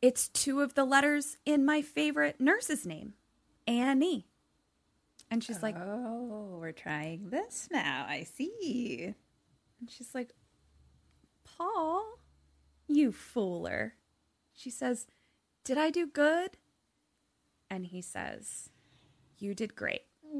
It's 0.00 0.28
two 0.28 0.60
of 0.60 0.74
the 0.74 0.84
letters 0.84 1.36
in 1.44 1.64
my 1.64 1.82
favorite 1.82 2.40
nurse's 2.40 2.86
name, 2.86 3.14
Annie. 3.66 4.26
And 5.30 5.42
she's 5.42 5.62
like, 5.62 5.76
Oh, 5.78 6.58
we're 6.60 6.72
trying 6.72 7.30
this 7.30 7.68
now. 7.72 8.04
I 8.08 8.24
see. 8.24 9.14
And 9.80 9.90
she's 9.90 10.14
like, 10.14 10.34
Paul, 11.44 12.18
you 12.86 13.12
fooler. 13.12 13.92
She 14.52 14.70
says, 14.70 15.06
Did 15.64 15.78
I 15.78 15.90
do 15.90 16.06
good? 16.06 16.58
And 17.70 17.86
he 17.86 18.02
says, 18.02 18.68
You 19.38 19.54
did 19.54 19.74
great. 19.74 20.02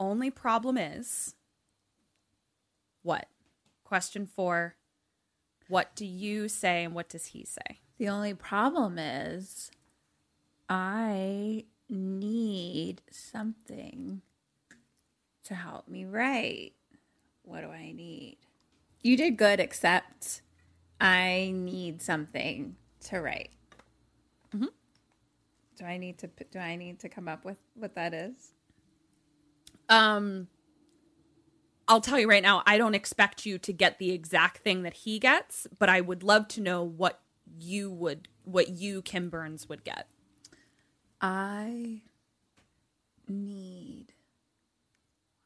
Only 0.00 0.30
problem 0.30 0.78
is 0.78 1.34
what? 3.02 3.26
Question 3.84 4.26
four 4.26 4.76
What 5.68 5.94
do 5.96 6.06
you 6.06 6.48
say 6.48 6.84
and 6.84 6.94
what 6.94 7.08
does 7.08 7.26
he 7.26 7.44
say? 7.44 7.80
The 8.00 8.08
only 8.08 8.32
problem 8.32 8.98
is 8.98 9.70
I 10.70 11.66
need 11.90 13.02
something 13.10 14.22
to 15.44 15.54
help 15.54 15.86
me 15.86 16.06
write. 16.06 16.72
What 17.42 17.60
do 17.60 17.68
I 17.68 17.92
need? 17.92 18.38
You 19.02 19.18
did 19.18 19.36
good, 19.36 19.60
except 19.60 20.40
I 20.98 21.52
need 21.54 22.00
something 22.00 22.76
to 23.00 23.20
write. 23.20 23.50
Mm-hmm. 24.56 24.64
Do 25.76 25.84
I 25.84 25.98
need 25.98 26.16
to? 26.20 26.30
Do 26.50 26.58
I 26.58 26.76
need 26.76 27.00
to 27.00 27.10
come 27.10 27.28
up 27.28 27.44
with 27.44 27.58
what 27.74 27.94
that 27.96 28.14
is? 28.14 28.54
Um, 29.90 30.48
I'll 31.86 32.00
tell 32.00 32.18
you 32.18 32.30
right 32.30 32.42
now, 32.42 32.62
I 32.64 32.78
don't 32.78 32.94
expect 32.94 33.44
you 33.44 33.58
to 33.58 33.74
get 33.74 33.98
the 33.98 34.12
exact 34.12 34.62
thing 34.62 34.84
that 34.84 34.94
he 34.94 35.18
gets, 35.18 35.66
but 35.78 35.90
I 35.90 36.00
would 36.00 36.22
love 36.22 36.48
to 36.48 36.62
know 36.62 36.82
what 36.82 37.20
you 37.62 37.90
would 37.90 38.28
what 38.44 38.68
you 38.68 39.02
Kim 39.02 39.28
Burns 39.28 39.68
would 39.68 39.84
get. 39.84 40.06
I 41.20 42.02
need. 43.28 44.06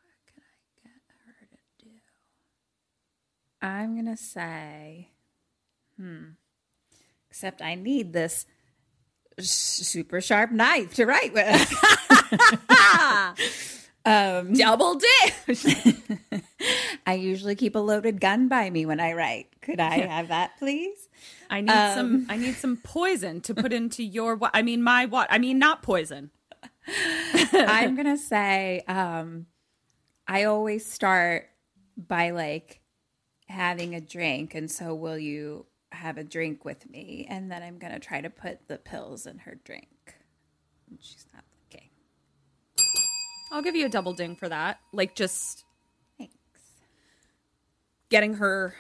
What 0.03 0.17
can 0.33 0.43
I 0.43 0.83
get 0.83 1.01
her 1.27 1.47
to 1.51 1.85
do? 1.85 1.91
I'm 3.61 3.97
gonna 3.97 4.17
say, 4.17 5.09
hmm. 5.99 6.31
Except 7.31 7.61
I 7.61 7.75
need 7.75 8.13
this 8.13 8.47
super 9.41 10.21
sharp 10.21 10.53
knife 10.53 10.95
to 10.95 11.05
write 11.05 11.33
with. 11.35 11.75
um, 14.05 14.53
Double 14.53 14.95
dish. 14.95 15.67
I 17.07 17.15
usually 17.15 17.55
keep 17.55 17.75
a 17.75 17.81
loaded 17.81 18.21
gun 18.21 18.49
by 18.49 18.71
me 18.71 18.87
when 18.87 19.01
I 19.01 19.13
write. 19.13 19.49
Could 19.61 19.81
I 19.81 19.99
have 20.07 20.29
that, 20.29 20.59
please? 20.59 21.04
I 21.51 21.61
need 21.61 21.95
some 21.95 22.27
I 22.29 22.37
need 22.37 22.55
some 22.55 22.77
poison 22.77 23.41
to 23.43 23.55
put 23.55 23.73
into 23.73 24.03
your 24.03 24.39
I 24.53 24.63
mean 24.63 24.83
my 24.83 25.07
what 25.07 25.29
I 25.31 25.39
mean 25.39 25.59
not 25.59 25.83
poison. 25.83 26.31
I'm 27.55 27.95
gonna 27.95 28.17
say 28.17 28.83
um, 28.89 29.47
I 30.27 30.45
always 30.45 30.91
start 30.91 31.49
by 31.97 32.31
like 32.31 32.81
having 33.49 33.95
a 33.95 34.01
drink, 34.01 34.55
and 34.55 34.71
so 34.71 34.95
will 34.95 35.19
you 35.19 35.67
have 35.93 36.19
a 36.19 36.25
drink 36.25 36.65
with 36.65 36.89
me? 36.91 37.27
And 37.29 37.51
then 37.51 37.63
I'm 37.63 37.79
gonna 37.79 38.01
try 38.01 38.21
to 38.21 38.31
put 38.31 38.69
the 38.69 38.79
pills 38.79 39.27
in 39.27 39.39
her 39.39 39.59
drink. 39.65 40.17
And 40.91 40.99
she's 41.01 41.27
not 41.33 41.45
looking. 41.63 41.89
I'll 43.53 43.63
give 43.63 43.77
you 43.77 43.87
a 43.87 43.91
double 43.91 44.13
ding 44.13 44.37
for 44.37 44.49
that. 44.49 44.81
Like 44.93 45.15
just 45.15 45.65
Thanks. 46.19 46.35
getting 48.11 48.35
her 48.35 48.75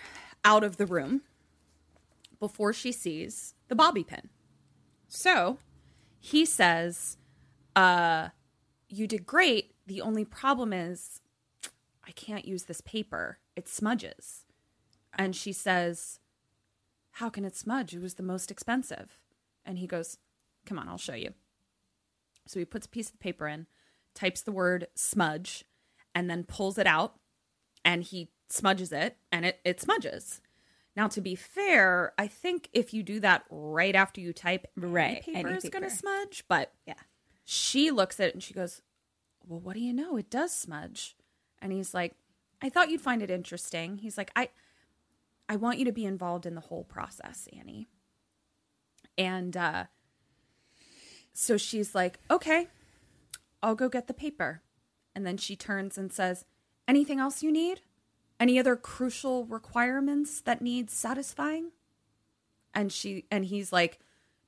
out 0.44 0.65
of 0.65 0.77
the 0.77 0.86
room 0.86 1.23
before 2.47 2.75
she 2.75 2.93
sees 2.93 3.55
the 3.69 3.75
bobby 3.75 4.05
pin. 4.05 4.29
So 5.09 5.57
he 6.21 6.45
says, 6.45 7.16
uh, 7.75 8.29
You 8.87 9.07
did 9.07 9.25
great. 9.25 9.75
The 9.87 10.03
only 10.03 10.27
problem 10.27 10.75
is 10.75 11.23
I 12.07 12.11
can't 12.11 12.45
use 12.45 12.65
this 12.65 12.83
paper, 12.83 13.39
it 13.57 13.66
smudges. 13.66 14.45
And 15.16 15.35
she 15.35 15.55
says, 15.55 16.21
How 17.12 17.31
can 17.31 17.47
it 17.47 17.57
smudge? 17.57 17.95
It 17.95 18.03
was 18.03 18.15
the 18.15 18.23
most 18.23 18.51
expensive. 18.51 19.19
And 19.65 19.79
he 19.79 19.87
goes, 19.87 20.19
Come 20.66 20.79
on, 20.79 20.87
I'll 20.87 20.99
show 20.99 21.15
you. 21.15 21.33
So 22.47 22.59
he 22.59 22.66
puts 22.66 22.85
a 22.85 22.91
piece 22.91 23.09
of 23.09 23.19
paper 23.21 23.49
in, 23.49 23.66
types 24.15 24.43
the 24.43 24.53
word 24.53 24.89
smudge, 24.95 25.65
and 26.15 26.29
then 26.29 26.45
pulls 26.45 26.77
it 26.77 26.87
out 26.87 27.15
and 27.87 28.03
he 28.03 28.29
smudges 28.51 28.93
it 28.93 29.16
and 29.33 29.47
it, 29.47 29.61
it 29.65 29.81
smudges. 29.81 30.43
Now, 30.97 31.09
to 31.09 31.21
be 31.21 31.35
fair, 31.35 32.12
I 32.16 32.27
think 32.29 32.69
if 32.73 32.95
you 32.95 33.03
do 33.03 33.19
that 33.21 33.45
right 33.51 33.95
after 33.97 34.21
you 34.21 34.33
type, 34.33 34.66
Right, 34.77 35.23
paper 35.23 35.49
any 35.49 35.57
is 35.57 35.69
going 35.69 35.83
to 35.83 35.91
smudge. 35.91 36.45
But 36.49 36.73
Yeah. 36.87 36.95
she 37.45 37.91
looks 37.91 38.21
at 38.21 38.29
it 38.29 38.35
and 38.35 38.43
she 38.43 38.55
goes, 38.55 38.81
Well, 39.47 39.61
what 39.61 39.75
do 39.75 39.81
you 39.81 39.93
know? 39.93 40.16
It 40.16 40.31
does 40.31 40.53
smudge. 40.55 41.16
And 41.61 41.73
he's 41.73 41.95
like, 41.95 42.15
I 42.62 42.69
thought 42.69 42.91
you'd 42.91 43.01
find 43.01 43.23
it 43.23 43.31
interesting. 43.31 43.99
He's 43.99 44.16
like, 44.16 44.31
I 44.37 44.51
I 45.49 45.57
want 45.57 45.79
you 45.79 45.85
to 45.85 45.93
be 45.93 46.05
involved 46.07 46.47
in 46.47 46.55
the 46.55 46.61
whole 46.62 46.85
process, 46.85 47.49
Annie. 47.59 47.89
And 49.19 49.57
uh 49.57 49.85
so 51.33 51.57
she's 51.57 51.95
like, 51.95 52.21
Okay, 52.31 52.69
I'll 53.62 53.75
go 53.75 53.89
get 53.89 54.07
the 54.07 54.15
paper. 54.15 54.62
And 55.15 55.27
then 55.27 55.37
she 55.37 55.57
turns 55.57 55.99
and 55.99 56.12
says, 56.12 56.45
Anything 56.87 57.19
else 57.19 57.43
you 57.43 57.51
need? 57.51 57.81
Any 58.45 58.59
other 58.59 58.77
crucial 58.77 59.47
requirements 59.47 60.43
that 60.43 60.61
need 60.61 60.91
satisfying? 60.91 61.71
And 62.75 62.93
she 62.93 63.25
and 63.31 63.47
he's 63.47 63.73
like, 63.73 64.01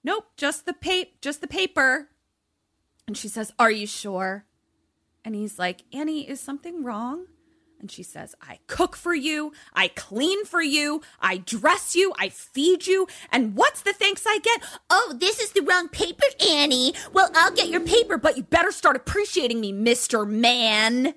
Nope, 0.05 0.27
just 0.36 0.66
the 0.66 0.74
paper, 0.74 1.12
just 1.23 1.40
the 1.40 1.47
paper. 1.47 2.10
And 3.06 3.16
she 3.16 3.28
says, 3.28 3.55
Are 3.59 3.70
you 3.70 3.86
sure? 3.86 4.44
And 5.24 5.35
he's 5.35 5.59
like, 5.59 5.85
Annie, 5.94 6.28
is 6.28 6.40
something 6.40 6.85
wrong? 6.85 7.24
And 7.81 7.90
she 7.90 8.02
says, 8.02 8.35
I 8.43 8.59
cook 8.66 8.97
for 8.97 9.14
you, 9.14 9.55
I 9.73 9.89
clean 9.89 10.44
for 10.44 10.60
you, 10.60 11.01
I 11.18 11.39
dress 11.39 11.97
you, 11.97 12.12
I 12.18 12.28
feed 12.28 12.86
you, 12.86 13.06
and 13.32 13.55
what's 13.55 13.81
the 13.81 13.94
thanks 13.94 14.24
I 14.27 14.40
get? 14.43 14.62
Oh, 14.90 15.16
this 15.18 15.40
is 15.40 15.52
the 15.52 15.62
wrong 15.62 15.89
paper, 15.89 16.27
Annie. 16.47 16.93
Well, 17.14 17.31
I'll 17.35 17.55
get 17.55 17.70
your 17.70 17.81
paper, 17.81 18.18
but 18.18 18.36
you 18.36 18.43
better 18.43 18.73
start 18.73 18.94
appreciating 18.94 19.59
me, 19.59 19.73
Mr. 19.73 20.28
Man. 20.28 21.14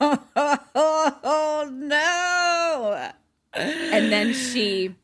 Oh 0.00 1.70
no! 1.72 3.10
And 3.52 4.12
then 4.12 4.32
she 4.32 4.96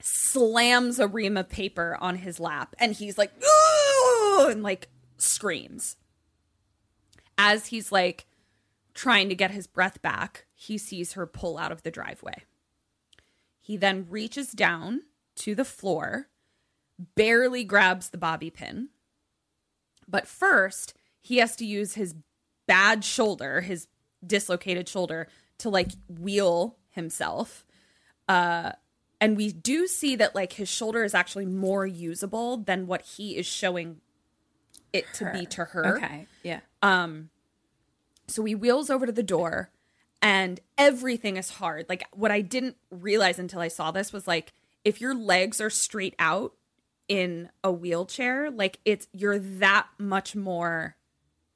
slams 0.00 0.98
a 0.98 1.06
ream 1.06 1.36
of 1.36 1.48
paper 1.48 1.96
on 2.00 2.16
his 2.16 2.40
lap, 2.40 2.74
and 2.78 2.92
he's 2.92 3.18
like, 3.18 3.32
"Ooh!" 3.42 4.48
and 4.48 4.62
like 4.62 4.88
screams. 5.16 5.96
As 7.36 7.66
he's 7.66 7.92
like 7.92 8.26
trying 8.94 9.28
to 9.28 9.34
get 9.34 9.50
his 9.50 9.66
breath 9.66 10.00
back, 10.02 10.46
he 10.54 10.78
sees 10.78 11.12
her 11.12 11.26
pull 11.26 11.58
out 11.58 11.72
of 11.72 11.82
the 11.82 11.90
driveway. 11.90 12.42
He 13.60 13.76
then 13.76 14.06
reaches 14.08 14.52
down 14.52 15.02
to 15.36 15.54
the 15.54 15.64
floor, 15.64 16.28
barely 17.14 17.62
grabs 17.64 18.08
the 18.08 18.18
bobby 18.18 18.50
pin. 18.50 18.88
But 20.08 20.26
first, 20.26 20.94
he 21.20 21.36
has 21.36 21.54
to 21.56 21.66
use 21.66 21.94
his 21.94 22.14
bad 22.66 23.04
shoulder, 23.04 23.60
his 23.60 23.86
dislocated 24.26 24.88
shoulder, 24.88 25.28
to 25.58 25.70
like 25.70 25.90
wheel 26.08 26.76
himself. 26.90 27.64
Uh, 28.28 28.72
and 29.20 29.36
we 29.36 29.52
do 29.52 29.86
see 29.86 30.16
that 30.16 30.34
like 30.34 30.54
his 30.54 30.68
shoulder 30.68 31.02
is 31.02 31.14
actually 31.14 31.46
more 31.46 31.86
usable 31.86 32.56
than 32.58 32.86
what 32.86 33.02
he 33.02 33.36
is 33.36 33.46
showing 33.46 34.00
it 34.92 35.06
to 35.14 35.30
be 35.32 35.46
to 35.46 35.64
her. 35.64 35.96
Okay, 35.96 36.26
yeah. 36.42 36.60
Um 36.82 37.30
so 38.26 38.44
he 38.44 38.54
wheels 38.54 38.90
over 38.90 39.06
to 39.06 39.12
the 39.12 39.22
door 39.22 39.70
and 40.20 40.60
everything 40.76 41.36
is 41.36 41.50
hard. 41.50 41.86
Like 41.88 42.04
what 42.12 42.30
I 42.30 42.40
didn't 42.40 42.76
realize 42.90 43.38
until 43.38 43.60
I 43.60 43.68
saw 43.68 43.90
this 43.90 44.12
was 44.12 44.26
like 44.26 44.52
if 44.84 45.00
your 45.00 45.14
legs 45.14 45.60
are 45.60 45.70
straight 45.70 46.14
out 46.18 46.54
in 47.08 47.50
a 47.64 47.72
wheelchair, 47.72 48.50
like 48.50 48.78
it's 48.84 49.08
you're 49.12 49.38
that 49.38 49.88
much 49.98 50.36
more 50.36 50.96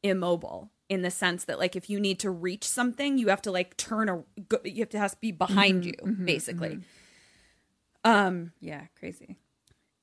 immobile 0.02 0.70
in 0.92 1.00
the 1.00 1.10
sense 1.10 1.44
that 1.44 1.58
like 1.58 1.74
if 1.74 1.88
you 1.88 1.98
need 1.98 2.20
to 2.20 2.30
reach 2.30 2.64
something, 2.64 3.16
you 3.16 3.28
have 3.28 3.40
to 3.40 3.50
like 3.50 3.78
turn 3.78 4.10
a 4.10 4.22
go, 4.42 4.58
you 4.62 4.80
have 4.80 4.90
to 4.90 4.98
has 4.98 5.12
to 5.12 5.20
be 5.22 5.32
behind 5.32 5.86
you 5.86 5.94
basically. 6.24 6.80
Um, 8.04 8.52
yeah, 8.60 8.82
crazy. 8.98 9.38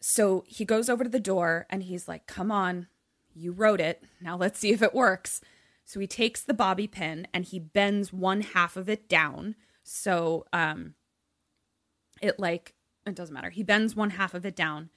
So 0.01 0.43
he 0.47 0.65
goes 0.65 0.89
over 0.89 1.03
to 1.03 1.09
the 1.09 1.19
door 1.19 1.67
and 1.69 1.83
he's 1.83 2.07
like, 2.07 2.25
Come 2.25 2.51
on, 2.51 2.87
you 3.35 3.51
wrote 3.51 3.79
it. 3.79 4.03
Now 4.19 4.35
let's 4.35 4.57
see 4.57 4.71
if 4.71 4.81
it 4.81 4.95
works. 4.95 5.41
So 5.85 5.99
he 5.99 6.07
takes 6.07 6.41
the 6.41 6.55
bobby 6.55 6.87
pin 6.87 7.27
and 7.35 7.45
he 7.45 7.59
bends 7.59 8.11
one 8.11 8.41
half 8.41 8.75
of 8.75 8.89
it 8.89 9.07
down. 9.07 9.55
So 9.83 10.47
um 10.51 10.95
it 12.19 12.39
like 12.39 12.73
it 13.05 13.13
doesn't 13.13 13.33
matter. 13.33 13.51
He 13.51 13.61
bends 13.61 13.95
one 13.95 14.09
half 14.09 14.33
of 14.33 14.43
it 14.43 14.55
down 14.55 14.89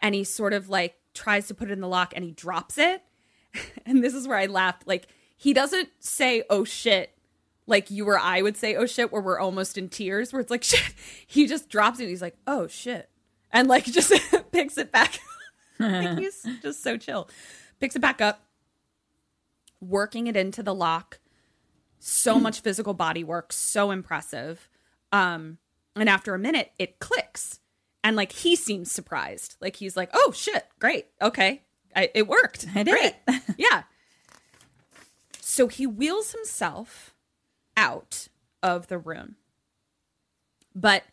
and 0.00 0.12
he 0.12 0.24
sort 0.24 0.52
of 0.52 0.68
like 0.68 0.96
tries 1.14 1.46
to 1.46 1.54
put 1.54 1.70
it 1.70 1.72
in 1.72 1.80
the 1.80 1.86
lock 1.86 2.14
and 2.16 2.24
he 2.24 2.32
drops 2.32 2.78
it. 2.78 3.04
and 3.86 4.02
this 4.02 4.12
is 4.12 4.26
where 4.26 4.38
I 4.38 4.46
laughed. 4.46 4.88
Like 4.88 5.06
he 5.36 5.52
doesn't 5.52 5.90
say, 5.98 6.42
oh 6.48 6.64
shit, 6.64 7.12
like 7.66 7.90
you 7.90 8.08
or 8.08 8.18
I 8.18 8.42
would 8.42 8.56
say, 8.56 8.74
oh 8.76 8.86
shit, 8.86 9.12
where 9.12 9.20
we're 9.22 9.38
almost 9.38 9.76
in 9.76 9.88
tears, 9.88 10.32
where 10.32 10.40
it's 10.40 10.50
like 10.50 10.64
shit. 10.64 10.94
He 11.26 11.46
just 11.46 11.68
drops 11.68 11.98
it 12.00 12.04
and 12.04 12.10
he's 12.10 12.22
like, 12.22 12.36
oh 12.46 12.66
shit. 12.66 13.10
And 13.52 13.68
like 13.68 13.84
just 13.86 14.12
picks 14.52 14.78
it 14.78 14.90
back. 14.92 15.18
like 15.78 16.18
he's 16.18 16.46
just 16.62 16.82
so 16.82 16.96
chill. 16.96 17.28
Picks 17.80 17.96
it 17.96 18.00
back 18.00 18.20
up, 18.20 18.46
working 19.80 20.26
it 20.26 20.36
into 20.36 20.62
the 20.62 20.74
lock. 20.74 21.18
So 21.98 22.38
much 22.40 22.60
physical 22.60 22.94
body 22.94 23.24
work, 23.24 23.52
so 23.52 23.90
impressive. 23.90 24.68
Um, 25.12 25.58
and 25.94 26.08
after 26.08 26.34
a 26.34 26.38
minute, 26.38 26.72
it 26.78 26.98
clicks. 26.98 27.60
And 28.02 28.16
like 28.16 28.32
he 28.32 28.56
seems 28.56 28.90
surprised. 28.92 29.56
Like 29.60 29.76
he's 29.76 29.96
like, 29.96 30.10
oh 30.14 30.32
shit, 30.32 30.66
great. 30.78 31.06
Okay. 31.20 31.62
I, 31.94 32.10
it 32.14 32.28
worked. 32.28 32.66
I 32.74 32.82
did 32.82 32.92
Great. 32.92 33.14
yeah. 33.56 33.84
So 35.56 35.68
he 35.68 35.86
wheels 35.86 36.32
himself 36.32 37.14
out 37.78 38.28
of 38.62 38.88
the 38.88 38.98
room. 38.98 39.36
But 40.74 41.04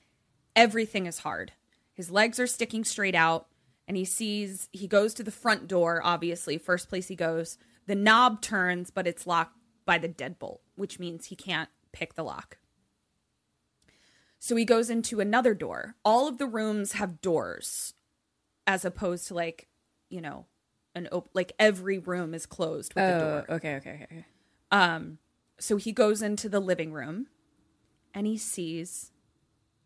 everything 0.53 1.05
is 1.05 1.19
hard. 1.19 1.53
His 1.93 2.11
legs 2.11 2.41
are 2.41 2.47
sticking 2.47 2.83
straight 2.83 3.15
out, 3.15 3.47
and 3.87 3.95
he 3.95 4.03
sees 4.03 4.67
he 4.73 4.85
goes 4.85 5.13
to 5.13 5.23
the 5.23 5.31
front 5.31 5.69
door, 5.69 6.01
obviously, 6.03 6.57
first 6.57 6.89
place 6.89 7.07
he 7.07 7.15
goes. 7.15 7.57
The 7.87 7.95
knob 7.95 8.41
turns, 8.41 8.91
but 8.91 9.07
it's 9.07 9.25
locked 9.25 9.57
by 9.85 9.97
the 9.97 10.09
deadbolt, 10.09 10.59
which 10.75 10.99
means 10.99 11.27
he 11.27 11.37
can't 11.37 11.69
pick 11.93 12.15
the 12.15 12.23
lock. 12.25 12.57
So 14.39 14.57
he 14.57 14.65
goes 14.65 14.89
into 14.89 15.21
another 15.21 15.53
door. 15.53 15.95
All 16.03 16.27
of 16.27 16.37
the 16.37 16.47
rooms 16.47 16.91
have 16.91 17.21
doors 17.21 17.93
as 18.67 18.83
opposed 18.83 19.25
to 19.29 19.35
like, 19.35 19.69
you 20.09 20.19
know, 20.19 20.47
an 20.95 21.07
op- 21.13 21.29
like 21.33 21.53
every 21.57 21.97
room 21.97 22.33
is 22.33 22.45
closed 22.45 22.93
with 22.93 23.05
a 23.05 23.15
oh, 23.15 23.19
door. 23.19 23.45
Oh, 23.47 23.55
okay, 23.55 23.75
okay, 23.75 24.01
okay. 24.03 24.25
Um, 24.73 25.19
so 25.59 25.77
he 25.77 25.91
goes 25.93 26.21
into 26.21 26.49
the 26.49 26.59
living 26.59 26.91
room 26.93 27.27
and 28.13 28.27
he 28.27 28.37
sees 28.37 29.11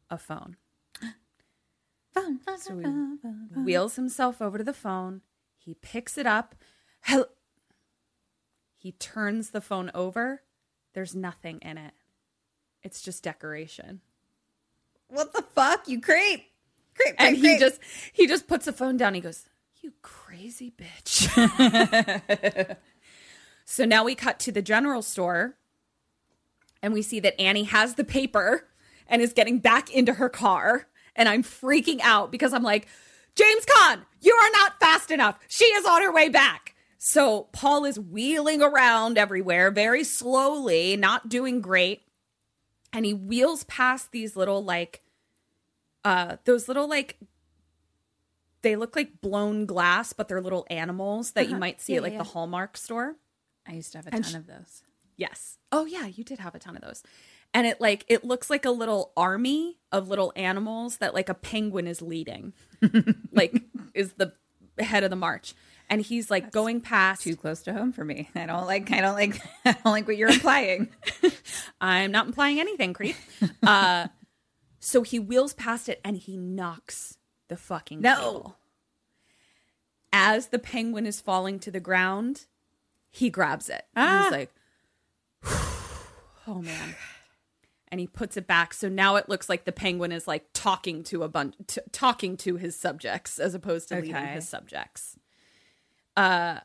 a 0.10 0.18
phone. 0.18 0.56
Phone, 2.14 2.40
phone, 2.40 2.58
So 2.58 2.78
he 2.78 2.84
phone, 2.84 3.18
phone, 3.22 3.50
phone. 3.54 3.66
wheels 3.66 3.96
himself 3.98 4.42
over 4.42 4.58
to 4.58 4.64
the 4.64 4.74
phone. 4.74 5.22
He 5.60 5.76
picks 5.76 6.18
it 6.18 6.26
up. 6.26 6.56
He 8.78 8.94
turns 8.94 9.52
the 9.52 9.62
phone 9.62 9.92
over. 9.94 10.42
There's 10.94 11.14
nothing 11.16 11.60
in 11.60 11.78
it. 11.78 11.94
It's 12.84 13.02
just 13.02 13.24
decoration. 13.24 14.02
What 15.10 15.34
the 15.34 15.42
fuck? 15.42 15.88
You 15.88 16.02
creep. 16.02 16.46
Creep, 16.96 17.16
And 17.20 17.36
he 17.36 17.42
creep. 17.42 17.60
just 17.60 17.80
he 18.14 18.26
just 18.28 18.48
puts 18.48 18.66
the 18.66 18.74
phone 18.74 18.98
down. 18.98 19.14
He 19.14 19.22
goes, 19.22 19.46
"You 19.82 19.94
crazy 20.02 20.72
bitch." 20.76 21.28
so 23.70 23.84
now 23.84 24.04
we 24.06 24.16
cut 24.16 24.40
to 24.40 24.52
the 24.52 24.62
general 24.62 25.02
store 25.02 25.58
and 26.82 26.94
we 26.94 27.02
see 27.02 27.20
that 27.20 27.40
Annie 27.40 27.64
has 27.66 27.96
the 27.96 28.06
paper 28.06 28.66
and 29.08 29.22
is 29.22 29.34
getting 29.34 29.60
back 29.60 29.90
into 29.94 30.14
her 30.14 30.30
car 30.30 30.88
and 31.18 31.28
I'm 31.28 31.44
freaking 31.44 32.00
out 32.02 32.32
because 32.32 32.54
I'm 32.54 32.64
like, 32.64 32.88
"James 33.36 33.66
Caan, 33.66 34.06
you 34.22 34.34
are 34.34 34.52
not 34.54 34.80
fast 34.80 35.12
enough. 35.12 35.38
She 35.48 35.66
is 35.66 35.86
on 35.86 36.02
her 36.02 36.14
way 36.14 36.30
back." 36.30 36.76
So 36.98 37.50
Paul 37.52 37.84
is 37.86 38.00
wheeling 38.00 38.62
around 38.62 39.18
everywhere 39.18 39.70
very 39.72 40.04
slowly, 40.04 40.96
not 40.96 41.28
doing 41.30 41.60
great. 41.60 42.04
And 42.94 43.06
he 43.06 43.14
wheels 43.14 43.64
past 43.66 44.12
these 44.12 44.36
little 44.36 44.64
like 44.64 45.02
uh 46.06 46.38
those 46.46 46.68
little 46.68 46.88
like 46.88 47.18
they 48.62 48.76
look 48.76 48.96
like 48.96 49.20
blown 49.22 49.66
glass 49.66 50.14
but 50.14 50.28
they're 50.28 50.42
little 50.42 50.66
animals 50.70 51.32
that 51.32 51.46
you 51.46 51.52
Uh-huh. 51.52 51.60
might 51.60 51.82
see 51.82 51.94
Yeah, 51.94 51.98
at 51.98 52.04
like 52.04 52.12
yeah. 52.14 52.18
the 52.20 52.24
hallmark 52.26 52.78
store 52.78 53.16
I 53.68 53.74
used 53.74 53.92
to 53.94 53.98
have 54.00 54.08
a 54.08 54.14
And 54.14 54.24
ton 54.24 54.32
sh- 54.34 54.36
of 54.36 54.48
those. 54.48 54.84
yes 55.18 55.58
oh 55.72 55.86
yeah 55.86 56.06
you 56.08 56.24
did 56.24 56.40
have 56.40 56.56
a 56.56 56.60
ton 56.60 56.76
of 56.76 56.82
those 56.82 57.04
and 57.54 57.66
it 57.68 57.82
like 57.82 58.06
it 58.08 58.24
looks 58.24 58.50
like 58.50 58.66
a 58.66 58.72
little 58.72 59.12
army 59.18 59.78
of 59.92 60.08
little 60.10 60.32
animals 60.36 60.98
that 60.98 61.14
like 61.14 61.30
a 61.30 61.34
penguin 61.34 61.88
is 61.88 62.02
leading 62.02 62.54
like 63.32 63.64
is 63.94 64.14
the 64.14 64.34
head 64.80 65.04
of 65.04 65.10
the 65.10 65.16
march 65.16 65.54
and 65.90 66.02
he's 66.02 66.30
like 66.30 66.52
going 66.52 66.82
past 66.82 67.22
Too 67.24 67.36
close 67.38 67.62
to 67.64 67.74
home 67.74 67.94
for 67.94 68.04
me. 68.04 68.30
I 68.36 68.46
don't 68.46 68.66
like. 68.68 68.92
I 68.92 69.00
don't 69.00 69.16
like. 69.16 69.40
I 69.66 69.72
don't 69.72 69.86
like 69.94 70.06
what 70.06 70.18
you're 70.18 70.30
implying. 70.30 70.90
i'm 71.82 72.12
not 72.12 72.28
implying 72.28 72.60
anything 72.60 72.94
creep 72.94 73.16
uh 73.64 74.08
so 74.80 75.02
he 75.04 75.18
wheels 75.18 75.54
past 75.54 75.88
it 75.90 76.00
and 76.06 76.18
he 76.18 76.36
knocks 76.38 77.18
the 77.48 77.56
fucking 77.58 78.02
No. 78.02 78.16
table. 78.16 78.58
as 80.14 80.48
the 80.48 80.60
penguin 80.60 81.06
is 81.06 81.22
falling 81.22 81.60
to 81.60 81.72
the 81.72 81.80
ground, 81.80 82.46
he 83.12 83.30
grabs 83.30 83.70
it. 83.70 83.86
And 83.96 84.10
Ah. 84.10 84.24
He's 84.24 84.32
like, 84.32 84.52
oh 86.48 86.62
man. 86.62 86.96
And 87.90 88.02
he 88.02 88.08
puts 88.08 88.36
it 88.36 88.48
back. 88.48 88.74
So 88.74 88.90
now 88.90 89.16
it 89.16 89.30
looks 89.30 89.48
like 89.48 89.64
the 89.66 89.72
penguin 89.72 90.12
is 90.12 90.28
like 90.28 90.46
talking 90.54 91.04
to 91.06 91.24
a 91.24 91.30
bunch, 91.30 91.56
t- 91.68 91.82
talking 91.94 92.36
to 92.38 92.58
his 92.58 92.76
subjects 92.76 93.40
as 93.40 93.56
opposed 93.56 93.88
to 93.90 93.96
leading 93.96 94.16
Okay. 94.16 94.26
his 94.34 94.48
subjects. 94.48 95.18
Uh, 96.18 96.60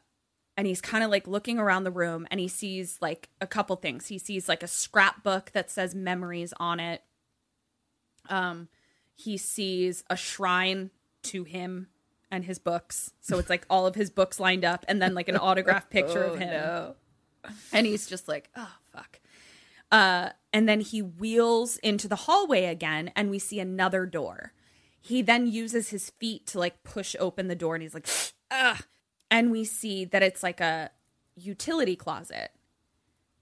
and 0.57 0.67
he's 0.67 0.81
kind 0.81 1.05
of 1.05 1.11
like 1.11 1.27
looking 1.29 1.59
around 1.59 1.85
the 1.85 1.91
room 1.93 2.27
and 2.31 2.41
he 2.41 2.49
sees 2.49 2.99
like 3.01 3.29
a 3.41 3.47
couple 3.47 3.77
things. 3.77 4.09
He 4.09 4.19
sees 4.19 4.49
like 4.49 4.63
a 4.63 4.67
scrapbook 4.69 5.53
that 5.53 5.71
says 5.71 5.95
memories 5.95 6.53
on 6.59 6.81
it. 6.81 7.03
Um, 8.29 8.69
he 9.15 9.37
sees 9.37 10.03
a 10.11 10.17
shrine 10.17 10.91
to 11.25 11.45
him 11.45 11.89
and 12.33 12.47
his 12.47 12.59
books. 12.59 13.13
So 13.21 13.39
it's 13.39 13.51
like 13.51 13.67
all 13.69 13.87
of 13.87 13.95
his 13.95 14.11
books 14.11 14.41
lined 14.41 14.65
up 14.65 14.87
and 14.89 15.01
then 15.01 15.15
like 15.15 15.29
an 15.29 15.37
autographed 15.37 15.91
picture 15.91 16.25
of 16.25 16.39
him. 16.39 16.95
And 17.73 17.87
he's 17.87 18.07
just 18.09 18.27
like, 18.27 18.49
oh, 18.57 18.75
fuck. 18.91 19.21
Uh, 19.93 20.31
and 20.53 20.67
then 20.67 20.81
he 20.81 21.03
wheels 21.03 21.77
into 21.79 22.09
the 22.09 22.17
hallway 22.17 22.65
again 22.65 23.13
and 23.15 23.31
we 23.31 23.39
see 23.39 23.61
another 23.61 24.07
door. 24.07 24.55
He 24.99 25.21
then 25.21 25.47
uses 25.47 25.91
his 25.91 26.11
feet 26.11 26.47
to 26.49 26.59
like 26.59 26.83
push 26.83 27.15
open 27.21 27.49
the 27.49 27.55
door 27.55 27.75
and 27.75 27.83
he's 27.83 27.95
like, 27.95 28.09
ugh. 28.51 28.83
And 29.31 29.51
we 29.51 29.65
see 29.65 30.07
that 30.07 30.23
it's 30.23 30.43
like 30.43 30.61
a 30.61 30.91
utility 31.37 31.97
closet. 31.97 32.53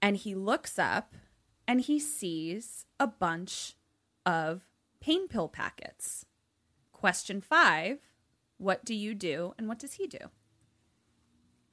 And 0.01 0.17
he 0.17 0.35
looks 0.35 0.77
up 0.77 1.15
and 1.67 1.79
he 1.79 1.97
sees 1.97 2.85
a 2.99 3.07
bunch 3.07 3.75
of 4.25 4.63
pain 4.99 5.29
pill 5.29 5.47
packets. 5.47 6.25
Question 6.91 7.39
five 7.39 7.99
What 8.61 8.85
do 8.85 8.93
you 8.93 9.15
do 9.15 9.55
and 9.57 9.67
what 9.67 9.79
does 9.79 9.93
he 9.93 10.05
do? 10.05 10.19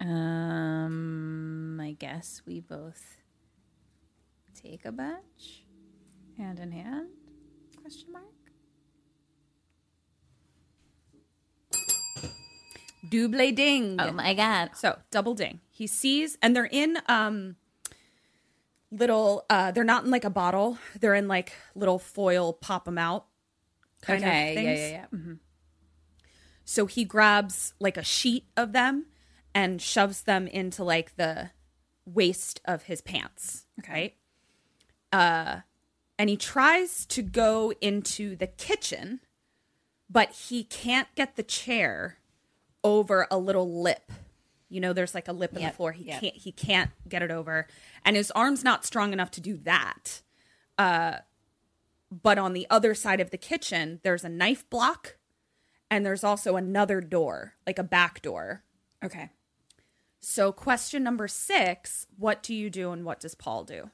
Um, 0.01 1.79
I 1.83 1.93
guess 1.93 2.41
we 2.47 2.61
both 2.61 3.19
take 4.55 4.87
a 4.87 4.93
bunch, 4.93 5.67
hand 6.39 6.59
in 6.59 6.73
hand. 6.73 7.09
Question 7.83 8.11
mark. 8.11 8.25
Double 13.11 13.53
ding. 13.53 13.97
Oh 14.01 14.13
my 14.13 14.33
god! 14.33 14.71
So 14.75 14.99
double 15.11 15.35
ding. 15.35 15.61
He 15.71 15.87
sees, 15.87 16.39
and 16.41 16.57
they're 16.57 16.65
in 16.65 16.97
um 17.07 17.57
little. 18.91 19.45
uh 19.51 19.73
They're 19.73 19.85
not 19.85 20.05
in 20.07 20.11
like 20.11 20.25
a 20.25 20.31
bottle. 20.31 20.79
They're 20.99 21.15
in 21.15 21.29
like 21.29 21.53
little 21.75 21.99
foil 21.99 22.55
pop 22.55 22.87
them 22.87 22.97
out. 22.97 23.27
Kind 24.01 24.25
okay, 24.25 24.29
of 24.31 24.49
yeah, 24.49 24.55
things. 24.55 24.81
yeah, 24.81 24.89
yeah. 24.89 25.07
Mhm. 25.15 25.39
So 26.71 26.85
he 26.85 27.07
grabs 27.07 27.73
like 27.81 27.97
a 27.97 28.05
sheet 28.05 28.45
of 28.55 28.73
them 28.73 29.07
and 29.55 29.81
shoves 29.81 30.25
them 30.25 30.47
into 30.47 30.85
like 30.85 31.17
the 31.17 31.53
waist 32.05 32.61
of 32.67 32.83
his 32.83 33.01
pants. 33.01 33.65
Okay. 33.79 34.17
Uh, 35.11 35.61
and 36.19 36.29
he 36.29 36.37
tries 36.37 37.07
to 37.07 37.23
go 37.23 37.73
into 37.81 38.37
the 38.37 38.47
kitchen, 38.47 39.21
but 40.11 40.31
he 40.33 40.63
can't 40.63 41.09
get 41.15 41.37
the 41.37 41.43
chair 41.43 42.19
over 42.85 43.27
a 43.31 43.39
little 43.39 43.81
lip. 43.83 44.13
You 44.69 44.83
know, 44.83 44.93
there's 44.93 45.15
like 45.15 45.29
a 45.29 45.33
lip 45.33 45.57
in 45.57 45.63
the 45.63 45.71
floor. 45.71 45.93
He 45.93 46.05
yep. 46.05 46.21
can't. 46.21 46.37
He 46.37 46.53
can't 46.53 46.91
get 47.09 47.23
it 47.23 47.31
over, 47.31 47.67
and 48.05 48.15
his 48.15 48.31
arm's 48.33 48.63
not 48.63 48.85
strong 48.85 49.15
enough 49.15 49.31
to 49.31 49.41
do 49.41 49.57
that. 49.65 50.21
Uh, 50.77 51.21
but 52.11 52.37
on 52.37 52.53
the 52.53 52.67
other 52.69 52.95
side 52.95 53.21
of 53.21 53.31
the 53.31 53.39
kitchen, 53.39 54.01
there's 54.03 54.23
a 54.23 54.29
knife 54.29 54.69
block 54.69 55.18
and 55.91 56.05
there's 56.05 56.25
also 56.25 56.57
another 56.57 57.01
door, 57.01 57.55
like 57.67 57.79
a 57.79 57.85
back 57.85 58.23
door. 58.23 58.65
Okay. 59.05 59.31
So, 60.21 60.53
question 60.53 61.03
number 61.03 61.29
six 61.29 62.07
What 62.17 62.43
do 62.43 62.55
you 62.55 62.71
do 62.71 62.91
and 62.93 63.05
what 63.05 63.21
does 63.21 63.35
Paul 63.35 63.65
do? 63.65 63.91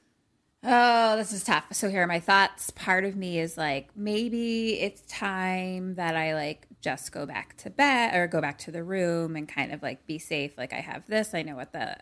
Oh, 0.67 1.15
this 1.15 1.31
is 1.31 1.43
tough. 1.43 1.65
So 1.73 1.89
here 1.89 2.01
are 2.01 2.07
my 2.07 2.19
thoughts. 2.19 2.71
Part 2.71 3.05
of 3.05 3.15
me 3.15 3.37
is 3.37 3.55
like, 3.55 3.89
maybe 3.95 4.79
it's 4.79 5.01
time 5.01 5.93
that 5.95 6.15
I 6.15 6.33
like 6.33 6.67
just 6.81 7.11
go 7.11 7.27
back 7.27 7.55
to 7.57 7.69
bed 7.69 8.15
or 8.15 8.25
go 8.25 8.41
back 8.41 8.57
to 8.59 8.71
the 8.71 8.83
room 8.83 9.35
and 9.35 9.47
kind 9.47 9.71
of 9.71 9.83
like 9.83 10.07
be 10.07 10.17
safe. 10.17 10.57
Like 10.57 10.73
I 10.73 10.79
have 10.79 11.05
this. 11.05 11.35
I 11.35 11.43
know 11.43 11.55
what 11.55 11.71
the 11.71 11.97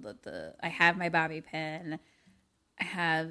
the, 0.00 0.16
the 0.22 0.54
I 0.60 0.68
have 0.68 0.96
my 0.96 1.10
bobby 1.10 1.42
pin. 1.42 2.00
I 2.80 2.84
have 2.84 3.30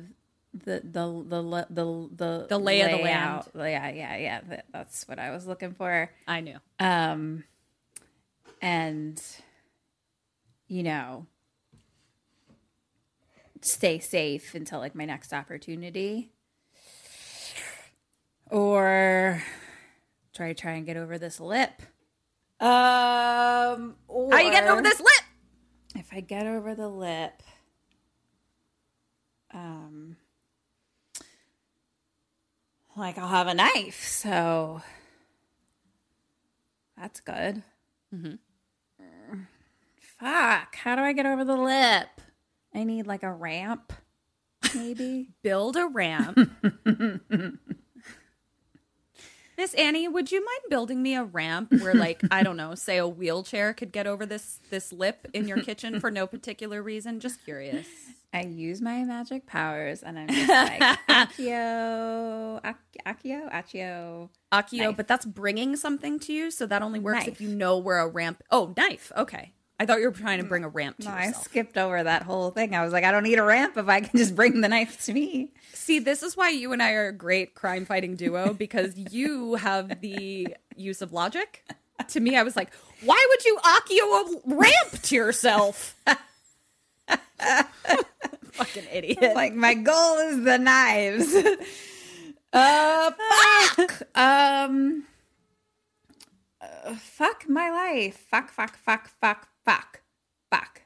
the 0.53 0.81
the 0.83 1.23
the 1.27 1.67
the 1.69 2.09
the 2.15 2.47
The 2.49 2.57
lay 2.57 2.81
of 2.81 2.91
the 2.91 2.97
layout. 2.97 3.49
Yeah, 3.55 3.89
yeah, 3.89 4.17
yeah. 4.17 4.41
That, 4.41 4.65
that's 4.71 5.07
what 5.07 5.19
I 5.19 5.31
was 5.31 5.47
looking 5.47 5.73
for. 5.73 6.11
I 6.27 6.41
knew. 6.41 6.57
Um, 6.79 7.43
and 8.61 9.21
you 10.67 10.83
know, 10.83 11.25
stay 13.61 13.99
safe 13.99 14.53
until 14.55 14.79
like 14.79 14.95
my 14.95 15.05
next 15.05 15.33
opportunity, 15.33 16.31
or 18.49 19.41
try 20.33 20.53
try 20.53 20.73
and 20.73 20.85
get 20.85 20.97
over 20.97 21.17
this 21.17 21.39
lip. 21.39 21.81
Um, 22.59 23.95
How 24.07 24.37
you 24.39 24.51
getting 24.51 24.69
over 24.69 24.81
this 24.81 24.99
lip? 24.99 25.23
If 25.95 26.09
I 26.13 26.19
get 26.19 26.45
over 26.45 26.75
the 26.75 26.87
lip, 26.87 27.41
um, 29.53 30.15
like 32.95 33.17
I'll 33.17 33.27
have 33.27 33.47
a 33.47 33.53
knife, 33.53 34.05
so 34.05 34.81
that's 36.97 37.19
good. 37.21 37.63
Mm-hmm. 38.13 38.35
Fuck, 40.19 40.75
how 40.75 40.95
do 40.95 41.01
I 41.01 41.13
get 41.13 41.25
over 41.25 41.43
the 41.43 41.55
lip? 41.55 42.07
I 42.75 42.83
need 42.83 43.07
like 43.07 43.23
a 43.23 43.31
ramp, 43.31 43.91
maybe. 44.75 45.29
Build 45.41 45.75
a 45.75 45.87
ramp. 45.87 46.37
Miss 49.57 49.73
Annie, 49.75 50.07
would 50.07 50.31
you 50.31 50.43
mind 50.43 50.61
building 50.69 51.01
me 51.03 51.15
a 51.15 51.23
ramp 51.23 51.71
where, 51.71 51.93
like, 51.93 52.21
I 52.31 52.41
don't 52.43 52.57
know, 52.57 52.73
say 52.75 52.97
a 52.97 53.07
wheelchair 53.07 53.73
could 53.73 53.91
get 53.91 54.07
over 54.07 54.25
this 54.25 54.59
this 54.69 54.91
lip 54.91 55.27
in 55.33 55.47
your 55.47 55.61
kitchen 55.61 55.99
for 55.99 56.09
no 56.09 56.25
particular 56.25 56.81
reason? 56.81 57.19
Just 57.19 57.43
curious. 57.43 57.87
I 58.33 58.43
use 58.43 58.81
my 58.81 59.03
magic 59.03 59.45
powers, 59.45 60.03
and 60.03 60.17
I'm 60.17 60.29
just 60.29 60.49
like 60.49 60.79
Akio, 61.09 62.61
Accio, 62.63 63.51
Accio. 63.51 64.29
Akio, 64.53 64.77
Knife. 64.77 64.97
but 64.97 65.07
that's 65.07 65.25
bringing 65.25 65.75
something 65.75 66.19
to 66.21 66.33
you, 66.33 66.51
so 66.51 66.65
that 66.65 66.81
only 66.81 66.99
works 66.99 67.27
if 67.27 67.41
you 67.41 67.49
know 67.49 67.77
where 67.77 67.99
a 67.99 68.07
ramp. 68.07 68.41
Oh, 68.49 68.73
knife. 68.77 69.11
Okay, 69.17 69.53
I 69.81 69.85
thought 69.85 69.99
you 69.99 70.05
were 70.05 70.15
trying 70.15 70.37
to 70.37 70.45
bring 70.45 70.63
a 70.63 70.69
mm, 70.69 70.75
ramp 70.75 70.99
to 70.99 71.05
No, 71.05 71.11
I 71.11 71.31
skipped 71.31 71.75
over 71.75 72.03
that 72.03 72.21
whole 72.21 72.51
thing. 72.51 72.75
I 72.75 72.83
was 72.83 72.93
like, 72.93 73.03
I 73.03 73.11
don't 73.11 73.23
need 73.23 73.39
a 73.39 73.43
ramp 73.43 73.75
if 73.77 73.89
I 73.89 74.01
can 74.01 74.15
just 74.15 74.35
bring 74.35 74.61
the 74.61 74.69
knife 74.69 75.03
to 75.05 75.13
me. 75.13 75.49
See, 75.73 75.97
this 75.97 76.21
is 76.21 76.37
why 76.37 76.49
you 76.49 76.71
and 76.71 76.83
I 76.83 76.91
are 76.91 77.07
a 77.07 77.11
great 77.11 77.55
crime 77.55 77.85
fighting 77.85 78.15
duo 78.15 78.53
because 78.53 78.95
you 78.95 79.55
have 79.55 79.99
the 79.99 80.55
use 80.75 81.01
of 81.01 81.13
logic. 81.13 81.65
To 82.09 82.19
me, 82.19 82.35
I 82.35 82.43
was 82.43 82.55
like, 82.55 82.71
why 83.03 83.25
would 83.29 83.43
you 83.43 83.57
Accio 83.57 84.51
a 84.51 84.55
ramp 84.55 85.01
to 85.01 85.15
yourself? 85.15 85.95
Fucking 88.51 88.83
idiot. 88.91 89.35
Like 89.35 89.53
my 89.53 89.73
goal 89.73 90.17
is 90.17 90.43
the 90.43 90.57
knives. 90.57 91.33
uh, 92.53 93.11
fuck. 93.75 94.01
um, 94.15 95.03
uh, 96.61 96.95
fuck 96.95 97.47
my 97.49 97.69
life. 97.71 98.17
Fuck. 98.29 98.51
Fuck. 98.51 98.77
Fuck. 98.77 99.09
Fuck. 99.21 99.47
Fuck. 99.65 100.01
Fuck. 100.49 100.81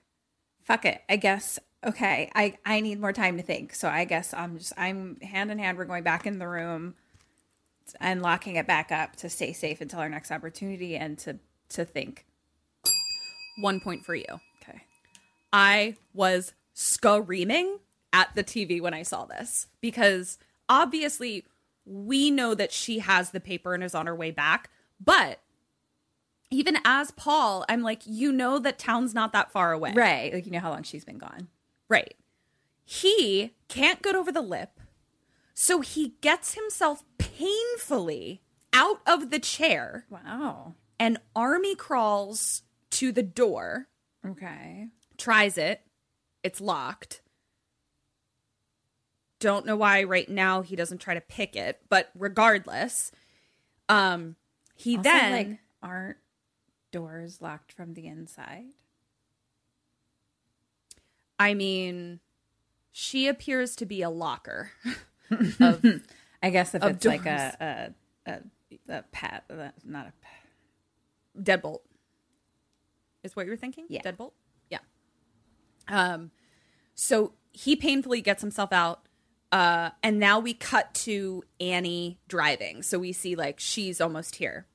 Fuck 0.64 0.86
it. 0.86 1.02
I 1.10 1.16
guess. 1.18 1.60
Okay. 1.86 2.30
I 2.36 2.58
I 2.66 2.80
need 2.82 3.00
more 3.00 3.14
time 3.14 3.38
to 3.38 3.44
think. 3.44 3.74
So 3.76 3.90
I 3.90 4.06
guess 4.06 4.34
I'm 4.34 4.58
just 4.58 4.74
I'm 4.78 5.20
hand 5.22 5.52
in 5.52 5.60
hand. 5.60 5.78
We're 5.78 5.86
going 5.86 6.04
back 6.04 6.26
in 6.26 6.40
the 6.40 6.48
room 6.48 6.96
and 8.00 8.22
locking 8.22 8.56
it 8.56 8.68
back 8.68 8.92
up 8.92 9.16
to 9.18 9.30
stay 9.30 9.54
safe 9.54 9.82
until 9.82 10.00
our 10.00 10.10
next 10.10 10.32
opportunity 10.32 10.96
and 10.96 11.18
to 11.20 11.40
to 11.70 11.86
think. 11.86 12.26
One 13.60 13.80
point 13.80 14.06
for 14.06 14.16
you. 14.16 14.40
I 15.56 15.96
was 16.14 16.54
screaming 16.74 17.80
at 18.12 18.36
the 18.36 18.44
TV 18.44 18.82
when 18.82 18.94
I 18.94 19.04
saw 19.04 19.24
this 19.26 19.68
because 19.80 20.38
obviously 20.68 21.46
we 21.86 22.30
know 22.30 22.54
that 22.56 22.74
she 22.74 23.00
has 23.00 23.30
the 23.32 23.40
paper 23.40 23.74
and 23.74 23.82
is 23.84 23.96
on 23.96 24.06
her 24.08 24.16
way 24.16 24.32
back. 24.32 24.70
But 25.00 25.40
even 26.52 26.78
as 26.84 27.12
Paul, 27.12 27.64
I'm 27.70 27.82
like, 27.82 28.02
you 28.06 28.32
know 28.34 28.60
that 28.60 28.78
town's 28.78 29.14
not 29.14 29.32
that 29.32 29.50
far 29.52 29.72
away. 29.72 29.94
Right. 29.94 30.34
Like 30.34 30.46
you 30.46 30.52
know 30.52 30.60
how 30.60 30.72
long 30.72 30.84
she's 30.84 31.06
been 31.06 31.18
gone. 31.18 31.48
Right. 31.88 32.16
He 32.84 33.54
can't 33.70 34.02
get 34.02 34.16
over 34.16 34.32
the 34.34 34.42
lip. 34.42 34.80
So 35.54 35.80
he 35.80 36.16
gets 36.20 36.56
himself 36.56 37.04
painfully 37.18 38.42
out 38.74 39.00
of 39.08 39.30
the 39.32 39.40
chair 39.40 40.06
Wow. 40.10 40.76
and 41.00 41.18
army 41.34 41.76
crawls 41.76 42.64
to 42.92 43.14
the 43.14 43.24
door, 43.24 43.88
Okay. 44.26 44.88
Tries 45.18 45.58
it. 45.58 45.82
It's 46.44 46.62
locked. 46.62 47.22
Don't 49.40 49.66
know 49.66 49.76
why 49.76 50.04
right 50.04 50.30
now 50.30 50.62
he 50.62 50.76
doesn't 50.76 51.00
try 51.00 51.14
to 51.14 51.22
pick 51.22 51.56
it, 51.56 51.82
but 51.90 52.10
regardless, 52.18 53.12
um 53.90 54.36
he 54.76 54.98
Also, 54.98 55.10
then 55.10 55.32
like 55.32 55.60
aren't 55.84 56.18
doors 56.92 57.42
locked 57.42 57.72
from 57.72 57.94
the 57.94 58.08
inside? 58.08 58.66
I 61.38 61.54
mean 61.54 62.20
she 62.92 63.28
appears 63.28 63.76
to 63.76 63.86
be 63.86 64.02
a 64.02 64.10
locker. 64.10 64.72
I 66.42 66.50
guess 66.50 66.74
if 66.76 66.82
Of 66.82 66.92
it's 66.92 67.06
like 67.06 67.26
a 67.26 67.94
a 68.26 68.32
a, 68.32 68.40
a 68.90 69.04
pat, 69.12 69.44
uh, 69.50 69.70
not 69.84 70.08
a 70.08 70.14
pat. 70.22 71.62
Deadbolt. 71.62 71.80
Is 73.24 73.36
what 73.36 73.46
you're 73.48 73.58
thinking? 73.58 73.86
Yeah. 73.90 74.02
Deadbolt? 74.02 74.32
Um 75.88 76.32
so 76.94 77.34
he 77.52 77.76
painfully 77.76 78.22
gets 78.22 78.42
himself 78.42 78.72
out. 78.74 79.08
Uh 79.52 79.92
and 80.04 80.20
now 80.20 80.40
we 80.40 80.54
cut 80.54 80.94
to 80.94 81.44
Annie 81.60 82.20
driving. 82.28 82.82
So 82.84 83.00
we 83.00 83.12
see 83.14 83.36
like 83.36 83.60
she's 83.60 84.02
almost 84.02 84.36
here. 84.38 84.66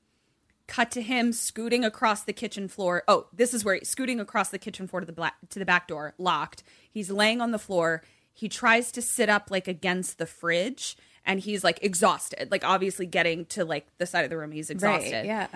Cut 0.67 0.89
to 0.91 1.01
him 1.01 1.33
scooting 1.33 1.83
across 1.83 2.23
the 2.23 2.31
kitchen 2.31 2.69
floor. 2.69 3.03
Oh, 3.07 3.27
this 3.33 3.53
is 3.53 3.65
where 3.65 3.75
he's 3.75 3.89
scooting 3.89 4.19
across 4.21 4.49
the 4.49 4.59
kitchen 4.59 4.87
floor 4.87 5.01
to 5.01 5.05
the 5.05 5.11
black 5.11 5.35
to 5.49 5.59
the 5.59 5.65
back 5.65 5.87
door, 5.87 6.13
locked. 6.17 6.63
He's 6.89 7.11
laying 7.11 7.41
on 7.41 7.51
the 7.51 7.59
floor. 7.59 8.03
He 8.33 8.47
tries 8.47 8.91
to 8.93 9.01
sit 9.01 9.27
up 9.27 9.51
like 9.51 9.67
against 9.67 10.17
the 10.17 10.25
fridge 10.25 10.95
and 11.25 11.41
he's 11.41 11.63
like 11.63 11.79
exhausted. 11.83 12.49
Like 12.51 12.63
obviously 12.63 13.05
getting 13.05 13.45
to 13.47 13.65
like 13.65 13.85
the 13.97 14.05
side 14.05 14.23
of 14.23 14.29
the 14.29 14.37
room 14.37 14.53
he's 14.53 14.69
exhausted 14.69 15.11
Right, 15.13 15.25
yeah. 15.25 15.47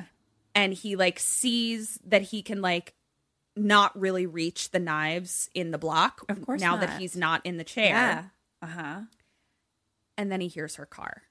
and 0.54 0.74
he 0.74 0.98
like 0.98 1.18
sees 1.18 1.98
that 2.06 2.22
he 2.24 2.42
can 2.42 2.62
like 2.62 2.94
not 3.56 3.98
really 4.00 4.26
reach 4.26 4.72
the 4.72 4.80
knives 4.80 5.50
in 5.54 5.72
the 5.72 5.78
block 5.78 6.22
Of 6.30 6.46
course 6.46 6.60
now 6.62 6.78
that 6.78 7.00
he's 7.00 7.16
not 7.16 7.42
in 7.46 7.58
the 7.58 7.64
chair 7.64 7.90
Yeah. 7.90 8.24
Uh 8.62 8.68
huh. 8.68 9.00
and 10.18 10.32
then 10.32 10.42
he 10.42 10.48
hears 10.48 10.76
her 10.76 10.86
car 10.86 11.24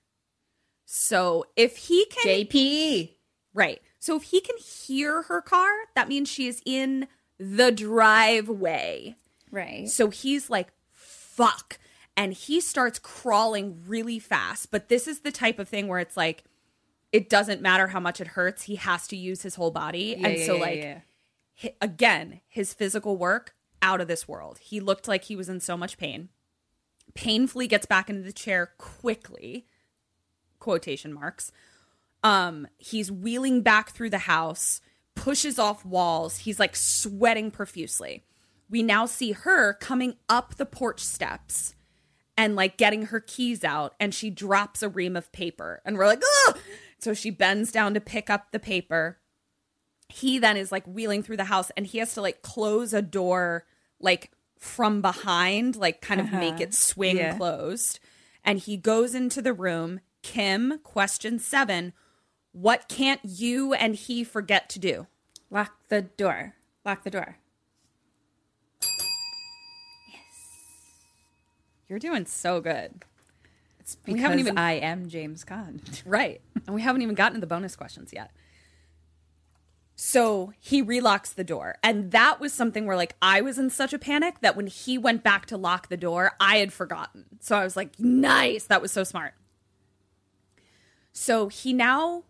so 0.86 1.46
if 1.56 1.76
he 1.76 2.04
can 2.06 2.46
JP. 2.46 3.10
right 3.54 3.80
so 3.98 4.16
if 4.16 4.24
he 4.24 4.40
can 4.40 4.56
hear 4.58 5.22
her 5.22 5.40
car 5.40 5.68
that 5.94 6.08
means 6.08 6.28
she 6.28 6.46
is 6.46 6.60
in 6.64 7.06
the 7.38 7.72
driveway 7.72 9.16
Right. 9.50 9.88
so 9.88 10.10
he's 10.10 10.50
like, 10.50 10.68
fuck. 10.90 11.78
And 12.16 12.32
he 12.32 12.60
starts 12.60 12.98
crawling 12.98 13.82
really 13.86 14.18
fast. 14.18 14.72
But 14.72 14.88
this 14.88 15.06
is 15.06 15.20
the 15.20 15.30
type 15.30 15.60
of 15.60 15.68
thing 15.68 15.86
where 15.86 16.00
it's 16.00 16.16
like, 16.16 16.42
it 17.12 17.28
doesn't 17.28 17.60
matter 17.62 17.86
how 17.86 18.00
much 18.00 18.20
it 18.20 18.26
hurts. 18.28 18.62
He 18.64 18.74
has 18.76 19.06
to 19.08 19.16
use 19.16 19.42
his 19.42 19.54
whole 19.54 19.70
body. 19.70 20.16
Yeah, 20.18 20.26
and 20.28 20.38
yeah, 20.38 20.46
so, 20.46 20.56
like, 20.56 20.78
yeah. 20.78 20.98
Again, 21.80 22.40
his 22.48 22.74
physical 22.74 23.16
work 23.16 23.54
out 23.82 24.00
of 24.00 24.08
this 24.08 24.26
world. 24.26 24.58
He 24.58 24.80
looked 24.80 25.08
like 25.08 25.24
he 25.24 25.36
was 25.36 25.48
in 25.48 25.60
so 25.60 25.76
much 25.76 25.98
pain. 25.98 26.30
Painfully 27.14 27.66
gets 27.66 27.86
back 27.86 28.10
into 28.10 28.22
the 28.22 28.32
chair 28.32 28.72
quickly, 28.78 29.66
quotation 30.58 31.12
marks. 31.12 31.52
Um, 32.22 32.66
he's 32.78 33.12
wheeling 33.12 33.60
back 33.60 33.90
through 33.90 34.10
the 34.10 34.18
house, 34.18 34.80
pushes 35.14 35.58
off 35.58 35.84
walls. 35.84 36.38
He's 36.38 36.58
like 36.58 36.74
sweating 36.74 37.50
profusely. 37.50 38.24
We 38.70 38.82
now 38.82 39.06
see 39.06 39.32
her 39.32 39.74
coming 39.74 40.16
up 40.28 40.54
the 40.54 40.66
porch 40.66 41.00
steps 41.00 41.74
and 42.36 42.56
like 42.56 42.76
getting 42.76 43.06
her 43.06 43.20
keys 43.20 43.62
out, 43.62 43.94
and 44.00 44.12
she 44.12 44.30
drops 44.30 44.82
a 44.82 44.88
ream 44.88 45.16
of 45.16 45.30
paper. 45.30 45.82
And 45.84 45.96
we're 45.96 46.06
like, 46.06 46.22
oh! 46.24 46.54
So 46.98 47.14
she 47.14 47.30
bends 47.30 47.70
down 47.70 47.94
to 47.94 48.00
pick 48.00 48.30
up 48.30 48.50
the 48.50 48.58
paper 48.58 49.18
he 50.14 50.38
then 50.38 50.56
is 50.56 50.70
like 50.70 50.86
wheeling 50.86 51.24
through 51.24 51.36
the 51.36 51.44
house 51.44 51.72
and 51.76 51.88
he 51.88 51.98
has 51.98 52.14
to 52.14 52.20
like 52.20 52.40
close 52.40 52.92
a 52.94 53.02
door 53.02 53.64
like 53.98 54.30
from 54.58 55.02
behind 55.02 55.74
like 55.74 56.00
kind 56.00 56.20
of 56.20 56.30
make 56.32 56.54
uh-huh. 56.54 56.62
it 56.62 56.74
swing 56.74 57.16
Yeah. 57.16 57.36
closed 57.36 57.98
and 58.44 58.60
he 58.60 58.76
goes 58.76 59.12
into 59.14 59.42
the 59.42 59.52
room 59.52 59.98
kim 60.22 60.78
question 60.84 61.40
7 61.40 61.92
what 62.52 62.88
can't 62.88 63.20
you 63.24 63.74
and 63.74 63.96
he 63.96 64.22
forget 64.22 64.68
to 64.70 64.78
do 64.78 65.06
Lock 65.50 65.72
the 65.88 66.02
door. 66.02 66.54
Lock 66.84 67.04
the 67.04 67.10
door. 67.10 67.36
Yes. 70.08 70.18
You're 71.88 71.98
doing 71.98 72.26
so 72.26 72.60
good 72.60 73.04
It's 73.80 73.96
We 74.06 74.20
haven't 74.20 74.38
even- 74.38 74.58
I 74.58 74.72
am 74.72 75.08
James 75.08 75.44
Caan. 75.44 75.80
right 76.06 76.40
and 76.66 76.74
we 76.74 76.82
haven't 76.82 77.02
even 77.02 77.16
gotten 77.16 77.34
to 77.34 77.40
the 77.40 77.46
bonus 77.48 77.74
questions 77.74 78.12
yet 78.12 78.30
so 79.96 80.52
he 80.58 80.82
relocks 80.82 81.34
the 81.34 81.44
door. 81.44 81.76
And 81.82 82.10
that 82.10 82.40
was 82.40 82.52
something 82.52 82.86
where 82.86 82.96
like 82.96 83.16
i 83.22 83.40
was 83.40 83.58
in 83.58 83.70
such 83.70 83.92
a 83.92 83.98
panic 83.98 84.40
that 84.40 84.56
when 84.56 84.66
he 84.66 84.98
went 84.98 85.22
back 85.22 85.46
to 85.46 85.56
lock 85.56 85.88
the 85.88 85.96
door 85.96 86.32
i 86.40 86.56
had 86.56 86.72
forgotten. 86.72 87.24
So 87.40 87.56
i 87.56 87.64
was 87.64 87.76
like 87.76 87.98
nice 87.98 88.64
that 88.64 88.82
was 88.82 88.92
so 88.92 89.04
smart. 89.04 89.34
So 91.12 91.48
he 91.48 91.72
now 91.72 92.24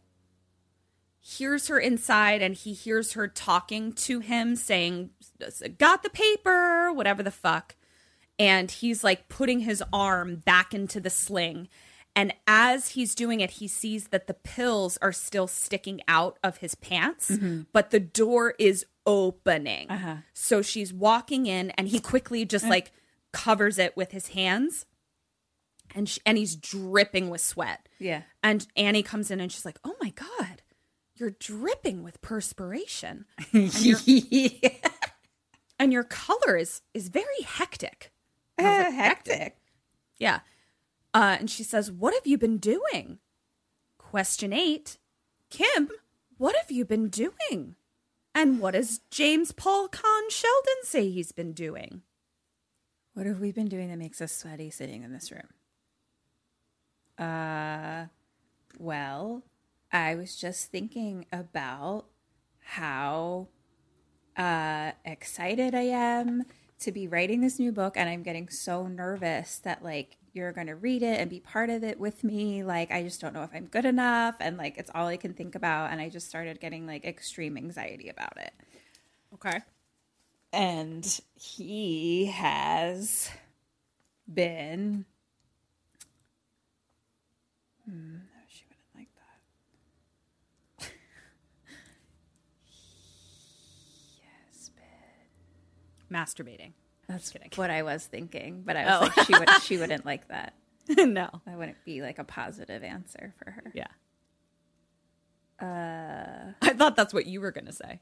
hears 1.20 1.68
her 1.68 1.78
inside 1.78 2.42
and 2.42 2.54
he 2.54 2.74
hears 2.74 3.12
her 3.12 3.26
talking 3.26 3.94
to 3.94 4.20
him 4.20 4.56
saying 4.56 5.10
got 5.78 6.02
the 6.02 6.10
paper 6.10 6.92
whatever 6.92 7.22
the 7.22 7.30
fuck. 7.30 7.76
And 8.38 8.70
he's 8.70 9.04
like 9.04 9.28
putting 9.28 9.60
his 9.60 9.82
arm 9.92 10.36
back 10.36 10.74
into 10.74 11.00
the 11.00 11.08
sling 11.08 11.68
and 12.16 12.32
as 12.46 12.90
he's 12.90 13.14
doing 13.14 13.40
it 13.40 13.52
he 13.52 13.68
sees 13.68 14.08
that 14.08 14.26
the 14.26 14.34
pills 14.34 14.98
are 15.02 15.12
still 15.12 15.46
sticking 15.46 16.00
out 16.08 16.38
of 16.42 16.58
his 16.58 16.74
pants 16.74 17.30
mm-hmm. 17.30 17.62
but 17.72 17.90
the 17.90 18.00
door 18.00 18.54
is 18.58 18.84
opening. 19.06 19.90
Uh-huh. 19.90 20.16
So 20.32 20.62
she's 20.62 20.92
walking 20.92 21.46
in 21.46 21.70
and 21.72 21.88
he 21.88 22.00
quickly 22.00 22.44
just 22.44 22.64
mm. 22.64 22.70
like 22.70 22.92
covers 23.32 23.78
it 23.78 23.96
with 23.96 24.12
his 24.12 24.28
hands. 24.28 24.86
And 25.94 26.08
sh 26.08 26.18
and 26.24 26.38
he's 26.38 26.56
dripping 26.56 27.30
with 27.30 27.40
sweat. 27.40 27.88
Yeah. 27.98 28.22
and 28.42 28.66
Annie 28.76 29.02
comes 29.02 29.30
in 29.30 29.38
and 29.38 29.52
she's 29.52 29.64
like, 29.64 29.78
"Oh 29.84 29.94
my 30.00 30.10
god, 30.10 30.62
you're 31.14 31.36
dripping 31.38 32.02
with 32.02 32.20
perspiration, 32.20 33.26
and 33.52 33.84
your, 33.84 33.98
and 35.78 35.92
your 35.92 36.02
color 36.02 36.56
is 36.56 36.80
is 36.94 37.08
very 37.08 37.42
hectic." 37.46 38.10
Was 38.58 38.66
like, 38.66 38.94
hectic. 38.94 39.56
Yeah. 40.18 40.40
Uh, 41.14 41.36
and 41.38 41.48
she 41.48 41.62
says, 41.62 41.90
"What 41.90 42.12
have 42.12 42.26
you 42.26 42.36
been 42.36 42.58
doing?" 42.58 43.20
Question 43.98 44.52
eight, 44.52 44.98
Kim, 45.48 45.88
what 46.36 46.56
have 46.56 46.70
you 46.70 46.84
been 46.84 47.08
doing? 47.08 47.76
And 48.34 48.60
what 48.60 48.72
does 48.74 49.00
James 49.10 49.52
Paul 49.52 49.88
Caan 49.88 50.28
Sheldon 50.28 50.82
say 50.82 51.08
he's 51.08 51.30
been 51.30 51.52
doing? 51.52 52.02
What 53.14 53.26
have 53.26 53.38
we 53.38 53.52
been 53.52 53.68
doing 53.68 53.88
that 53.90 53.98
makes 53.98 54.20
us 54.20 54.36
sweaty 54.36 54.70
sitting 54.70 55.04
in 55.04 55.12
this 55.12 55.30
room? 55.30 55.48
Uh, 57.16 58.06
well, 58.76 59.44
I 59.92 60.16
was 60.16 60.34
just 60.34 60.72
thinking 60.72 61.26
about 61.30 62.06
how 62.58 63.46
uh, 64.36 64.92
excited 65.04 65.74
I 65.76 65.82
am 65.82 66.44
to 66.80 66.90
be 66.90 67.06
writing 67.06 67.40
this 67.40 67.60
new 67.60 67.70
book, 67.70 67.96
and 67.96 68.08
I'm 68.08 68.24
getting 68.24 68.48
so 68.48 68.88
nervous 68.88 69.58
that 69.58 69.84
like 69.84 70.16
you're 70.34 70.52
going 70.52 70.66
to 70.66 70.74
read 70.74 71.02
it 71.02 71.20
and 71.20 71.30
be 71.30 71.40
part 71.40 71.70
of 71.70 71.84
it 71.84 71.98
with 71.98 72.24
me. 72.24 72.62
Like, 72.64 72.90
I 72.90 73.02
just 73.02 73.20
don't 73.20 73.32
know 73.32 73.42
if 73.42 73.50
I'm 73.54 73.66
good 73.66 73.84
enough, 73.84 74.36
and 74.40 74.56
like 74.56 74.76
it's 74.78 74.90
all 74.94 75.06
I 75.06 75.16
can 75.16 75.32
think 75.34 75.54
about, 75.54 75.90
and 75.92 76.00
I 76.00 76.08
just 76.08 76.28
started 76.28 76.60
getting 76.60 76.86
like 76.86 77.04
extreme 77.04 77.56
anxiety 77.56 78.08
about 78.08 78.36
it. 78.38 78.52
Okay. 79.34 79.60
And 80.52 81.20
he 81.34 82.26
has 82.26 83.30
been. 84.32 85.04
Hmm, 87.84 88.14
no, 88.14 88.40
she 88.48 88.64
wouldn't 88.68 88.94
like 88.94 89.08
that. 90.80 90.90
Masturbating. 96.12 96.72
That's 97.08 97.32
what 97.56 97.70
I 97.70 97.82
was 97.82 98.04
thinking, 98.06 98.62
but 98.64 98.76
I 98.76 98.84
was 98.84 98.96
Oh. 98.96 99.12
like, 99.16 99.26
she 99.26 99.32
would 99.38 99.50
she 99.62 99.76
wouldn't 99.78 100.06
like 100.06 100.28
that. 100.28 100.54
no. 100.88 101.28
That 101.46 101.58
wouldn't 101.58 101.82
be 101.84 102.00
like 102.02 102.18
a 102.18 102.24
positive 102.24 102.82
answer 102.82 103.34
for 103.42 103.50
her. 103.50 103.72
Yeah. 103.74 103.86
Uh, 105.60 106.52
I 106.62 106.70
thought 106.74 106.96
that's 106.96 107.14
what 107.14 107.26
you 107.26 107.40
were 107.40 107.52
going 107.52 107.66
to 107.66 107.72
say. 107.72 108.00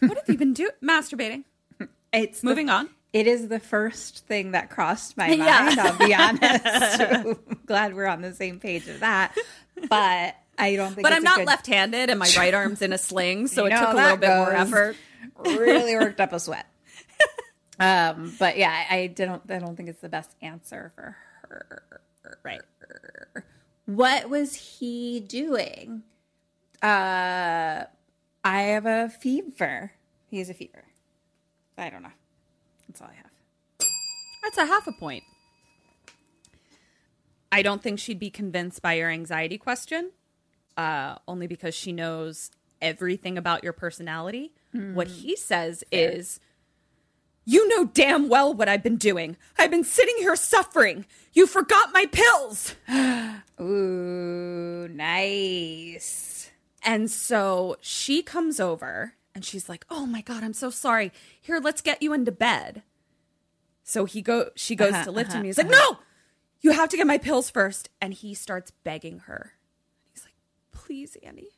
What 0.00 0.16
have 0.18 0.28
you 0.28 0.36
been 0.38 0.52
doing? 0.54 0.70
Masturbating. 0.82 1.44
It's 2.10 2.40
the- 2.40 2.46
Moving 2.46 2.70
on. 2.70 2.88
It 3.12 3.26
is 3.26 3.48
the 3.48 3.58
first 3.60 4.26
thing 4.26 4.52
that 4.52 4.70
crossed 4.70 5.16
my 5.18 5.28
Yeah. 5.32 5.44
mind. 5.64 5.78
I'll 5.80 5.98
be 5.98 6.14
honest. 6.14 7.38
Glad 7.66 7.94
we're 7.94 8.06
on 8.06 8.22
the 8.22 8.32
same 8.34 8.60
page 8.60 8.88
of 8.88 9.00
that, 9.00 9.36
but 9.88 10.34
I 10.58 10.76
don't 10.76 10.94
think. 10.94 11.02
But 11.02 11.12
I'm 11.12 11.22
not 11.22 11.36
good- 11.38 11.46
left-handed, 11.46 12.08
and 12.10 12.18
my 12.18 12.30
right 12.36 12.54
arm's 12.54 12.80
in 12.80 12.92
a 12.94 12.98
sling, 12.98 13.46
so 13.46 13.66
You 13.66 13.72
it 13.74 13.78
took 13.78 13.92
a 13.92 13.94
little 13.96 14.16
bit 14.16 14.28
more 14.36 14.52
effort. 14.52 14.96
really 15.44 15.96
worked 15.96 16.20
up 16.20 16.32
a 16.32 16.40
sweat. 16.40 16.66
Um, 17.80 18.34
but 18.38 18.58
yeah, 18.58 18.86
I, 18.90 18.96
I 18.96 19.06
don't. 19.08 19.42
I 19.50 19.58
don't 19.58 19.76
think 19.76 19.88
it's 19.88 20.00
the 20.00 20.08
best 20.08 20.34
answer 20.42 20.92
for 20.94 21.16
her. 21.48 21.82
Right. 22.42 22.60
What 23.86 24.28
was 24.28 24.54
he 24.54 25.20
doing? 25.20 26.02
Uh, 26.82 27.84
I 28.44 28.60
have 28.62 28.86
a 28.86 29.08
fever. 29.08 29.92
He 30.30 30.38
has 30.38 30.50
a 30.50 30.54
fever. 30.54 30.84
I 31.76 31.90
don't 31.90 32.02
know. 32.02 32.12
That's 32.86 33.00
all 33.00 33.08
I 33.08 33.16
have. 33.16 33.88
That's 34.42 34.58
a 34.58 34.66
half 34.66 34.86
a 34.86 34.92
point. 34.92 35.22
I 37.50 37.62
don't 37.62 37.82
think 37.82 37.98
she'd 37.98 38.18
be 38.18 38.30
convinced 38.30 38.82
by 38.82 38.94
your 38.94 39.10
anxiety 39.10 39.56
question, 39.56 40.10
uh, 40.76 41.16
only 41.26 41.46
because 41.46 41.74
she 41.74 41.92
knows 41.92 42.50
everything 42.82 43.38
about 43.38 43.64
your 43.64 43.72
personality. 43.72 44.52
What 44.72 45.08
he 45.08 45.34
says 45.34 45.82
is, 45.90 46.40
You 47.50 47.66
know 47.68 47.86
damn 47.86 48.28
well 48.28 48.52
what 48.52 48.68
I've 48.68 48.82
been 48.82 48.96
doing. 48.98 49.38
I've 49.58 49.70
been 49.70 49.82
sitting 49.82 50.16
here 50.18 50.36
suffering. 50.36 51.06
You 51.32 51.46
forgot 51.46 51.94
my 51.94 52.04
pills. 52.04 52.74
Ooh, 53.58 54.86
nice. 54.92 56.50
And 56.82 57.10
so 57.10 57.76
she 57.80 58.22
comes 58.22 58.60
over 58.60 59.14
and 59.34 59.46
she's 59.46 59.66
like, 59.66 59.86
"Oh 59.88 60.04
my 60.04 60.20
god, 60.20 60.44
I'm 60.44 60.52
so 60.52 60.68
sorry. 60.68 61.10
Here, 61.40 61.58
let's 61.58 61.80
get 61.80 62.02
you 62.02 62.12
into 62.12 62.32
bed." 62.32 62.82
So 63.82 64.04
he 64.04 64.20
go 64.20 64.50
she 64.54 64.76
goes 64.76 64.92
Uh-huh, 64.92 65.04
to 65.04 65.10
lift 65.10 65.30
him. 65.32 65.38
uh-huh, 65.38 65.46
He's 65.46 65.56
like, 65.56 65.70
"No! 65.70 65.98
You 66.60 66.72
have 66.72 66.90
to 66.90 66.98
get 66.98 67.06
my 67.06 67.16
pills 67.16 67.48
first. 67.48 67.88
And 67.98 68.12
he 68.12 68.34
starts 68.34 68.72
begging 68.84 69.20
her. 69.20 69.54
He's 70.12 70.22
like, 70.24 70.34
"Please, 70.70 71.16
Annie. 71.22 71.56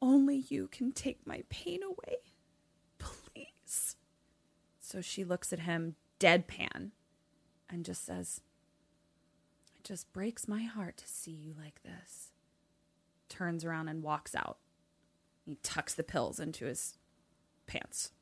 Only 0.00 0.44
you 0.48 0.68
can 0.68 0.90
take 0.92 1.26
my 1.26 1.42
pain 1.50 1.82
away. 1.82 2.16
Please." 4.94 5.06
So 5.06 5.10
she 5.10 5.24
looks 5.24 5.52
at 5.52 5.60
him 5.60 5.96
deadpan 6.20 6.92
and 7.68 7.84
just 7.84 8.04
says, 8.04 8.40
"It 9.76 9.84
just 9.84 10.12
breaks 10.12 10.48
my 10.48 10.62
heart 10.62 10.96
to 10.98 11.08
see 11.08 11.32
you 11.32 11.54
like 11.54 11.82
this." 11.82 12.30
turns 13.34 13.64
around 13.64 13.88
and 13.88 14.02
walks 14.02 14.34
out. 14.34 14.58
He 15.44 15.56
tucks 15.62 15.94
the 15.94 16.04
pills 16.04 16.38
into 16.38 16.66
his 16.66 16.98
pants. 17.66 18.12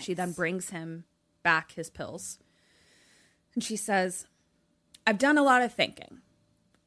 She 0.00 0.14
then 0.14 0.32
brings 0.32 0.70
him 0.70 1.04
back 1.42 1.72
his 1.72 1.90
pills. 1.90 2.38
And 3.54 3.62
she 3.62 3.76
says, 3.76 4.26
I've 5.06 5.18
done 5.18 5.38
a 5.38 5.42
lot 5.42 5.62
of 5.62 5.72
thinking. 5.72 6.22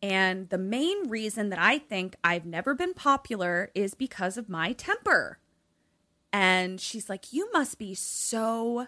And 0.01 0.49
the 0.49 0.57
main 0.57 1.09
reason 1.09 1.49
that 1.49 1.59
I 1.59 1.77
think 1.77 2.15
I've 2.23 2.45
never 2.45 2.73
been 2.73 2.93
popular 2.93 3.71
is 3.73 3.93
because 3.93 4.37
of 4.37 4.49
my 4.49 4.73
temper. 4.73 5.39
And 6.31 6.79
she's 6.79 7.09
like, 7.09 7.33
You 7.33 7.49
must 7.51 7.79
be 7.79 7.95
so 7.95 8.87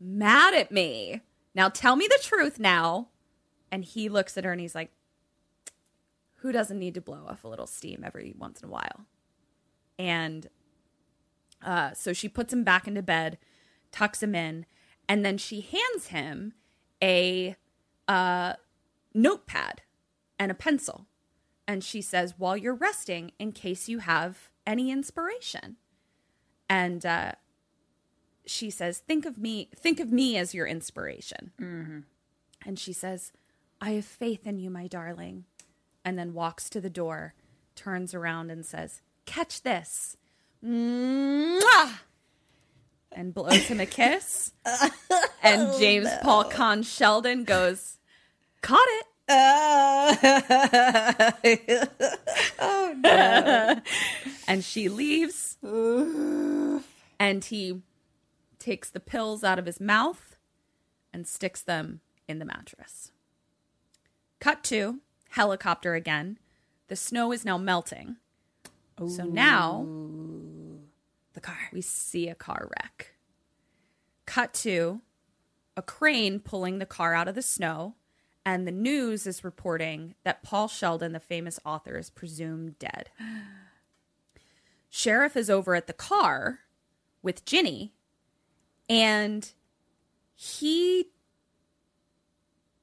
mad 0.00 0.54
at 0.54 0.70
me. 0.70 1.22
Now 1.54 1.68
tell 1.68 1.96
me 1.96 2.06
the 2.08 2.18
truth 2.22 2.58
now. 2.58 3.08
And 3.70 3.84
he 3.84 4.08
looks 4.08 4.36
at 4.36 4.44
her 4.44 4.52
and 4.52 4.60
he's 4.60 4.74
like, 4.74 4.90
who 6.42 6.50
doesn't 6.50 6.78
need 6.78 6.94
to 6.94 7.00
blow 7.00 7.24
off 7.28 7.44
a 7.44 7.48
little 7.48 7.68
steam 7.68 8.02
every 8.04 8.34
once 8.36 8.60
in 8.60 8.68
a 8.68 8.72
while? 8.72 9.06
And 9.96 10.48
uh, 11.64 11.92
so 11.92 12.12
she 12.12 12.28
puts 12.28 12.52
him 12.52 12.64
back 12.64 12.88
into 12.88 13.00
bed, 13.00 13.38
tucks 13.92 14.22
him 14.22 14.34
in, 14.34 14.66
and 15.08 15.24
then 15.24 15.38
she 15.38 15.60
hands 15.60 16.08
him 16.08 16.54
a 17.00 17.54
uh, 18.08 18.54
notepad 19.14 19.82
and 20.36 20.50
a 20.50 20.54
pencil. 20.54 21.06
And 21.68 21.84
she 21.84 22.02
says, 22.02 22.34
while 22.36 22.56
you're 22.56 22.74
resting, 22.74 23.30
in 23.38 23.52
case 23.52 23.88
you 23.88 24.00
have 24.00 24.50
any 24.66 24.90
inspiration. 24.90 25.76
And 26.68 27.04
uh, 27.04 27.32
she 28.46 28.70
says, 28.70 28.98
think 28.98 29.26
of 29.26 29.38
me, 29.38 29.68
think 29.74 30.00
of 30.00 30.10
me 30.10 30.36
as 30.36 30.54
your 30.54 30.66
inspiration. 30.66 31.52
And 32.64 32.78
she 32.78 32.92
says, 32.92 33.32
I 33.80 33.90
have 33.92 34.04
faith 34.04 34.46
in 34.46 34.58
you, 34.58 34.70
my 34.70 34.86
darling 34.86 35.44
and 36.04 36.18
then 36.18 36.34
walks 36.34 36.68
to 36.70 36.80
the 36.80 36.90
door, 36.90 37.34
turns 37.74 38.14
around 38.14 38.50
and 38.50 38.64
says, 38.64 39.02
Catch 39.24 39.62
this. 39.62 40.16
Mwah! 40.64 41.98
And 43.12 43.34
blows 43.34 43.66
him 43.66 43.80
a 43.80 43.86
kiss. 43.86 44.52
and 45.42 45.78
James 45.78 46.08
Paul 46.22 46.44
Caan 46.44 46.84
Sheldon 46.84 47.44
goes, 47.44 47.98
Caught 48.62 48.88
it. 48.88 49.06
Oh, 52.64 53.80
and 54.48 54.64
she 54.64 54.88
leaves. 54.88 55.56
and 55.62 57.44
he 57.44 57.80
takes 58.58 58.90
the 58.90 59.00
pills 59.00 59.42
out 59.44 59.58
of 59.58 59.66
his 59.66 59.80
mouth 59.80 60.36
and 61.12 61.26
sticks 61.26 61.60
them 61.62 62.00
in 62.28 62.38
the 62.38 62.44
mattress. 62.44 63.10
Cut 64.40 64.62
to 64.64 65.00
helicopter 65.30 65.94
again. 65.94 66.38
The 66.88 66.96
snow 66.96 67.32
is 67.32 67.44
now 67.44 67.58
melting. 67.58 68.16
So 69.08 69.24
now 69.24 69.84
The 71.32 71.40
car. 71.40 71.56
we 71.72 71.80
see 71.80 72.28
a 72.28 72.34
car 72.36 72.68
wreck. 72.70 73.14
Cut 74.26 74.54
to 74.54 75.00
a 75.76 75.82
crane 75.82 76.38
pulling 76.38 76.78
the 76.78 76.86
car 76.86 77.14
out 77.14 77.26
of 77.28 77.34
the 77.34 77.42
snow, 77.42 77.94
and 78.44 78.66
the 78.66 78.72
news 78.72 79.26
is 79.26 79.44
reporting 79.44 80.14
that 80.24 80.42
Paul 80.42 80.68
Sheldon, 80.68 81.12
the 81.12 81.20
famous 81.20 81.60
author, 81.64 81.96
is 81.96 82.10
presumed 82.10 82.78
dead. 82.78 83.10
Sheriff 84.90 85.36
is 85.36 85.48
over 85.48 85.74
at 85.74 85.86
the 85.86 85.92
car 85.92 86.60
with 87.22 87.44
Ginny, 87.44 87.94
and 88.88 89.50
he 90.34 91.10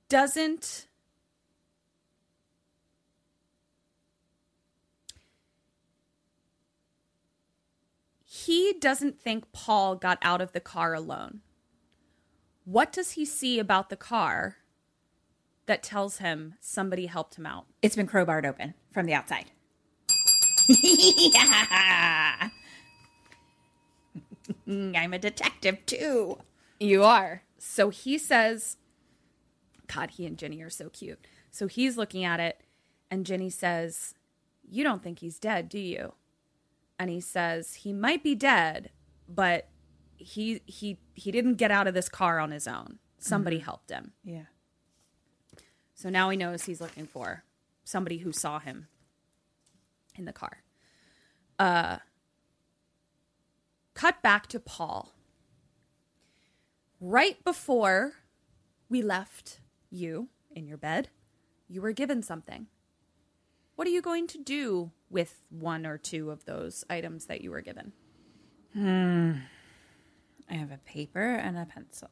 doesn't 0.07 0.87
he 8.23 8.73
doesn't 8.79 9.19
think 9.19 9.51
Paul 9.51 9.95
got 9.95 10.17
out 10.21 10.39
of 10.39 10.53
the 10.53 10.59
car 10.59 10.93
alone. 10.93 11.41
What 12.63 12.91
does 12.93 13.11
he 13.11 13.25
see 13.25 13.59
about 13.59 13.89
the 13.89 13.95
car 13.95 14.58
that 15.69 15.83
tells 15.83 16.17
him 16.17 16.55
somebody 16.59 17.05
helped 17.05 17.35
him 17.35 17.45
out? 17.45 17.67
It's 17.83 17.95
been 17.95 18.07
crowbarred 18.07 18.43
open 18.43 18.73
from 18.91 19.05
the 19.05 19.13
outside. 19.13 19.51
yeah. 20.67 22.49
I'm 24.67 25.13
a 25.13 25.19
detective 25.19 25.85
too. 25.85 26.39
You 26.79 27.03
are. 27.03 27.43
So 27.59 27.89
he 27.89 28.17
says, 28.17 28.77
God, 29.87 30.11
he 30.11 30.25
and 30.25 30.37
Jenny 30.39 30.59
are 30.61 30.71
so 30.71 30.89
cute. 30.89 31.19
So 31.51 31.67
he's 31.67 31.97
looking 31.97 32.23
at 32.23 32.39
it, 32.39 32.61
and 33.11 33.25
Jenny 33.25 33.51
says, 33.51 34.15
You 34.67 34.83
don't 34.83 35.03
think 35.03 35.19
he's 35.19 35.37
dead, 35.37 35.69
do 35.69 35.79
you? 35.79 36.13
And 36.97 37.11
he 37.11 37.21
says, 37.21 37.75
He 37.75 37.93
might 37.93 38.23
be 38.23 38.33
dead, 38.33 38.89
but 39.27 39.67
he 40.17 40.61
he 40.65 40.97
he 41.13 41.31
didn't 41.31 41.55
get 41.55 41.69
out 41.69 41.87
of 41.87 41.93
this 41.93 42.09
car 42.09 42.39
on 42.39 42.49
his 42.49 42.67
own. 42.67 42.97
Somebody 43.19 43.57
mm-hmm. 43.57 43.65
helped 43.65 43.91
him. 43.91 44.13
Yeah. 44.23 44.45
So 45.99 46.09
now 46.09 46.29
he 46.29 46.37
knows 46.37 46.63
he's 46.63 46.79
looking 46.79 47.07
for 47.07 47.43
somebody 47.83 48.19
who 48.19 48.31
saw 48.31 48.59
him 48.59 48.87
in 50.15 50.23
the 50.23 50.31
car. 50.31 50.63
Uh 51.59 51.97
cut 53.95 54.21
back 54.21 54.47
to 54.47 54.61
Paul. 54.61 55.11
Right 57.01 57.43
before 57.43 58.13
we 58.87 59.01
left 59.01 59.59
you 59.89 60.29
in 60.55 60.67
your 60.67 60.77
bed, 60.77 61.09
you 61.67 61.81
were 61.81 61.91
given 61.91 62.23
something. 62.23 62.67
What 63.75 63.85
are 63.85 63.91
you 63.91 64.01
going 64.01 64.27
to 64.27 64.37
do 64.37 64.91
with 65.09 65.41
one 65.49 65.85
or 65.85 65.97
two 65.97 66.31
of 66.31 66.45
those 66.45 66.85
items 66.89 67.25
that 67.25 67.41
you 67.41 67.51
were 67.51 67.59
given? 67.59 67.91
Hmm. 68.71 69.31
I 70.49 70.53
have 70.53 70.71
a 70.71 70.77
paper 70.77 71.35
and 71.35 71.57
a 71.57 71.65
pencil. 71.65 72.09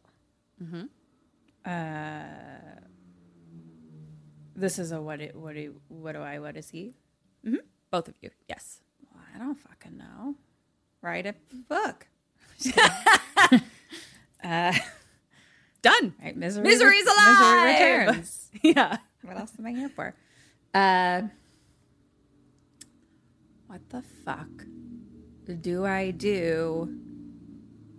Mm-hmm. 0.61 0.83
Uh, 1.65 2.87
this 4.57 4.79
is 4.79 4.91
a 4.91 4.99
what? 5.01 5.19
Do, 5.19 5.29
what 5.35 5.53
do? 5.55 5.75
What 5.87 6.13
do 6.13 6.19
I? 6.21 6.39
What 6.39 6.57
is 6.57 6.69
he? 6.69 6.93
Both 7.89 8.09
of 8.09 8.15
you, 8.21 8.31
yes. 8.49 8.81
Well, 9.13 9.23
I 9.33 9.37
don't 9.39 9.55
fucking 9.55 9.97
know. 9.97 10.35
Write 11.01 11.25
a 11.25 11.35
book. 11.69 12.05
Done. 14.43 16.13
Right, 16.21 16.35
misery. 16.35 16.63
Misery's 16.63 17.05
Misery 17.05 17.13
alive! 17.17 18.07
returns. 18.07 18.43
Yeah. 18.63 18.97
what 19.21 19.37
else 19.37 19.53
am 19.57 19.67
I 19.67 19.71
here 19.71 19.87
for? 19.89 20.13
Uh, 20.73 21.21
what 23.67 23.87
the 23.89 24.01
fuck 24.25 24.49
do 25.61 25.85
I 25.85 26.11
do 26.11 26.93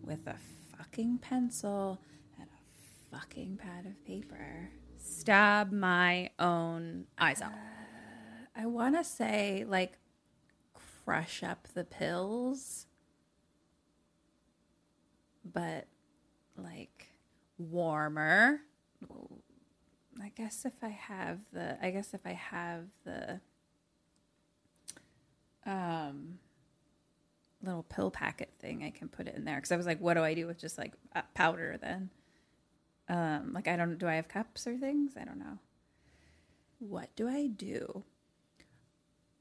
with 0.03 0.27
a 0.27 0.37
fucking 0.77 1.19
pencil 1.19 1.99
and 2.39 2.49
a 2.49 3.17
fucking 3.17 3.57
pad 3.63 3.87
of 3.87 4.05
paper? 4.05 4.71
Stab 5.09 5.73
my 5.73 6.31
own 6.39 7.07
eyes 7.19 7.41
out. 7.41 7.53
I 8.55 8.67
want 8.67 8.97
to 8.97 9.05
say 9.05 9.65
like 9.67 9.99
crush 11.05 11.43
up 11.43 11.69
the 11.75 11.85
pills, 11.85 12.87
but 15.45 15.87
like 16.57 17.13
Warmer. 17.57 18.61
I 20.21 20.33
guess 20.37 20.65
if 20.65 20.75
I 20.83 20.89
have 20.89 21.39
the, 21.53 21.79
I 21.85 21.91
guess 21.91 22.13
if 22.13 22.27
I 22.27 22.33
have 22.33 22.87
the, 23.05 23.41
um, 25.65 26.39
little 27.63 27.85
pill 27.85 28.11
packet 28.11 28.53
thing, 28.61 28.83
I 28.83 28.91
can 28.91 29.09
put 29.09 29.27
it 29.29 29.35
in 29.35 29.45
there. 29.45 29.57
Because 29.57 29.73
I 29.73 29.77
was 29.77 29.87
like, 29.87 30.01
what 30.01 30.15
do 30.15 30.23
I 30.23 30.35
do 30.35 30.47
with 30.47 30.59
just 30.59 30.79
like 30.79 30.93
uh, 31.15 31.23
powder 31.35 31.79
then? 31.81 32.11
Um, 33.09 33.53
like 33.55 33.69
I 33.69 33.77
don't, 33.77 33.99
do 33.99 34.07
I 34.07 34.15
have 34.15 34.29
cups 34.29 34.67
or 34.67 34.77
things? 34.77 35.13
I 35.21 35.25
don't 35.25 35.39
know. 35.39 35.59
What 36.79 37.09
do 37.17 37.29
I 37.29 37.47
do 37.47 38.05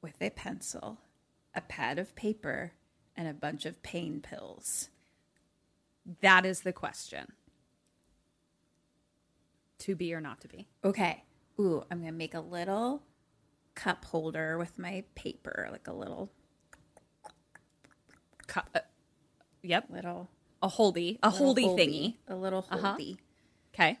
with 0.02 0.20
a 0.22 0.30
pencil, 0.30 0.98
a 1.54 1.60
pad 1.60 1.98
of 1.98 2.16
paper, 2.16 2.72
and 3.16 3.28
a 3.28 3.34
bunch 3.34 3.66
of 3.66 3.82
pain 3.82 4.20
pills? 4.20 4.88
That 6.22 6.46
is 6.46 6.60
the 6.62 6.72
question. 6.72 7.32
To 9.80 9.94
be 9.94 10.12
or 10.14 10.20
not 10.20 10.40
to 10.40 10.48
be. 10.48 10.66
Okay. 10.84 11.22
Ooh, 11.60 11.84
I'm 11.90 12.00
gonna 12.00 12.12
make 12.12 12.34
a 12.34 12.40
little 12.40 13.02
cup 13.74 14.04
holder 14.06 14.58
with 14.58 14.78
my 14.78 15.04
paper, 15.14 15.68
like 15.70 15.86
a 15.86 15.92
little 15.92 16.30
cup. 18.46 18.68
uh, 18.74 18.80
yep. 19.62 19.84
little 19.90 20.28
A 20.62 20.68
holdy. 20.68 21.18
A 21.22 21.28
little 21.30 21.46
holdy 21.46 21.64
thingy. 21.66 22.14
a 22.26 22.34
little 22.34 22.66
Uh-huh. 22.70 22.96
Okay. 23.78 23.98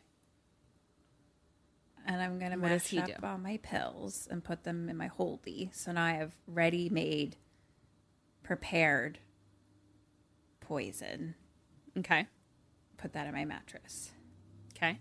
and 2.04 2.20
I'm 2.22 2.38
gonna 2.38 2.56
What 2.58 2.70
mash 2.70 2.94
up 2.96 3.06
do? 3.06 3.12
all 3.22 3.38
my 3.38 3.58
pills 3.58 4.26
and 4.30 4.42
put 4.42 4.64
them 4.64 4.88
in 4.88 4.96
my 4.96 5.06
holdy. 5.08 5.70
So 5.72 5.92
now 5.92 6.04
I 6.04 6.12
have 6.12 6.32
ready-made, 6.46 7.36
prepared 8.42 9.18
poison. 10.60 11.34
Okay. 11.96 12.26
Put 12.96 13.12
that 13.12 13.26
in 13.26 13.34
my 13.34 13.44
mattress. 13.44 14.10
Okay. 14.76 14.98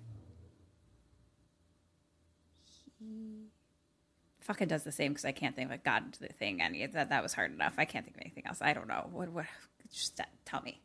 Fucking 4.42 4.68
does 4.68 4.84
the 4.84 4.92
same 4.92 5.14
because 5.14 5.26
I 5.26 5.32
can't 5.32 5.56
think 5.56 5.70
of 5.70 5.76
a 5.76 5.78
god 5.78 6.06
into 6.06 6.20
the 6.20 6.28
thing. 6.34 6.62
Any 6.62 6.86
that 6.86 7.10
that 7.10 7.24
was 7.24 7.34
hard 7.34 7.52
enough. 7.52 7.76
I 7.78 7.86
can't 7.86 8.06
think 8.06 8.18
of 8.18 8.22
anything 8.22 8.46
else. 8.46 8.62
I 8.62 8.74
don't 8.74 8.88
know. 8.88 9.10
What? 9.12 9.30
What? 9.30 9.46
Just 9.92 10.20
tell 10.46 10.62
me. 10.62 10.82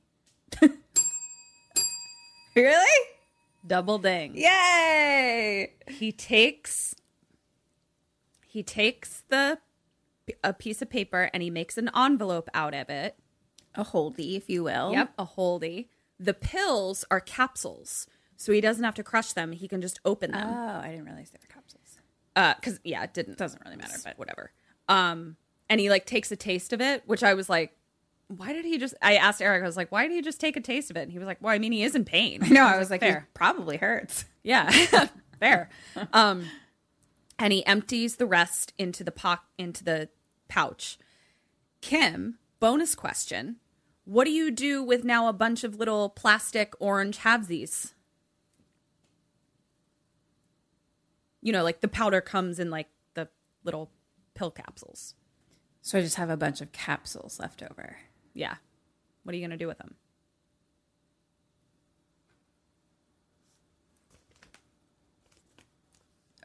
really? 2.56 3.00
Double 3.66 3.98
ding. 3.98 4.36
Yay! 4.36 5.74
He 5.88 6.12
takes 6.12 6.94
he 8.46 8.62
takes 8.62 9.22
the 9.28 9.58
a 10.44 10.52
piece 10.52 10.82
of 10.82 10.90
paper 10.90 11.30
and 11.32 11.42
he 11.42 11.50
makes 11.50 11.78
an 11.78 11.90
envelope 11.96 12.48
out 12.54 12.74
of 12.74 12.90
it. 12.90 13.16
A 13.74 13.84
holdy, 13.84 14.36
if 14.36 14.50
you 14.50 14.64
will. 14.64 14.92
Yep, 14.92 15.14
a 15.18 15.24
holdy. 15.24 15.88
The 16.18 16.34
pills 16.34 17.04
are 17.10 17.20
capsules, 17.20 18.06
so 18.36 18.52
he 18.52 18.60
doesn't 18.60 18.84
have 18.84 18.94
to 18.96 19.02
crush 19.02 19.32
them. 19.32 19.52
He 19.52 19.66
can 19.66 19.80
just 19.80 20.00
open 20.04 20.32
them. 20.32 20.48
Oh. 20.48 20.80
I 20.80 20.90
didn't 20.90 21.06
realize 21.06 21.30
they 21.30 21.38
were 21.40 21.52
capsules. 21.52 21.98
Uh, 22.36 22.54
cuz 22.54 22.80
yeah, 22.84 23.02
it 23.04 23.14
didn't 23.14 23.38
Doesn't 23.38 23.62
really 23.64 23.76
matter, 23.76 23.98
but 24.04 24.18
whatever. 24.18 24.52
Um, 24.88 25.36
and 25.68 25.80
he 25.80 25.88
like 25.88 26.04
takes 26.04 26.30
a 26.30 26.36
taste 26.36 26.72
of 26.72 26.80
it, 26.80 27.02
which 27.06 27.22
I 27.22 27.34
was 27.34 27.48
like, 27.48 27.76
why 28.36 28.52
did 28.52 28.64
he 28.64 28.78
just? 28.78 28.94
I 29.02 29.16
asked 29.16 29.40
Eric, 29.42 29.62
I 29.62 29.66
was 29.66 29.76
like, 29.76 29.92
why 29.92 30.06
did 30.06 30.14
he 30.14 30.22
just 30.22 30.40
take 30.40 30.56
a 30.56 30.60
taste 30.60 30.90
of 30.90 30.96
it? 30.96 31.02
And 31.02 31.12
he 31.12 31.18
was 31.18 31.26
like, 31.26 31.38
well, 31.40 31.54
I 31.54 31.58
mean, 31.58 31.72
he 31.72 31.82
is 31.82 31.94
in 31.94 32.04
pain. 32.04 32.40
no, 32.50 32.64
I 32.64 32.78
was 32.78 32.90
like, 32.90 33.00
fair. 33.00 33.18
it 33.18 33.34
probably 33.34 33.76
hurts. 33.76 34.24
Yeah, 34.42 34.70
fair. 35.40 35.68
Um, 36.12 36.46
and 37.38 37.52
he 37.52 37.64
empties 37.66 38.16
the 38.16 38.26
rest 38.26 38.72
into 38.78 39.02
the 39.02 39.10
poc- 39.10 39.40
into 39.58 39.82
the 39.82 40.08
pouch. 40.48 40.98
Kim, 41.80 42.38
bonus 42.60 42.94
question: 42.94 43.56
What 44.04 44.24
do 44.24 44.30
you 44.30 44.50
do 44.50 44.82
with 44.82 45.02
now 45.04 45.26
a 45.28 45.32
bunch 45.32 45.64
of 45.64 45.76
little 45.78 46.08
plastic 46.08 46.74
orange 46.78 47.18
halvesies? 47.18 47.92
You 51.40 51.52
know, 51.52 51.64
like 51.64 51.80
the 51.80 51.88
powder 51.88 52.20
comes 52.20 52.58
in 52.60 52.70
like 52.70 52.88
the 53.14 53.28
little 53.64 53.90
pill 54.34 54.50
capsules. 54.52 55.14
So 55.80 55.98
I 55.98 56.02
just 56.02 56.14
have 56.16 56.30
a 56.30 56.36
bunch 56.36 56.60
of 56.60 56.70
capsules 56.70 57.40
left 57.40 57.62
over. 57.62 57.96
Yeah. 58.34 58.54
What 59.24 59.34
are 59.34 59.36
you 59.36 59.44
gonna 59.44 59.56
do 59.56 59.66
with 59.68 59.78
them? 59.78 59.94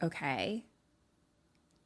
Okay. 0.02 0.64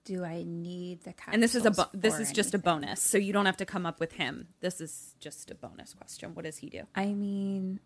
Do 0.05 0.25
I 0.25 0.43
need 0.45 1.05
the 1.05 1.13
capsules? 1.13 1.35
And 1.35 1.43
this 1.43 1.55
is 1.55 1.65
a 1.65 1.71
bo- 1.71 1.89
this 1.95 2.19
is 2.19 2.33
just 2.33 2.55
a 2.55 2.59
bonus, 2.59 3.01
so 3.01 3.19
you 3.19 3.33
don't 3.33 3.47
have 3.47 3.57
to 3.59 3.65
come 3.65 3.87
up 3.87 4.01
with 4.01 4.13
him. 4.15 4.49
This 4.61 4.81
is 4.81 5.15
just 5.21 5.51
a 5.51 5.55
bonus 5.55 5.95
question. 5.95 6.35
What 6.35 6.45
does 6.45 6.57
he 6.57 6.69
do? 6.69 6.83
I 6.95 7.07
mean, 7.13 7.79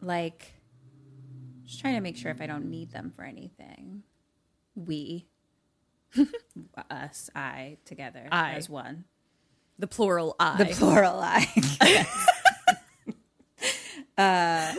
like, 0.00 0.54
just 1.64 1.80
trying 1.80 1.94
to 1.94 2.00
make 2.00 2.16
sure 2.16 2.30
if 2.30 2.40
I 2.40 2.46
don't 2.46 2.70
need 2.70 2.90
them 2.92 3.12
for 3.14 3.22
anything. 3.22 4.02
We, 4.74 5.26
us, 6.90 7.28
I, 7.36 7.76
together 7.84 8.26
I. 8.32 8.54
as 8.54 8.70
one. 8.70 9.04
The 9.82 9.88
plural 9.88 10.36
I. 10.38 10.58
The 10.62 10.66
plural 10.66 11.18
I. 11.20 12.06
uh, 14.16 14.74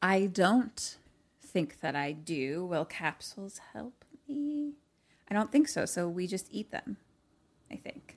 I 0.00 0.26
don't 0.26 0.96
think 1.42 1.80
that 1.80 1.96
I 1.96 2.12
do. 2.12 2.64
Will 2.64 2.84
capsules 2.84 3.60
help 3.72 4.04
me? 4.28 4.74
I 5.28 5.34
don't 5.34 5.50
think 5.50 5.66
so. 5.66 5.86
So 5.86 6.08
we 6.08 6.28
just 6.28 6.46
eat 6.52 6.70
them. 6.70 6.98
I 7.68 7.74
think. 7.74 8.16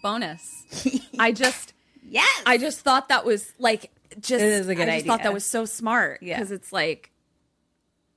bonus. 0.00 0.64
I 1.18 1.32
just 1.32 1.72
Yes. 2.08 2.42
I 2.46 2.56
just 2.56 2.80
thought 2.82 3.08
that 3.08 3.24
was 3.24 3.52
like 3.58 3.90
just 4.20 4.44
It 4.44 4.48
is 4.48 4.68
a 4.68 4.76
good 4.76 4.88
I 4.88 4.98
just 4.98 5.06
thought 5.08 5.24
that 5.24 5.34
was 5.34 5.44
so 5.44 5.64
smart 5.64 6.22
Yeah. 6.22 6.36
because 6.38 6.52
it's 6.52 6.72
like 6.72 7.10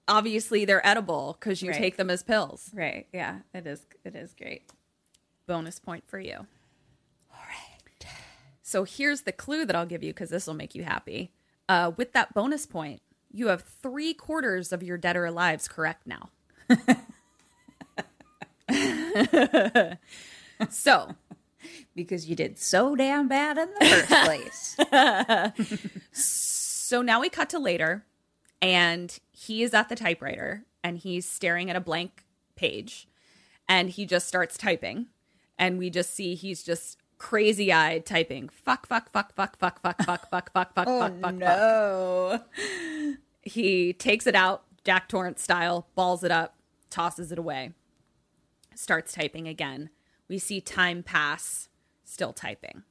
obviously 0.08 0.66
they're 0.66 0.86
edible 0.86 1.36
because 1.40 1.64
you 1.64 1.72
Right. 1.72 1.78
take 1.80 1.98
them 1.98 2.12
as 2.12 2.22
pills. 2.22 2.70
right. 2.72 3.08
Yeah. 3.12 3.40
It 3.52 3.66
is. 3.66 3.84
It 4.06 4.16
is 4.16 4.36
great. 4.36 4.62
Bonus 5.48 5.80
point 5.80 6.04
for 6.08 6.20
you. 6.20 6.48
All 7.32 7.40
right. 7.48 8.08
So 8.62 8.84
here's 8.86 9.22
the 9.22 9.32
clue 9.32 9.66
that 9.66 9.76
I'll 9.76 9.86
give 9.86 10.04
you 10.04 10.14
because 10.14 10.30
this 10.30 10.48
will 10.48 10.54
make 10.54 10.76
you 10.76 10.84
happy. 10.84 11.32
Uh, 11.70 11.92
with 11.98 12.14
that 12.14 12.34
bonus 12.34 12.66
point, 12.66 13.02
you 13.32 13.48
have 13.48 13.62
three 13.64 14.14
quarters 14.14 14.72
of 14.72 14.84
your 14.84 14.98
dead 14.98 15.16
or 15.16 15.24
alives 15.24 15.70
correct 15.70 16.06
now. 16.08 16.30
so 20.70 21.16
Because 21.96 22.28
you 22.30 22.36
did 22.36 22.58
so 22.60 22.96
damn 22.96 23.28
bad 23.28 23.58
in 23.58 23.70
the 23.80 23.86
first 23.86 24.10
place. 24.26 24.78
So 26.12 27.02
now 27.02 27.22
we 27.22 27.30
cut 27.30 27.50
to 27.52 27.60
later, 27.60 28.06
and 28.62 29.18
he 29.32 29.64
is 29.64 29.74
at 29.74 29.90
the 29.90 29.96
typewriter 29.96 30.66
and 30.84 30.98
he's 30.98 31.28
staring 31.28 31.70
at 31.70 31.76
a 31.76 31.80
blank 31.82 32.26
page, 32.56 33.08
and 33.70 33.90
he 33.90 34.06
just 34.06 34.28
starts 34.28 34.58
typing, 34.58 35.08
and 35.64 35.78
we 35.78 35.90
just 35.90 36.14
see 36.14 36.36
he's 36.36 36.62
just 36.62 36.98
crazy 37.18 37.72
eyed 37.72 38.06
typing. 38.06 38.50
Fuck, 38.50 38.86
fuck, 38.86 39.10
fuck, 39.10 39.34
fuck, 39.34 39.58
fuck, 39.58 39.82
fuck, 39.82 40.04
fuck, 40.04 40.30
fuck, 40.30 40.52
fuck, 40.52 40.74
fuck, 40.74 40.74
fuck, 40.76 40.88
fuck, 41.00 41.22
fuck. 41.22 41.36
no. 41.36 42.42
He 43.42 43.94
takes 43.94 44.28
it 44.28 44.36
out, 44.36 44.64
Jack 44.84 45.08
Torrance 45.08 45.42
style, 45.42 45.88
balls 45.96 46.24
it 46.24 46.32
up, 46.32 46.56
tosses 46.90 47.32
it 47.32 47.40
away, 47.40 47.72
starts 48.76 49.14
typing 49.14 49.48
again. 49.48 49.90
We 50.28 50.38
see 50.38 50.60
time 50.60 51.02
pass, 51.02 51.70
still 52.04 52.34
typing. 52.34 52.84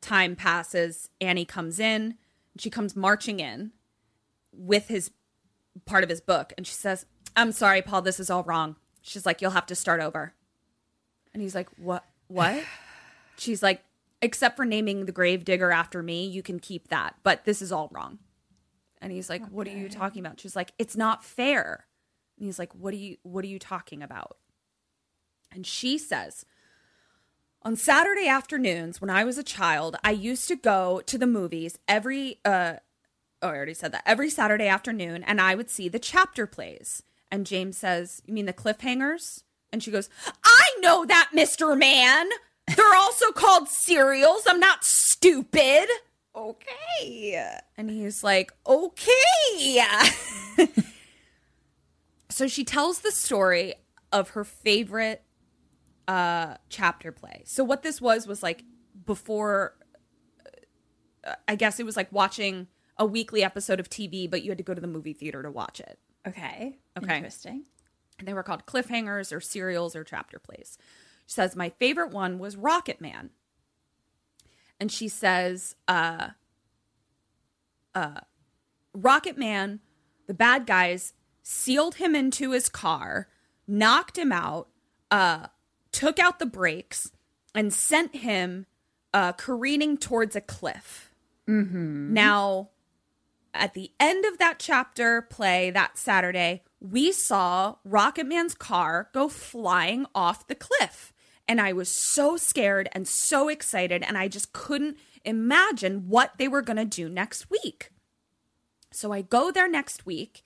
time 0.00 0.34
passes. 0.36 1.10
Annie 1.20 1.44
comes 1.44 1.78
in. 1.78 2.14
She 2.58 2.70
comes 2.70 2.96
marching 2.96 3.40
in 3.40 3.72
with 4.52 4.88
his 4.88 5.10
part 5.84 6.04
of 6.04 6.10
his 6.10 6.20
book. 6.22 6.52
And 6.56 6.66
she 6.66 6.72
says, 6.74 7.04
I'm 7.34 7.52
sorry, 7.52 7.82
Paul, 7.82 8.00
this 8.02 8.18
is 8.20 8.30
all 8.30 8.44
wrong. 8.44 8.76
She's 9.02 9.26
like, 9.26 9.42
You'll 9.42 9.50
have 9.50 9.66
to 9.66 9.74
start 9.74 10.00
over. 10.00 10.32
And 11.36 11.42
he's 11.42 11.54
like, 11.54 11.68
What? 11.76 12.02
What? 12.28 12.64
She's 13.36 13.62
like, 13.62 13.84
Except 14.22 14.56
for 14.56 14.64
naming 14.64 15.04
the 15.04 15.12
grave 15.12 15.44
digger 15.44 15.70
after 15.70 16.02
me, 16.02 16.26
you 16.26 16.42
can 16.42 16.58
keep 16.58 16.88
that. 16.88 17.16
But 17.22 17.44
this 17.44 17.60
is 17.60 17.70
all 17.70 17.90
wrong. 17.92 18.20
And 19.02 19.12
he's 19.12 19.28
like, 19.28 19.46
What 19.48 19.66
are 19.66 19.76
you 19.76 19.90
talking 19.90 20.24
about? 20.24 20.40
She's 20.40 20.56
like, 20.56 20.72
It's 20.78 20.96
not 20.96 21.22
fair. 21.22 21.84
And 22.38 22.46
he's 22.46 22.58
like, 22.58 22.74
What 22.74 22.94
are 22.94 22.96
you 22.96 23.18
what 23.22 23.44
are 23.44 23.48
you 23.48 23.58
talking 23.58 24.02
about? 24.02 24.38
And 25.52 25.66
she 25.66 25.98
says, 25.98 26.46
on 27.60 27.76
Saturday 27.76 28.28
afternoons 28.28 29.02
when 29.02 29.10
I 29.10 29.24
was 29.24 29.36
a 29.36 29.42
child, 29.42 29.96
I 30.02 30.12
used 30.12 30.48
to 30.48 30.56
go 30.56 31.02
to 31.04 31.18
the 31.18 31.26
movies 31.26 31.78
every 31.86 32.38
uh 32.46 32.76
oh, 33.42 33.48
I 33.48 33.54
already 33.54 33.74
said 33.74 33.92
that. 33.92 34.04
Every 34.06 34.30
Saturday 34.30 34.68
afternoon 34.68 35.22
and 35.22 35.38
I 35.38 35.54
would 35.54 35.68
see 35.68 35.90
the 35.90 35.98
chapter 35.98 36.46
plays. 36.46 37.02
And 37.30 37.44
James 37.44 37.76
says, 37.76 38.22
"You 38.24 38.32
mean 38.32 38.46
the 38.46 38.54
cliffhangers?" 38.54 39.42
And 39.70 39.82
she 39.82 39.90
goes, 39.90 40.08
"I 40.42 40.65
know 40.86 41.04
that, 41.06 41.30
Mr. 41.34 41.76
Man. 41.78 42.28
They're 42.76 42.94
also 42.94 43.30
called 43.32 43.68
serials. 43.68 44.42
I'm 44.46 44.60
not 44.60 44.84
stupid." 44.84 45.86
Okay. 46.34 47.40
And 47.76 47.90
he's 47.90 48.22
like, 48.22 48.52
"Okay." 48.66 49.78
so 52.28 52.46
she 52.46 52.64
tells 52.64 53.00
the 53.00 53.10
story 53.12 53.74
of 54.12 54.30
her 54.30 54.44
favorite 54.44 55.22
uh 56.08 56.56
chapter 56.68 57.10
play. 57.12 57.42
So 57.46 57.64
what 57.64 57.82
this 57.82 58.00
was 58.00 58.26
was 58.26 58.42
like 58.42 58.62
before 59.04 59.74
uh, 61.24 61.34
I 61.48 61.56
guess 61.56 61.80
it 61.80 61.86
was 61.86 61.96
like 61.96 62.12
watching 62.12 62.68
a 62.96 63.04
weekly 63.04 63.42
episode 63.42 63.80
of 63.80 63.90
TV 63.90 64.30
but 64.30 64.42
you 64.42 64.50
had 64.50 64.58
to 64.58 64.64
go 64.64 64.72
to 64.74 64.80
the 64.80 64.86
movie 64.86 65.12
theater 65.12 65.42
to 65.42 65.50
watch 65.50 65.80
it. 65.80 65.98
Okay. 66.26 66.78
Okay. 66.96 67.16
Interesting. 67.16 67.64
And 68.18 68.26
they 68.26 68.34
were 68.34 68.42
called 68.42 68.66
cliffhangers 68.66 69.34
or 69.34 69.40
serials 69.40 69.94
or 69.94 70.04
chapter 70.04 70.38
plays. 70.38 70.78
She 71.26 71.34
says 71.34 71.56
my 71.56 71.70
favorite 71.70 72.12
one 72.12 72.38
was 72.38 72.56
Rocket 72.56 73.00
Man. 73.00 73.30
And 74.78 74.90
she 74.90 75.08
says 75.08 75.76
uh 75.88 76.28
uh 77.94 78.20
Rocket 78.94 79.36
Man, 79.36 79.80
the 80.26 80.34
bad 80.34 80.66
guys 80.66 81.12
sealed 81.42 81.96
him 81.96 82.14
into 82.14 82.52
his 82.52 82.68
car, 82.68 83.28
knocked 83.66 84.16
him 84.16 84.32
out, 84.32 84.68
uh 85.10 85.48
took 85.92 86.18
out 86.18 86.38
the 86.38 86.46
brakes 86.46 87.10
and 87.54 87.72
sent 87.72 88.16
him 88.16 88.66
uh, 89.14 89.32
careening 89.32 89.96
towards 89.96 90.36
a 90.36 90.42
cliff. 90.42 91.10
Now, 92.12 92.68
at 93.54 93.72
the 93.72 93.92
end 93.98 94.26
of 94.26 94.36
that 94.36 94.58
chapter 94.58 95.22
play 95.22 95.70
that 95.70 95.96
Saturday, 95.96 96.64
we 96.90 97.12
saw 97.12 97.76
Rocket 97.84 98.26
Man's 98.26 98.54
car 98.54 99.10
go 99.12 99.28
flying 99.28 100.06
off 100.14 100.46
the 100.46 100.54
cliff. 100.54 101.12
And 101.48 101.60
I 101.60 101.72
was 101.72 101.88
so 101.88 102.36
scared 102.36 102.88
and 102.90 103.06
so 103.06 103.48
excited, 103.48 104.02
and 104.02 104.18
I 104.18 104.26
just 104.26 104.52
couldn't 104.52 104.96
imagine 105.24 106.08
what 106.08 106.32
they 106.38 106.48
were 106.48 106.62
going 106.62 106.76
to 106.76 106.84
do 106.84 107.08
next 107.08 107.50
week. 107.50 107.90
So 108.92 109.12
I 109.12 109.22
go 109.22 109.52
there 109.52 109.68
next 109.68 110.06
week 110.06 110.42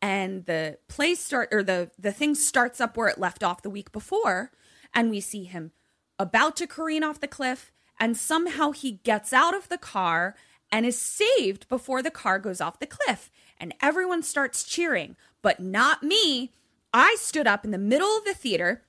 and 0.00 0.46
the 0.46 0.78
play 0.88 1.14
start 1.14 1.48
or 1.52 1.62
the 1.62 1.90
the 1.98 2.12
thing 2.12 2.34
starts 2.34 2.80
up 2.80 2.96
where 2.96 3.08
it 3.08 3.18
left 3.18 3.44
off 3.44 3.62
the 3.62 3.70
week 3.70 3.92
before 3.92 4.50
and 4.92 5.10
we 5.10 5.20
see 5.20 5.44
him 5.44 5.70
about 6.18 6.56
to 6.56 6.66
careen 6.66 7.04
off 7.04 7.20
the 7.20 7.28
cliff 7.28 7.70
and 8.00 8.16
somehow 8.16 8.72
he 8.72 8.92
gets 9.04 9.32
out 9.32 9.54
of 9.54 9.68
the 9.68 9.78
car 9.78 10.34
and 10.70 10.84
is 10.84 11.00
saved 11.00 11.68
before 11.68 12.02
the 12.02 12.10
car 12.10 12.38
goes 12.38 12.60
off 12.60 12.80
the 12.80 12.86
cliff 12.86 13.30
and 13.58 13.74
everyone 13.80 14.22
starts 14.22 14.64
cheering 14.64 15.16
but 15.42 15.60
not 15.60 16.02
me 16.02 16.52
i 16.94 17.16
stood 17.18 17.46
up 17.46 17.64
in 17.64 17.70
the 17.70 17.78
middle 17.78 18.16
of 18.16 18.24
the 18.24 18.34
theater 18.34 18.82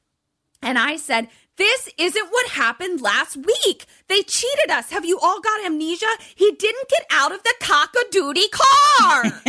and 0.64 0.80
I 0.80 0.96
said, 0.96 1.28
This 1.58 1.90
isn't 1.98 2.32
what 2.32 2.52
happened 2.52 3.02
last 3.02 3.36
week. 3.36 3.86
They 4.08 4.24
cheated 4.24 4.72
us. 4.72 4.92
Have 4.92 5.04
you 5.04 5.20
all 5.20 5.42
got 5.42 5.66
amnesia? 5.66 6.08
He 6.34 6.52
didn't 6.52 6.88
get 6.90 7.06
out 7.12 7.34
of 7.34 7.44
the 7.44 7.54
cock 7.60 7.94
a 7.96 8.10
doody 8.12 8.48
car. 8.50 9.42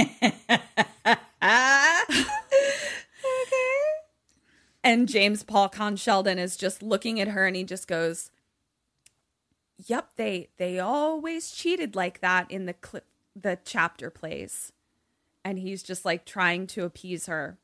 And 4.87 5.09
James 5.09 5.43
Paul 5.43 5.71
Caan 5.71 5.99
Sheldon 5.99 6.39
is 6.39 6.59
just 6.59 6.83
looking 6.83 7.19
at 7.19 7.29
her 7.29 7.47
and 7.47 7.57
he 7.57 7.65
just 7.65 7.89
goes, 7.89 8.31
Yep, 9.87 10.11
they 10.17 10.51
they 10.59 10.79
always 10.79 11.51
cheated 11.51 11.97
like 11.97 12.21
that 12.21 12.51
in 12.51 12.67
the 12.67 12.75
clip 12.75 13.07
the 13.35 13.59
chapter 13.65 14.11
plays. 14.11 14.73
And 15.45 15.59
he's 15.59 15.83
just 15.83 16.05
like 16.05 16.25
trying 16.25 16.67
to 16.69 16.85
appease 16.85 17.27
her. 17.27 17.59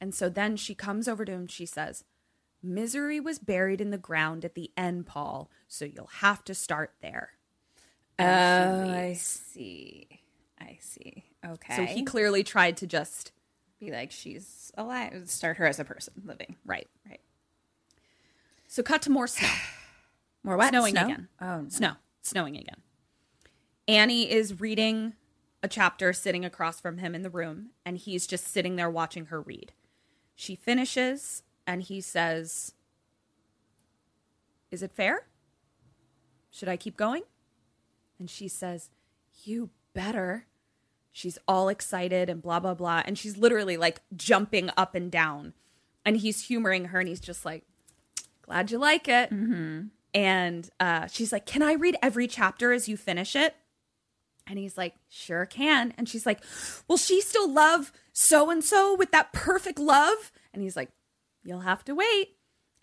And 0.00 0.14
so 0.14 0.28
then 0.28 0.56
she 0.56 0.74
comes 0.74 1.08
over 1.08 1.24
to 1.24 1.32
him, 1.32 1.46
she 1.46 1.66
says, 1.66 2.04
Misery 2.62 3.18
was 3.18 3.38
buried 3.40 3.80
in 3.80 3.90
the 3.90 3.98
ground 3.98 4.44
at 4.44 4.54
the 4.54 4.70
end, 4.76 5.06
Paul, 5.06 5.50
so 5.66 5.84
you'll 5.84 6.06
have 6.18 6.44
to 6.44 6.54
start 6.54 6.92
there. 7.02 7.30
Oh, 8.18 8.24
And 8.24 8.90
I 8.92 9.14
see. 9.14 10.06
I 10.60 10.78
see. 10.80 11.24
Okay. 11.44 11.74
So 11.76 11.84
he 11.84 12.04
clearly 12.04 12.44
tried 12.44 12.76
to 12.78 12.86
just 12.86 13.32
be 13.80 13.90
like, 13.90 14.12
she's 14.12 14.70
alive. 14.76 15.28
Start 15.28 15.56
her 15.56 15.66
as 15.66 15.80
a 15.80 15.84
person 15.84 16.14
living. 16.24 16.54
right, 16.64 16.88
right. 17.08 17.20
So 18.68 18.82
cut 18.84 19.02
to 19.02 19.10
more 19.10 19.26
snow. 19.26 19.48
More 20.44 20.56
what? 20.56 20.70
Snowing 20.70 20.92
Snow? 20.92 21.04
again. 21.04 21.28
Oh, 21.40 21.60
no. 21.60 21.68
Snow. 21.68 21.92
Snowing 22.22 22.56
again. 22.56 22.78
Annie 23.86 24.28
is 24.28 24.60
reading 24.60 25.12
a 25.62 25.68
chapter 25.68 26.12
sitting 26.12 26.44
across 26.44 26.80
from 26.80 26.98
him 26.98 27.14
in 27.14 27.22
the 27.22 27.30
room, 27.30 27.70
and 27.86 27.96
he's 27.96 28.26
just 28.26 28.48
sitting 28.48 28.76
there 28.76 28.90
watching 28.90 29.26
her 29.26 29.40
read. 29.40 29.72
She 30.34 30.56
finishes, 30.56 31.42
and 31.66 31.82
he 31.82 32.00
says, 32.00 32.72
Is 34.70 34.82
it 34.82 34.92
fair? 34.92 35.26
Should 36.50 36.68
I 36.68 36.76
keep 36.76 36.96
going? 36.96 37.22
And 38.18 38.28
she 38.28 38.48
says, 38.48 38.90
You 39.44 39.70
better. 39.94 40.46
She's 41.12 41.38
all 41.46 41.68
excited 41.68 42.30
and 42.30 42.42
blah, 42.42 42.58
blah, 42.58 42.74
blah. 42.74 43.02
And 43.04 43.18
she's 43.18 43.36
literally 43.36 43.76
like 43.76 44.00
jumping 44.16 44.70
up 44.76 44.94
and 44.94 45.10
down. 45.10 45.52
And 46.04 46.16
he's 46.16 46.46
humoring 46.46 46.86
her, 46.86 46.98
and 46.98 47.08
he's 47.08 47.20
just 47.20 47.44
like, 47.44 47.64
Glad 48.42 48.72
you 48.72 48.78
like 48.78 49.06
it. 49.06 49.30
And 50.14 50.68
uh, 50.80 51.06
she's 51.06 51.30
like, 51.30 51.46
Can 51.46 51.62
I 51.62 51.74
read 51.74 51.96
every 52.02 52.26
chapter 52.26 52.72
as 52.72 52.88
you 52.88 52.96
finish 52.96 53.36
it? 53.36 53.54
And 54.46 54.58
he's 54.58 54.76
like, 54.76 54.94
Sure 55.08 55.46
can. 55.46 55.94
And 55.96 56.08
she's 56.08 56.26
like, 56.26 56.40
Will 56.88 56.96
she 56.96 57.20
still 57.20 57.50
love 57.50 57.92
so 58.12 58.50
and 58.50 58.62
so 58.62 58.96
with 58.96 59.10
that 59.12 59.32
perfect 59.32 59.78
love? 59.78 60.32
And 60.52 60.62
he's 60.62 60.76
like, 60.76 60.90
You'll 61.44 61.60
have 61.60 61.84
to 61.84 61.94
wait. 61.94 62.36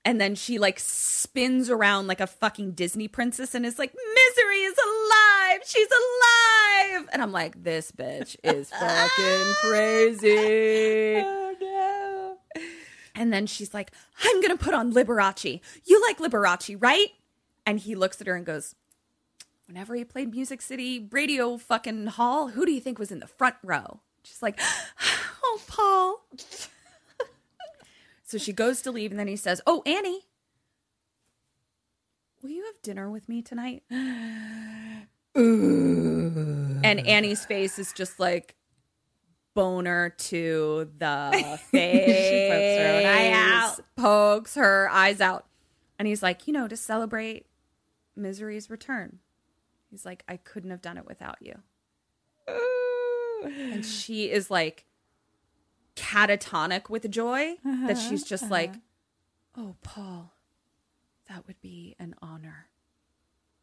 And 0.06 0.20
then 0.20 0.36
she 0.36 0.58
like 0.58 0.80
spins 0.80 1.70
around 1.70 2.08
like 2.08 2.22
a 2.22 2.28
fucking 2.28 2.72
Disney 2.72 3.08
princess 3.08 3.54
and 3.54 3.66
is 3.66 3.78
like, 3.78 3.94
Misery 3.94 4.62
is 4.62 4.78
alive. 4.78 5.62
She's 5.66 5.88
alive. 5.88 7.10
And 7.12 7.22
I'm 7.22 7.32
like, 7.32 7.64
This 7.64 7.92
bitch 7.92 8.36
is 8.44 8.70
fucking 8.80 9.54
crazy. 9.62 11.24
Oh, 11.26 11.56
no. 11.60 12.38
And 13.16 13.34
then 13.34 13.48
she's 13.48 13.74
like, 13.74 13.92
I'm 14.24 14.42
going 14.42 14.58
to 14.58 14.64
put 14.64 14.74
on 14.74 14.94
Liberace. 14.94 15.60
You 15.86 16.02
like 16.02 16.20
Liberace, 16.20 16.78
right? 16.80 17.10
And 17.66 17.78
he 17.80 17.94
looks 17.94 18.22
at 18.22 18.28
her 18.28 18.36
and 18.36 18.46
goes, 18.46 18.76
Whenever 19.70 19.94
he 19.94 20.04
played 20.04 20.32
Music 20.32 20.64
City 20.64 21.08
Radio 21.12 21.56
fucking 21.58 22.08
Hall, 22.08 22.48
who 22.48 22.66
do 22.66 22.72
you 22.72 22.82
think 22.82 22.98
was 22.98 23.12
in 23.12 23.20
the 23.20 23.28
front 23.28 23.56
row? 23.64 24.00
She's 24.24 24.42
like, 24.42 24.60
Oh, 25.44 25.62
Paul. 25.68 26.26
so 28.24 28.40
she 28.40 28.52
goes 28.52 28.82
to 28.82 28.92
leave, 28.92 29.12
and 29.12 29.20
then 29.20 29.28
he 29.28 29.36
says, 29.36 29.62
Oh, 29.68 29.84
Annie, 29.86 30.22
will 32.42 32.50
you 32.50 32.66
have 32.66 32.82
dinner 32.82 33.12
with 33.12 33.30
me 33.30 33.44
tonight? 33.44 33.84
And 33.92 35.08
Annie's 36.84 37.46
face 37.46 37.78
is 37.78 37.94
just 37.94 38.20
like, 38.20 38.56
boner 39.54 40.10
to 40.18 40.90
the 40.98 41.60
face. 41.72 42.18
She 42.28 42.50
pokes 42.50 43.78
her. 43.78 43.84
Pokes 43.96 44.56
her 44.56 44.90
eyes 44.92 45.22
out. 45.22 45.46
And 46.00 46.08
he's 46.08 46.24
like, 46.24 46.48
you 46.48 46.54
know, 46.54 46.68
to 46.68 46.76
celebrate 46.76 47.46
Misery's 48.16 48.72
return. 48.72 49.20
He's 49.90 50.06
like, 50.06 50.24
I 50.28 50.38
couldn't 50.38 50.70
have 50.72 50.82
done 50.82 50.98
it 50.98 51.08
without 51.08 51.38
you. 51.42 51.56
And 53.44 53.86
she 53.86 54.30
is 54.30 54.52
like 54.52 54.86
catatonic 55.96 56.90
with 56.90 57.10
joy 57.10 57.56
that 57.64 57.92
uh-huh. 57.92 58.10
she's 58.10 58.24
just 58.24 58.46
uh-huh. 58.46 58.52
like, 58.52 58.74
oh, 59.58 59.76
Paul, 59.82 60.34
that 61.28 61.48
would 61.48 61.60
be 61.62 61.96
an 62.00 62.16
honor. 62.22 62.68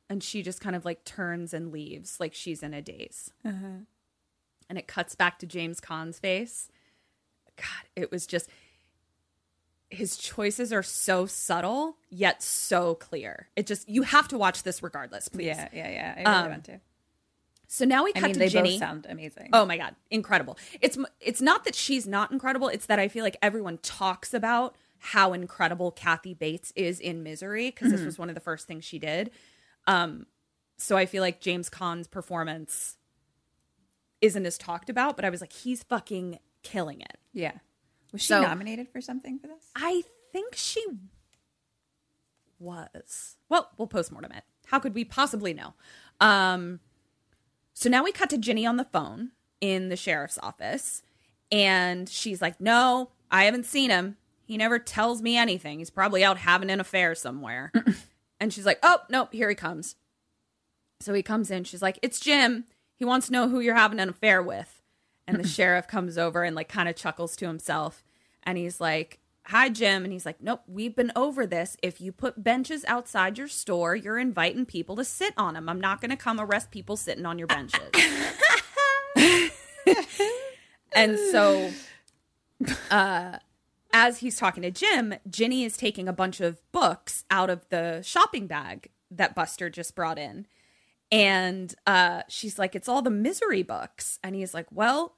And 0.09 0.23
she 0.23 0.43
just 0.43 0.61
kind 0.61 0.77
of 0.77 0.85
like 0.85 1.05
turns 1.05 1.53
and 1.53 1.73
leaves 1.73 2.19
like 2.21 2.33
she's 2.33 2.63
in 2.63 2.73
a 2.73 2.81
daze 2.81 3.33
uh-huh. 3.45 3.83
and 4.69 4.79
it 4.79 4.87
cuts 4.87 5.15
back 5.15 5.39
to 5.41 5.47
James 5.47 5.81
Caan's 5.81 6.19
face. 6.19 6.71
God, 7.57 7.89
it 7.97 8.11
was 8.11 8.27
just 8.27 8.49
his 9.91 10.17
choices 10.17 10.73
are 10.73 10.83
so 10.83 11.27
subtle 11.27 11.97
yet 12.11 12.43
so 12.43 12.95
clear. 12.97 13.49
It 13.57 13.67
just 13.67 13.89
you 13.89 14.03
have 14.03 14.29
to 14.29 14.39
watch 14.39 14.63
this 14.63 14.83
regardless, 14.83 15.29
please. 15.29 15.47
Yeah, 15.47 15.69
yeah, 15.73 15.91
yeah. 15.91 16.15
I 16.17 16.19
really 16.21 16.45
Um, 16.45 16.51
want 16.51 16.65
to. 16.65 16.81
So 17.69 17.85
now 17.85 18.05
we 18.05 18.11
I 18.15 18.21
cut 18.21 18.23
mean, 18.27 18.33
to 18.35 18.39
they 18.41 18.49
Ginny. 18.49 18.71
both 18.73 18.79
sound 18.81 19.07
amazing. 19.09 19.51
Oh 19.53 19.65
my 19.67 19.77
god, 19.77 19.95
incredible! 20.11 20.57
It's 20.81 20.97
it's 21.21 21.41
not 21.41 21.65
that 21.65 21.75
she's 21.75 22.07
not 22.07 22.31
incredible. 22.33 22.69
It's 22.69 22.87
that 22.87 22.99
I 22.99 23.09
feel 23.09 23.25
like 23.25 23.37
everyone 23.43 23.79
talks 23.79 24.33
about 24.35 24.77
how 24.99 25.33
incredible 25.33 25.91
Kathy 25.91 26.33
Bates 26.35 26.73
is 26.75 27.01
in 27.01 27.23
Misery 27.23 27.71
because 27.71 27.91
this 27.93 28.03
was 28.05 28.19
one 28.19 28.29
of 28.29 28.35
the 28.35 28.41
first 28.41 28.67
things 28.67 28.85
she 28.85 28.99
did. 28.99 29.31
Um, 29.87 30.27
so 30.79 30.97
I 30.97 31.07
feel 31.07 31.23
like 31.23 31.41
James 31.41 31.69
Caan's 31.69 32.07
performance 32.09 32.97
isn't 34.21 34.47
as 34.47 34.57
talked 34.59 34.89
about, 34.91 35.15
but 35.17 35.25
I 35.25 35.31
was 35.31 35.41
like, 35.41 35.53
he's 35.53 35.83
fucking 35.83 36.39
killing 36.63 37.01
it. 37.01 37.19
yeah. 37.33 37.53
Was 38.13 38.23
she 38.23 38.29
So- 38.29 38.43
nominated 38.43 38.89
for 38.89 39.01
something 39.01 39.39
for 39.39 39.47
this? 39.47 39.71
I 39.75 40.03
think 40.33 40.55
she 40.55 40.85
was. 42.59 43.37
Well, 43.49 43.71
we'll 43.77 43.89
postmortem 43.89 44.33
it. 44.33 44.45
How 44.67 44.79
could 44.79 44.95
we 44.95 45.05
possibly 45.05 45.55
know? 45.55 45.75
Um, 46.21 46.81
so 47.75 47.89
now 47.89 48.03
we 48.03 48.13
cut 48.13 48.31
to 48.31 48.39
Ginny 48.39 48.67
on 48.67 48.77
the 48.77 48.85
phone 48.85 49.33
in 49.61 49.89
the 49.89 49.97
sheriff's 49.97 50.39
office, 50.43 51.03
and 51.53 52.09
she's 52.09 52.41
like, 52.43 52.61
No, 52.61 53.11
I 53.31 53.45
haven't 53.45 53.67
seen 53.67 53.91
him. 53.91 54.17
He 54.45 54.57
never 54.57 54.79
tells 54.79 55.23
me 55.23 55.37
anything. 55.37 55.79
He's 55.81 55.91
probably 55.91 56.25
out 56.25 56.39
having 56.39 56.71
an 56.71 56.81
affair 56.81 57.15
somewhere. 57.15 57.73
and 58.41 58.53
she's 58.53 58.67
like, 58.67 58.79
Oh, 58.83 59.01
nope, 59.11 59.33
here 59.33 59.49
he 59.49 59.55
comes. 59.55 59.97
So 61.01 61.13
he 61.13 61.23
comes 61.23 61.51
in. 61.51 61.65
She's 61.65 61.83
like, 61.83 61.99
It's 62.03 62.21
Jim. 62.21 62.65
He 62.97 63.05
wants 63.05 63.27
to 63.27 63.33
know 63.33 63.49
who 63.49 63.61
you're 63.61 63.75
having 63.75 64.01
an 64.01 64.09
affair 64.09 64.43
with. 64.43 64.81
And 65.27 65.39
the 65.39 65.49
sheriff 65.49 65.87
comes 65.87 66.19
over 66.19 66.43
and 66.43 66.57
like 66.57 66.69
kind 66.69 66.89
of 66.89 66.97
chuckles 66.97 67.37
to 67.37 67.47
himself. 67.47 68.05
And 68.43 68.59
he's 68.59 68.81
like, 68.81 69.21
Hi, 69.47 69.69
Jim. 69.69 70.03
And 70.03 70.13
he's 70.13 70.27
like, 70.27 70.41
Nope, 70.41 70.63
we've 70.67 70.97
been 70.97 71.13
over 71.15 71.47
this. 71.47 71.77
If 71.83 72.01
you 72.01 72.13
put 72.13 72.43
benches 72.43 72.85
outside 72.87 73.39
your 73.39 73.49
store, 73.49 73.95
you're 73.95 74.19
inviting 74.19 74.67
people 74.67 74.97
to 74.97 75.05
sit 75.05 75.35
on 75.37 75.55
them. 75.55 75.69
I'm 75.69 75.81
not 75.81 76.01
going 76.01 76.11
to 76.11 76.17
come 76.17 76.41
arrest 76.41 76.71
people 76.71 76.97
sitting 76.97 77.27
on 77.27 77.39
your 77.39 77.49
benches. 77.49 77.81
and 80.95 81.19
so, 81.19 81.71
uh, 82.91 83.39
as 83.93 84.19
he's 84.19 84.37
talking 84.37 84.63
to 84.63 84.71
Jim, 84.71 85.15
Ginny 85.31 85.65
is 85.65 85.77
taking 85.77 86.09
a 86.09 86.13
bunch 86.13 86.41
of 86.41 86.61
books 86.73 87.25
out 87.31 87.49
of 87.51 87.69
the 87.71 88.03
shopping 88.03 88.47
bag 88.47 88.91
that 89.11 89.35
Buster 89.35 89.71
just 89.71 89.95
brought 89.95 90.19
in. 90.19 90.47
And 91.11 91.75
uh, 91.87 92.23
she's 92.29 92.59
like, 92.59 92.75
It's 92.75 92.89
all 92.89 93.03
the 93.03 93.11
misery 93.11 93.63
books. 93.63 94.19
And 94.23 94.35
he's 94.35 94.55
like, 94.55 94.67
Well, 94.71 95.17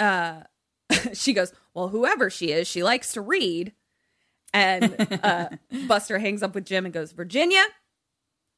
uh, 0.00 0.42
she 1.12 1.32
goes, 1.32 1.52
Well, 1.74 1.88
whoever 1.88 2.30
she 2.30 2.52
is, 2.52 2.66
she 2.66 2.82
likes 2.82 3.12
to 3.12 3.20
read. 3.20 3.72
And 4.52 5.18
uh, 5.22 5.48
Buster 5.86 6.18
hangs 6.18 6.42
up 6.42 6.54
with 6.54 6.66
Jim 6.66 6.84
and 6.84 6.92
goes, 6.92 7.12
Virginia, 7.12 7.62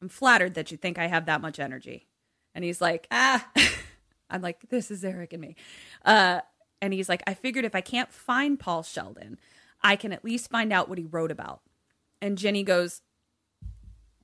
I'm 0.02 0.08
flattered 0.08 0.54
that 0.54 0.70
you 0.70 0.76
think 0.76 0.98
I 0.98 1.06
have 1.06 1.26
that 1.26 1.40
much 1.40 1.58
energy. 1.58 2.08
And 2.54 2.64
he's 2.64 2.80
like, 2.80 3.06
Ah, 3.10 3.48
I'm 4.30 4.42
like, 4.42 4.68
This 4.70 4.90
is 4.90 5.04
Eric 5.04 5.32
and 5.32 5.42
me. 5.42 5.56
Uh, 6.04 6.40
and 6.80 6.92
he's 6.92 7.08
like, 7.08 7.22
I 7.26 7.34
figured 7.34 7.64
if 7.64 7.74
I 7.74 7.80
can't 7.80 8.12
find 8.12 8.58
Paul 8.58 8.82
Sheldon, 8.82 9.38
I 9.82 9.96
can 9.96 10.12
at 10.12 10.24
least 10.24 10.50
find 10.50 10.72
out 10.72 10.88
what 10.88 10.98
he 10.98 11.04
wrote 11.04 11.30
about. 11.30 11.60
And 12.20 12.38
Jenny 12.38 12.62
goes, 12.62 13.02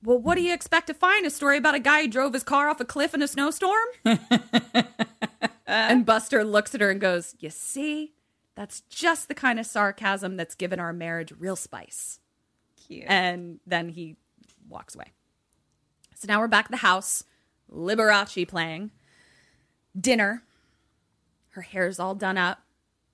Well, 0.03 0.17
what 0.17 0.35
do 0.35 0.41
you 0.41 0.53
expect 0.53 0.87
to 0.87 0.93
find? 0.93 1.25
A 1.25 1.29
story 1.29 1.57
about 1.57 1.75
a 1.75 1.79
guy 1.79 2.01
who 2.01 2.07
drove 2.07 2.33
his 2.33 2.43
car 2.43 2.69
off 2.69 2.79
a 2.79 2.85
cliff 2.85 3.13
in 3.13 3.21
a 3.21 3.27
snowstorm? 3.27 3.87
and 5.67 6.05
Buster 6.05 6.43
looks 6.43 6.73
at 6.73 6.81
her 6.81 6.89
and 6.89 6.99
goes, 6.99 7.35
You 7.39 7.51
see, 7.51 8.13
that's 8.55 8.81
just 8.81 9.27
the 9.27 9.35
kind 9.35 9.59
of 9.59 9.65
sarcasm 9.65 10.37
that's 10.37 10.55
given 10.55 10.79
our 10.79 10.93
marriage 10.93 11.33
real 11.37 11.55
spice. 11.55 12.19
Cute. 12.87 13.05
And 13.07 13.59
then 13.65 13.89
he 13.89 14.17
walks 14.67 14.95
away. 14.95 15.11
So 16.15 16.25
now 16.27 16.39
we're 16.39 16.47
back 16.47 16.65
at 16.65 16.71
the 16.71 16.77
house, 16.77 17.23
Liberace 17.71 18.47
playing, 18.47 18.91
dinner. 19.99 20.43
Her 21.49 21.61
hair's 21.61 21.99
all 21.99 22.15
done 22.15 22.37
up. 22.37 22.59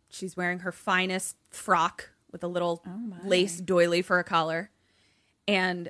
She's 0.09 0.37
wearing 0.37 0.59
her 0.59 0.71
finest 0.71 1.35
frock 1.49 2.11
with 2.31 2.43
a 2.43 2.47
little 2.47 2.83
oh 2.87 3.13
lace 3.25 3.59
doily 3.59 4.01
for 4.01 4.19
a 4.19 4.23
collar. 4.23 4.71
And 5.47 5.89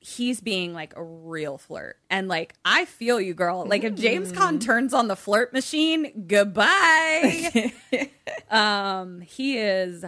he's 0.00 0.40
being 0.40 0.72
like 0.72 0.96
a 0.96 1.02
real 1.02 1.58
flirt. 1.58 1.96
And 2.10 2.28
like, 2.28 2.54
I 2.64 2.84
feel 2.84 3.20
you, 3.20 3.34
girl. 3.34 3.64
Like, 3.66 3.84
if 3.84 3.94
James 3.94 4.32
Caan 4.32 4.60
turns 4.60 4.94
on 4.94 5.08
the 5.08 5.16
flirt 5.16 5.52
machine, 5.52 6.26
goodbye. 6.26 7.72
um, 8.50 9.20
he 9.20 9.58
is 9.58 10.04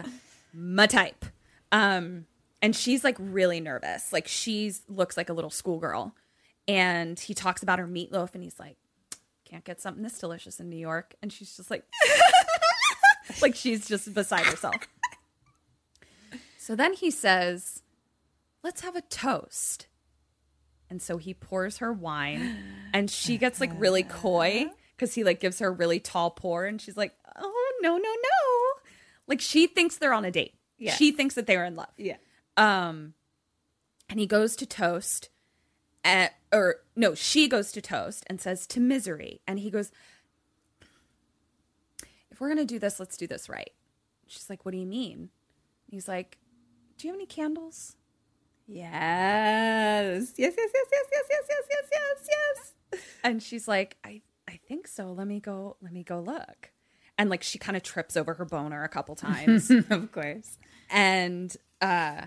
my 0.53 0.87
type. 0.87 1.25
Um, 1.71 2.25
and 2.61 2.75
she's 2.75 3.03
like 3.03 3.17
really 3.19 3.59
nervous. 3.59 4.13
Like, 4.13 4.27
she's 4.27 4.81
looks 4.87 5.17
like 5.17 5.29
a 5.29 5.33
little 5.33 5.49
schoolgirl. 5.49 6.15
And 6.67 7.19
he 7.19 7.33
talks 7.33 7.63
about 7.63 7.79
her 7.79 7.87
meatloaf, 7.87 8.33
and 8.33 8.43
he's 8.43 8.59
like, 8.59 8.77
can't 9.51 9.65
get 9.65 9.81
something 9.81 10.03
this 10.03 10.17
delicious 10.17 10.59
in 10.59 10.69
New 10.69 10.77
York. 10.77 11.15
And 11.21 11.33
she's 11.33 11.57
just 11.57 11.69
like, 11.69 11.83
like 13.41 13.55
she's 13.55 13.87
just 13.87 14.13
beside 14.13 14.45
herself. 14.45 14.75
So 16.57 16.75
then 16.75 16.93
he 16.93 17.09
says, 17.09 17.80
let's 18.63 18.81
have 18.81 18.95
a 18.95 19.01
toast. 19.01 19.87
And 20.89 21.01
so 21.01 21.17
he 21.17 21.33
pours 21.33 21.77
her 21.77 21.91
wine 21.93 22.57
and 22.93 23.09
she 23.09 23.37
gets 23.37 23.59
like 23.61 23.71
really 23.77 24.03
coy 24.03 24.65
because 24.95 25.13
he 25.15 25.23
like 25.23 25.39
gives 25.39 25.59
her 25.59 25.67
a 25.67 25.71
really 25.71 25.99
tall 25.99 26.31
pour 26.31 26.65
and 26.65 26.81
she's 26.81 26.97
like, 26.97 27.13
oh, 27.37 27.71
no, 27.81 27.97
no, 27.97 27.97
no. 27.97 28.81
Like 29.27 29.41
she 29.41 29.67
thinks 29.67 29.97
they're 29.97 30.13
on 30.13 30.25
a 30.25 30.31
date. 30.31 30.55
Yeah. 30.77 30.93
She 30.93 31.11
thinks 31.11 31.35
that 31.35 31.47
they're 31.47 31.65
in 31.65 31.75
love. 31.75 31.89
yeah. 31.97 32.17
Um, 32.57 33.13
and 34.09 34.19
he 34.19 34.27
goes 34.27 34.55
to 34.57 34.65
toast, 34.65 35.29
at, 36.03 36.33
or 36.51 36.77
no, 36.95 37.15
she 37.15 37.47
goes 37.47 37.71
to 37.71 37.81
toast 37.81 38.25
and 38.27 38.41
says 38.41 38.67
to 38.67 38.79
misery, 38.81 39.39
and 39.47 39.59
he 39.59 39.69
goes, 39.71 39.89
"If 42.29 42.41
we're 42.41 42.49
gonna 42.49 42.65
do 42.65 42.77
this, 42.77 42.99
let's 42.99 43.15
do 43.15 43.25
this 43.25 43.47
right." 43.47 43.71
She's 44.27 44.49
like, 44.49 44.65
"What 44.65 44.71
do 44.71 44.77
you 44.77 44.85
mean?" 44.85 45.29
He's 45.87 46.07
like, 46.09 46.39
"Do 46.97 47.07
you 47.07 47.13
have 47.13 47.19
any 47.19 47.25
candles?" 47.25 47.95
Yes. 48.73 50.33
Yes, 50.37 50.53
yes, 50.57 50.71
yes, 50.73 50.87
yes, 50.91 51.05
yes, 51.11 51.25
yes, 51.29 51.45
yes, 51.49 51.65
yes, 51.69 51.89
yes, 51.91 52.27
yes. 52.29 53.01
And 53.23 53.41
she's 53.43 53.67
like, 53.67 53.97
"I, 54.03 54.21
I 54.47 54.59
think 54.67 54.87
so. 54.87 55.11
Let 55.11 55.27
me 55.27 55.39
go. 55.39 55.77
Let 55.81 55.93
me 55.93 56.03
go 56.03 56.19
look." 56.19 56.71
And 57.17 57.29
like 57.29 57.43
she 57.43 57.59
kind 57.59 57.75
of 57.75 57.83
trips 57.83 58.15
over 58.17 58.33
her 58.35 58.45
boner 58.45 58.83
a 58.83 58.89
couple 58.89 59.15
times. 59.15 59.69
of 59.89 60.11
course. 60.11 60.57
And 60.89 61.55
uh, 61.81 62.23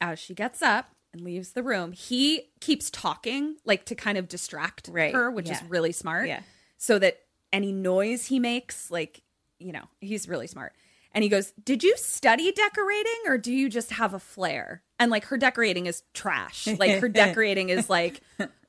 as 0.00 0.18
she 0.18 0.34
gets 0.34 0.62
up 0.62 0.90
and 1.12 1.22
leaves 1.22 1.52
the 1.52 1.62
room, 1.62 1.92
he 1.92 2.50
keeps 2.60 2.90
talking, 2.90 3.56
like 3.64 3.84
to 3.86 3.94
kind 3.94 4.18
of 4.18 4.28
distract 4.28 4.88
Right, 4.92 5.14
her, 5.14 5.30
which 5.30 5.50
is 5.50 5.62
really 5.68 5.92
smart. 5.92 6.28
Yeah. 6.28 6.40
So 6.78 6.98
that 6.98 7.20
any 7.52 7.72
noise 7.72 8.26
he 8.26 8.38
makes, 8.38 8.90
like, 8.90 9.22
you 9.58 9.72
know, 9.72 9.84
he's 10.00 10.28
really 10.28 10.46
smart. 10.46 10.74
And 11.16 11.22
he 11.22 11.30
goes, 11.30 11.54
Did 11.64 11.82
you 11.82 11.96
study 11.96 12.52
decorating 12.52 13.20
or 13.26 13.38
do 13.38 13.50
you 13.50 13.70
just 13.70 13.90
have 13.92 14.12
a 14.12 14.18
flair? 14.18 14.82
And 14.98 15.10
like 15.10 15.24
her 15.24 15.38
decorating 15.38 15.86
is 15.86 16.02
trash. 16.12 16.66
Like 16.66 17.00
her 17.00 17.08
decorating 17.08 17.70
is 17.70 17.88
like 17.88 18.20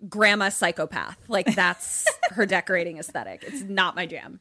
grandma 0.07 0.47
psychopath. 0.47 1.17
Like 1.27 1.53
that's 1.53 2.07
her 2.31 2.45
decorating 2.45 2.99
aesthetic. 2.99 3.43
It's 3.45 3.63
not 3.63 3.97
my 3.97 4.05
jam. 4.05 4.39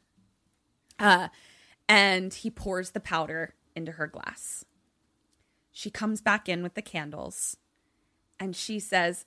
Uh, 1.00 1.28
and 1.88 2.32
he 2.32 2.48
pours 2.48 2.92
the 2.92 3.00
powder 3.00 3.54
into 3.74 3.90
her 3.92 4.06
glass. 4.06 4.64
She 5.72 5.90
comes 5.90 6.20
back 6.20 6.48
in 6.48 6.62
with 6.62 6.74
the 6.74 6.82
candles 6.82 7.56
and 8.38 8.54
she 8.54 8.78
says, 8.78 9.26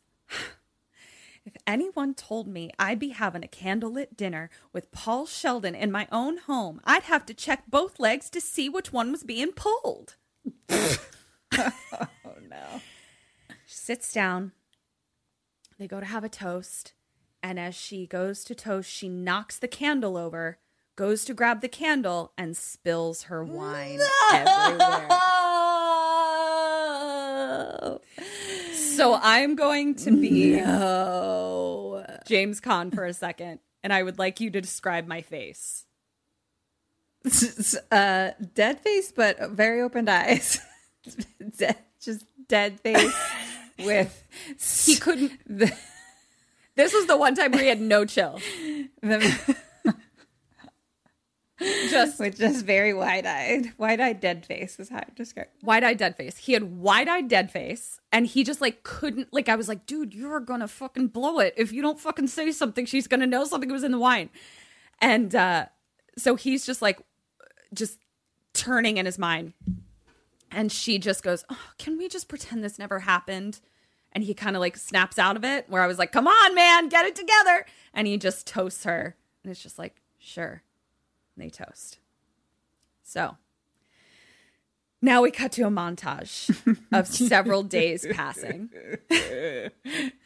If 1.50 1.60
anyone 1.66 2.14
told 2.14 2.48
me 2.48 2.70
I'd 2.78 3.00
be 3.00 3.10
having 3.10 3.44
a 3.44 3.48
candlelit 3.48 4.16
dinner 4.16 4.52
with 4.72 4.92
Paul 4.92 5.26
Sheldon 5.26 5.74
in 5.74 5.92
my 5.92 6.08
own 6.12 6.38
home, 6.38 6.80
I'd 6.84 7.02
have 7.04 7.26
to 7.26 7.34
check 7.34 7.64
both 7.68 8.00
legs 8.00 8.30
to 8.30 8.40
see 8.40 8.70
which 8.70 8.94
one 8.94 9.12
was 9.12 9.24
being 9.24 9.52
pulled. 9.54 10.16
Oh 11.58 12.36
no. 12.48 12.82
She 13.66 13.76
sits 13.76 14.14
down. 14.14 14.52
They 15.80 15.88
go 15.88 16.00
to 16.00 16.06
have 16.06 16.24
a 16.24 16.30
toast. 16.30 16.94
And 17.42 17.60
as 17.60 17.74
she 17.74 18.06
goes 18.06 18.44
to 18.44 18.54
toast, 18.54 18.90
she 18.90 19.10
knocks 19.10 19.58
the 19.58 19.68
candle 19.68 20.16
over, 20.16 20.60
goes 20.96 21.26
to 21.26 21.34
grab 21.34 21.62
the 21.62 21.68
candle, 21.68 22.32
and 22.38 22.56
spills 22.56 23.24
her 23.24 23.44
wine 23.44 24.00
everywhere. 24.34 25.08
So 29.00 29.18
I'm 29.24 29.56
going 29.56 29.96
to 29.96 30.12
be 30.12 30.56
James 32.28 32.60
Caan 32.60 32.94
for 32.94 33.06
a 33.06 33.14
second, 33.14 33.62
and 33.82 33.94
I 33.94 34.04
would 34.04 34.20
like 34.20 34.42
you 34.42 34.50
to 34.50 34.60
describe 34.60 35.08
my 35.08 35.22
face. 35.22 35.86
uh, 37.94 38.32
dead 38.54 38.82
face, 38.82 39.14
but 39.14 39.52
very 39.52 39.82
opened 39.82 40.10
eyes. 40.10 40.60
dead, 41.58 41.78
just 42.02 42.26
dead 42.50 42.82
face 42.82 43.16
with 43.80 44.22
He 44.86 44.98
couldn't. 44.98 45.32
this 46.76 46.94
was 46.94 47.06
the 47.06 47.16
one 47.16 47.36
time 47.36 47.54
where 47.54 47.62
he 47.62 47.70
had 47.70 47.80
no 47.80 48.04
chill. 48.04 48.42
the, 49.02 49.56
just 51.90 52.20
With 52.20 52.38
just 52.38 52.66
very 52.66 52.94
wide 52.94 53.26
eyed, 53.26 53.74
wide 53.78 54.00
eyed 54.00 54.20
dead 54.20 54.46
face 54.46 54.80
is 54.80 54.90
how 54.90 54.98
I 54.98 55.06
describe. 55.16 55.48
wide 55.62 55.84
eyed 55.84 55.98
dead 55.98 56.16
face. 56.16 56.38
He 56.38 56.54
had 56.54 56.64
wide 56.78 57.08
eyed 57.08 57.28
dead 57.28 57.52
face, 57.52 58.00
and 58.12 58.26
he 58.26 58.44
just 58.44 58.62
like 58.62 58.84
couldn't 58.84 59.34
like. 59.34 59.50
I 59.50 59.56
was 59.56 59.68
like, 59.68 59.86
dude, 59.86 60.14
you're 60.14 60.40
gonna 60.40 60.68
fucking 60.68 61.08
blow 61.08 61.40
it 61.40 61.54
if 61.58 61.72
you 61.72 61.82
don't 61.82 62.00
fucking 62.00 62.28
say 62.28 62.52
something. 62.52 62.86
She's 62.86 63.08
gonna 63.08 63.28
know 63.28 63.44
something 63.46 63.72
was 63.72 63.84
in 63.84 63.92
the 63.92 64.00
wine, 64.00 64.30
and 65.00 65.36
uh 65.36 65.66
so 66.18 66.36
he's 66.36 66.66
just 66.66 66.82
like, 66.82 67.00
just 67.74 68.00
turning 68.54 68.98
in 68.98 69.06
his 69.06 69.18
mind, 69.18 69.54
and 70.52 70.72
she 70.72 70.98
just 70.98 71.24
goes, 71.24 71.44
oh, 71.50 71.72
"Can 71.78 71.98
we 71.98 72.08
just 72.08 72.28
pretend 72.28 72.64
this 72.64 72.80
never 72.80 73.00
happened?" 73.00 73.60
And 74.12 74.24
he 74.24 74.34
kind 74.34 74.56
of 74.56 74.60
like 74.60 74.76
snaps 74.76 75.20
out 75.20 75.36
of 75.36 75.44
it. 75.44 75.66
Where 75.70 75.82
I 75.82 75.88
was 75.88 76.00
like, 76.00 76.12
"Come 76.12 76.28
on, 76.28 76.56
man, 76.56 76.90
get 76.90 77.06
it 77.06 77.16
together!" 77.16 77.66
And 77.94 78.08
he 78.08 78.18
just 78.18 78.48
toasts 78.48 78.86
her, 78.86 79.16
and 79.44 79.52
it's 79.52 79.62
just 79.62 79.78
like, 79.78 80.02
"Sure." 80.18 80.64
And 81.40 81.46
they 81.46 81.50
toast. 81.50 82.00
So 83.04 83.38
now 85.02 85.22
we 85.22 85.32
cut 85.32 85.54
to 85.54 85.64
a 85.64 85.70
montage 85.70 86.50
of 86.92 87.08
several 87.08 87.64
days 87.64 88.06
passing. 88.12 88.70
I 89.10 89.72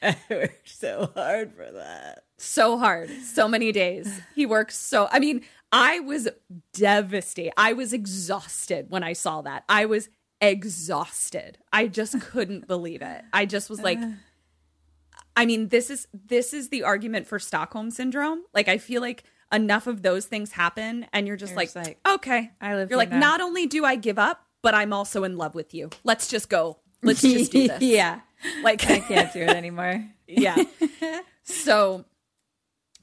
worked 0.30 0.69
so 0.69 1.11
hard 1.14 1.53
for 1.53 1.72
that. 1.72 2.23
So 2.38 2.80
hard. 2.80 3.11
So 3.11 3.48
many 3.48 3.72
days. 3.72 4.22
He 4.34 4.48
works 4.48 4.76
so 4.76 5.07
I 5.11 5.19
mean, 5.19 5.44
I 5.72 5.99
was 5.99 6.30
devastated. 6.73 7.53
I 7.57 7.73
was 7.73 7.94
exhausted 7.94 8.88
when 8.90 9.03
I 9.03 9.14
saw 9.14 9.44
that. 9.44 9.65
I 9.69 9.85
was 9.85 10.10
exhausted. 10.41 11.60
I 11.72 11.88
just 11.88 12.19
couldn't 12.22 12.68
believe 12.73 13.03
it. 13.03 13.23
I 13.31 13.45
just 13.45 13.69
was 13.69 13.81
like 13.81 13.99
I 15.35 15.45
mean, 15.45 15.68
this 15.68 15.91
is 15.91 16.07
this 16.11 16.53
is 16.53 16.69
the 16.69 16.84
argument 16.84 17.27
for 17.27 17.38
Stockholm 17.38 17.91
syndrome. 17.91 18.41
Like 18.52 18.68
I 18.68 18.80
feel 18.80 19.02
like 19.02 19.23
enough 19.54 19.88
of 19.88 20.02
those 20.02 20.26
things 20.26 20.52
happen 20.52 21.06
and 21.14 21.28
you're 21.28 21.38
just, 21.38 21.52
You're 21.52 21.58
like, 21.58 21.74
just 21.74 21.76
like, 21.76 22.00
okay. 22.08 22.52
I 22.60 22.76
live 22.76 22.90
You're 22.90 22.98
like 22.98 23.12
now. 23.12 23.20
not 23.20 23.42
only 23.42 23.68
do 23.68 23.86
I 23.86 23.96
give 23.96 24.18
up, 24.20 24.44
but 24.62 24.74
I'm 24.74 24.92
also 24.94 25.24
in 25.24 25.38
love 25.38 25.56
with 25.56 25.74
you. 25.74 25.90
Let's 26.04 26.28
just 26.28 26.50
go. 26.50 26.80
Let's 27.02 27.22
just 27.22 27.52
do 27.52 27.68
this. 27.68 27.82
yeah. 27.82 28.22
Like 28.64 28.84
I 28.90 29.00
can't 29.00 29.32
do 29.32 29.42
it 29.42 29.50
anymore. 29.56 30.06
yeah. 30.28 30.58
So, 31.46 32.06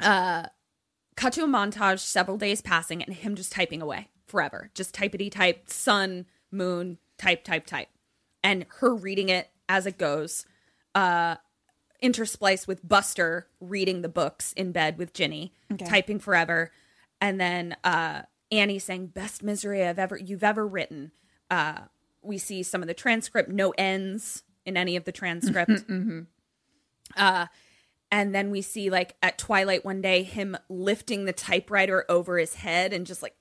uh, 0.01 0.47
cut 1.15 1.35
to 1.35 1.45
a 1.45 1.47
montage, 1.47 1.99
several 1.99 2.39
days 2.39 2.63
passing, 2.63 3.03
and 3.03 3.15
him 3.15 3.35
just 3.35 3.53
typing 3.53 3.83
away 3.83 4.09
forever. 4.27 4.71
Just 4.75 4.95
typity 4.95 5.31
type, 5.31 5.69
sun, 5.69 6.25
moon, 6.51 6.97
type, 7.19 7.45
type, 7.45 7.67
type. 7.67 7.89
And 8.43 8.65
her 8.79 8.95
reading 8.95 9.29
it 9.29 9.51
as 9.69 9.85
it 9.85 9.99
goes, 9.99 10.47
uh, 10.95 11.37
interspliced 12.03 12.67
with 12.67 12.87
Buster 12.87 13.47
reading 13.61 14.03
the 14.03 14.09
books 14.09 14.53
in 14.55 14.73
bed 14.73 14.99
with 14.99 15.13
Ginny, 15.13 15.53
typing 15.87 16.19
forever. 16.19 16.71
And 17.21 17.41
then 17.41 17.77
uh, 17.85 18.23
Annie 18.51 18.79
saying, 18.79 19.09
Best 19.09 19.43
misery 19.43 19.85
I've 19.85 19.99
ever 19.99 20.17
you've 20.17 20.45
ever 20.45 20.67
written. 20.67 21.13
Uh, 21.51 21.83
we 22.23 22.39
see 22.39 22.63
some 22.63 22.83
of 22.83 22.89
the 22.89 22.95
transcript, 22.95 23.51
no 23.51 23.71
ends 23.79 24.43
in 24.65 24.77
any 24.77 24.97
of 24.97 25.05
the 25.05 25.13
transcript. 25.13 25.85
Uh, 27.17 27.47
and 28.11 28.35
then 28.35 28.51
we 28.51 28.63
see 28.63 28.91
like 28.91 29.17
at 29.23 29.39
twilight 29.39 29.85
one 29.85 30.01
day 30.01 30.23
him 30.23 30.57
lifting 30.69 31.25
the 31.25 31.33
typewriter 31.33 32.05
over 32.09 32.39
his 32.39 32.55
head 32.55 32.93
and 32.93 33.07
just 33.07 33.23
like 33.23 33.35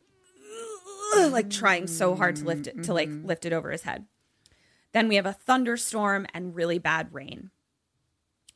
like 1.29 1.49
trying 1.49 1.87
so 1.87 2.15
hard 2.15 2.35
to 2.37 2.45
lift 2.45 2.67
it 2.67 2.83
to 2.83 2.93
like 2.93 3.09
lift 3.23 3.45
it 3.45 3.53
over 3.53 3.71
his 3.71 3.83
head. 3.83 4.05
Then 4.91 5.07
we 5.07 5.15
have 5.15 5.25
a 5.25 5.33
thunderstorm 5.33 6.25
and 6.33 6.55
really 6.55 6.79
bad 6.79 7.13
rain. 7.13 7.51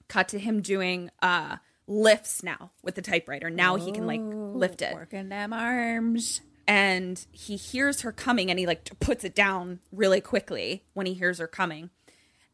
Cut 0.07 0.27
to 0.29 0.39
him 0.39 0.61
doing 0.61 1.09
uh 1.21 1.57
lifts 1.87 2.43
now 2.43 2.71
with 2.81 2.95
the 2.95 3.01
typewriter. 3.01 3.49
Now 3.49 3.75
he 3.75 3.91
can 3.91 4.05
like 4.07 4.21
lift 4.23 4.81
it. 4.81 4.93
Working 4.93 5.29
them 5.29 5.51
arms. 5.53 6.41
and 6.67 7.25
he 7.31 7.55
hears 7.57 8.01
her 8.01 8.11
coming 8.11 8.49
and 8.49 8.57
he 8.59 8.65
like 8.65 8.97
puts 8.99 9.23
it 9.23 9.35
down 9.35 9.79
really 9.91 10.21
quickly 10.21 10.83
when 10.93 11.05
he 11.05 11.13
hears 11.13 11.39
her 11.39 11.47
coming. 11.47 11.89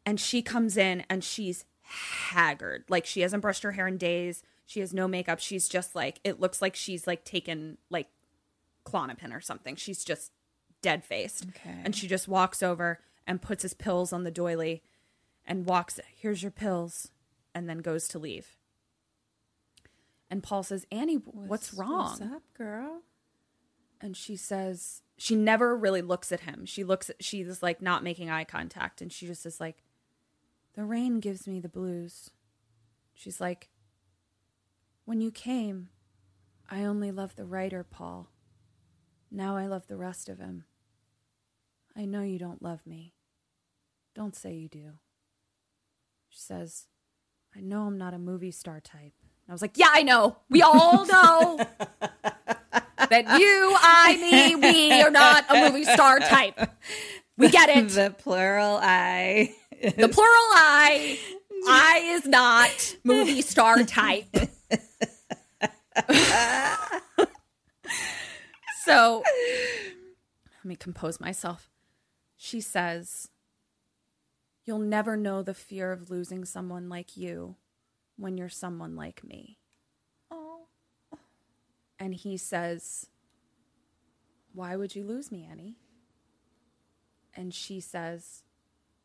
And 0.04 0.18
she 0.18 0.42
comes 0.42 0.76
in 0.76 1.04
and 1.10 1.22
she's 1.22 1.64
haggard. 1.82 2.84
Like 2.88 3.06
she 3.06 3.20
hasn't 3.20 3.42
brushed 3.42 3.62
her 3.62 3.72
hair 3.72 3.86
in 3.86 3.98
days. 3.98 4.42
She 4.66 4.80
has 4.80 4.94
no 4.94 5.06
makeup. 5.08 5.38
She's 5.40 5.68
just 5.68 5.94
like 5.94 6.20
it 6.24 6.40
looks 6.40 6.60
like 6.62 6.74
she's 6.76 7.06
like 7.06 7.24
taken 7.24 7.78
like 7.90 8.08
Klonopin 8.84 9.32
or 9.34 9.40
something. 9.40 9.76
She's 9.76 10.04
just 10.04 10.32
dead 10.82 11.04
faced 11.04 11.46
Okay. 11.50 11.76
and 11.84 11.94
she 11.94 12.06
just 12.08 12.26
walks 12.26 12.62
over 12.62 13.00
and 13.26 13.42
puts 13.42 13.62
his 13.62 13.74
pills 13.74 14.12
on 14.12 14.24
the 14.24 14.30
doily 14.30 14.82
and 15.46 15.66
walks 15.66 16.00
here's 16.16 16.42
your 16.42 16.50
pills 16.50 17.10
and 17.54 17.68
then 17.68 17.78
goes 17.78 18.08
to 18.08 18.18
leave 18.18 18.56
and 20.30 20.42
paul 20.42 20.62
says 20.62 20.86
annie 20.90 21.16
what's, 21.16 21.74
wrong 21.74 22.10
What's 22.18 22.20
up, 22.20 22.42
girl? 22.56 23.02
and 24.00 24.16
she 24.16 24.36
says 24.36 25.02
she 25.18 25.36
never 25.36 25.76
really 25.76 26.00
looks 26.00 26.32
at 26.32 26.40
him. 26.40 26.64
She 26.64 26.82
looks 26.84 27.10
at 27.10 27.22
she's 27.22 27.62
like 27.62 27.82
not 27.82 28.02
making 28.02 28.30
eye 28.30 28.44
contact 28.44 29.02
and 29.02 29.12
she 29.12 29.26
just 29.26 29.44
is 29.44 29.60
like 29.60 29.82
the 30.74 30.84
rain 30.84 31.20
gives 31.20 31.46
me 31.46 31.60
the 31.60 31.68
blues. 31.68 32.30
She's 33.12 33.38
like 33.40 33.68
when 35.04 35.20
you 35.20 35.30
came 35.30 35.90
I 36.70 36.84
only 36.84 37.10
loved 37.10 37.36
the 37.36 37.44
writer 37.44 37.84
Paul. 37.84 38.30
Now 39.30 39.56
I 39.58 39.66
love 39.66 39.88
the 39.88 39.98
rest 39.98 40.28
of 40.30 40.38
him. 40.38 40.64
I 41.94 42.06
know 42.06 42.22
you 42.22 42.38
don't 42.38 42.62
love 42.62 42.86
me. 42.86 43.12
Don't 44.14 44.34
say 44.34 44.54
you 44.54 44.68
do. 44.68 44.92
She 46.30 46.38
says, 46.40 46.86
I 47.56 47.60
know 47.60 47.82
I'm 47.82 47.98
not 47.98 48.14
a 48.14 48.18
movie 48.18 48.50
star 48.52 48.80
type. 48.80 49.12
I 49.48 49.52
was 49.52 49.62
like, 49.62 49.76
Yeah, 49.76 49.88
I 49.90 50.02
know. 50.02 50.36
We 50.48 50.62
all 50.62 51.04
know 51.12 51.58
that 53.10 53.40
you, 53.40 53.76
I, 53.78 54.16
me, 54.20 54.54
we 54.56 55.02
are 55.02 55.10
not 55.10 55.44
a 55.48 55.68
movie 55.68 55.84
star 55.84 56.20
type. 56.20 56.58
We 57.36 57.48
get 57.48 57.68
it. 57.68 57.88
The 57.88 58.14
plural 58.16 58.78
I. 58.80 59.54
The 59.82 60.08
plural 60.08 60.48
I, 60.52 61.18
I 61.66 62.02
is 62.04 62.26
not 62.26 62.96
movie 63.02 63.42
star 63.42 63.82
type. 63.82 64.28
so 68.84 69.22
let 70.58 70.64
me 70.64 70.76
compose 70.76 71.18
myself. 71.18 71.70
She 72.36 72.60
says, 72.60 73.28
You'll 74.64 74.78
never 74.78 75.16
know 75.16 75.42
the 75.42 75.54
fear 75.54 75.92
of 75.92 76.10
losing 76.10 76.44
someone 76.44 76.88
like 76.88 77.16
you 77.16 77.56
when 78.16 78.36
you're 78.36 78.48
someone 78.48 78.94
like 78.94 79.24
me. 79.24 79.58
Oh. 80.30 80.66
And 81.98 82.14
he 82.14 82.36
says, 82.36 83.06
Why 84.52 84.76
would 84.76 84.94
you 84.94 85.04
lose 85.04 85.32
me, 85.32 85.48
Annie? 85.50 85.76
And 87.34 87.54
she 87.54 87.80
says, 87.80 88.42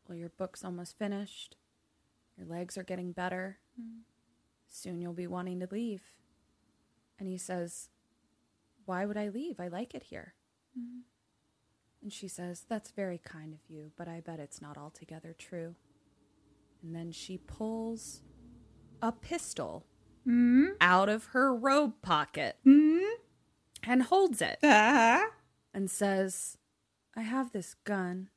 Well, 0.07 0.18
your 0.18 0.30
book's 0.30 0.64
almost 0.64 0.98
finished. 0.98 1.56
Your 2.38 2.48
legs 2.48 2.77
are 2.77 2.84
getting 2.84 3.14
better. 3.14 3.60
Hmm. 3.80 3.99
Soon 4.68 5.02
you'll 5.02 5.14
be 5.14 5.27
wanting 5.27 5.60
to 5.61 5.68
leave. 5.72 6.03
And 7.18 7.30
he 7.30 7.38
says, 7.38 7.90
Why 8.86 9.06
would 9.06 9.18
I 9.18 9.30
leave? 9.30 9.60
I 9.60 9.69
like 9.69 9.95
it 9.95 10.03
here. 10.03 10.34
Hmm. 10.77 10.99
And 12.02 12.12
she 12.12 12.28
says, 12.28 12.66
That's 12.68 12.92
very 12.92 13.20
kind 13.24 13.54
of 13.54 13.60
you, 13.68 13.92
but 13.98 14.08
I 14.08 14.20
bet 14.20 14.40
it's 14.40 14.62
not 14.62 14.78
altogether 14.78 15.36
true. 15.38 15.76
And 16.84 16.96
then 16.96 17.12
she 17.12 17.38
pulls 17.38 18.22
a 19.02 19.12
pistol 19.12 19.86
mm-hmm. 20.28 20.74
out 20.82 21.10
of 21.10 21.26
her 21.26 21.54
robe 21.54 21.94
pocket 22.02 22.58
mm-hmm. 22.66 23.04
and 23.84 24.04
holds 24.04 24.42
it 24.42 24.60
uh-huh. 24.62 25.26
and 25.74 25.90
says, 25.90 26.58
I 27.16 27.22
have 27.22 27.52
this 27.52 27.76
gun. 27.86 28.30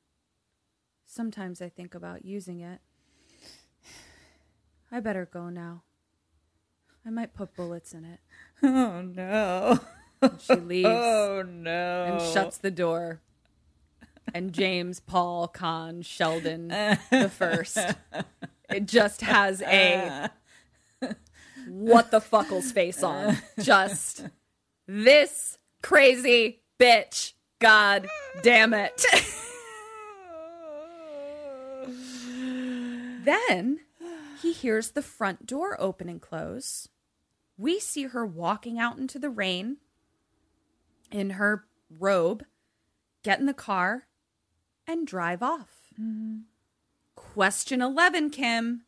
Sometimes 1.05 1.61
I 1.61 1.69
think 1.69 1.95
about 1.95 2.25
using 2.25 2.61
it. 2.61 2.81
I 4.91 5.01
better 5.01 5.29
go 5.31 5.51
now. 5.51 5.83
I 7.05 7.11
might 7.11 7.35
put 7.35 7.55
bullets 7.55 7.93
in 7.93 8.05
it. 8.05 8.21
Oh 8.61 9.03
no. 9.03 9.79
And 10.21 10.41
she 10.41 10.55
leaves 10.55 10.89
Oh 10.91 11.45
no. 11.47 12.05
and 12.05 12.35
shuts 12.35 12.59
the 12.59 12.73
door. 12.73 13.21
And 14.35 14.53
James 14.53 15.01
Paul 15.01 15.49
Caan 15.49 16.05
Sheldon 16.05 16.69
the 16.69 17.31
first. 17.35 17.79
It 18.71 18.87
just 18.87 19.23
has 19.23 19.63
a 19.63 20.31
what 21.69 22.11
the 22.11 22.21
fuckles 22.21 22.73
face 22.73 23.03
on. 23.03 23.39
Just 23.61 24.27
this 24.87 25.59
crazy 25.83 26.61
bitch. 26.79 27.33
God 27.61 28.07
damn 28.43 28.75
it. 28.75 29.05
then 33.25 33.81
he 34.41 34.53
hears 34.53 34.91
the 34.91 35.03
front 35.03 35.47
door 35.47 35.77
open 35.81 36.09
and 36.09 36.21
close. 36.21 36.89
We 37.57 37.81
see 37.81 38.05
her 38.05 38.25
walking 38.25 38.79
out 38.79 38.99
into 38.99 39.19
the 39.19 39.31
rain 39.31 39.79
in 41.11 41.31
her 41.31 41.65
robe, 41.91 42.45
get 43.25 43.41
in 43.41 43.47
the 43.47 43.55
car, 43.55 44.08
and 44.89 45.06
drive 45.06 45.43
off. 45.43 45.93
Mm-hmm. 46.01 46.39
Question 47.15 47.82
11, 47.82 48.31
Kim. 48.31 48.82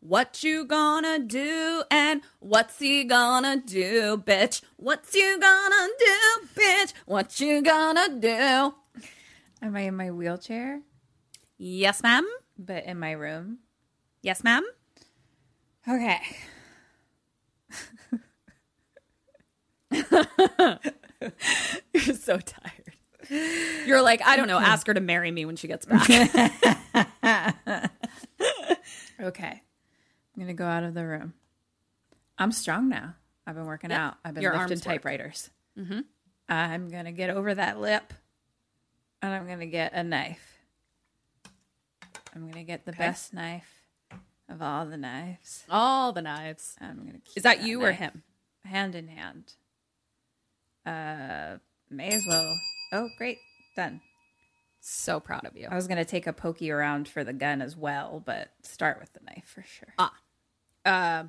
What 0.00 0.42
you 0.42 0.64
gonna 0.64 1.18
do? 1.18 1.82
And 1.90 2.22
what's 2.38 2.78
he 2.78 3.04
gonna 3.04 3.56
do, 3.56 4.16
bitch? 4.16 4.62
What's 4.76 5.14
you 5.14 5.38
gonna 5.38 5.88
do, 5.98 6.48
bitch? 6.54 6.92
What 7.04 7.40
you 7.40 7.62
gonna 7.62 8.18
do? 8.18 8.74
Am 9.62 9.74
I 9.74 9.80
in 9.80 9.96
my 9.96 10.10
wheelchair? 10.10 10.80
Yes, 11.58 12.02
ma'am. 12.02 12.26
But 12.58 12.84
in 12.84 12.98
my 12.98 13.12
room? 13.12 13.58
Yes, 14.22 14.44
ma'am. 14.44 14.64
Okay. 15.88 16.20
You're 21.94 22.14
so 22.14 22.38
tired. 22.38 22.85
You're 23.30 24.02
like, 24.02 24.22
I 24.22 24.36
don't 24.36 24.48
know, 24.48 24.58
ask 24.58 24.86
her 24.86 24.94
to 24.94 25.00
marry 25.00 25.30
me 25.30 25.44
when 25.44 25.56
she 25.56 25.68
gets 25.68 25.86
back. 25.86 26.08
Okay. 29.20 29.46
I'm 29.48 30.42
going 30.42 30.48
to 30.48 30.54
go 30.54 30.66
out 30.66 30.82
of 30.82 30.94
the 30.94 31.06
room. 31.06 31.34
I'm 32.38 32.52
strong 32.52 32.88
now. 32.88 33.14
I've 33.46 33.54
been 33.54 33.64
working 33.66 33.92
out. 33.92 34.16
I've 34.24 34.34
been 34.34 34.42
Your 34.42 34.56
lifting 34.56 34.80
typewriters. 34.80 35.50
Mm-hmm. 35.78 36.00
I'm 36.48 36.90
going 36.90 37.06
to 37.06 37.12
get 37.12 37.30
over 37.30 37.54
that 37.54 37.80
lip 37.80 38.12
and 39.22 39.32
I'm 39.32 39.46
going 39.46 39.60
to 39.60 39.66
get 39.66 39.94
a 39.94 40.02
knife. 40.04 40.58
I'm 42.34 42.42
going 42.42 42.54
to 42.54 42.64
get 42.64 42.84
the 42.84 42.92
best 42.92 43.32
knife 43.32 43.86
of 44.48 44.60
all 44.60 44.84
the 44.84 44.98
knives. 44.98 45.64
All 45.70 46.12
the 46.12 46.22
knives. 46.22 46.76
I'm 46.80 46.98
going 46.98 47.12
to 47.12 47.20
Is 47.34 47.42
that 47.44 47.62
you 47.62 47.82
or 47.82 47.92
him? 47.92 48.22
Hand 48.64 48.94
in 48.94 49.08
hand. 49.08 49.54
Uh, 50.84 51.58
may 51.90 52.08
as 52.08 52.24
well. 52.28 52.60
Oh, 52.92 53.08
great. 53.18 53.38
Done. 53.74 54.00
So 54.80 55.18
proud 55.18 55.44
of 55.44 55.56
you. 55.56 55.68
I 55.70 55.74
was 55.74 55.88
going 55.88 55.98
to 55.98 56.04
take 56.04 56.26
a 56.26 56.32
pokey 56.32 56.70
around 56.70 57.08
for 57.08 57.24
the 57.24 57.32
gun 57.32 57.60
as 57.60 57.76
well, 57.76 58.22
but 58.24 58.50
start 58.62 59.00
with 59.00 59.12
the 59.12 59.20
knife 59.24 59.46
for 59.46 59.62
sure. 59.62 59.92
Ah. 59.98 60.12
Uh, 60.84 61.24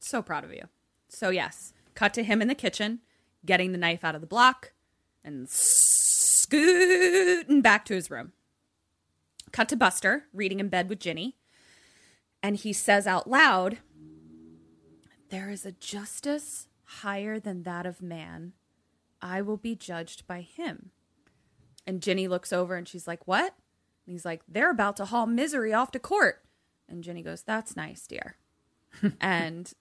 so 0.00 0.22
proud 0.22 0.44
of 0.44 0.52
you. 0.52 0.64
So 1.08 1.28
yes, 1.28 1.74
cut 1.94 2.14
to 2.14 2.24
him 2.24 2.40
in 2.40 2.48
the 2.48 2.54
kitchen, 2.54 3.00
getting 3.44 3.72
the 3.72 3.78
knife 3.78 4.04
out 4.04 4.14
of 4.14 4.22
the 4.22 4.26
block, 4.26 4.72
and 5.22 5.48
scooting 5.48 7.60
back 7.60 7.84
to 7.84 7.94
his 7.94 8.10
room. 8.10 8.32
Cut 9.52 9.68
to 9.68 9.76
Buster 9.76 10.24
reading 10.32 10.58
in 10.58 10.68
bed 10.68 10.88
with 10.88 10.98
Ginny, 10.98 11.36
and 12.42 12.56
he 12.56 12.72
says 12.72 13.06
out 13.06 13.28
loud, 13.28 13.78
"There 15.28 15.50
is 15.50 15.66
a 15.66 15.72
justice 15.72 16.68
higher 16.84 17.38
than 17.38 17.62
that 17.64 17.86
of 17.86 18.02
man. 18.02 18.54
I 19.20 19.42
will 19.42 19.58
be 19.58 19.76
judged 19.76 20.26
by 20.26 20.40
him." 20.40 20.90
And 21.86 22.00
Ginny 22.02 22.28
looks 22.28 22.52
over 22.52 22.76
and 22.76 22.88
she's 22.88 23.06
like, 23.06 23.26
"What?" 23.26 23.54
And 24.06 24.12
he's 24.12 24.24
like, 24.24 24.42
"They're 24.48 24.70
about 24.70 24.96
to 24.96 25.04
haul 25.06 25.26
misery 25.26 25.72
off 25.72 25.90
to 25.92 25.98
court." 25.98 26.42
And 26.88 27.02
Ginny 27.02 27.22
goes, 27.22 27.42
That's 27.42 27.76
nice, 27.76 28.06
dear. 28.06 28.36
and 29.20 29.72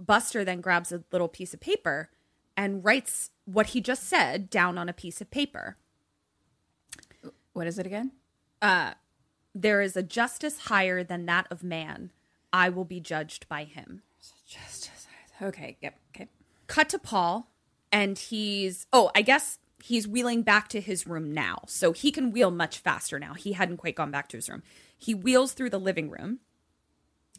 Buster 0.00 0.44
then 0.44 0.60
grabs 0.60 0.92
a 0.92 1.04
little 1.12 1.28
piece 1.28 1.54
of 1.54 1.60
paper 1.60 2.10
and 2.56 2.84
writes 2.84 3.30
what 3.44 3.68
he 3.68 3.80
just 3.80 4.02
said 4.04 4.50
down 4.50 4.76
on 4.76 4.88
a 4.88 4.92
piece 4.92 5.20
of 5.20 5.30
paper. 5.30 5.76
What 7.52 7.66
is 7.66 7.78
it 7.78 7.86
again? 7.86 8.12
Uh, 8.60 8.94
There 9.54 9.80
is 9.80 9.96
a 9.96 10.02
justice 10.02 10.58
higher 10.66 11.02
than 11.02 11.26
that 11.26 11.46
of 11.50 11.62
man. 11.62 12.10
I 12.52 12.68
will 12.68 12.84
be 12.84 13.00
judged 13.00 13.48
by 13.48 13.64
him. 13.64 14.02
Justice. 14.46 15.06
Okay. 15.40 15.76
Yep. 15.80 15.98
Okay. 16.14 16.28
Cut 16.66 16.88
to 16.90 16.98
Paul, 16.98 17.50
and 17.92 18.18
he's, 18.18 18.86
oh, 18.92 19.10
I 19.14 19.22
guess 19.22 19.58
he's 19.82 20.08
wheeling 20.08 20.42
back 20.42 20.68
to 20.68 20.80
his 20.80 21.06
room 21.06 21.32
now. 21.32 21.58
So 21.66 21.92
he 21.92 22.10
can 22.10 22.30
wheel 22.30 22.50
much 22.50 22.78
faster 22.78 23.18
now. 23.18 23.34
He 23.34 23.52
hadn't 23.52 23.76
quite 23.76 23.94
gone 23.94 24.10
back 24.10 24.28
to 24.28 24.36
his 24.36 24.48
room. 24.48 24.62
He 24.96 25.14
wheels 25.14 25.52
through 25.52 25.70
the 25.70 25.80
living 25.80 26.10
room 26.10 26.40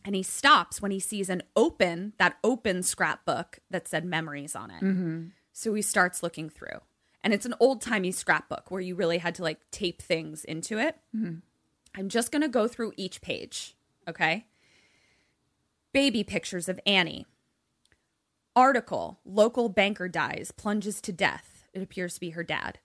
and 0.06 0.16
he 0.16 0.24
stops 0.24 0.82
when 0.82 0.92
he 0.92 1.00
sees 1.00 1.30
an 1.30 1.44
open, 1.56 2.14
that 2.18 2.38
open 2.44 2.84
scrapbook 2.84 3.60
that 3.70 3.88
said 3.88 4.06
memories 4.06 4.56
on 4.56 4.72
it. 4.72 4.82
Mm-hmm. 4.82 5.26
So 5.52 5.74
he 5.74 5.82
starts 5.82 6.24
looking 6.24 6.50
through. 6.50 6.80
And 7.22 7.34
it's 7.34 7.46
an 7.46 7.56
old 7.60 7.82
timey 7.82 8.12
scrapbook 8.12 8.72
where 8.72 8.80
you 8.80 8.96
really 8.96 9.18
had 9.18 9.36
to 9.36 9.44
like 9.44 9.60
tape 9.72 10.02
things 10.02 10.46
into 10.46 10.78
it. 10.78 10.96
Mm-hmm. 11.16 11.40
I'm 11.98 12.08
just 12.08 12.32
going 12.32 12.44
to 12.44 12.48
go 12.48 12.68
through 12.68 12.94
each 12.96 13.22
page. 13.22 13.76
Okay. 14.08 14.46
Baby 15.92 16.24
pictures 16.24 16.70
of 16.70 16.80
Annie. 16.86 17.26
Article 18.56 19.20
Local 19.26 19.68
banker 19.68 20.08
dies, 20.08 20.52
plunges 20.52 21.02
to 21.02 21.12
death. 21.12 21.59
It 21.74 21.82
appears 21.82 22.16
to 22.16 22.20
be 22.20 22.32
her 22.32 22.44
dad. 22.44 22.80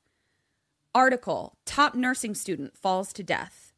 Article 0.95 1.57
Top 1.65 1.95
nursing 1.95 2.35
student 2.35 2.77
falls 2.77 3.13
to 3.15 3.23
death. 3.23 3.73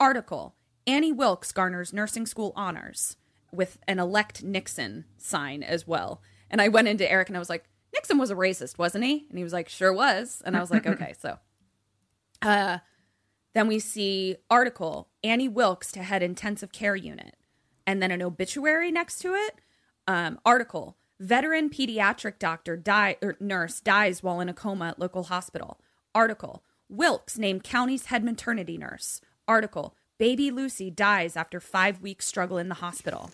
Article 0.00 0.56
Annie 0.86 1.12
Wilkes 1.12 1.52
garners 1.52 1.92
nursing 1.92 2.26
school 2.26 2.52
honors 2.56 3.16
with 3.52 3.78
an 3.86 3.98
elect 3.98 4.42
Nixon 4.42 5.04
sign 5.16 5.62
as 5.62 5.86
well. 5.86 6.22
And 6.50 6.60
I 6.60 6.68
went 6.68 6.88
into 6.88 7.10
Eric 7.10 7.28
and 7.28 7.36
I 7.36 7.40
was 7.40 7.50
like, 7.50 7.64
Nixon 7.92 8.18
was 8.18 8.30
a 8.30 8.34
racist, 8.34 8.78
wasn't 8.78 9.04
he? 9.04 9.26
And 9.28 9.38
he 9.38 9.44
was 9.44 9.52
like, 9.52 9.68
sure 9.68 9.92
was. 9.92 10.42
And 10.44 10.56
I 10.56 10.60
was 10.60 10.70
like, 10.70 10.86
okay, 10.86 11.14
so. 11.18 11.38
Uh, 12.44 12.78
then 13.54 13.68
we 13.68 13.78
see 13.78 14.34
article 14.50 15.08
Annie 15.22 15.48
Wilkes 15.48 15.92
to 15.92 16.02
head 16.02 16.24
intensive 16.24 16.72
care 16.72 16.96
unit, 16.96 17.36
and 17.86 18.02
then 18.02 18.10
an 18.10 18.20
obituary 18.20 18.90
next 18.90 19.20
to 19.20 19.34
it. 19.34 19.60
Um, 20.08 20.40
article 20.44 20.96
veteran 21.22 21.70
pediatric 21.70 22.38
doctor 22.38 22.76
die 22.76 23.16
or 23.22 23.36
nurse 23.38 23.80
dies 23.80 24.22
while 24.22 24.40
in 24.40 24.48
a 24.48 24.54
coma 24.54 24.88
at 24.88 24.98
local 24.98 25.24
hospital. 25.24 25.80
Article 26.14 26.62
Wilkes 26.88 27.38
named 27.38 27.62
county's 27.62 28.06
head 28.06 28.24
maternity 28.24 28.76
nurse. 28.76 29.20
Article 29.46 29.94
baby 30.18 30.50
Lucy 30.50 30.90
dies 30.90 31.36
after 31.36 31.60
five 31.60 32.00
weeks 32.00 32.26
struggle 32.26 32.58
in 32.58 32.68
the 32.68 32.76
hospital. 32.76 33.30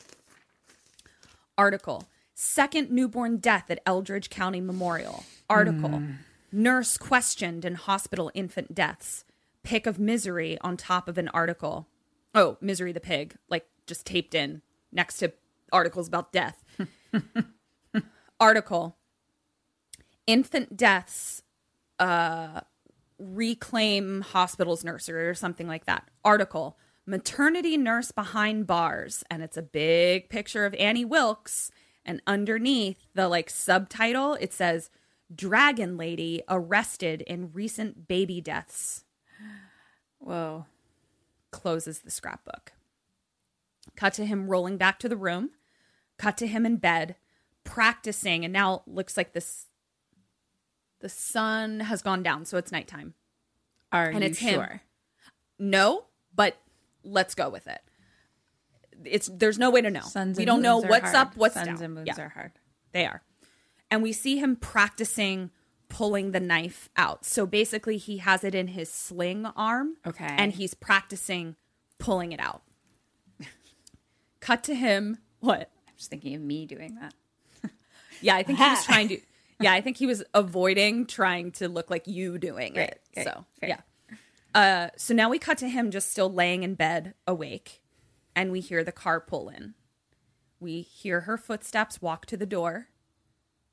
Article 1.57 2.05
Second 2.35 2.91
newborn 2.91 3.39
death 3.39 3.69
at 3.69 3.81
Eldridge 3.85 4.31
County 4.31 4.61
Memorial. 4.61 5.25
Article 5.51 5.99
hmm. 5.99 6.13
Nurse 6.53 6.97
questioned 6.97 7.65
in 7.65 7.75
hospital 7.75 8.31
infant 8.33 8.75
deaths. 8.75 9.25
Pick 9.65 9.87
of 9.87 9.99
misery 9.99 10.57
on 10.61 10.77
top 10.77 11.09
of 11.09 11.19
an 11.19 11.29
article. 11.29 11.89
Oh, 12.35 12.57
misery 12.61 12.93
the 12.93 13.01
pig, 13.01 13.35
like 13.51 13.67
just 13.87 14.07
taped 14.07 14.35
in 14.35 14.63
next 14.93 15.19
to 15.19 15.33
articles 15.73 16.07
about 16.07 16.33
death. 16.33 16.65
article 18.41 18.97
Infant 20.29 20.77
deaths 20.77 21.43
uh, 21.99 22.61
reclaim 23.19 24.21
hospitals 24.21 24.85
nursery 24.85 25.27
or 25.27 25.33
something 25.33 25.67
like 25.67 25.87
that. 25.87 26.07
Article 26.23 26.77
maternity 27.07 27.79
nurse 27.79 28.13
behind 28.13 28.67
bars 28.67 29.25
and 29.31 29.43
it's 29.43 29.57
a 29.57 29.63
big 29.63 30.29
picture 30.29 30.67
of 30.67 30.75
Annie 30.75 31.07
Wilkes 31.07 31.71
and 32.05 32.21
underneath 32.27 33.09
the 33.15 33.27
like 33.27 33.49
subtitle 33.49 34.35
it 34.35 34.53
says 34.53 34.91
dragon 35.35 35.97
lady 35.97 36.43
arrested 36.51 37.23
in 37.23 37.51
recent 37.55 38.07
baby 38.07 38.43
deaths 38.43 39.05
Whoa. 40.19 40.67
closes 41.51 42.01
the 42.01 42.11
scrapbook. 42.11 42.73
Cut 43.97 44.13
to 44.15 44.27
him 44.27 44.49
rolling 44.49 44.77
back 44.77 44.99
to 44.99 45.09
the 45.09 45.17
room. 45.17 45.51
Cut 46.19 46.37
to 46.37 46.47
him 46.47 46.67
in 46.67 46.77
bed, 46.77 47.17
practicing, 47.69 48.45
and 48.45 48.53
now 48.53 48.75
it 48.77 48.83
looks 48.87 49.17
like 49.17 49.33
this. 49.33 49.67
The 51.01 51.09
sun 51.09 51.81
has 51.81 52.03
gone 52.03 52.23
down, 52.23 52.45
so 52.45 52.57
it's 52.59 52.73
nighttime. 52.73 53.15
Are 53.93 54.07
And 54.09 54.21
you 54.21 54.31
it's 54.31 54.39
him. 54.39 54.55
sure? 54.55 54.81
No, 55.59 56.05
but 56.35 56.57
let's 57.05 57.35
go 57.35 57.49
with 57.49 57.67
it. 57.69 57.81
It's 59.05 59.31
there's 59.33 59.59
no 59.59 59.71
way 59.71 59.81
to 59.81 59.91
know. 59.91 60.01
Suns 60.01 60.37
we 60.39 60.43
and 60.43 60.49
don't 60.49 60.63
know 60.63 60.79
what's 60.79 61.13
hard. 61.13 61.15
up, 61.15 61.37
what's 61.37 61.55
Suns 61.55 61.67
down. 61.69 61.83
and 61.83 61.95
moons 61.95 62.07
Yeah. 62.09 62.21
are 62.21 62.29
hard. 62.31 62.53
They 62.93 63.07
are. 63.07 63.23
And 63.91 64.03
we 64.03 64.13
see 64.13 64.39
him 64.39 64.57
practicing 64.57 65.51
pulling 65.89 66.33
the 66.33 66.41
knife 66.41 66.91
out. 66.97 67.25
So 67.25 67.47
basically, 67.47 67.97
he 67.97 68.19
has 68.19 68.43
it 68.45 68.55
in 68.55 68.69
his 68.69 68.91
sling 68.93 69.47
arm. 69.57 69.95
Okay. 70.07 70.27
And 70.27 70.53
he's 70.53 70.75
practicing 70.75 71.55
pulling 71.99 72.33
it 72.33 72.41
out. 72.41 72.63
Cut 74.41 74.63
to 74.65 74.75
him. 74.75 75.19
What? 75.41 75.71
I'm 75.89 75.95
just 75.97 76.11
thinking 76.11 76.35
of 76.35 76.43
me 76.43 76.67
doing 76.67 76.97
that. 77.01 77.15
Yeah, 78.21 78.37
I 78.37 78.43
think 78.43 78.59
he 78.59 78.65
was 78.65 78.85
trying 78.85 79.09
to. 79.09 79.21
Yeah, 79.61 79.73
I 79.73 79.81
think 79.81 79.97
he 79.97 80.07
was 80.07 80.23
avoiding 80.35 81.07
trying 81.07 81.51
to 81.53 81.69
look 81.69 81.91
like 81.91 82.07
you 82.07 82.39
doing 82.39 82.77
it. 82.77 83.01
so, 83.25 83.45
yeah. 83.63 83.81
Uh, 84.55 84.89
so 84.97 85.13
now 85.15 85.29
we 85.29 85.39
cut 85.39 85.59
to 85.59 85.69
him 85.69 85.91
just 85.91 86.11
still 86.11 86.33
laying 86.33 86.63
in 86.63 86.75
bed, 86.75 87.15
awake, 87.27 87.83
and 88.37 88.51
we 88.53 88.61
hear 88.61 88.85
the 88.85 88.93
car 88.93 89.21
pull 89.21 89.49
in. 89.49 89.75
We 90.61 90.81
hear 90.83 91.23
her 91.23 91.37
footsteps 91.37 92.01
walk 92.01 92.27
to 92.27 92.37
the 92.37 92.47
door, 92.47 92.89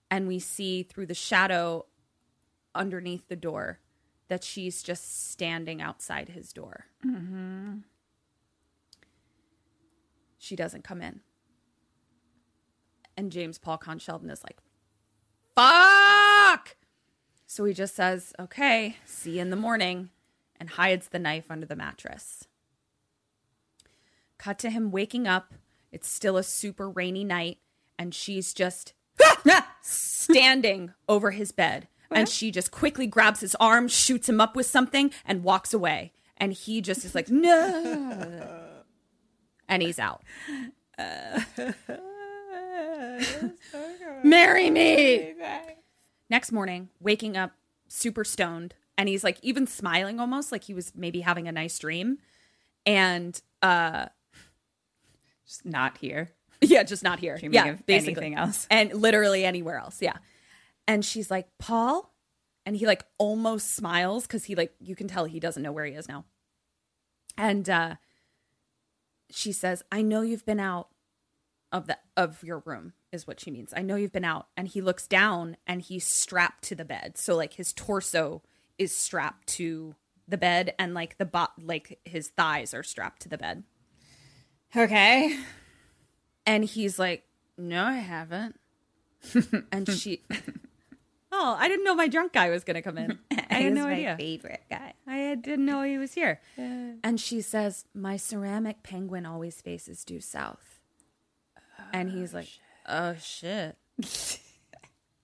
and 0.10 0.28
we 0.28 0.40
see 0.40 0.84
through 0.84 1.06
the 1.06 1.14
shadow 1.14 1.86
underneath 2.74 3.28
the 3.28 3.36
door 3.36 3.80
that 4.28 4.44
she's 4.44 4.82
just 4.84 5.30
standing 5.32 5.82
outside 5.82 6.30
his 6.30 6.52
door. 6.52 6.86
She 10.38 10.56
doesn't 10.56 10.84
come 10.84 11.02
in. 11.02 11.22
And 13.18 13.32
James 13.32 13.58
Paul 13.58 13.78
Caan 13.78 14.00
Sheldon 14.00 14.30
is 14.30 14.44
like, 14.44 14.58
fuck! 15.56 16.76
So 17.48 17.64
he 17.66 17.74
just 17.74 17.96
says, 17.96 18.34
okay, 18.40 18.98
see 19.06 19.36
you 19.36 19.42
in 19.42 19.50
the 19.50 19.56
morning, 19.56 20.10
and 20.60 20.72
hides 20.72 21.08
the 21.08 21.20
knife 21.20 21.50
under 21.50 21.66
the 21.66 21.76
mattress. 21.76 22.48
Cut 24.38 24.60
to 24.60 24.70
him 24.70 24.92
waking 24.92 25.28
up. 25.28 25.54
It's 25.92 26.10
still 26.10 26.36
a 26.36 26.44
super 26.44 26.90
rainy 26.90 27.24
night, 27.24 27.60
and 27.98 28.14
she's 28.14 28.54
just 28.54 28.94
standing 29.82 30.94
over 31.08 31.32
his 31.32 31.52
bed. 31.52 31.88
And 32.12 32.30
she 32.30 32.52
just 32.52 32.72
quickly 32.72 33.08
grabs 33.08 33.40
his 33.42 33.56
arm, 33.56 33.88
shoots 33.88 34.30
him 34.30 34.40
up 34.40 34.56
with 34.56 34.66
something, 34.66 35.12
and 35.26 35.44
walks 35.44 35.74
away. 35.74 36.14
And 36.38 36.54
he 36.54 36.82
just 36.82 37.04
is 37.06 37.16
like, 37.16 37.30
no. 37.30 38.62
And 39.68 39.82
he's 39.82 39.98
out. 39.98 40.22
Marry 44.24 44.70
me. 44.70 45.34
Next 46.30 46.52
morning, 46.52 46.90
waking 47.00 47.38
up 47.38 47.52
super 47.88 48.24
stoned, 48.24 48.74
and 48.98 49.08
he's 49.10 49.24
like 49.24 49.38
even 49.42 49.68
smiling 49.68 50.20
almost 50.20 50.52
like 50.52 50.64
he 50.64 50.74
was 50.74 50.94
maybe 50.96 51.22
having 51.22 51.48
a 51.48 51.52
nice 51.52 51.78
dream. 51.78 52.18
And 52.86 53.40
uh 53.62 54.08
Just 55.46 55.66
not 55.66 55.98
here. 55.98 56.32
yeah, 56.62 56.84
just 56.84 57.04
not 57.04 57.20
here. 57.20 57.38
Dreaming 57.38 57.54
yeah, 57.54 57.68
of 57.68 57.86
basically. 57.86 58.14
anything 58.14 58.36
else. 58.36 58.68
And 58.70 58.94
literally 58.94 59.46
anywhere 59.46 59.78
else. 59.78 60.02
Yeah. 60.02 60.18
And 60.88 61.04
she's 61.04 61.30
like, 61.30 61.48
Paul? 61.58 62.14
And 62.66 62.76
he 62.76 62.88
like 62.88 63.06
almost 63.18 63.76
smiles 63.76 64.26
because 64.26 64.46
he 64.46 64.56
like 64.56 64.74
you 64.80 64.96
can 64.96 65.08
tell 65.08 65.26
he 65.26 65.40
doesn't 65.40 65.62
know 65.62 65.72
where 65.72 65.86
he 65.86 65.94
is 65.94 66.08
now. 66.08 66.26
And 67.38 67.70
uh 67.70 67.96
she 69.32 69.52
says, 69.52 69.84
I 69.92 70.02
know 70.02 70.22
you've 70.22 70.46
been 70.46 70.60
out 70.60 70.90
of 71.72 71.88
the 71.88 71.98
of 72.16 72.44
your 72.44 72.64
room, 72.66 72.94
is 73.16 73.26
what 73.26 73.40
she 73.40 73.50
means. 73.50 73.74
I 73.76 73.82
know 73.82 73.96
you've 73.96 74.12
been 74.12 74.24
out. 74.24 74.48
And 74.56 74.68
he 74.68 74.82
looks 74.82 75.08
down 75.08 75.58
and 75.66 75.82
he's 75.82 76.06
strapped 76.06 76.64
to 76.66 76.76
the 76.76 76.86
bed. 76.86 77.18
So 77.18 77.36
like 77.36 77.54
his 77.54 77.74
torso 77.74 78.44
is 78.78 78.96
strapped 78.96 79.48
to 79.48 79.96
the 80.28 80.38
bed 80.38 80.76
and 80.78 80.94
like 80.94 81.18
the 81.18 81.26
bot 81.26 81.54
like 81.60 82.00
his 82.06 82.28
thighs 82.30 82.74
are 82.74 82.84
strapped 82.84 83.24
to 83.24 83.30
the 83.30 83.38
bed. 83.38 83.64
Okay. 84.76 85.40
And 86.46 86.64
he's 86.66 87.00
like, 87.00 87.24
No, 87.58 87.84
I 87.84 87.94
haven't. 87.98 88.60
and 89.72 89.90
she 89.90 90.22
Oh, 91.38 91.56
I 91.60 91.68
didn't 91.68 91.84
know 91.84 91.96
my 91.96 92.08
drunk 92.08 92.32
guy 92.34 92.50
was 92.50 92.64
gonna 92.64 92.82
come 92.82 92.98
in. 92.98 93.20
I 93.50 93.56
had 93.56 93.74
no 93.74 93.88
idea. 93.88 94.16
favorite 94.18 94.64
guy. 94.70 94.94
I 95.06 95.36
didn't 95.36 95.66
know 95.66 95.84
he 95.84 95.98
was 95.98 96.14
here. 96.14 96.40
And 96.58 97.20
she 97.20 97.42
says, 97.42 97.86
My 97.94 98.16
ceramic 98.16 98.84
penguin 98.84 99.26
always 99.26 99.62
faces 99.62 100.06
due 100.06 100.22
south. 100.22 100.80
and 101.94 102.10
he's 102.10 102.34
like, 102.34 102.48
oh, 102.48 102.65
Oh 102.88 103.16
shit. 103.22 103.78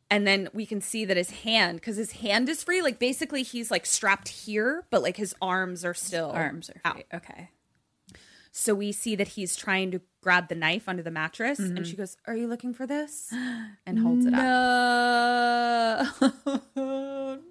and 0.09 0.25
then 0.27 0.49
we 0.53 0.65
can 0.65 0.81
see 0.81 1.05
that 1.05 1.17
his 1.17 1.31
hand, 1.31 1.79
because 1.79 1.97
his 1.97 2.13
hand 2.13 2.49
is 2.49 2.63
free, 2.63 2.81
like 2.81 2.99
basically 2.99 3.43
he's 3.43 3.71
like 3.71 3.85
strapped 3.85 4.27
here, 4.27 4.85
but 4.89 5.01
like 5.01 5.17
his 5.17 5.35
arms 5.41 5.85
are 5.85 5.93
still 5.93 6.31
Arms 6.31 6.69
are 6.69 6.81
out. 6.85 7.03
Okay. 7.13 7.49
So 8.51 8.75
we 8.75 8.91
see 8.91 9.15
that 9.15 9.29
he's 9.29 9.55
trying 9.55 9.91
to 9.91 10.01
grab 10.19 10.49
the 10.49 10.55
knife 10.55 10.89
under 10.89 11.01
the 11.01 11.11
mattress, 11.11 11.57
and 11.57 11.73
mm-hmm. 11.73 11.83
she 11.85 11.95
goes, 11.95 12.17
"Are 12.27 12.35
you 12.35 12.47
looking 12.47 12.73
for 12.73 12.85
this?" 12.85 13.29
and 13.85 13.99
holds 13.99 14.25
it 14.25 14.33
up. 14.33 14.41
No. 16.75 17.41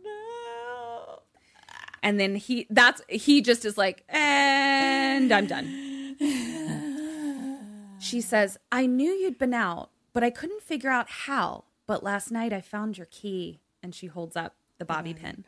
And 2.03 2.19
then 2.19 2.35
he 2.37 2.67
that's 2.71 3.03
he 3.09 3.43
just 3.43 3.65
is 3.65 3.77
like, 3.77 4.05
and 4.09 5.31
I'm 5.33 5.47
done. 5.47 6.17
she 8.01 8.21
says, 8.21 8.59
I 8.73 8.87
knew 8.87 9.11
you'd 9.11 9.39
been 9.39 9.55
out, 9.55 9.91
but 10.13 10.25
I 10.25 10.31
couldn't 10.31 10.63
figure 10.63 10.91
out 10.91 11.09
how. 11.09 11.65
But 11.87 12.03
last 12.03 12.31
night 12.31 12.53
I 12.53 12.61
found 12.61 12.97
your 12.99 13.09
key. 13.11 13.61
And 13.83 13.95
she 13.95 14.07
holds 14.09 14.37
up 14.37 14.57
the 14.79 14.85
bobby 14.85 15.15
pin. 15.15 15.45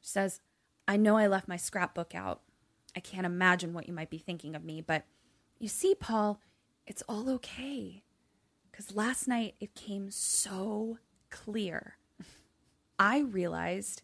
She 0.00 0.08
says, 0.08 0.40
I 0.88 0.96
know 0.96 1.16
I 1.16 1.26
left 1.26 1.46
my 1.48 1.56
scrapbook 1.56 2.14
out. 2.14 2.40
I 2.96 3.00
can't 3.00 3.26
imagine 3.26 3.72
what 3.72 3.86
you 3.86 3.94
might 3.94 4.10
be 4.10 4.18
thinking 4.18 4.56
of 4.56 4.64
me, 4.64 4.80
but 4.80 5.04
you 5.58 5.68
see, 5.68 5.94
Paul, 5.94 6.40
it's 6.86 7.02
all 7.08 7.30
okay. 7.30 8.02
Because 8.70 8.94
last 8.94 9.28
night 9.28 9.54
it 9.60 9.74
came 9.74 10.10
so 10.10 10.98
clear. 11.30 11.98
I 12.98 13.20
realized 13.20 14.02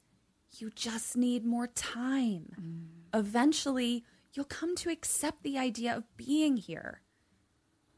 you 0.58 0.70
just 0.70 1.16
need 1.16 1.44
more 1.44 1.66
time. 1.66 2.52
Mm. 2.60 3.18
Eventually, 3.18 4.04
you'll 4.32 4.44
come 4.44 4.76
to 4.76 4.90
accept 4.90 5.42
the 5.42 5.58
idea 5.58 5.96
of 5.96 6.16
being 6.16 6.56
here. 6.56 7.00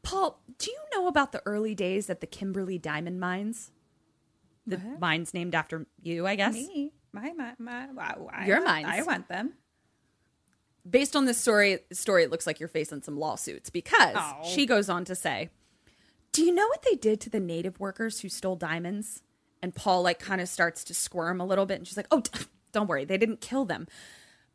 Paul, 0.07 0.41
do 0.57 0.71
you 0.71 0.77
know 0.93 1.07
about 1.07 1.31
the 1.33 1.41
early 1.45 1.75
days 1.75 2.09
at 2.09 2.21
the 2.21 2.27
Kimberley 2.27 2.77
Diamond 2.77 3.19
Mines? 3.19 3.71
The 4.65 4.77
mines 4.99 5.33
named 5.33 5.53
after 5.55 5.85
you, 6.01 6.25
I 6.27 6.35
guess. 6.35 6.53
Me. 6.53 6.93
My, 7.13 7.31
my, 7.33 7.53
my, 7.57 7.91
wow, 7.91 8.29
I 8.31 8.45
Your 8.45 8.57
want- 8.57 8.67
mines. 8.67 8.87
I 8.89 9.01
want 9.03 9.27
them. 9.27 9.53
Based 10.89 11.15
on 11.15 11.25
this 11.25 11.37
story, 11.37 11.79
story, 11.91 12.23
it 12.23 12.31
looks 12.31 12.47
like 12.47 12.59
you're 12.59 12.69
facing 12.69 13.01
some 13.01 13.17
lawsuits 13.17 13.69
because 13.69 14.15
Oh. 14.15 14.41
she 14.45 14.65
goes 14.65 14.87
on 14.89 15.03
to 15.05 15.15
say, 15.15 15.49
"Do 16.31 16.41
you 16.43 16.53
know 16.53 16.67
what 16.67 16.83
they 16.83 16.95
did 16.95 17.19
to 17.21 17.29
the 17.29 17.39
native 17.41 17.79
workers 17.79 18.21
who 18.21 18.29
stole 18.29 18.55
diamonds?" 18.55 19.21
And 19.61 19.75
Paul 19.75 20.01
like 20.03 20.19
kind 20.19 20.39
of 20.39 20.47
starts 20.47 20.83
to 20.85 20.93
squirm 20.93 21.41
a 21.41 21.45
little 21.45 21.65
bit, 21.65 21.77
and 21.79 21.87
she's 21.87 21.97
like, 21.97 22.07
"Oh, 22.11 22.23
don't 22.71 22.87
worry, 22.87 23.03
they 23.03 23.17
didn't 23.17 23.41
kill 23.41 23.65
them." 23.65 23.87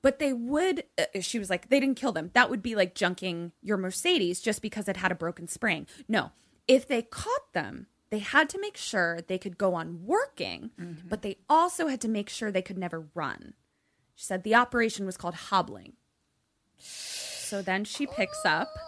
But 0.03 0.19
they 0.19 0.33
would, 0.33 0.85
uh, 0.99 1.20
she 1.20 1.39
was 1.39 1.49
like, 1.49 1.69
they 1.69 1.79
didn't 1.81 1.97
kill 1.97 2.12
them. 2.12 2.31
That 2.35 2.51
would 2.51 2.62
be 2.62 2.74
like 2.74 2.95
junking 2.95 3.53
your 3.62 3.77
Mercedes 3.77 4.41
just 4.41 4.61
because 4.61 4.89
it 4.89 4.97
had 4.97 5.12
a 5.12 5.16
broken 5.16 5.47
spring. 5.47 5.87
No, 6.09 6.33
if 6.66 6.87
they 6.89 7.03
caught 7.03 7.53
them, 7.53 7.87
they 8.11 8.19
had 8.19 8.49
to 8.51 8.61
make 8.61 8.77
sure 8.77 9.20
they 9.23 9.39
could 9.39 9.57
go 9.57 9.74
on 9.74 10.05
working, 10.05 10.70
but 11.09 11.23
they 11.23 11.39
also 11.49 11.87
had 11.87 12.01
to 12.03 12.09
make 12.09 12.29
sure 12.29 12.51
they 12.51 12.61
could 12.62 12.77
never 12.79 13.07
run. 13.15 13.55
She 14.16 14.24
said 14.27 14.43
the 14.43 14.57
operation 14.57 15.07
was 15.07 15.16
called 15.16 15.35
hobbling. 15.35 15.95
So 16.79 17.62
then 17.62 17.85
she 17.85 18.07
picks 18.07 18.45
up 18.45 18.69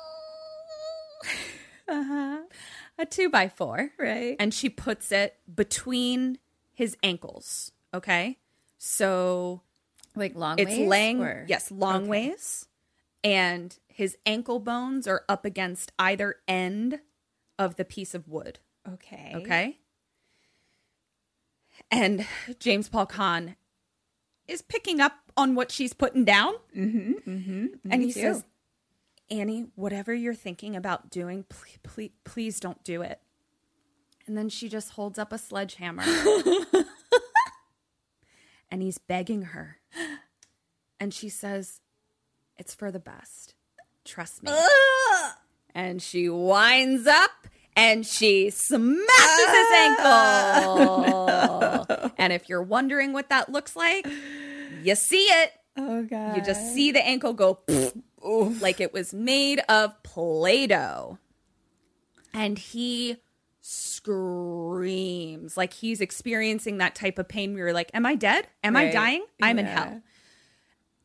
a 1.89 3.07
two 3.09 3.28
by 3.31 3.49
four, 3.49 3.91
Right. 3.99 4.36
and 4.39 4.53
she 4.53 4.69
puts 4.69 5.12
it 5.12 5.36
between 5.55 6.39
his 6.73 6.97
ankles. 7.03 7.73
Okay, 7.93 8.39
so 8.78 9.62
Like 10.16 10.35
long 10.35 10.59
it's 10.59 10.70
ways? 10.70 10.89
laying 10.89 11.23
or- 11.23 11.45
yes 11.49 11.70
long 11.70 12.03
Okay. 12.03 12.09
ways 12.11 12.66
and 13.23 13.77
his 13.89 14.16
ankle 14.27 14.59
bones 14.61 15.07
are 15.07 15.24
up 15.28 15.45
against 15.45 15.93
either 15.99 16.36
end 16.47 17.01
of 17.59 17.77
the 17.77 17.85
piece 17.85 18.15
of 18.15 18.28
wood 18.28 18.59
Okay. 18.89 19.32
okay 19.35 19.78
and 21.91 22.27
james 22.61 22.89
paul 22.89 23.07
Caan 23.07 23.57
is 24.47 24.62
picking 24.62 25.01
up 25.01 25.15
on 25.36 25.55
what 25.55 25.70
she's 25.73 25.93
putting 25.93 26.24
down 26.24 26.55
mm-hmm, 26.77 27.12
mm-hmm, 27.31 27.66
and 27.91 28.03
he 28.03 28.12
too. 28.12 28.20
says 28.20 28.45
annie 29.31 29.66
whatever 29.74 30.12
you're 30.15 30.35
thinking 30.35 30.77
about 30.77 31.11
doing 31.11 31.45
please, 31.49 31.78
please, 31.82 32.11
please 32.24 32.61
don't 32.61 32.82
do 32.85 33.03
it 33.03 33.20
and 34.27 34.36
then 34.39 34.49
she 34.49 34.69
just 34.69 34.91
holds 34.93 35.19
up 35.19 35.32
a 35.32 35.39
sledgehammer 35.39 36.05
and 38.70 38.82
he's 38.82 38.99
begging 38.99 39.43
her 39.43 39.78
and 41.01 41.12
she 41.12 41.28
says 41.28 41.81
it's 42.57 42.74
for 42.74 42.91
the 42.91 43.01
best 43.01 43.55
trust 44.05 44.43
me 44.43 44.53
and 45.74 46.01
she 46.01 46.28
winds 46.28 47.07
up 47.07 47.31
and 47.77 48.07
she 48.07 48.51
smashes 48.51 49.47
his 49.47 49.73
ankle. 49.74 51.32
and 52.19 52.32
if 52.32 52.49
you're 52.49 52.62
wondering 52.62 53.12
what 53.12 53.28
that 53.31 53.49
looks 53.49 53.74
like, 53.74 54.07
you 54.82 54.95
see 54.95 55.24
it. 55.24 55.53
Oh 55.77 56.05
god. 56.05 56.36
You 56.36 56.43
just 56.43 56.73
see 56.73 56.93
the 56.93 57.05
ankle 57.05 57.32
go 57.32 57.59
like 58.23 58.81
it 58.81 58.93
was 58.93 59.12
made 59.12 59.61
of 59.69 60.01
Play 60.03 60.69
Doh. 60.69 61.19
And 62.32 62.59
he 62.59 63.16
screams 63.66 65.57
like 65.57 65.73
he's 65.73 66.03
experiencing 66.03 66.77
that 66.77 66.95
type 66.95 67.19
of 67.19 67.27
pain 67.27 67.55
where 67.55 67.65
you're 67.65 67.73
like, 67.73 67.91
Am 67.95 68.05
I 68.05 68.15
dead? 68.15 68.49
Am 68.62 68.77
I 68.77 68.91
dying? 68.91 69.24
I'm 69.41 69.59
in 69.59 69.65
hell. 69.65 70.03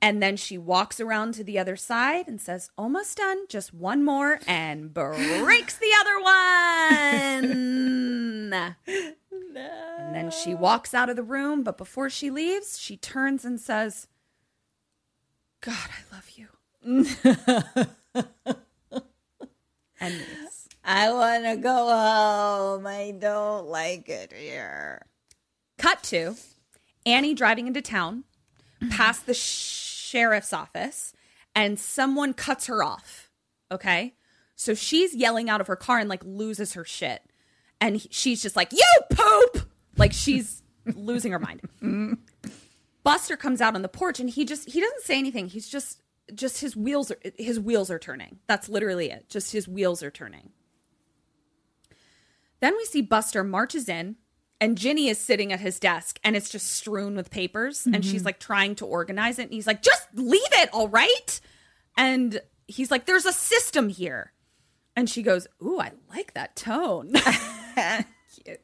And 0.01 0.21
then 0.21 0.35
she 0.35 0.57
walks 0.57 0.99
around 0.99 1.33
to 1.35 1.43
the 1.43 1.57
other 1.57 1.77
side 1.77 2.27
and 2.27 2.41
says, 2.41 2.69
Almost 2.77 3.17
done, 3.17 3.45
just 3.47 3.73
one 3.73 4.03
more, 4.03 4.39
and 4.45 4.93
breaks 4.93 5.77
the 5.77 5.91
other 6.01 6.19
one. 7.41 8.53
And 9.59 10.15
then 10.15 10.31
she 10.31 10.53
walks 10.55 10.93
out 10.93 11.09
of 11.09 11.15
the 11.15 11.23
room, 11.23 11.63
but 11.63 11.77
before 11.77 12.09
she 12.09 12.29
leaves, 12.31 12.79
she 12.79 12.97
turns 12.97 13.45
and 13.45 13.59
says, 13.59 14.07
God, 15.61 15.75
I 15.75 16.15
love 16.15 16.29
you. 16.35 16.47
and 19.99 20.13
leaves. 20.17 20.58
I 20.91 21.11
want 21.13 21.43
to 21.45 21.55
go 21.57 21.69
home. 21.69 22.87
I 22.87 23.13
don't 23.17 23.67
like 23.67 24.09
it 24.09 24.33
here. 24.33 25.05
Cut 25.77 26.01
to 26.05 26.35
Annie 27.05 27.35
driving 27.35 27.67
into 27.67 27.81
town 27.81 28.23
past 28.89 29.25
the 29.27 29.35
sheriff's 29.35 30.51
office, 30.51 31.13
and 31.53 31.77
someone 31.79 32.33
cuts 32.33 32.65
her 32.65 32.83
off. 32.83 33.29
Okay. 33.71 34.15
So 34.55 34.73
she's 34.73 35.15
yelling 35.15 35.47
out 35.47 35.61
of 35.61 35.67
her 35.67 35.75
car 35.75 35.99
and 35.99 36.09
like 36.09 36.23
loses 36.25 36.73
her 36.73 36.83
shit. 36.83 37.21
And 37.79 37.97
he- 37.97 38.09
she's 38.11 38.41
just 38.41 38.55
like, 38.55 38.73
You 38.73 38.83
poop! 39.11 39.69
Like 39.95 40.11
she's 40.11 40.63
losing 40.95 41.31
her 41.33 41.39
mind. 41.39 41.61
Buster 43.03 43.37
comes 43.37 43.61
out 43.61 43.75
on 43.75 43.83
the 43.83 43.87
porch 43.89 44.19
and 44.19 44.29
he 44.29 44.43
just 44.43 44.69
he 44.69 44.81
doesn't 44.81 45.03
say 45.03 45.19
anything. 45.19 45.47
He's 45.49 45.69
just 45.69 46.01
just 46.33 46.61
his 46.61 46.75
wheels 46.75 47.11
are 47.11 47.17
his 47.37 47.59
wheels 47.59 47.91
are 47.91 47.99
turning. 47.99 48.39
That's 48.47 48.67
literally 48.69 49.11
it. 49.11 49.29
Just 49.29 49.51
his 49.51 49.67
wheels 49.67 50.01
are 50.03 50.11
turning. 50.11 50.49
Then 52.59 52.75
we 52.77 52.85
see 52.85 53.01
Buster 53.01 53.43
marches 53.43 53.87
in, 53.87 54.17
and 54.59 54.77
Ginny 54.77 55.07
is 55.07 55.17
sitting 55.17 55.53
at 55.53 55.61
his 55.61 55.79
desk, 55.79 56.19
and 56.23 56.35
it's 56.35 56.49
just 56.49 56.67
strewn 56.67 57.15
with 57.15 57.31
papers, 57.31 57.85
and 57.85 58.03
she's 58.03 58.25
like 58.25 58.39
trying 58.39 58.75
to 58.75 58.85
organize 58.85 59.39
it. 59.39 59.43
And 59.43 59.53
he's 59.53 59.67
like, 59.67 59.81
just 59.81 60.07
leave 60.13 60.41
it, 60.53 60.69
all 60.73 60.89
right? 60.89 61.39
And 61.97 62.41
he's 62.67 62.91
like, 62.91 63.05
there's 63.05 63.25
a 63.25 63.33
system 63.33 63.89
here. 63.89 64.33
And 64.95 65.09
she 65.09 65.21
goes, 65.21 65.47
Ooh, 65.63 65.79
I 65.79 65.91
like 66.09 66.33
that 66.33 66.55
tone. 66.55 67.13
cute. 68.43 68.59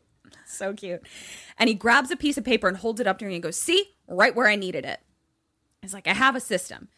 So 0.45 0.73
cute. 0.73 1.01
And 1.57 1.69
he 1.69 1.76
grabs 1.76 2.11
a 2.11 2.17
piece 2.17 2.38
of 2.38 2.43
paper 2.43 2.67
and 2.67 2.76
holds 2.76 2.99
it 2.99 3.07
up 3.07 3.19
to 3.19 3.26
her 3.26 3.30
and 3.30 3.35
he 3.35 3.39
goes, 3.39 3.57
See, 3.57 3.95
right 4.07 4.35
where 4.35 4.47
I 4.47 4.55
needed 4.55 4.85
it. 4.85 4.99
He's 5.81 5.93
like, 5.93 6.07
I 6.07 6.13
have 6.13 6.35
a 6.35 6.41
system. 6.41 6.89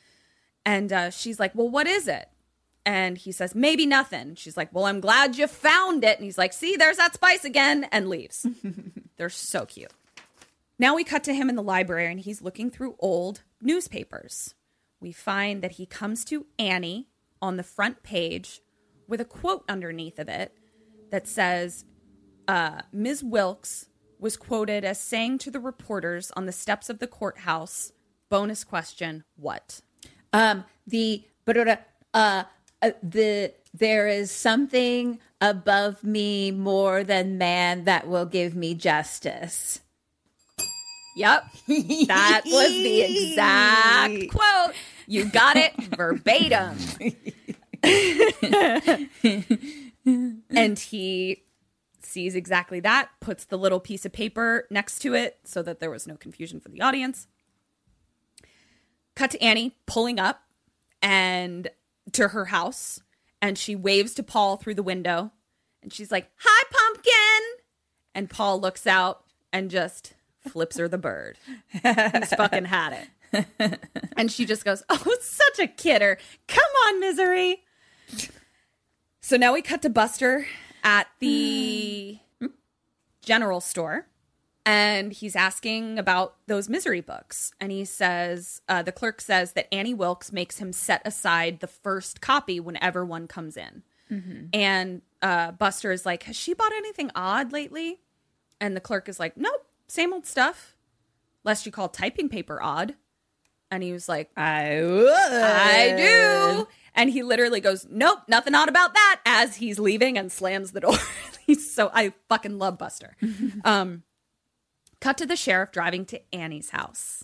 And 0.66 0.92
uh, 0.92 1.10
she's 1.12 1.40
like, 1.40 1.54
Well, 1.54 1.70
what 1.70 1.86
is 1.88 2.08
it? 2.08 2.30
And 2.88 3.18
he 3.18 3.34
says, 3.34 3.54
Maybe 3.54 3.86
nothing. 3.86 4.36
She's 4.36 4.56
like, 4.56 4.74
Well, 4.74 4.86
I'm 4.86 5.02
glad 5.02 5.38
you 5.38 5.46
found 5.48 6.06
it. 6.06 6.16
And 6.18 6.24
he's 6.24 6.38
like, 6.38 6.54
See, 6.54 6.78
there's 6.78 6.96
that 6.96 7.14
spice 7.14 7.44
again, 7.44 7.84
and 7.92 8.08
leaves. 8.08 8.48
They're 9.18 9.30
so 9.30 9.66
cute. 9.66 9.92
Now 10.80 10.96
we 10.96 11.04
cut 11.04 11.26
to 11.26 11.34
him 11.34 11.50
in 11.50 11.58
the 11.58 11.64
library 11.64 12.10
and 12.10 12.20
he's 12.20 12.42
looking 12.42 12.70
through 12.70 12.96
old 13.00 13.42
newspapers. 13.62 14.56
We 15.02 15.12
find 15.12 15.62
that 15.62 15.74
he 15.74 15.86
comes 15.86 16.24
to 16.26 16.46
Annie 16.58 17.10
on 17.42 17.58
the 17.58 17.64
front 17.64 18.04
page 18.04 18.62
with 19.06 19.20
a 19.20 19.26
quote 19.26 19.66
underneath 19.68 20.18
of 20.18 20.30
it 20.30 20.58
that 21.12 21.28
says, 21.28 21.84
uh, 22.48 22.84
Ms. 22.94 23.22
Wilkes 23.22 23.88
was 24.18 24.38
quoted 24.38 24.86
as 24.86 24.98
saying 24.98 25.40
to 25.40 25.52
the 25.52 25.60
reporters 25.60 26.32
on 26.38 26.46
the 26.46 26.52
steps 26.54 26.90
of 26.90 27.00
the 27.00 27.08
courthouse, 27.08 27.92
bonus 28.30 28.64
question, 28.64 29.26
what? 29.36 29.82
Um, 30.32 30.64
the 30.86 31.26
but 31.44 31.86
uh, 32.14 32.44
uh, 32.82 32.92
the 33.02 33.54
there 33.74 34.08
is 34.08 34.32
something 34.32 35.20
above 35.40 36.04
me 36.04 36.52
more 36.52 37.04
than 37.04 37.38
man 37.38 37.84
that 37.84 38.08
will 38.08 38.26
give 38.26 38.56
me 38.56 38.74
justice. 38.74 39.82
Yep. 41.16 41.46
That 42.08 42.42
was 42.46 42.72
the 42.72 43.02
exact 43.02 44.30
quote. 44.32 44.74
You 45.08 45.26
got 45.26 45.58
it 45.58 45.74
verbatim. 45.96 46.78
and 50.56 50.80
he 50.80 51.44
sees 52.02 52.36
exactly 52.36 52.80
that, 52.82 53.10
puts 53.20 53.46
the 53.46 53.58
little 53.58 53.80
piece 53.80 54.06
of 54.06 54.14
paper 54.14 54.68
next 54.70 55.00
to 55.00 55.14
it 55.14 55.40
so 55.44 55.62
that 55.64 55.80
there 55.80 55.90
was 55.90 56.08
no 56.08 56.16
confusion 56.16 56.60
for 56.60 56.70
the 56.70 56.82
audience. 56.82 57.28
Cut 59.16 59.32
to 59.32 59.42
Annie 59.42 59.76
pulling 59.88 60.20
up 60.20 60.44
and 61.02 61.70
to 62.14 62.30
her 62.30 62.46
house, 62.46 63.02
and 63.42 63.58
she 63.58 63.76
waves 63.76 64.14
to 64.16 64.24
Paul 64.24 64.58
through 64.58 64.76
the 64.76 64.84
window, 64.84 65.32
and 65.82 65.94
she's 65.94 66.12
like, 66.12 66.30
"Hi, 66.38 66.64
pumpkin!" 66.72 67.64
And 68.16 68.30
Paul 68.30 68.60
looks 68.60 68.88
out 68.88 69.24
and 69.54 69.70
just 69.70 70.14
flips 70.40 70.78
her 70.78 70.88
the 70.88 70.98
bird. 70.98 71.38
He's 71.72 72.34
fucking 72.34 72.66
had 72.66 72.94
it. 72.94 73.08
and 74.18 74.32
she 74.32 74.46
just 74.46 74.66
goes, 74.66 74.84
Oh, 74.90 75.18
such 75.22 75.60
a 75.60 75.68
kidder. 75.68 76.18
Come 76.48 76.64
on, 76.86 77.00
misery. 77.00 77.64
So 79.22 79.38
now 79.38 79.54
we 79.54 79.62
cut 79.62 79.82
to 79.82 79.90
Buster 79.90 80.48
at 80.84 81.08
the 81.20 82.18
hmm. 82.40 82.48
general 83.22 83.62
store. 83.62 84.08
And 84.68 85.14
he's 85.14 85.34
asking 85.38 85.98
about 85.98 86.36
those 86.48 86.68
misery 86.68 87.00
books. 87.00 87.54
And 87.62 87.72
he 87.72 87.86
says, 87.86 88.62
uh, 88.68 88.84
the 88.84 88.92
clerk 88.92 89.22
says 89.22 89.54
that 89.54 89.74
Annie 89.74 89.94
Wilkes 89.94 90.34
makes 90.34 90.58
him 90.58 90.74
set 90.74 91.02
aside 91.06 91.62
the 91.62 91.68
first 91.68 92.20
copy 92.20 92.60
whenever 92.60 93.06
one 93.06 93.28
comes 93.28 93.56
in. 93.56 93.84
And 94.54 95.02
uh, 95.22 95.52
Buster 95.54 95.94
is 95.94 96.06
like, 96.06 96.24
Has 96.24 96.36
she 96.36 96.54
bought 96.54 96.74
anything 96.74 97.12
odd 97.16 97.54
lately? 97.54 98.02
And 98.60 98.76
the 98.76 98.82
clerk 98.82 99.08
is 99.08 99.22
like, 99.22 99.38
Nope, 99.38 99.66
same 99.88 100.14
old 100.14 100.26
stuff. 100.26 100.76
Lest 101.46 101.66
you 101.66 101.72
call 101.72 101.88
typing 101.88 102.28
paper 102.28 102.62
odd. 102.62 102.96
And 103.72 103.84
he 103.84 103.94
was 103.94 104.10
like, 104.10 104.32
I 104.36 104.82
would. 104.82 105.10
I 105.10 105.94
do. 105.96 106.68
And 106.94 107.10
he 107.10 107.24
literally 107.24 107.62
goes, 107.62 107.88
Nope, 107.90 108.20
nothing 108.28 108.54
odd 108.54 108.68
about 108.68 108.94
that 108.94 109.22
as 109.26 109.56
he's 109.56 109.80
leaving 109.80 110.18
and 110.18 110.30
slams 110.30 110.74
the 110.74 110.82
door. 110.82 110.98
he's 111.46 111.72
so 111.74 111.90
I 111.94 112.12
fucking 112.28 112.58
love 112.60 112.78
Buster. 112.78 113.16
um 113.64 114.04
cut 115.00 115.18
to 115.18 115.26
the 115.26 115.36
sheriff 115.36 115.72
driving 115.72 116.06
to 116.06 116.22
Annie's 116.34 116.72
house. 116.72 117.24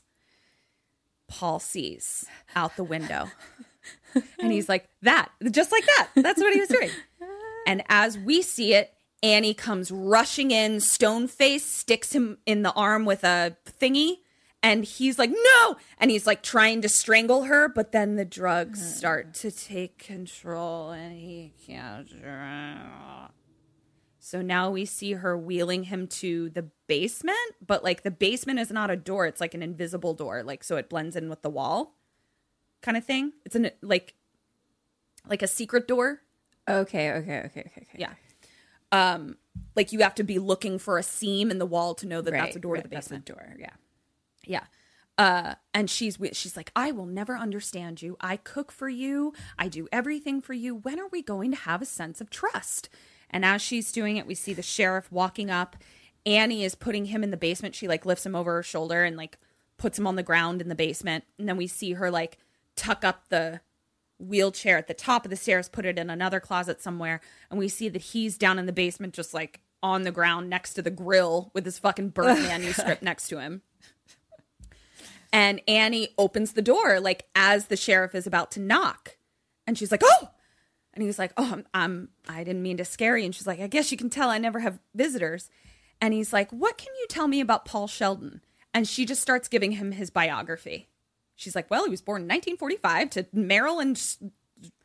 Paul 1.28 1.60
sees 1.60 2.26
out 2.56 2.76
the 2.76 2.84
window. 2.84 3.30
and 4.40 4.52
he's 4.52 4.70
like, 4.70 4.88
That, 5.02 5.30
just 5.52 5.72
like 5.72 5.86
that. 5.86 6.10
That's 6.16 6.40
what 6.41 6.54
he 6.54 6.60
was 6.60 6.70
doing. 6.70 6.90
And 7.66 7.82
as 7.88 8.18
we 8.18 8.41
see 8.41 8.74
it, 8.74 8.94
Annie 9.24 9.54
comes 9.54 9.90
rushing 9.90 10.52
in, 10.52 10.82
stone 10.82 11.30
face, 11.30 11.66
sticks 11.66 12.14
him 12.14 12.40
in 12.45 12.62
the 12.62 12.74
arm 12.74 13.06
with 13.06 13.24
a 13.24 13.56
thingy. 13.82 14.18
And 14.62 14.84
he's 14.84 15.18
like, 15.18 15.30
no. 15.30 15.78
And 15.98 16.12
he's 16.12 16.28
like 16.28 16.44
trying 16.44 16.82
to 16.82 16.90
strangle 16.90 17.44
her, 17.44 17.70
but 17.70 17.94
then 17.94 18.18
the 18.18 18.26
drugs 18.26 18.98
start 18.98 19.34
to 19.36 19.50
take 19.52 19.98
control 19.98 20.91
and 20.91 21.18
he 21.18 21.54
can't. 21.66 22.10
So 24.26 24.41
now 24.41 24.72
we 24.72 24.86
see 24.86 25.12
her 25.12 25.38
wheeling 25.38 25.84
him 25.84 26.08
to 26.08 26.50
the 26.52 26.70
basement, 26.88 27.38
but 27.66 27.84
like 27.84 28.04
the 28.04 28.10
basement 28.10 28.58
is 28.58 28.72
not 28.72 28.90
a 28.90 28.95
door, 28.95 29.26
it's 29.28 29.41
like 29.41 29.54
an 29.54 29.62
invisible 29.62 30.14
door, 30.14 30.44
like 30.44 30.64
so 30.64 30.78
it 30.78 30.88
blends 30.88 31.18
in 31.18 31.28
with 31.28 31.41
the 31.41 31.50
wall 31.50 31.98
kind 32.82 32.95
of 32.95 33.04
thing. 33.04 33.34
It's 33.44 33.58
an 33.58 33.72
like 33.82 34.14
like 35.28 35.41
a 35.41 35.48
secret 35.48 35.90
door. 35.90 36.22
Okay, 36.70 37.12
okay, 37.12 37.40
okay, 37.40 37.44
okay, 37.48 37.72
okay. 37.82 37.98
Yeah. 37.98 38.14
Um, 38.94 39.36
like 39.76 39.91
you 39.91 40.00
have 40.00 40.16
to 40.16 40.24
be 40.24 40.40
looking 40.40 40.80
for 40.80 40.98
a 40.98 41.04
seam 41.04 41.52
in 41.52 41.58
the 41.60 41.66
wall 41.66 41.94
to 41.95 42.08
know 42.08 42.22
that 42.22 42.32
that's 42.32 42.56
a 42.56 42.60
door 42.60 42.78
to 42.78 42.82
the 42.82 42.88
That's 42.88 43.08
a 43.08 43.10
basement. 43.10 43.26
door. 43.26 43.56
Yeah. 43.60 43.72
Yeah. 44.45 44.64
Uh, 45.18 45.56
and 45.74 45.90
she's 45.90 46.18
she's 46.32 46.56
like, 46.56 46.72
I 46.78 46.91
will 46.91 47.08
never 47.08 47.36
understand 47.36 48.02
you. 48.02 48.16
I 48.22 48.38
cook 48.38 48.72
for 48.72 48.88
you. 48.88 49.34
I 49.60 49.68
do 49.68 49.90
everything 49.91 50.40
for 50.40 50.54
you. 50.54 50.76
When 50.76 50.98
are 50.98 51.10
we 51.10 51.22
going 51.22 51.52
to 51.52 51.58
have 51.58 51.82
a 51.82 51.86
sense 51.86 52.22
of 52.22 52.30
trust? 52.30 52.88
And 53.34 53.44
as 53.44 53.62
she's 53.62 53.92
doing 53.92 54.18
it, 54.18 54.28
we 54.28 54.36
see 54.36 54.54
the 54.54 54.62
sheriff 54.62 55.12
walking 55.12 55.50
up. 55.50 55.76
Annie 56.26 56.64
is 56.64 56.76
putting 56.76 57.06
him 57.06 57.24
in 57.24 57.32
the 57.32 57.38
basement. 57.38 57.76
She 57.76 57.88
like 57.88 58.06
lifts 58.06 58.26
him 58.26 58.36
over 58.36 58.54
her 58.54 58.64
shoulder 58.64 59.04
and 59.04 59.18
like 59.18 59.38
puts 59.78 60.00
him 60.00 60.08
on 60.08 60.16
the 60.16 60.24
ground 60.24 60.62
in 60.62 60.70
the 60.70 60.76
basement. 60.76 61.26
And 61.38 61.50
then 61.50 61.58
we 61.58 61.68
see 61.68 61.94
her 61.94 62.10
like 62.12 62.38
tuck 62.76 63.04
up 63.04 63.28
the 63.30 63.60
wheelchair 64.20 64.78
at 64.78 64.88
the 64.88 64.94
top 64.94 65.26
of 65.26 65.32
the 65.32 65.36
stairs, 65.36 65.68
put 65.68 65.86
it 65.86 65.98
in 65.98 66.10
another 66.10 66.40
closet 66.40 66.82
somewhere, 66.82 67.20
and 67.50 67.60
we 67.60 67.68
see 67.68 67.90
that 67.90 68.02
he's 68.02 68.38
down 68.38 68.60
in 68.60 68.68
the 68.68 68.72
basement, 68.72 69.14
just 69.14 69.34
like 69.34 69.62
on 69.82 70.04
the 70.04 70.12
ground 70.12 70.50
next 70.50 70.76
to 70.76 70.82
the 70.82 70.92
grill 70.92 71.52
with 71.54 71.66
his 71.66 71.80
fucking 71.80 72.10
birth 72.10 72.40
manuscript 72.44 73.04
next 73.04 73.28
to 73.28 73.40
him. 73.40 73.62
And 75.34 75.62
Annie 75.68 76.10
opens 76.18 76.54
the 76.54 76.62
door 76.62 77.00
like 77.00 77.26
as 77.36 77.66
the 77.66 77.76
sheriff 77.76 78.16
is 78.16 78.28
about 78.28 78.52
to 78.52 78.60
knock, 78.60 79.18
and 79.66 79.78
she's 79.78 79.92
like, 79.92 80.04
"Oh!" 80.04 80.30
And 80.94 81.02
he 81.02 81.07
was 81.07 81.18
like, 81.18 81.34
"Oh, 81.38 81.49
I'm, 81.52 81.65
I'm 81.74 82.10
I 82.28 82.44
didn't 82.44 82.61
mean 82.61 82.78
to 82.78 82.86
scare 82.86 83.18
you." 83.18 83.26
And 83.26 83.34
she's 83.36 83.48
like, 83.48 83.60
"I 83.60 83.68
guess 83.68 83.91
you 83.91 83.98
can 83.98 84.10
tell 84.10 84.30
I 84.30 84.38
never 84.38 84.60
have 84.60 84.80
visitors." 84.94 85.49
And 85.99 86.14
he's 86.14 86.34
like, 86.34 86.52
"What 86.52 86.78
can 86.78 86.94
you 86.99 87.07
tell 87.07 87.28
me 87.28 87.41
about 87.41 87.65
Paul 87.65 87.88
Sheldon?" 87.88 88.41
And 88.74 88.88
she 88.88 89.06
just 89.06 89.22
starts 89.22 89.48
giving 89.48 89.74
him 89.74 89.91
his 89.94 90.10
biography. 90.10 90.90
She's 91.36 91.56
like, 91.56 91.70
"Well, 91.72 91.86
he 91.86 91.90
was 91.90 92.02
born 92.02 92.22
in 92.24 92.28
1945 92.28 93.10
to 93.11 93.24
Meryl 93.36 93.82
and 93.82 93.95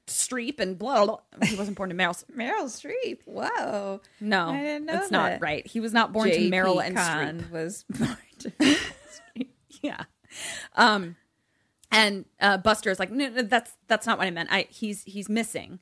Streep 0.06 0.60
and 0.60 0.78
blah, 0.78 1.04
blah. 1.04 1.18
blah." 1.36 1.46
He 1.46 1.56
wasn't 1.56 1.76
born 1.76 1.90
to 1.90 1.96
Meryl. 1.96 2.24
Meryl 2.34 2.64
Streep. 2.64 3.18
Whoa. 3.26 4.00
No, 4.20 4.48
I 4.48 4.60
didn't 4.60 4.86
know 4.86 5.06
not 5.10 5.40
right. 5.40 5.66
He 5.66 5.80
was 5.80 5.92
not 5.92 6.12
born 6.12 6.28
to 6.28 6.34
J.P. 6.34 6.50
Meryl 6.50 6.84
and 6.84 6.96
Caan 6.96 7.42
Streep. 7.42 7.50
was 7.50 7.84
born 7.90 8.16
to 8.38 8.76
yeah. 9.82 10.04
Um, 10.76 11.16
and 11.90 12.24
uh, 12.40 12.58
Buster 12.58 12.90
is 12.90 12.98
like, 12.98 13.10
no, 13.10 13.28
no, 13.28 13.42
that's 13.42 13.72
that's 13.86 14.06
not 14.06 14.18
what 14.18 14.26
I 14.26 14.30
meant. 14.30 14.48
I 14.52 14.66
he's 14.70 15.02
he's 15.04 15.28
missing, 15.28 15.78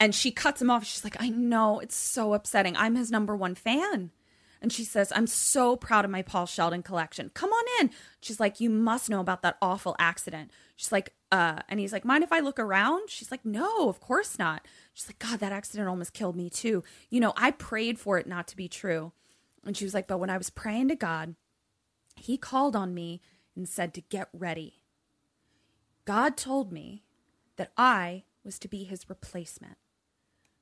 and 0.00 0.14
she 0.14 0.30
cuts 0.30 0.62
him 0.62 0.70
off. 0.70 0.84
She's 0.84 1.04
like, 1.04 1.16
I 1.20 1.28
know 1.28 1.80
it's 1.80 1.96
so 1.96 2.34
upsetting. 2.34 2.76
I'm 2.76 2.94
his 2.94 3.10
number 3.10 3.36
one 3.36 3.54
fan. 3.54 4.10
And 4.60 4.72
she 4.72 4.84
says, 4.84 5.12
I'm 5.14 5.26
so 5.26 5.76
proud 5.76 6.04
of 6.04 6.10
my 6.10 6.22
Paul 6.22 6.46
Sheldon 6.46 6.82
collection. 6.82 7.30
Come 7.32 7.50
on 7.50 7.64
in. 7.80 7.90
She's 8.20 8.40
like, 8.40 8.60
You 8.60 8.70
must 8.70 9.08
know 9.08 9.20
about 9.20 9.42
that 9.42 9.56
awful 9.62 9.94
accident. 9.98 10.50
She's 10.74 10.90
like, 10.90 11.12
uh, 11.30 11.60
and 11.68 11.78
he's 11.78 11.92
like, 11.92 12.04
Mind 12.04 12.24
if 12.24 12.32
I 12.32 12.40
look 12.40 12.58
around? 12.58 13.08
She's 13.08 13.30
like, 13.30 13.44
No, 13.44 13.88
of 13.88 14.00
course 14.00 14.38
not. 14.38 14.66
She's 14.94 15.08
like, 15.08 15.20
God, 15.20 15.38
that 15.40 15.52
accident 15.52 15.88
almost 15.88 16.12
killed 16.12 16.34
me 16.34 16.50
too. 16.50 16.82
You 17.08 17.20
know, 17.20 17.32
I 17.36 17.52
prayed 17.52 18.00
for 18.00 18.18
it 18.18 18.26
not 18.26 18.48
to 18.48 18.56
be 18.56 18.68
true. 18.68 19.12
And 19.64 19.76
she 19.76 19.84
was 19.84 19.94
like, 19.94 20.08
But 20.08 20.18
when 20.18 20.30
I 20.30 20.38
was 20.38 20.50
praying 20.50 20.88
to 20.88 20.96
God, 20.96 21.36
he 22.16 22.36
called 22.36 22.74
on 22.74 22.94
me 22.94 23.20
and 23.54 23.68
said 23.68 23.94
to 23.94 24.00
get 24.00 24.28
ready. 24.32 24.80
God 26.04 26.36
told 26.36 26.72
me 26.72 27.04
that 27.56 27.72
I 27.76 28.24
was 28.44 28.58
to 28.60 28.68
be 28.68 28.84
his 28.84 29.08
replacement. 29.08 29.76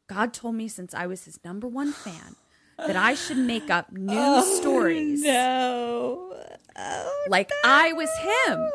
God 0.07 0.33
told 0.33 0.55
me 0.55 0.69
since 0.69 0.95
I 0.95 1.07
was 1.07 1.25
his 1.25 1.39
number 1.45 1.67
one 1.67 1.93
fan 1.93 2.37
that 2.79 2.97
I 2.97 3.15
should 3.15 3.39
make 3.39 3.71
up 3.71 3.93
new 3.93 4.15
oh, 4.17 4.61
stories 4.61 5.23
No. 5.23 6.33
Oh, 6.79 7.27
like 7.29 7.51
I 7.65 7.93
was 7.93 8.11
him. 8.19 8.69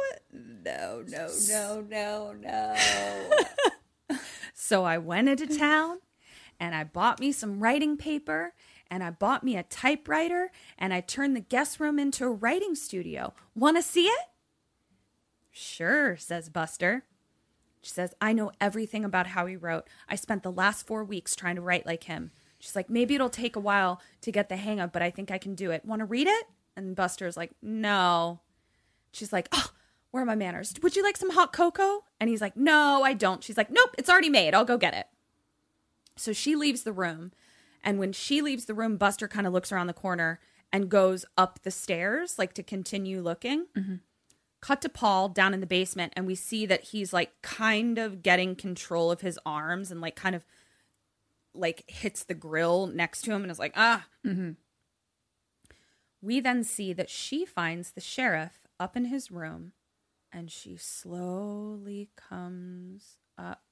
no, 0.64 1.03
no, 1.08 1.28
no, 1.48 1.82
no, 1.90 2.34
no. 2.41 4.18
So 4.72 4.86
I 4.86 4.99
went 4.99 5.28
into 5.28 5.48
town 5.48 5.98
and 6.58 6.74
I 6.74 6.86
bought 6.86 7.20
me 7.20 7.34
some 7.34 7.60
writing 7.60 7.98
paper 7.98 8.53
and 8.90 9.03
I 9.03 9.10
bought 9.10 9.44
me 9.44 9.58
a 9.58 9.64
typewriter 9.64 10.49
and 10.78 10.94
I 10.94 11.02
turned 11.02 11.36
the 11.36 11.41
guest 11.41 11.80
room 11.80 11.99
into 11.99 12.24
a 12.26 12.32
writing 12.32 12.76
studio. 12.76 13.34
Want 13.53 13.76
to 13.76 13.84
see 13.84 14.06
it? 14.06 14.28
Sure, 15.52 16.16
says 16.16 16.48
Buster. 16.48 17.03
She 17.82 17.90
says, 17.91 18.14
I 18.22 18.34
know 18.34 18.52
everything 18.62 19.03
about 19.03 19.28
how 19.28 19.45
he 19.48 19.56
wrote. 19.56 19.88
I 20.08 20.16
spent 20.16 20.44
the 20.44 20.52
last 20.52 20.86
four 20.86 21.03
weeks 21.03 21.36
trying 21.36 21.56
to 21.56 21.62
write 21.62 21.86
like 21.86 22.03
him. 22.03 22.32
She's 22.60 22.76
like, 22.76 22.90
maybe 22.90 23.16
it'll 23.16 23.30
take 23.30 23.56
a 23.56 23.60
while 23.60 23.99
to 24.22 24.32
get 24.32 24.49
the 24.49 24.56
hang 24.56 24.80
of, 24.80 24.91
but 24.91 25.02
I 25.02 25.10
think 25.10 25.32
I 25.32 25.40
can 25.40 25.56
do 25.56 25.72
it. 25.72 25.84
Want 25.84 25.99
to 25.99 26.06
read 26.06 26.28
it? 26.28 26.45
And 26.76 26.95
Buster's 26.95 27.36
like, 27.36 27.52
no. 27.62 28.40
She's 29.12 29.34
like, 29.34 29.49
oh, 29.52 29.72
where 30.12 30.22
are 30.22 30.28
my 30.28 30.36
manners? 30.36 30.74
Would 30.84 30.95
you 30.95 31.02
like 31.02 31.18
some 31.18 31.32
hot 31.32 31.53
cocoa? 31.53 32.03
And 32.20 32.30
he's 32.30 32.41
like, 32.41 32.56
no, 32.56 33.02
I 33.03 33.14
don't. 33.14 33.44
She's 33.44 33.58
like, 33.58 33.72
nope, 33.72 33.95
it's 33.98 34.10
already 34.10 34.30
made. 34.30 34.53
I'll 34.53 34.64
go 34.64 34.78
get 34.78 34.94
it. 34.94 35.08
So 36.16 36.34
she 36.34 36.56
leaves 36.56 36.84
the 36.84 36.94
room. 36.94 37.32
And 37.84 37.98
when 37.98 38.14
she 38.14 38.41
leaves 38.41 38.66
the 38.66 38.76
room, 38.76 38.98
Buster 38.98 39.28
kind 39.28 39.48
of 39.48 39.53
looks 39.53 39.72
around 39.72 39.88
the 39.88 39.94
corner 39.94 40.40
and 40.72 40.88
goes 40.88 41.26
up 41.38 41.64
the 41.64 41.72
stairs, 41.72 42.38
like 42.38 42.53
to 42.53 42.64
continue 42.64 43.22
looking. 43.22 43.66
Mm-hmm. 43.76 43.95
Cut 44.62 44.82
to 44.84 44.90
Paul 44.90 45.30
down 45.30 45.54
in 45.54 45.60
the 45.60 45.66
basement, 45.66 46.14
and 46.16 46.28
we 46.28 46.36
see 46.36 46.66
that 46.68 46.86
he's 46.86 47.12
like 47.12 47.42
kind 47.42 47.98
of 47.98 48.22
getting 48.22 48.56
control 48.56 49.12
of 49.12 49.22
his 49.22 49.40
arms 49.46 49.90
and 49.92 50.00
like 50.02 50.16
kind 50.16 50.36
of 50.36 50.46
like 51.54 51.84
hits 51.88 52.24
the 52.24 52.34
grill 52.34 52.88
next 52.88 53.24
to 53.24 53.32
him 53.32 53.42
and 53.42 53.52
is 53.52 53.60
like, 53.60 53.74
ah. 53.76 54.06
We 56.22 56.40
then 56.40 56.64
see 56.64 56.94
that 56.94 57.10
she 57.10 57.46
finds 57.46 57.92
the 57.92 58.02
sheriff 58.02 58.68
up 58.80 58.96
in 58.96 59.06
his 59.06 59.32
room 59.32 59.72
and 60.32 60.52
she 60.52 60.78
slowly 60.78 62.10
comes 62.16 63.18
up 63.38 63.64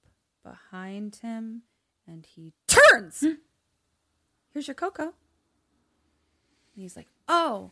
behind 0.43 1.17
him 1.17 1.61
and 2.07 2.25
he 2.25 2.53
turns. 2.67 3.23
Here's 4.51 4.67
your 4.67 4.73
cocoa. 4.75 5.13
And 6.73 6.83
he's 6.83 6.95
like, 6.95 7.07
"Oh, 7.27 7.71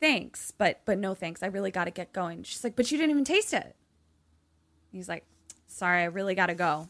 thanks, 0.00 0.50
but 0.50 0.80
but 0.84 0.98
no 0.98 1.14
thanks. 1.14 1.42
I 1.42 1.46
really 1.46 1.70
got 1.70 1.84
to 1.84 1.90
get 1.90 2.12
going." 2.12 2.42
She's 2.42 2.64
like, 2.64 2.76
"But 2.76 2.90
you 2.90 2.98
didn't 2.98 3.10
even 3.10 3.24
taste 3.24 3.52
it." 3.52 3.76
He's 4.90 5.08
like, 5.08 5.24
"Sorry, 5.66 6.02
I 6.02 6.06
really 6.06 6.34
got 6.34 6.46
to 6.46 6.54
go." 6.54 6.88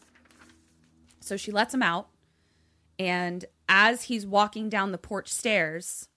So 1.19 1.37
she 1.37 1.51
lets 1.51 1.73
him 1.73 1.83
out, 1.83 2.09
and 2.97 3.45
as 3.69 4.03
he's 4.03 4.25
walking 4.25 4.69
down 4.69 4.91
the 4.91 4.97
porch 4.97 5.29
stairs, 5.29 6.09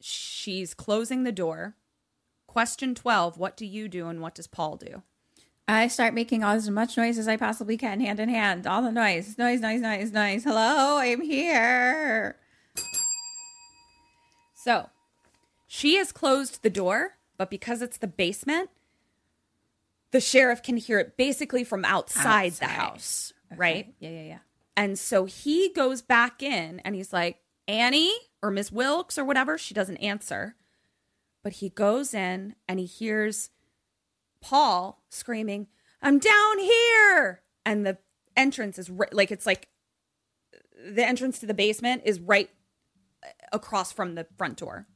she's 0.00 0.74
closing 0.74 1.24
the 1.24 1.32
door. 1.32 1.74
Question 2.46 2.94
12, 2.94 3.36
what 3.36 3.56
do 3.56 3.66
you 3.66 3.88
do 3.88 4.08
and 4.08 4.22
what 4.22 4.34
does 4.34 4.46
Paul 4.46 4.76
do? 4.76 5.02
I 5.66 5.88
start 5.88 6.14
making 6.14 6.42
as 6.42 6.70
much 6.70 6.96
noise 6.96 7.18
as 7.18 7.28
I 7.28 7.36
possibly 7.36 7.76
can, 7.76 8.00
hand 8.00 8.20
in 8.20 8.30
hand. 8.30 8.66
All 8.66 8.80
the 8.80 8.90
noise, 8.90 9.36
noise, 9.36 9.60
noise, 9.60 9.82
noise, 9.82 10.12
noise. 10.12 10.44
Hello, 10.44 10.96
I'm 10.96 11.20
here. 11.20 12.36
So 14.54 14.88
she 15.68 15.96
has 15.96 16.10
closed 16.10 16.62
the 16.62 16.70
door, 16.70 17.18
but 17.36 17.50
because 17.50 17.82
it's 17.82 17.98
the 17.98 18.06
basement, 18.08 18.70
the 20.10 20.20
sheriff 20.20 20.62
can 20.62 20.78
hear 20.78 20.98
it 20.98 21.16
basically 21.16 21.62
from 21.62 21.84
outside, 21.84 22.52
the 22.54 22.64
Outside. 22.64 22.68
house, 22.68 23.32
right? 23.54 23.94
Yeah, 24.00 24.08
yeah, 24.10 24.22
yeah. 24.22 24.38
And 24.76 24.98
so 24.98 25.26
he 25.26 25.70
goes 25.72 26.00
back 26.02 26.42
in 26.42 26.80
and 26.80 26.94
he's 26.94 27.12
like, 27.12 27.40
Annie 27.68 28.14
or 28.40 28.50
Miss 28.50 28.72
Wilkes 28.72 29.18
or 29.18 29.24
whatever. 29.24 29.58
She 29.58 29.74
doesn't 29.74 29.98
answer. 29.98 30.56
But 31.44 31.54
he 31.54 31.68
goes 31.68 32.14
in 32.14 32.54
and 32.66 32.80
he 32.80 32.86
hears 32.86 33.50
Paul 34.40 35.02
screaming, 35.10 35.66
I'm 36.00 36.18
down 36.18 36.58
here. 36.58 37.42
And 37.66 37.84
the 37.84 37.98
entrance 38.36 38.78
is 38.78 38.90
like, 39.12 39.30
it's 39.30 39.44
like 39.44 39.68
the 40.88 41.06
entrance 41.06 41.38
to 41.40 41.46
the 41.46 41.54
basement 41.54 42.02
is 42.06 42.20
right 42.20 42.48
uh, 43.22 43.28
across 43.52 43.92
from 43.92 44.14
the 44.14 44.26
front 44.38 44.56
door. 44.56 44.86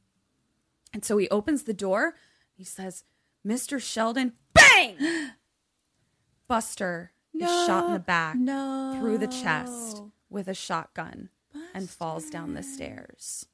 And 0.93 1.03
so 1.03 1.17
he 1.17 1.27
opens 1.29 1.63
the 1.63 1.73
door. 1.73 2.15
He 2.55 2.63
says, 2.63 3.03
Mr. 3.45 3.81
Sheldon, 3.81 4.33
bang! 4.53 4.97
Buster 6.47 7.11
is 7.33 7.49
shot 7.65 7.85
in 7.87 7.93
the 7.93 7.99
back 7.99 8.35
No. 8.35 8.95
through 8.99 9.17
the 9.17 9.27
chest 9.27 10.01
with 10.29 10.47
a 10.47 10.53
shotgun 10.53 11.29
and 11.73 11.89
falls 11.89 12.29
down 12.29 12.53
the 12.53 12.63
stairs. 12.63 13.47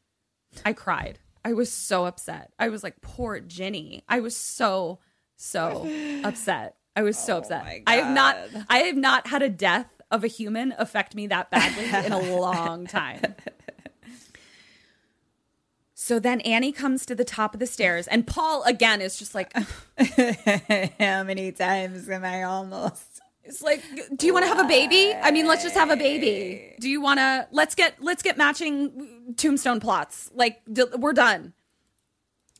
I 0.66 0.74
cried. 0.74 1.20
I 1.46 1.54
was 1.54 1.72
so 1.72 2.06
upset. 2.06 2.52
I 2.60 2.70
was 2.70 2.84
like, 2.84 3.02
poor 3.02 3.40
Ginny. 3.40 4.04
I 4.10 4.20
was 4.20 4.36
so, 4.36 5.00
so 5.38 5.88
upset. 6.24 6.76
I 6.96 7.04
was 7.04 7.18
so 7.18 7.38
upset. 7.38 7.84
I 7.88 7.96
have 7.96 8.14
not 8.14 8.38
I 8.70 8.80
have 8.80 8.98
not 8.98 9.28
had 9.28 9.42
a 9.42 9.50
death 9.50 9.88
of 10.12 10.24
a 10.24 10.28
human 10.28 10.74
affect 10.78 11.16
me 11.16 11.28
that 11.28 11.50
badly 11.52 11.86
in 12.06 12.12
a 12.12 12.20
long 12.42 12.88
time. 12.88 13.36
So 16.10 16.18
then 16.18 16.42
Annie 16.42 16.72
comes 16.72 17.06
to 17.06 17.14
the 17.14 17.24
top 17.24 17.54
of 17.54 17.60
the 17.60 17.68
stairs, 17.68 18.08
and 18.08 18.26
Paul 18.26 18.64
again 18.64 19.00
is 19.00 19.20
just 19.20 19.36
like, 19.36 19.54
How 21.00 21.24
many 21.24 21.52
times 21.52 22.10
am 22.10 22.26
I 22.26 22.42
almost? 22.42 23.22
It's 23.44 23.62
like, 23.62 23.84
do 24.16 24.26
you 24.26 24.34
want 24.34 24.44
to 24.44 24.50
have 24.50 24.58
a 24.58 24.68
baby? 24.68 25.14
I 25.14 25.30
mean, 25.30 25.46
let's 25.46 25.62
just 25.62 25.76
have 25.76 25.92
a 25.92 25.96
baby. 25.96 26.74
Do 26.80 26.90
you 26.90 27.00
want 27.00 27.20
to? 27.20 27.48
Let's 27.52 27.76
get 27.76 28.02
let's 28.02 28.24
get 28.24 28.40
matching 28.40 29.36
tombstone 29.38 29.80
plots. 29.80 30.32
Like 30.34 30.62
d- 30.74 30.86
we're 30.98 31.14
done. 31.14 31.54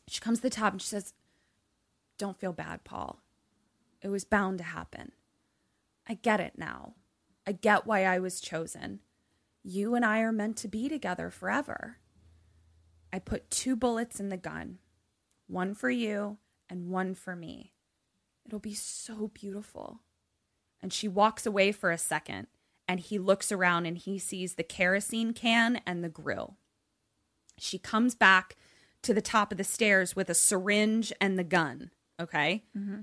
She 0.06 0.20
comes 0.20 0.38
to 0.38 0.42
the 0.42 0.50
top 0.50 0.72
and 0.74 0.80
she 0.80 0.86
says, 0.86 1.12
"Don't 2.18 2.38
feel 2.38 2.52
bad, 2.52 2.84
Paul. 2.84 3.18
It 4.00 4.10
was 4.10 4.24
bound 4.24 4.58
to 4.58 4.64
happen. 4.64 5.10
I 6.08 6.14
get 6.14 6.38
it 6.38 6.52
now. 6.56 6.94
I 7.48 7.50
get 7.50 7.84
why 7.84 8.04
I 8.04 8.20
was 8.20 8.40
chosen. 8.40 9.00
You 9.64 9.96
and 9.96 10.04
I 10.04 10.20
are 10.20 10.30
meant 10.30 10.56
to 10.58 10.68
be 10.68 10.88
together 10.88 11.30
forever. 11.30 11.96
I 13.12 13.18
put 13.18 13.50
two 13.50 13.76
bullets 13.76 14.20
in 14.20 14.28
the 14.28 14.36
gun, 14.36 14.78
one 15.46 15.74
for 15.74 15.90
you 15.90 16.38
and 16.68 16.88
one 16.88 17.14
for 17.14 17.34
me. 17.34 17.72
It'll 18.46 18.58
be 18.58 18.74
so 18.74 19.28
beautiful." 19.34 20.00
and 20.82 20.92
she 20.92 21.08
walks 21.08 21.46
away 21.46 21.72
for 21.72 21.90
a 21.90 21.98
second 21.98 22.46
and 22.88 23.00
he 23.00 23.18
looks 23.18 23.52
around 23.52 23.86
and 23.86 23.96
he 23.98 24.18
sees 24.18 24.54
the 24.54 24.62
kerosene 24.62 25.32
can 25.32 25.80
and 25.86 26.02
the 26.02 26.08
grill. 26.08 26.56
She 27.58 27.78
comes 27.78 28.14
back 28.14 28.56
to 29.02 29.14
the 29.14 29.22
top 29.22 29.52
of 29.52 29.58
the 29.58 29.64
stairs 29.64 30.16
with 30.16 30.28
a 30.28 30.34
syringe 30.34 31.12
and 31.20 31.38
the 31.38 31.44
gun, 31.44 31.90
okay? 32.18 32.64
Mm-hmm. 32.76 33.00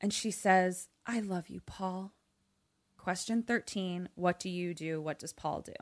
And 0.00 0.12
she 0.12 0.30
says, 0.30 0.88
I 1.06 1.20
love 1.20 1.48
you, 1.48 1.60
Paul. 1.64 2.12
Question 2.98 3.42
13 3.42 4.10
What 4.14 4.38
do 4.38 4.48
you 4.48 4.74
do? 4.74 5.00
What 5.00 5.18
does 5.18 5.32
Paul 5.32 5.62
do? 5.62 5.72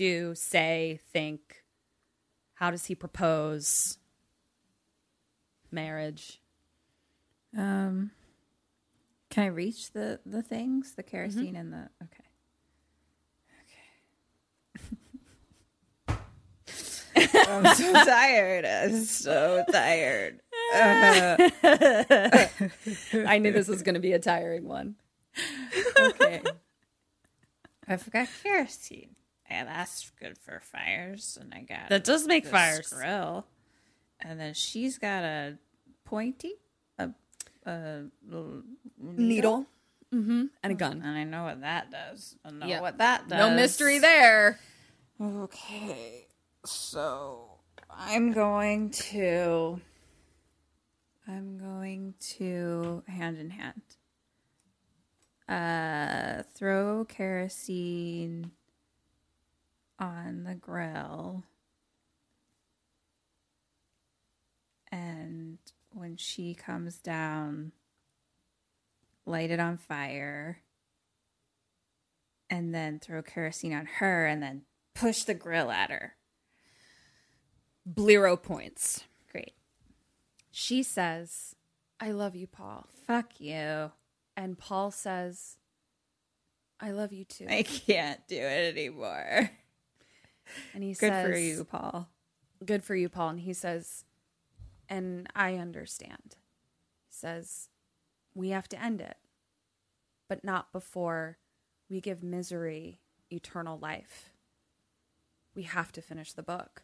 Do, 0.00 0.34
say, 0.34 0.98
think. 1.12 1.62
How 2.54 2.70
does 2.70 2.86
he 2.86 2.94
propose? 2.94 3.98
Marriage. 5.70 6.40
Um, 7.54 8.10
can 9.28 9.44
I 9.44 9.48
reach 9.48 9.92
the 9.92 10.18
the 10.24 10.40
things, 10.40 10.94
the 10.94 11.02
kerosene 11.02 11.54
and 11.54 11.70
the 11.70 11.90
okay. 12.02 12.24
Okay. 16.08 16.18
I'm 17.46 17.74
so 17.74 17.92
tired. 17.92 18.64
I'm 18.64 19.04
so 19.04 19.64
tired. 19.70 20.40
I 23.22 23.38
knew 23.38 23.52
this 23.52 23.68
was 23.68 23.82
going 23.82 23.96
to 23.96 24.00
be 24.00 24.14
a 24.14 24.18
tiring 24.18 24.66
one. 24.66 24.94
Okay. 25.94 26.42
I've 27.86 28.10
got 28.10 28.28
kerosene, 28.42 29.14
and 29.50 29.68
that's 29.68 30.10
good 30.20 30.38
for 30.38 30.60
fires. 30.60 31.36
And 31.40 31.52
I 31.52 31.60
got 31.62 31.88
That 31.90 32.04
does 32.04 32.26
make 32.26 32.46
fires. 32.46 32.88
grill, 32.88 33.46
and 34.20 34.38
then 34.40 34.54
she's 34.54 34.96
got 34.98 35.24
a 35.24 35.58
pointy, 36.04 36.54
a, 36.98 37.10
a 37.66 38.04
little 38.26 38.62
Needle. 38.98 39.66
Mm-hmm. 40.14 40.46
And 40.64 40.72
a 40.72 40.74
gun. 40.74 41.02
and 41.04 41.16
I 41.16 41.22
know 41.24 41.44
what 41.44 41.60
that 41.60 41.90
does. 41.92 42.34
I 42.44 42.50
know 42.50 42.66
Yeah. 42.66 42.80
what 42.80 42.98
that 42.98 43.28
does. 43.28 43.38
No 43.38 43.54
mystery 43.54 43.98
there. 44.00 44.58
Okay, 45.20 46.26
so 46.64 47.58
I'm 47.88 48.32
going 48.32 48.90
to. 48.90 49.80
I'm 51.28 51.58
going 51.58 52.14
to 52.38 53.04
hand 53.06 53.38
in 53.38 53.50
hand. 53.50 53.82
Uh, 55.48 56.42
throw 56.54 57.04
kerosene 57.04 58.50
on 60.00 60.44
the 60.44 60.54
grill. 60.54 61.44
And 64.90 65.58
when 65.92 66.16
she 66.16 66.54
comes 66.54 66.96
down, 66.98 67.72
light 69.26 69.50
it 69.50 69.60
on 69.60 69.76
fire 69.76 70.62
and 72.48 72.74
then 72.74 72.98
throw 72.98 73.22
kerosene 73.22 73.72
on 73.72 73.86
her 73.86 74.26
and 74.26 74.42
then 74.42 74.62
push 74.94 75.22
the 75.22 75.34
grill 75.34 75.70
at 75.70 75.90
her. 75.90 76.16
Blero 77.88 78.40
points. 78.40 79.04
Great. 79.30 79.52
She 80.50 80.82
says, 80.82 81.54
I 82.00 82.10
love 82.10 82.34
you, 82.34 82.46
Paul. 82.46 82.86
Fuck 83.06 83.40
you. 83.40 83.92
And 84.36 84.58
Paul 84.58 84.90
says, 84.90 85.56
I 86.80 86.90
love 86.90 87.12
you 87.12 87.24
too. 87.24 87.46
I 87.48 87.62
can't 87.62 88.26
do 88.26 88.36
it 88.36 88.76
anymore. 88.76 89.50
And 90.74 90.82
he 90.82 90.90
Good 90.90 90.98
says, 91.10 91.26
for 91.26 91.36
you, 91.36 91.64
Paul. 91.64 92.08
Good 92.64 92.84
for 92.84 92.94
you, 92.94 93.08
Paul. 93.08 93.30
And 93.30 93.40
he 93.40 93.52
says, 93.52 94.04
and 94.88 95.28
I 95.34 95.54
understand. 95.56 96.36
He 97.08 97.14
says, 97.14 97.68
we 98.34 98.50
have 98.50 98.68
to 98.68 98.82
end 98.82 99.00
it, 99.00 99.16
but 100.28 100.44
not 100.44 100.72
before 100.72 101.38
we 101.88 102.00
give 102.00 102.22
misery 102.22 103.00
eternal 103.30 103.78
life. 103.78 104.30
We 105.54 105.64
have 105.64 105.92
to 105.92 106.02
finish 106.02 106.32
the 106.32 106.42
book. 106.42 106.82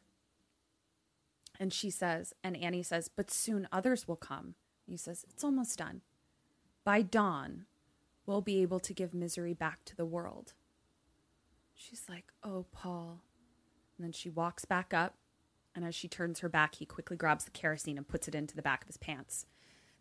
And 1.59 1.73
she 1.73 1.91
says, 1.91 2.35
and 2.45 2.57
Annie 2.57 2.83
says, 2.83 3.09
but 3.09 3.31
soon 3.31 3.69
others 3.73 4.07
will 4.07 4.17
come. 4.17 4.55
He 4.87 4.97
says, 4.97 5.25
it's 5.29 5.45
almost 5.45 5.79
done. 5.79 6.03
By 6.85 7.03
dawn, 7.03 7.67
we'll 8.27 8.43
be 8.43 8.63
able 8.63 8.81
to 8.81 8.93
give 8.93 9.15
misery 9.15 9.55
back 9.55 9.85
to 9.87 9.97
the 9.97 10.05
world. 10.05 10.53
She's 11.75 12.05
like, 12.09 12.33
oh, 12.43 12.67
Paul. 12.73 13.23
And 13.97 14.05
then 14.05 14.13
she 14.13 14.31
walks 14.31 14.65
back 14.65 14.93
up. 14.93 15.15
And 15.75 15.85
as 15.85 15.95
she 15.95 16.09
turns 16.09 16.41
her 16.41 16.49
back, 16.49 16.77
he 16.77 16.87
quickly 16.87 17.17
grabs 17.17 17.45
the 17.45 17.51
kerosene 17.51 17.99
and 17.99 18.09
puts 18.09 18.29
it 18.29 18.35
into 18.35 18.57
the 18.57 18.63
back 18.63 18.83
of 18.83 18.87
his 18.89 18.97
pants. 18.97 19.47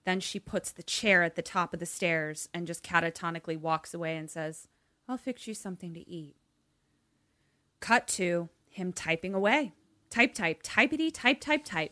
Then 0.05 0.19
she 0.19 0.39
puts 0.39 0.72
the 0.72 0.84
chair 0.84 1.23
at 1.23 1.35
the 1.35 1.41
top 1.41 1.73
of 1.73 1.80
the 1.80 1.85
stairs 1.85 2.47
and 2.53 2.67
just 2.67 2.84
catatonically 2.84 3.59
walks 3.59 3.93
away 3.93 4.15
and 4.15 4.30
says, 4.30 4.67
I'll 5.09 5.17
fix 5.17 5.47
you 5.47 5.53
something 5.53 5.93
to 5.93 6.09
eat. 6.09 6.35
Cut 7.80 8.07
to 8.09 8.49
him 8.69 8.93
typing 8.93 9.34
away. 9.34 9.73
Type, 10.09 10.34
type, 10.34 10.63
typety, 10.63 11.11
type, 11.13 11.41
type, 11.41 11.65
type. 11.65 11.91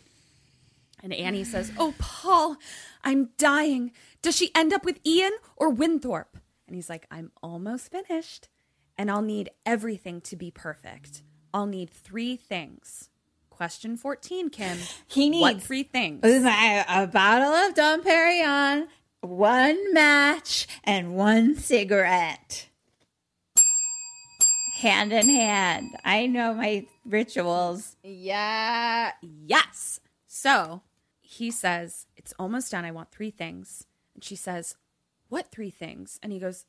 And 1.01 1.13
Annie 1.13 1.43
says, 1.43 1.71
Oh, 1.77 1.93
Paul, 1.97 2.55
I'm 3.03 3.29
dying. 3.37 3.91
Does 4.21 4.37
she 4.37 4.51
end 4.55 4.71
up 4.71 4.85
with 4.85 4.99
Ian 5.05 5.33
or 5.57 5.69
Winthorpe? 5.69 6.37
And 6.65 6.75
he's 6.75 6.89
like, 6.89 7.05
I'm 7.11 7.31
almost 7.41 7.91
finished. 7.91 8.47
And 8.97 9.11
I'll 9.11 9.21
need 9.21 9.49
everything 9.65 10.21
to 10.21 10.35
be 10.35 10.49
perfect. 10.49 11.23
I'll 11.53 11.65
need 11.65 11.89
three 11.89 12.35
things. 12.35 13.09
Question 13.49 13.95
14, 13.97 14.49
Kim. 14.49 14.77
He 15.07 15.29
What 15.39 15.53
needs- 15.55 15.65
three 15.67 15.83
things? 15.83 16.21
a, 16.25 16.85
a 16.87 17.07
bottle 17.07 17.53
of 17.53 17.75
Dom 17.75 18.03
Perignon, 18.03 18.87
one 19.21 19.93
match, 19.93 20.67
and 20.83 21.15
one 21.15 21.55
cigarette. 21.55 22.67
Hand 24.79 25.13
in 25.13 25.29
hand. 25.29 25.91
I 26.03 26.25
know 26.25 26.53
my 26.53 26.85
rituals. 27.05 27.95
Yeah. 28.03 29.11
Yes. 29.21 29.99
So 30.27 30.81
he 31.21 31.51
says, 31.51 32.07
It's 32.17 32.33
almost 32.39 32.71
done. 32.71 32.83
I 32.83 32.91
want 32.91 33.11
three 33.11 33.31
things. 33.31 33.85
And 34.15 34.23
she 34.23 34.35
says, 34.35 34.75
What 35.29 35.51
three 35.51 35.69
things? 35.69 36.19
And 36.23 36.33
he 36.33 36.39
goes, 36.39 36.65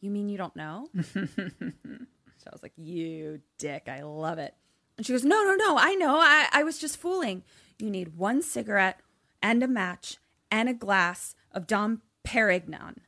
You 0.00 0.10
mean 0.10 0.28
you 0.28 0.38
don't 0.38 0.56
know? 0.56 0.88
so 2.46 2.50
I 2.50 2.54
was 2.54 2.62
like, 2.62 2.74
You 2.76 3.40
dick. 3.58 3.88
I 3.88 4.02
love 4.02 4.38
it. 4.38 4.54
And 4.96 5.04
she 5.04 5.12
goes, 5.12 5.24
No, 5.24 5.42
no, 5.42 5.56
no. 5.56 5.76
I 5.78 5.96
know. 5.96 6.18
I, 6.20 6.46
I 6.52 6.62
was 6.62 6.78
just 6.78 6.96
fooling. 6.96 7.42
You 7.80 7.90
need 7.90 8.16
one 8.16 8.40
cigarette 8.40 9.00
and 9.42 9.64
a 9.64 9.68
match 9.68 10.18
and 10.48 10.68
a 10.68 10.74
glass 10.74 11.34
of 11.50 11.66
Dom 11.66 12.02
Perignon. 12.24 12.98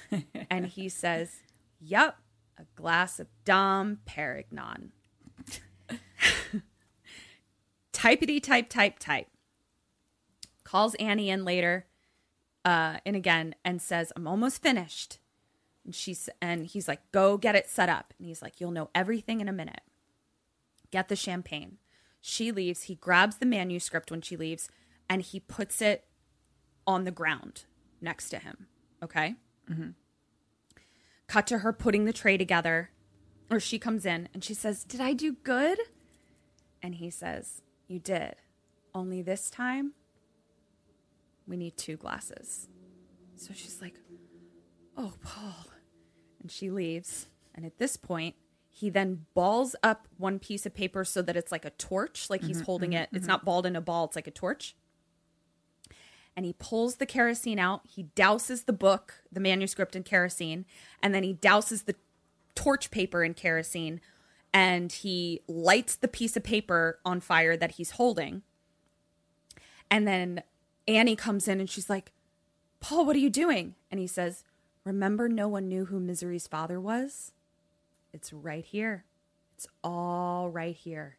and 0.50 0.66
he 0.66 0.88
says, 0.88 1.36
Yep, 1.80 2.16
a 2.58 2.64
glass 2.74 3.20
of 3.20 3.28
Dom 3.44 4.00
Perignon. 4.04 4.90
Typety 7.92 8.42
type 8.42 8.68
type 8.68 8.98
type. 8.98 9.28
Calls 10.64 10.96
Annie 10.96 11.30
in 11.30 11.44
later, 11.44 11.86
uh, 12.64 12.98
and 13.06 13.14
again, 13.16 13.54
and 13.64 13.80
says, 13.80 14.12
"I'm 14.14 14.26
almost 14.28 14.60
finished." 14.60 15.18
And 15.88 15.94
she's 15.94 16.28
and 16.42 16.66
he's 16.66 16.86
like, 16.86 17.00
"Go 17.12 17.38
get 17.38 17.54
it 17.54 17.66
set 17.66 17.88
up." 17.88 18.12
And 18.18 18.28
he's 18.28 18.42
like, 18.42 18.60
"You'll 18.60 18.72
know 18.72 18.90
everything 18.94 19.40
in 19.40 19.48
a 19.48 19.52
minute." 19.52 19.80
Get 20.90 21.08
the 21.08 21.16
champagne. 21.16 21.78
She 22.20 22.52
leaves. 22.52 22.82
He 22.82 22.94
grabs 22.94 23.38
the 23.38 23.46
manuscript 23.46 24.10
when 24.10 24.20
she 24.20 24.36
leaves, 24.36 24.68
and 25.08 25.22
he 25.22 25.40
puts 25.40 25.80
it 25.80 26.04
on 26.86 27.04
the 27.04 27.10
ground 27.10 27.64
next 28.02 28.28
to 28.28 28.38
him. 28.38 28.66
Okay. 29.02 29.36
Mm-hmm. 29.70 29.92
Cut 31.26 31.46
to 31.46 31.60
her 31.60 31.72
putting 31.72 32.04
the 32.04 32.12
tray 32.12 32.36
together, 32.36 32.90
or 33.50 33.58
she 33.58 33.78
comes 33.78 34.04
in 34.04 34.28
and 34.34 34.44
she 34.44 34.52
says, 34.52 34.84
"Did 34.84 35.00
I 35.00 35.14
do 35.14 35.32
good?" 35.32 35.78
And 36.82 36.96
he 36.96 37.08
says, 37.08 37.62
You 37.86 37.98
did. 37.98 38.34
Only 38.94 39.22
this 39.22 39.48
time, 39.48 39.94
we 41.46 41.56
need 41.56 41.78
two 41.78 41.96
glasses. 41.96 42.68
So 43.36 43.52
she's 43.54 43.80
like, 43.80 43.94
Oh, 44.96 45.14
Paul. 45.22 45.66
And 46.48 46.52
she 46.54 46.70
leaves. 46.70 47.26
And 47.54 47.66
at 47.66 47.76
this 47.76 47.98
point, 47.98 48.34
he 48.70 48.88
then 48.88 49.26
balls 49.34 49.76
up 49.82 50.08
one 50.16 50.38
piece 50.38 50.64
of 50.64 50.74
paper 50.74 51.04
so 51.04 51.20
that 51.20 51.36
it's 51.36 51.52
like 51.52 51.66
a 51.66 51.70
torch, 51.70 52.30
like 52.30 52.42
he's 52.42 52.56
mm-hmm, 52.56 52.64
holding 52.64 52.90
mm-hmm, 52.92 53.02
it. 53.02 53.08
It's 53.12 53.24
mm-hmm. 53.24 53.32
not 53.32 53.44
balled 53.44 53.66
in 53.66 53.76
a 53.76 53.82
ball, 53.82 54.06
it's 54.06 54.16
like 54.16 54.26
a 54.26 54.30
torch. 54.30 54.74
And 56.34 56.46
he 56.46 56.54
pulls 56.54 56.96
the 56.96 57.04
kerosene 57.04 57.58
out. 57.58 57.82
He 57.86 58.04
douses 58.16 58.64
the 58.64 58.72
book, 58.72 59.24
the 59.30 59.40
manuscript 59.40 59.94
in 59.94 60.04
kerosene, 60.04 60.64
and 61.02 61.14
then 61.14 61.22
he 61.22 61.34
douses 61.34 61.84
the 61.84 61.96
torch 62.54 62.90
paper 62.90 63.22
in 63.22 63.34
kerosene 63.34 64.00
and 64.54 64.90
he 64.90 65.42
lights 65.48 65.96
the 65.96 66.08
piece 66.08 66.34
of 66.34 66.44
paper 66.44 66.98
on 67.04 67.20
fire 67.20 67.58
that 67.58 67.72
he's 67.72 67.90
holding. 67.92 68.40
And 69.90 70.08
then 70.08 70.44
Annie 70.86 71.14
comes 71.14 71.46
in 71.46 71.60
and 71.60 71.68
she's 71.68 71.90
like, 71.90 72.12
Paul, 72.80 73.04
what 73.04 73.16
are 73.16 73.20
you 73.20 73.28
doing? 73.28 73.74
And 73.90 74.00
he 74.00 74.06
says, 74.06 74.44
Remember, 74.88 75.28
no 75.28 75.48
one 75.48 75.68
knew 75.68 75.84
who 75.84 76.00
Misery's 76.00 76.46
father 76.46 76.80
was? 76.80 77.32
It's 78.14 78.32
right 78.32 78.64
here. 78.64 79.04
It's 79.54 79.66
all 79.84 80.48
right 80.48 80.74
here. 80.74 81.18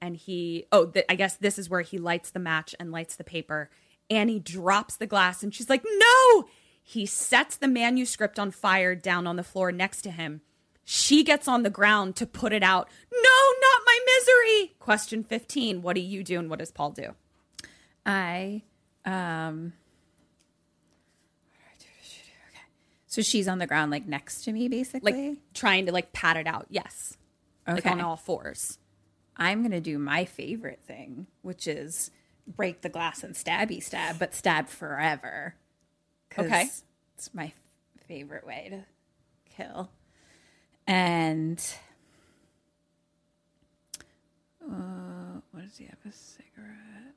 And 0.00 0.16
he, 0.16 0.64
oh, 0.72 0.86
th- 0.86 1.04
I 1.06 1.14
guess 1.14 1.36
this 1.36 1.58
is 1.58 1.68
where 1.68 1.82
he 1.82 1.98
lights 1.98 2.30
the 2.30 2.38
match 2.38 2.74
and 2.80 2.90
lights 2.90 3.16
the 3.16 3.24
paper. 3.24 3.68
Annie 4.08 4.40
drops 4.40 4.96
the 4.96 5.06
glass 5.06 5.42
and 5.42 5.54
she's 5.54 5.68
like, 5.68 5.84
No! 5.84 6.48
He 6.82 7.04
sets 7.04 7.54
the 7.58 7.68
manuscript 7.68 8.38
on 8.38 8.50
fire 8.50 8.94
down 8.94 9.26
on 9.26 9.36
the 9.36 9.44
floor 9.44 9.70
next 9.70 10.00
to 10.02 10.10
him. 10.10 10.40
She 10.82 11.22
gets 11.22 11.46
on 11.46 11.62
the 11.62 11.70
ground 11.70 12.16
to 12.16 12.26
put 12.26 12.54
it 12.54 12.62
out. 12.62 12.88
No, 13.12 13.20
not 13.60 13.82
my 13.84 13.98
misery. 14.06 14.74
Question 14.78 15.22
15. 15.22 15.82
What 15.82 15.96
do 15.96 16.00
you 16.00 16.24
do 16.24 16.38
and 16.38 16.48
what 16.48 16.60
does 16.60 16.72
Paul 16.72 16.92
do? 16.92 17.14
I 18.06 18.62
um 19.04 19.74
So 23.10 23.22
she's 23.22 23.48
on 23.48 23.58
the 23.58 23.66
ground 23.66 23.90
like 23.90 24.06
next 24.06 24.42
to 24.44 24.52
me 24.52 24.68
basically. 24.68 25.30
Like 25.30 25.38
trying 25.52 25.86
to 25.86 25.92
like 25.92 26.12
pat 26.12 26.36
it 26.36 26.46
out. 26.46 26.66
Yes. 26.70 27.16
Like 27.66 27.78
Okay. 27.78 27.90
on 27.90 28.00
all 28.00 28.16
fours. 28.16 28.78
I'm 29.36 29.62
going 29.62 29.72
to 29.72 29.80
do 29.80 29.98
my 29.98 30.24
favorite 30.24 30.80
thing, 30.86 31.26
which 31.42 31.66
is 31.66 32.12
break 32.46 32.82
the 32.82 32.88
glass 32.88 33.24
and 33.24 33.34
stabby 33.34 33.82
stab, 33.82 34.18
but 34.20 34.32
stab 34.32 34.68
forever. 34.68 35.56
Okay. 36.38 36.68
It's 37.16 37.34
my 37.34 37.52
favorite 38.06 38.46
way 38.46 38.68
to 38.70 38.84
kill. 39.56 39.90
And 40.86 41.60
uh, 44.62 45.40
what 45.50 45.64
does 45.64 45.76
he 45.78 45.84
have? 45.86 45.98
A 46.06 46.12
cigarette? 46.12 47.14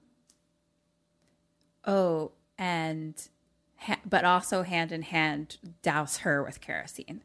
Oh, 1.85 2.31
and 2.57 3.15
ha- 3.83 3.99
but 4.05 4.25
also 4.25 4.63
hand 4.63 4.91
in 4.91 5.03
hand 5.03 5.57
douse 5.81 6.17
her 6.17 6.43
with 6.43 6.61
kerosene. 6.61 7.21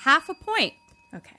Half 0.00 0.28
a 0.28 0.34
point. 0.34 0.74
Okay. 1.14 1.36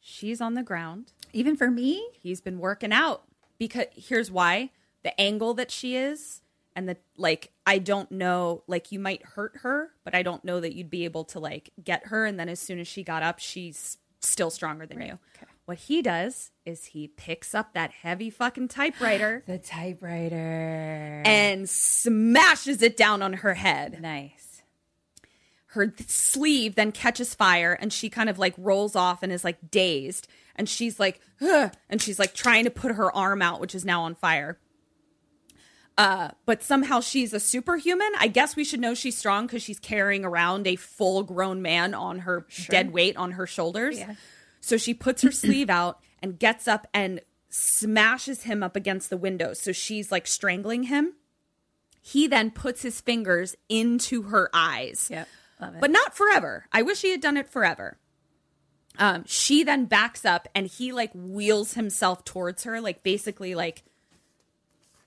She's 0.00 0.40
on 0.40 0.54
the 0.54 0.62
ground. 0.62 1.12
Even 1.32 1.56
for 1.56 1.70
me? 1.70 2.08
He's 2.20 2.40
been 2.40 2.58
working 2.58 2.92
out 2.92 3.22
because 3.58 3.86
here's 3.94 4.30
why 4.30 4.70
the 5.02 5.18
angle 5.20 5.54
that 5.54 5.70
she 5.70 5.96
is 5.96 6.42
and 6.74 6.88
the 6.88 6.96
like 7.16 7.52
I 7.66 7.78
don't 7.78 8.10
know 8.10 8.62
like 8.66 8.92
you 8.92 8.98
might 8.98 9.22
hurt 9.24 9.58
her 9.62 9.90
but 10.04 10.14
I 10.14 10.22
don't 10.22 10.44
know 10.44 10.60
that 10.60 10.74
you'd 10.74 10.90
be 10.90 11.04
able 11.04 11.24
to 11.26 11.38
like 11.38 11.70
get 11.82 12.08
her 12.08 12.26
and 12.26 12.38
then 12.38 12.48
as 12.48 12.60
soon 12.60 12.80
as 12.80 12.88
she 12.88 13.02
got 13.04 13.22
up 13.22 13.38
she's 13.38 13.98
still 14.20 14.50
stronger 14.50 14.86
than 14.86 15.00
you. 15.00 15.18
Okay. 15.36 15.49
What 15.70 15.78
he 15.78 16.02
does 16.02 16.50
is 16.66 16.86
he 16.86 17.06
picks 17.06 17.54
up 17.54 17.74
that 17.74 17.92
heavy 17.92 18.28
fucking 18.28 18.66
typewriter 18.66 19.44
The 19.46 19.56
typewriter. 19.58 21.22
and 21.24 21.68
smashes 21.70 22.82
it 22.82 22.96
down 22.96 23.22
on 23.22 23.34
her 23.34 23.54
head. 23.54 24.02
nice. 24.02 24.62
her 25.66 25.86
th- 25.86 26.08
sleeve 26.10 26.74
then 26.74 26.90
catches 26.90 27.36
fire 27.36 27.72
and 27.80 27.92
she 27.92 28.10
kind 28.10 28.28
of 28.28 28.36
like 28.36 28.54
rolls 28.58 28.96
off 28.96 29.22
and 29.22 29.30
is 29.32 29.44
like 29.44 29.70
dazed 29.70 30.26
and 30.56 30.68
she's 30.68 30.98
like 30.98 31.20
Ugh, 31.40 31.70
and 31.88 32.02
she's 32.02 32.18
like 32.18 32.34
trying 32.34 32.64
to 32.64 32.70
put 32.72 32.96
her 32.96 33.14
arm 33.14 33.40
out 33.40 33.60
which 33.60 33.76
is 33.76 33.84
now 33.84 34.02
on 34.02 34.16
fire 34.16 34.58
uh 35.96 36.30
but 36.46 36.64
somehow 36.64 37.00
she's 37.00 37.32
a 37.32 37.38
superhuman 37.38 38.10
i 38.18 38.26
guess 38.26 38.56
we 38.56 38.64
should 38.64 38.80
know 38.80 38.94
she's 38.94 39.16
strong 39.16 39.46
because 39.46 39.62
she's 39.62 39.78
carrying 39.78 40.24
around 40.24 40.66
a 40.66 40.74
full 40.74 41.22
grown 41.22 41.62
man 41.62 41.94
on 41.94 42.18
her 42.20 42.44
dead 42.68 42.92
weight 42.92 43.16
on 43.16 43.30
her 43.32 43.46
shoulders 43.46 43.98
Yeah. 44.00 44.14
So 44.60 44.76
she 44.76 44.94
puts 44.94 45.22
her 45.22 45.30
sleeve 45.32 45.70
out 45.70 45.98
and 46.22 46.38
gets 46.38 46.68
up 46.68 46.86
and 46.94 47.20
smashes 47.48 48.44
him 48.44 48.62
up 48.62 48.76
against 48.76 49.10
the 49.10 49.16
window 49.16 49.52
so 49.52 49.72
she's 49.72 50.12
like 50.12 50.26
strangling 50.26 50.84
him 50.84 51.14
he 52.00 52.26
then 52.26 52.50
puts 52.50 52.82
his 52.82 53.00
fingers 53.00 53.56
into 53.68 54.22
her 54.22 54.48
eyes 54.54 55.08
Yep. 55.10 55.28
but 55.80 55.90
not 55.90 56.16
forever. 56.16 56.64
I 56.72 56.80
wish 56.82 57.02
he 57.02 57.10
had 57.10 57.20
done 57.20 57.36
it 57.36 57.46
forever. 57.50 57.98
Um, 58.98 59.24
she 59.26 59.62
then 59.64 59.84
backs 59.84 60.24
up 60.24 60.48
and 60.54 60.66
he 60.66 60.92
like 60.92 61.10
wheels 61.14 61.74
himself 61.74 62.24
towards 62.24 62.64
her, 62.64 62.80
like 62.80 63.02
basically 63.02 63.54
like 63.54 63.82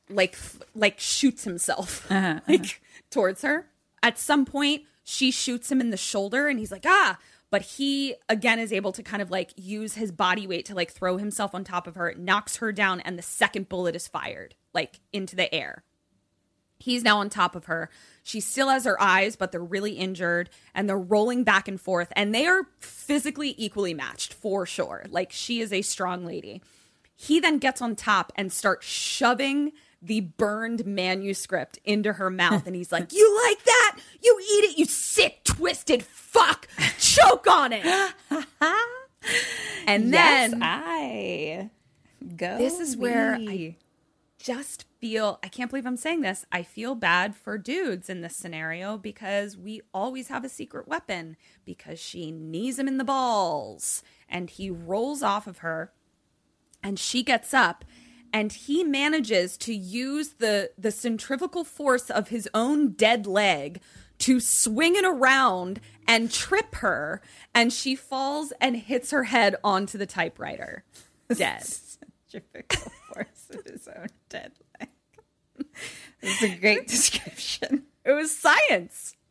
like 0.09 0.37
like 0.75 0.99
shoots 0.99 1.43
himself 1.43 2.07
like 2.47 2.81
towards 3.09 3.41
her. 3.41 3.67
At 4.03 4.19
some 4.19 4.45
point, 4.45 4.83
she 5.03 5.31
shoots 5.31 5.71
him 5.71 5.81
in 5.81 5.89
the 5.89 5.97
shoulder 5.97 6.47
and 6.47 6.59
he's 6.59 6.71
like, 6.71 6.85
ah, 6.85 7.17
but 7.53 7.61
he 7.61 8.15
again 8.29 8.57
is 8.57 8.73
able 8.73 8.91
to 8.91 9.03
kind 9.03 9.21
of 9.21 9.29
like 9.29 9.53
use 9.55 9.93
his 9.93 10.11
body 10.11 10.47
weight 10.47 10.65
to 10.65 10.73
like 10.73 10.91
throw 10.91 11.17
himself 11.17 11.53
on 11.53 11.63
top 11.63 11.85
of 11.85 11.93
her, 11.93 12.11
knocks 12.17 12.55
her 12.55 12.71
down, 12.71 12.99
and 13.01 13.15
the 13.15 13.21
second 13.21 13.69
bullet 13.69 13.95
is 13.95 14.07
fired 14.07 14.55
like 14.73 15.01
into 15.13 15.35
the 15.35 15.53
air. 15.53 15.83
He's 16.79 17.03
now 17.03 17.19
on 17.19 17.29
top 17.29 17.55
of 17.55 17.65
her. 17.65 17.91
She 18.23 18.39
still 18.39 18.69
has 18.69 18.85
her 18.85 18.99
eyes, 18.99 19.35
but 19.35 19.51
they're 19.51 19.63
really 19.63 19.91
injured 19.91 20.49
and 20.73 20.89
they're 20.89 20.97
rolling 20.97 21.43
back 21.43 21.67
and 21.67 21.79
forth. 21.79 22.11
And 22.15 22.33
they 22.33 22.47
are 22.47 22.69
physically 22.79 23.53
equally 23.55 23.93
matched 23.93 24.33
for 24.33 24.65
sure. 24.65 25.05
Like 25.07 25.31
she 25.31 25.61
is 25.61 25.71
a 25.71 25.83
strong 25.83 26.25
lady. 26.25 26.59
He 27.15 27.39
then 27.39 27.59
gets 27.59 27.83
on 27.83 27.95
top 27.95 28.33
and 28.35 28.51
starts 28.51 28.87
shoving 28.87 29.73
the 30.03 30.19
burned 30.19 30.85
manuscript 30.85 31.79
into 31.83 32.13
her 32.13 32.29
mouth. 32.29 32.67
And 32.67 32.75
he's 32.75 32.91
like, 32.91 33.13
You 33.13 33.41
like 33.47 33.63
that? 33.63 33.99
You 34.21 34.39
eat 34.39 34.63
it, 34.71 34.77
you 34.77 34.85
sick, 34.85 35.43
twisted 35.43 36.03
fuck. 36.03 36.67
Choke 36.99 37.47
on 37.47 37.71
it. 37.73 37.85
and 39.87 40.11
Yes, 40.11 40.51
then 40.51 40.59
I 40.61 41.69
go. 42.35 42.57
This 42.57 42.79
is 42.79 42.97
where. 42.97 43.35
I 43.35 43.77
just 44.37 44.85
feel 44.99 45.39
I 45.41 45.47
can't 45.47 45.69
believe 45.69 45.85
I'm 45.85 45.95
saying 45.95 46.19
this. 46.19 46.45
I 46.51 46.63
feel 46.63 46.95
bad 46.95 47.33
for 47.33 47.57
dudes 47.57 48.09
in 48.09 48.19
this 48.19 48.35
scenario 48.35 48.97
because 48.97 49.55
we 49.55 49.79
always 49.93 50.27
have 50.27 50.43
a 50.43 50.49
secret 50.49 50.85
weapon 50.85 51.37
because 51.63 51.97
she 51.97 52.29
knees 52.29 52.77
him 52.77 52.89
in 52.89 52.97
the 52.97 53.05
balls 53.05 54.03
and 54.27 54.49
he 54.49 54.69
rolls 54.69 55.23
off 55.23 55.47
of 55.47 55.59
her 55.59 55.93
and 56.83 56.99
she 56.99 57.23
gets 57.23 57.53
up 57.53 57.85
and 58.33 58.51
he 58.51 58.83
manages 58.83 59.55
to 59.57 59.73
use 59.73 60.33
the 60.39 60.71
the 60.77 60.91
centrifugal 60.91 61.63
force 61.63 62.09
of 62.09 62.29
his 62.29 62.49
own 62.53 62.91
dead 62.91 63.25
leg 63.25 63.79
to 64.17 64.39
swing 64.39 64.95
it 64.95 65.05
around 65.05 65.79
and 66.07 66.31
trip 66.31 66.75
her 66.75 67.21
and 67.53 67.71
she 67.71 67.95
falls 67.95 68.51
and 68.59 68.75
hits 68.75 69.11
her 69.11 69.25
head 69.25 69.55
onto 69.63 69.97
the 69.97 70.05
typewriter 70.05 70.83
dead 71.33 71.63
centrifugal 71.63 72.91
force 73.13 73.49
of 73.51 73.65
his 73.65 73.87
own 73.87 74.07
dead 74.29 74.51
leg. 74.79 74.89
It's 76.21 76.41
a 76.41 76.57
great 76.57 76.87
description. 76.87 77.83
It 78.03 78.11
was 78.11 78.35
science. 78.37 79.15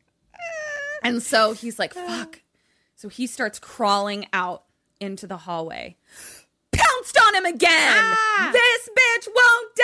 And 1.04 1.20
so 1.20 1.52
he's 1.52 1.80
like, 1.80 1.94
fuck. 1.94 2.42
So 2.94 3.08
he 3.08 3.26
starts 3.26 3.58
crawling 3.58 4.28
out 4.32 4.62
into 5.00 5.26
the 5.26 5.36
hallway. 5.36 5.96
Pounced 7.02 7.18
on 7.18 7.34
him 7.34 7.44
again. 7.44 7.70
Ah. 7.70 8.50
This 8.52 8.88
bitch 8.88 9.28
won't 9.34 9.76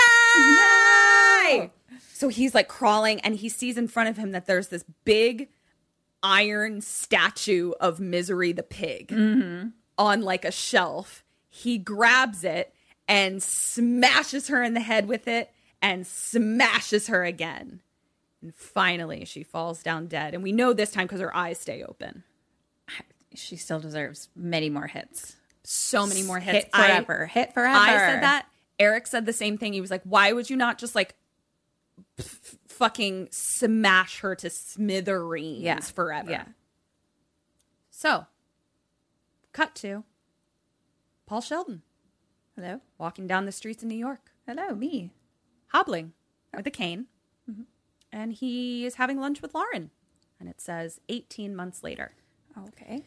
die. 1.58 1.70
So 2.12 2.28
he's 2.28 2.54
like 2.54 2.68
crawling 2.68 3.20
and 3.20 3.34
he 3.34 3.48
sees 3.48 3.76
in 3.76 3.88
front 3.88 4.08
of 4.08 4.16
him 4.16 4.30
that 4.32 4.46
there's 4.46 4.68
this 4.68 4.84
big 5.04 5.48
iron 6.22 6.80
statue 6.80 7.72
of 7.80 7.98
Misery 7.98 8.52
the 8.52 8.62
pig 8.62 9.08
mm-hmm. 9.08 9.68
on 9.96 10.22
like 10.22 10.44
a 10.44 10.52
shelf. 10.52 11.24
He 11.48 11.76
grabs 11.78 12.44
it 12.44 12.72
and 13.08 13.42
smashes 13.42 14.48
her 14.48 14.62
in 14.62 14.74
the 14.74 14.80
head 14.80 15.08
with 15.08 15.26
it 15.26 15.50
and 15.82 16.06
smashes 16.06 17.08
her 17.08 17.24
again. 17.24 17.80
And 18.42 18.54
finally, 18.54 19.24
she 19.24 19.42
falls 19.42 19.82
down 19.82 20.06
dead. 20.06 20.34
And 20.34 20.42
we 20.44 20.52
know 20.52 20.72
this 20.72 20.92
time 20.92 21.06
because 21.06 21.20
her 21.20 21.34
eyes 21.34 21.58
stay 21.58 21.82
open. 21.82 22.22
She 23.34 23.56
still 23.56 23.80
deserves 23.80 24.28
many 24.36 24.70
more 24.70 24.86
hits. 24.86 25.37
So 25.70 26.06
many 26.06 26.22
more 26.22 26.38
hits. 26.40 26.64
Hit 26.64 26.74
forever. 26.74 27.26
Hit 27.26 27.52
forever. 27.52 27.76
I 27.78 27.92
said 27.98 28.22
that. 28.22 28.46
Eric 28.78 29.06
said 29.06 29.26
the 29.26 29.34
same 29.34 29.58
thing. 29.58 29.74
He 29.74 29.82
was 29.82 29.90
like, 29.90 30.00
why 30.04 30.32
would 30.32 30.48
you 30.48 30.56
not 30.56 30.78
just 30.78 30.94
like 30.94 31.14
f- 32.18 32.56
fucking 32.68 33.28
smash 33.32 34.20
her 34.20 34.34
to 34.36 34.48
smithereens 34.48 35.60
Yeah. 35.62 35.80
forever? 35.80 36.30
Yeah. 36.30 36.44
So, 37.90 38.24
cut 39.52 39.74
to 39.76 40.04
Paul 41.26 41.42
Sheldon 41.42 41.82
Hello. 42.56 42.80
walking 42.96 43.26
down 43.26 43.44
the 43.44 43.52
streets 43.52 43.82
in 43.82 43.90
New 43.90 43.98
York. 43.98 44.30
Hello, 44.46 44.74
me. 44.74 45.10
hobbling 45.66 46.14
with 46.56 46.66
a 46.66 46.70
cane. 46.70 47.08
Mm-hmm. 47.50 47.62
And 48.10 48.32
he 48.32 48.86
is 48.86 48.94
having 48.94 49.20
lunch 49.20 49.42
with 49.42 49.52
Lauren. 49.54 49.90
And 50.40 50.48
it 50.48 50.62
says 50.62 50.98
18 51.10 51.54
months 51.54 51.82
later. 51.82 52.12
Okay. 52.68 53.02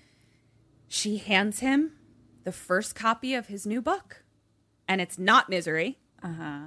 She 0.87 1.17
hands 1.17 1.61
him 1.61 1.93
the 2.43 2.51
first 2.51 2.95
copy 2.95 3.33
of 3.33 3.47
his 3.47 3.65
new 3.65 3.81
book. 3.81 4.23
And 4.87 5.01
it's 5.01 5.17
not 5.17 5.49
Misery. 5.49 5.99
Uh 6.23 6.33
huh. 6.33 6.59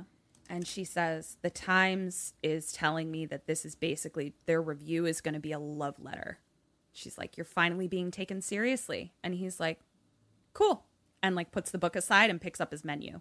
And 0.48 0.66
she 0.66 0.84
says, 0.84 1.36
The 1.42 1.50
Times 1.50 2.34
is 2.42 2.72
telling 2.72 3.10
me 3.10 3.26
that 3.26 3.46
this 3.46 3.64
is 3.64 3.74
basically 3.74 4.34
their 4.46 4.60
review 4.60 5.06
is 5.06 5.20
going 5.20 5.34
to 5.34 5.40
be 5.40 5.52
a 5.52 5.58
love 5.58 5.98
letter. 5.98 6.38
She's 6.92 7.18
like, 7.18 7.36
You're 7.36 7.44
finally 7.44 7.88
being 7.88 8.10
taken 8.10 8.40
seriously. 8.40 9.12
And 9.22 9.34
he's 9.34 9.58
like, 9.58 9.80
Cool. 10.52 10.84
And 11.22 11.34
like 11.34 11.52
puts 11.52 11.70
the 11.70 11.78
book 11.78 11.96
aside 11.96 12.30
and 12.30 12.40
picks 12.40 12.60
up 12.60 12.70
his 12.70 12.84
menu. 12.84 13.20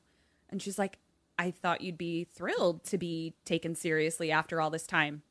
And 0.50 0.62
she's 0.62 0.78
like, 0.78 1.00
I 1.40 1.52
thought 1.52 1.82
you'd 1.82 1.98
be 1.98 2.26
thrilled 2.26 2.84
to 2.86 2.98
be 2.98 3.34
taken 3.46 3.76
seriously 3.76 4.32
after 4.32 4.62
all 4.62 4.70
this 4.70 4.86
time. 4.86 5.24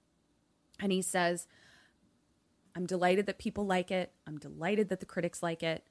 And 0.80 0.90
he 0.90 1.02
says, 1.02 1.46
I'm 2.74 2.86
delighted 2.86 3.26
that 3.26 3.38
people 3.38 3.66
like 3.66 3.90
it. 3.90 4.12
I'm 4.26 4.38
delighted 4.38 4.88
that 4.88 5.00
the 5.00 5.06
critics 5.06 5.42
like 5.42 5.62
it. 5.62 5.84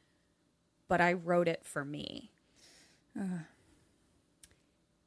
But 0.92 1.00
I 1.00 1.14
wrote 1.14 1.48
it 1.48 1.62
for 1.64 1.86
me. 1.86 2.34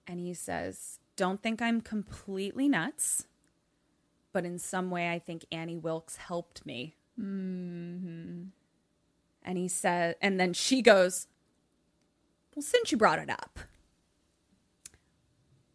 And 0.09 0.19
he 0.19 0.33
says, 0.33 0.99
Don't 1.15 1.43
think 1.43 1.61
I'm 1.61 1.83
completely 1.83 2.71
nuts, 2.71 3.27
but 4.33 4.47
in 4.47 4.59
some 4.59 4.91
way, 4.91 5.11
I 5.11 5.19
think 5.19 5.45
Annie 5.53 5.77
Wilkes 5.77 6.17
helped 6.17 6.65
me. 6.65 6.97
Mm-hmm. 7.21 8.45
And 9.43 9.59
he 9.59 9.69
said, 9.69 10.17
and 10.23 10.41
then 10.41 10.55
she 10.55 10.81
goes, 10.81 11.27
Well, 12.57 12.63
since 12.63 12.91
you 12.91 12.97
brought 12.97 13.19
it 13.19 13.29
up, 13.29 13.59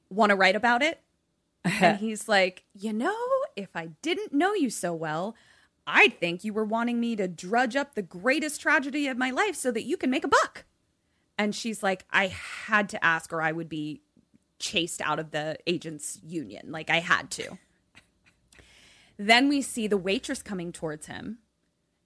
want 0.09 0.31
to 0.31 0.35
write 0.35 0.55
about 0.55 0.81
it? 0.81 1.01
and 1.63 1.99
he's 1.99 2.27
like, 2.27 2.63
You 2.73 2.93
know, 2.93 3.15
if 3.55 3.75
I 3.75 3.89
didn't 4.01 4.33
know 4.33 4.55
you 4.55 4.71
so 4.71 4.91
well, 4.91 5.35
I'd 5.89 6.19
think 6.19 6.43
you 6.43 6.53
were 6.53 6.65
wanting 6.65 6.99
me 6.99 7.15
to 7.15 7.27
drudge 7.27 7.75
up 7.75 7.95
the 7.95 8.01
greatest 8.01 8.61
tragedy 8.61 9.07
of 9.07 9.17
my 9.17 9.31
life 9.31 9.55
so 9.55 9.71
that 9.71 9.83
you 9.83 9.97
can 9.97 10.09
make 10.09 10.23
a 10.23 10.29
buck. 10.29 10.65
And 11.37 11.55
she's 11.55 11.81
like, 11.81 12.05
I 12.11 12.27
had 12.27 12.89
to 12.89 13.03
ask, 13.03 13.31
or 13.33 13.41
I 13.41 13.51
would 13.51 13.69
be 13.69 14.01
chased 14.59 15.01
out 15.01 15.19
of 15.19 15.31
the 15.31 15.57
agents' 15.65 16.19
union. 16.23 16.71
Like, 16.71 16.89
I 16.89 16.99
had 16.99 17.31
to. 17.31 17.57
then 19.17 19.49
we 19.49 19.61
see 19.61 19.87
the 19.87 19.97
waitress 19.97 20.41
coming 20.41 20.71
towards 20.71 21.07
him 21.07 21.39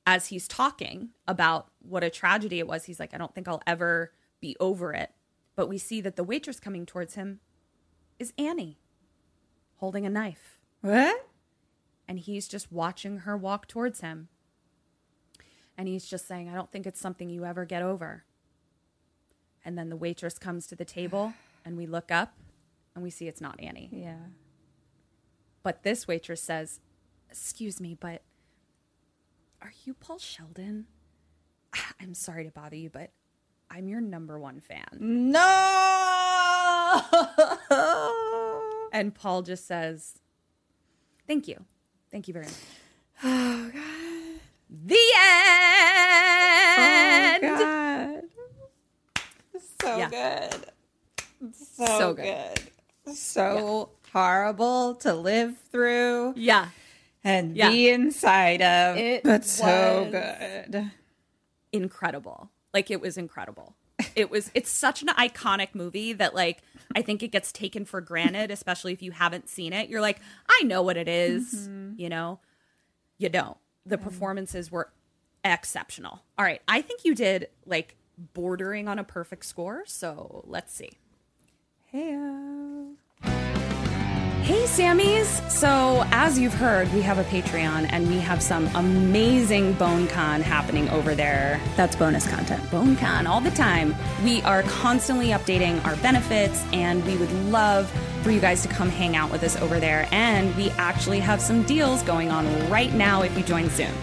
as 0.06 0.28
he's 0.28 0.48
talking 0.48 1.10
about 1.28 1.68
what 1.82 2.04
a 2.04 2.10
tragedy 2.10 2.60
it 2.60 2.68
was. 2.68 2.86
He's 2.86 3.00
like, 3.00 3.14
I 3.14 3.18
don't 3.18 3.34
think 3.34 3.48
I'll 3.48 3.64
ever 3.66 4.14
be 4.40 4.56
over 4.60 4.94
it. 4.94 5.12
But 5.56 5.68
we 5.68 5.78
see 5.78 6.02
that 6.02 6.16
the 6.16 6.24
waitress 6.24 6.60
coming 6.60 6.86
towards 6.86 7.16
him 7.16 7.40
is 8.20 8.34
Annie 8.38 8.80
holding 9.78 10.06
a 10.06 10.10
knife. 10.10 10.60
What? 10.82 11.28
And 12.14 12.20
he's 12.20 12.48
just 12.48 12.72
watching 12.72 13.22
her 13.22 13.36
walk 13.36 13.68
towards 13.68 14.02
him. 14.02 14.28
And 15.76 15.88
he's 15.88 16.06
just 16.06 16.28
saying, 16.28 16.48
I 16.48 16.54
don't 16.54 16.72
think 16.72 16.86
it's 16.86 17.00
something 17.00 17.28
you 17.28 17.44
ever 17.44 17.66
get 17.66 17.82
over. 17.82 18.24
And 19.66 19.76
then 19.80 19.90
the 19.90 19.96
waitress 19.96 20.38
comes 20.38 20.68
to 20.68 20.76
the 20.76 20.86
table, 20.86 21.34
and 21.66 21.76
we 21.76 21.88
look 21.88 22.12
up 22.12 22.36
and 22.94 23.04
we 23.04 23.10
see 23.10 23.28
it's 23.28 23.42
not 23.42 23.60
Annie. 23.60 23.90
Yeah. 23.92 24.28
But 25.64 25.82
this 25.82 26.08
waitress 26.08 26.40
says, 26.40 26.82
Excuse 27.32 27.82
me, 27.82 27.98
but 28.00 28.22
are 29.60 29.74
you 29.84 29.96
Paul 29.96 30.20
Sheldon? 30.20 30.86
I'm 32.00 32.14
sorry 32.14 32.44
to 32.44 32.52
bother 32.52 32.76
you, 32.76 32.92
but 32.92 33.10
I'm 33.72 33.88
your 33.88 34.02
number 34.02 34.38
one 34.38 34.60
fan. 34.60 34.86
No. 35.00 35.42
And 38.94 39.16
Paul 39.16 39.42
just 39.42 39.66
says, 39.66 40.20
Thank 41.26 41.48
you. 41.48 41.66
Thank 42.14 42.28
you 42.28 42.34
very 42.36 42.46
much. 42.46 42.54
Oh 43.24 43.72
God. 43.74 44.40
The 44.86 44.96
end. 46.78 47.44
Oh 47.44 47.58
God. 47.58 48.24
So 49.82 49.98
Yeah. 49.98 50.10
good. 50.10 50.66
So, 51.76 51.86
So 51.98 52.14
good. 52.14 52.60
good. 53.06 53.16
So 53.16 53.90
horrible 54.12 54.94
to 54.96 55.14
live 55.16 55.58
through 55.72 56.34
Yeah. 56.36 56.68
and 57.24 57.58
Yeah. 57.58 57.70
be 57.72 57.90
inside 57.90 58.62
of, 58.62 58.98
It 58.98 59.24
but 59.24 59.44
so 59.44 60.08
good. 60.12 60.92
Incredible. 61.72 62.52
Like 62.76 62.92
it 62.92 63.02
was 63.02 63.18
incredible. 63.18 63.76
It 64.16 64.30
was 64.30 64.52
it's 64.54 64.70
such 64.70 65.02
an 65.02 65.10
iconic 65.10 65.70
movie 65.74 66.14
that 66.14 66.34
like 66.34 66.62
I 66.96 67.02
think 67.02 67.24
it 67.24 67.30
gets 67.30 67.52
taken 67.52 67.86
for 67.86 68.02
granted, 68.02 68.52
especially 68.52 68.94
if 68.94 69.02
you 69.02 69.12
haven't 69.12 69.50
seen 69.50 69.74
it. 69.74 69.90
You're 69.90 70.02
like, 70.02 70.20
I 70.50 70.64
know 70.64 70.82
what 70.82 70.98
it 70.98 71.08
is," 71.08 71.54
mm-hmm. 71.54 72.00
you 72.00 72.10
know. 72.10 72.40
You 73.18 73.30
don't. 73.30 73.58
the 73.86 73.96
mm-hmm. 73.96 74.06
performances 74.06 74.72
were 74.72 74.92
exceptional. 75.44 76.24
All 76.38 76.46
right, 76.46 76.62
I 76.68 76.82
think 76.82 77.06
you 77.06 77.16
did 77.16 77.48
like 77.66 77.96
bordering 78.34 78.88
on 78.88 79.00
a 79.00 79.04
perfect 79.04 79.46
score. 79.46 79.84
So 79.86 80.44
let's 80.48 80.74
see. 80.74 80.92
Hey, 81.86 82.16
Hey, 84.44 84.66
Sammys! 84.66 85.50
So, 85.50 86.04
as 86.12 86.38
you've 86.38 86.54
heard, 86.54 86.94
we 86.94 87.02
have 87.02 87.18
a 87.18 87.24
Patreon 87.24 87.88
and 87.94 88.10
we 88.10 88.20
have 88.20 88.44
some 88.44 88.68
amazing 88.76 89.74
BoneCon 89.76 90.42
happening 90.42 90.90
over 90.90 91.16
there. 91.16 91.62
that's 91.78 91.96
bonus 91.96 92.28
content. 92.28 92.62
BoneCon 92.64 93.26
all 93.26 93.40
the 93.40 93.52
time. 93.52 93.96
We 94.22 94.42
are 94.42 94.64
constantly 94.64 95.28
updating 95.28 95.82
our 95.86 95.96
benefits 95.96 96.62
and 96.74 97.06
we 97.06 97.16
would 97.16 97.32
love 97.52 97.90
for 98.22 98.32
you 98.32 98.42
guys 98.42 98.62
to 98.64 98.68
come 98.68 98.90
hang 98.90 99.16
out 99.16 99.32
with 99.32 99.44
us 99.44 99.56
over 99.62 99.80
there. 99.80 100.10
And 100.12 100.54
we 100.58 100.72
actually 100.72 101.22
have 101.22 101.40
some 101.40 101.64
deals 101.64 102.04
going 102.04 102.30
on 102.30 102.46
right 102.70 102.92
now 102.92 103.22
if 103.22 103.38
you 103.38 103.46
join 103.46 103.70
soon. 103.70 103.94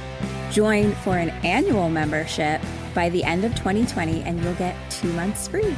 Join 0.51 0.95
for 0.95 1.19
an 1.19 1.29
annual 1.45 1.91
membership 1.91 2.63
by 2.95 3.11
the 3.11 3.23
end 3.25 3.45
of 3.45 3.55
2020, 3.57 4.23
and 4.23 4.43
you'll 4.43 4.55
get 4.55 4.75
two 4.91 5.13
months 5.13 5.49
free. 5.49 5.77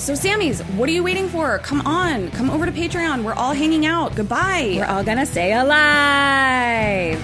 So, 0.00 0.14
Sammys, 0.14 0.62
what 0.76 0.88
are 0.88 0.92
you 0.92 1.02
waiting 1.02 1.28
for? 1.28 1.58
Come 1.58 1.82
on, 1.82 2.30
come 2.30 2.48
over 2.48 2.64
to 2.64 2.72
Patreon. 2.72 3.22
We're 3.22 3.34
all 3.34 3.52
hanging 3.52 3.84
out. 3.84 4.16
Goodbye. 4.16 4.72
We're 4.76 4.86
all 4.86 5.04
gonna 5.04 5.26
stay 5.26 5.52
alive. 5.52 7.22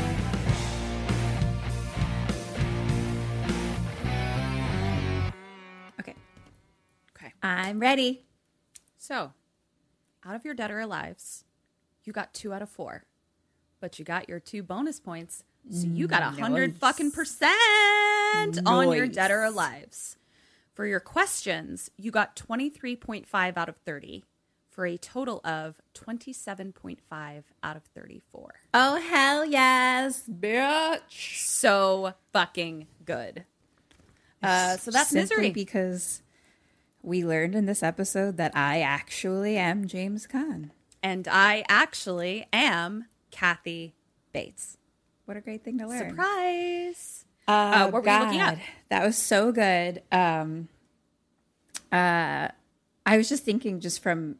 okay. 6.00 6.14
Okay. 7.16 7.32
I'm 7.42 7.80
ready. 7.80 8.26
So, 8.98 9.32
out 10.22 10.36
of 10.36 10.44
your 10.44 10.52
dead 10.52 10.70
or 10.70 10.76
alives, 10.76 11.44
you 12.04 12.12
got 12.12 12.34
two 12.34 12.52
out 12.52 12.60
of 12.60 12.68
four, 12.68 13.04
but 13.80 13.98
you 13.98 14.04
got 14.04 14.28
your 14.28 14.38
two 14.38 14.62
bonus 14.62 15.00
points, 15.00 15.44
so 15.70 15.86
you 15.86 16.06
got 16.06 16.20
a 16.20 16.42
hundred 16.42 16.76
fucking 16.76 17.12
percent 17.12 17.50
on 18.66 18.92
your 18.92 19.06
dead 19.06 19.30
or 19.30 19.38
alives. 19.38 20.15
For 20.76 20.86
your 20.86 21.00
questions, 21.00 21.90
you 21.96 22.10
got 22.10 22.36
twenty 22.36 22.68
three 22.70 22.96
point 22.96 23.26
five 23.26 23.56
out 23.56 23.68
of 23.70 23.76
thirty, 23.78 24.24
for 24.70 24.84
a 24.86 24.98
total 24.98 25.40
of 25.42 25.80
twenty 25.94 26.34
seven 26.34 26.70
point 26.72 27.00
five 27.08 27.44
out 27.62 27.76
of 27.76 27.82
thirty 27.94 28.20
four. 28.30 28.54
Oh 28.74 29.00
hell 29.00 29.44
yes, 29.46 30.24
bitch! 30.30 31.00
So 31.46 32.12
fucking 32.32 32.88
good. 33.06 33.44
Uh, 34.42 34.76
so 34.76 34.90
that's 34.90 35.08
Simply 35.08 35.36
misery. 35.38 35.50
because 35.50 36.22
we 37.02 37.24
learned 37.24 37.54
in 37.54 37.64
this 37.64 37.82
episode 37.82 38.36
that 38.36 38.54
I 38.54 38.82
actually 38.82 39.56
am 39.56 39.86
James 39.88 40.26
Caan. 40.26 40.70
and 41.02 41.26
I 41.26 41.64
actually 41.70 42.46
am 42.52 43.06
Kathy 43.30 43.94
Bates. 44.32 44.76
What 45.24 45.36
a 45.38 45.40
great 45.40 45.64
thing 45.64 45.78
to 45.78 45.86
learn! 45.88 46.10
Surprise. 46.10 47.24
Oh, 47.48 47.52
Uh, 47.52 47.88
what 47.90 48.02
were 48.04 48.10
you 48.10 48.18
looking 48.18 48.40
at? 48.40 48.54
God. 48.56 48.64
That 48.88 49.04
was 49.04 49.16
so 49.16 49.52
good. 49.52 50.02
Um, 50.12 50.68
uh, 51.92 52.48
I 53.04 53.16
was 53.16 53.28
just 53.28 53.44
thinking, 53.44 53.80
just 53.80 54.02
from 54.02 54.36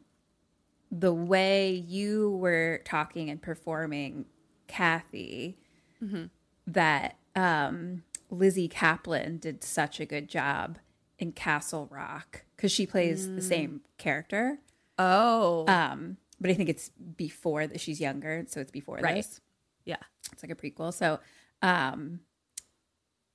the 0.91 1.13
way 1.13 1.71
you 1.71 2.31
were 2.31 2.81
talking 2.85 3.29
and 3.29 3.41
performing, 3.41 4.25
Kathy, 4.67 5.57
Mm-hmm. 6.03 6.25
that 6.67 7.15
um, 7.35 8.03
Lizzy 8.29 8.69
Caplan 8.69 9.39
did 9.39 9.63
such 9.63 9.99
a 9.99 10.05
good 10.05 10.27
job 10.29 10.77
in 11.17 11.31
Castle 11.31 11.87
Rock 11.91 12.43
because 12.55 12.71
she 12.71 12.85
plays 12.85 13.27
the 13.33 13.41
same 13.41 13.81
character. 13.97 14.59
Oh, 14.99 15.65
Um, 15.67 16.17
but 16.39 16.51
I 16.51 16.53
think 16.53 16.69
it's 16.69 16.89
before 16.89 17.65
that 17.65 17.79
she's 17.81 17.99
younger, 17.99 18.43
so 18.47 18.59
it's 18.61 18.69
before 18.69 18.97
right. 18.97 19.15
this 19.15 19.41
Yeah. 19.85 19.95
it's 20.31 20.43
like 20.43 20.51
a 20.51 20.55
prequel 20.55 20.93
so 20.93 21.19
um 21.63 22.19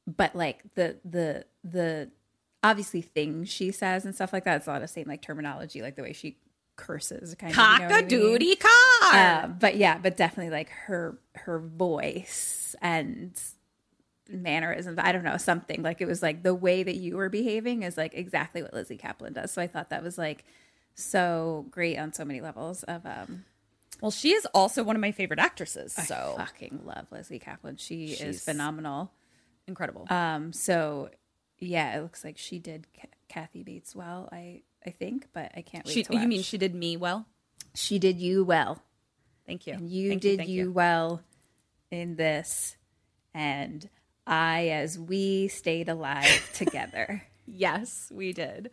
but 0.07 0.35
like 0.35 0.63
the 0.75 0.97
the 1.05 1.45
the 1.65 2.11
obviously 2.63 3.01
things 3.03 3.49
she 3.49 3.71
says 3.73 4.05
and 4.05 4.15
stuff 4.15 4.33
like 4.33 4.45
that 4.45 4.57
it's 4.57 4.67
a 4.67 4.71
lot 4.71 4.83
of 4.83 4.91
same 4.91 5.07
like 5.09 5.21
terminology 5.23 5.83
like 5.83 5.97
the 5.97 6.03
way 6.03 6.13
she 6.13 6.37
curses 6.77 7.35
kind 7.35 7.53
of 7.53 7.57
you 7.57 7.63
know 7.63 7.89
Cock 7.89 7.91
a 7.91 7.95
I 7.95 8.03
doody 8.03 8.57
car. 8.57 8.71
Uh, 9.13 9.47
but 9.49 9.77
yeah 9.77 9.99
but 9.99 10.17
definitely 10.17 10.51
like 10.51 10.71
her 10.71 11.19
her 11.35 11.59
voice 11.59 12.75
and 12.81 13.33
mannerisms 14.31 14.99
i 14.99 15.13
don't 15.13 15.25
know 15.25 15.37
something 15.37 15.83
like 15.83 16.01
it 16.01 16.07
was 16.07 16.23
like 16.23 16.43
the 16.43 16.55
way 16.55 16.83
that 16.83 16.95
you 16.97 17.17
were 17.17 17.29
behaving 17.29 17.83
is 17.83 17.97
like 17.99 18.15
exactly 18.15 18.63
what 18.63 18.73
lizzy 18.73 18.97
caplan 18.97 19.35
does 19.35 19.51
so 19.51 19.61
i 19.61 19.67
thought 19.67 19.91
that 19.91 20.03
was 20.03 20.17
like 20.17 20.45
so 20.95 21.67
great 21.71 21.99
on 21.99 22.13
so 22.13 22.25
many 22.25 22.41
levels 22.41 22.83
of 22.85 23.05
um 23.07 23.45
well, 24.01 24.11
she 24.11 24.33
is 24.33 24.47
also 24.47 24.83
one 24.83 24.97
of 24.97 25.01
my 25.01 25.13
favorite 25.13 25.39
actresses. 25.39 25.95
I 25.97 26.03
So 26.03 26.35
fucking 26.37 26.81
love 26.85 27.07
Leslie 27.13 27.39
Kaplan. 27.39 27.77
She 27.77 28.09
She's- 28.09 28.21
is 28.21 28.45
phenomenal. 28.45 29.13
Incredible. 29.73 30.07
Um, 30.11 30.53
so 30.53 31.11
yeah, 31.59 31.97
it 31.99 32.03
looks 32.03 32.25
like 32.25 32.39
she 32.39 32.59
did 32.59 32.87
Ca- 32.99 33.09
Kathy 33.29 33.63
Bates 33.63 33.95
well. 33.97 34.29
I 34.33 34.63
I 34.87 34.91
think, 34.91 35.29
but 35.33 35.51
I 35.57 35.63
can't 35.63 35.87
wait 35.87 35.93
she, 35.95 36.03
to 36.05 36.13
watch. 36.13 36.23
you 36.23 36.29
mean 36.29 36.43
she 36.43 36.59
did 36.59 36.75
me 36.75 36.97
well? 36.97 37.27
she 37.75 37.99
did 37.99 38.21
you 38.21 38.45
well, 38.45 38.83
Thank 39.47 39.67
you. 39.67 39.73
and 39.75 39.89
you 39.89 40.11
Thank 40.11 40.23
did 40.23 40.37
thank 40.39 40.49
you, 40.51 40.71
well 40.73 41.23
in 41.91 42.17
this, 42.17 42.77
and 43.33 43.89
I, 44.27 44.69
as 44.69 44.99
we 44.99 45.49
stayed 45.49 45.89
alive 45.89 46.51
together. 46.55 47.23
Yes, 47.47 48.11
we 48.15 48.33
did. 48.33 48.71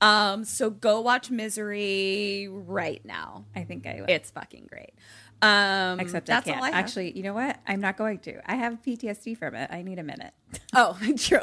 Um, 0.00 0.44
so 0.44 0.70
go 0.70 1.00
watch 1.00 1.30
Misery 1.30 2.48
right 2.50 3.04
now. 3.04 3.44
I 3.54 3.64
think 3.64 3.86
I 3.86 3.96
will. 4.00 4.06
It's 4.08 4.30
fucking 4.30 4.66
great. 4.70 4.92
Um, 5.40 6.00
Except 6.00 6.26
that's 6.26 6.46
I 6.48 6.50
can't. 6.52 6.62
all 6.62 6.66
I. 6.66 6.70
Actually, 6.70 7.16
you 7.16 7.22
know 7.22 7.34
what? 7.34 7.58
I'm 7.66 7.80
not 7.80 7.96
going 7.96 8.18
to. 8.20 8.40
I 8.50 8.56
have 8.56 8.82
PTSD 8.84 9.36
from 9.38 9.54
it. 9.54 9.70
I 9.72 9.82
need 9.82 9.98
a 9.98 10.02
minute. 10.02 10.32
oh, 10.74 10.98
true. 11.16 11.40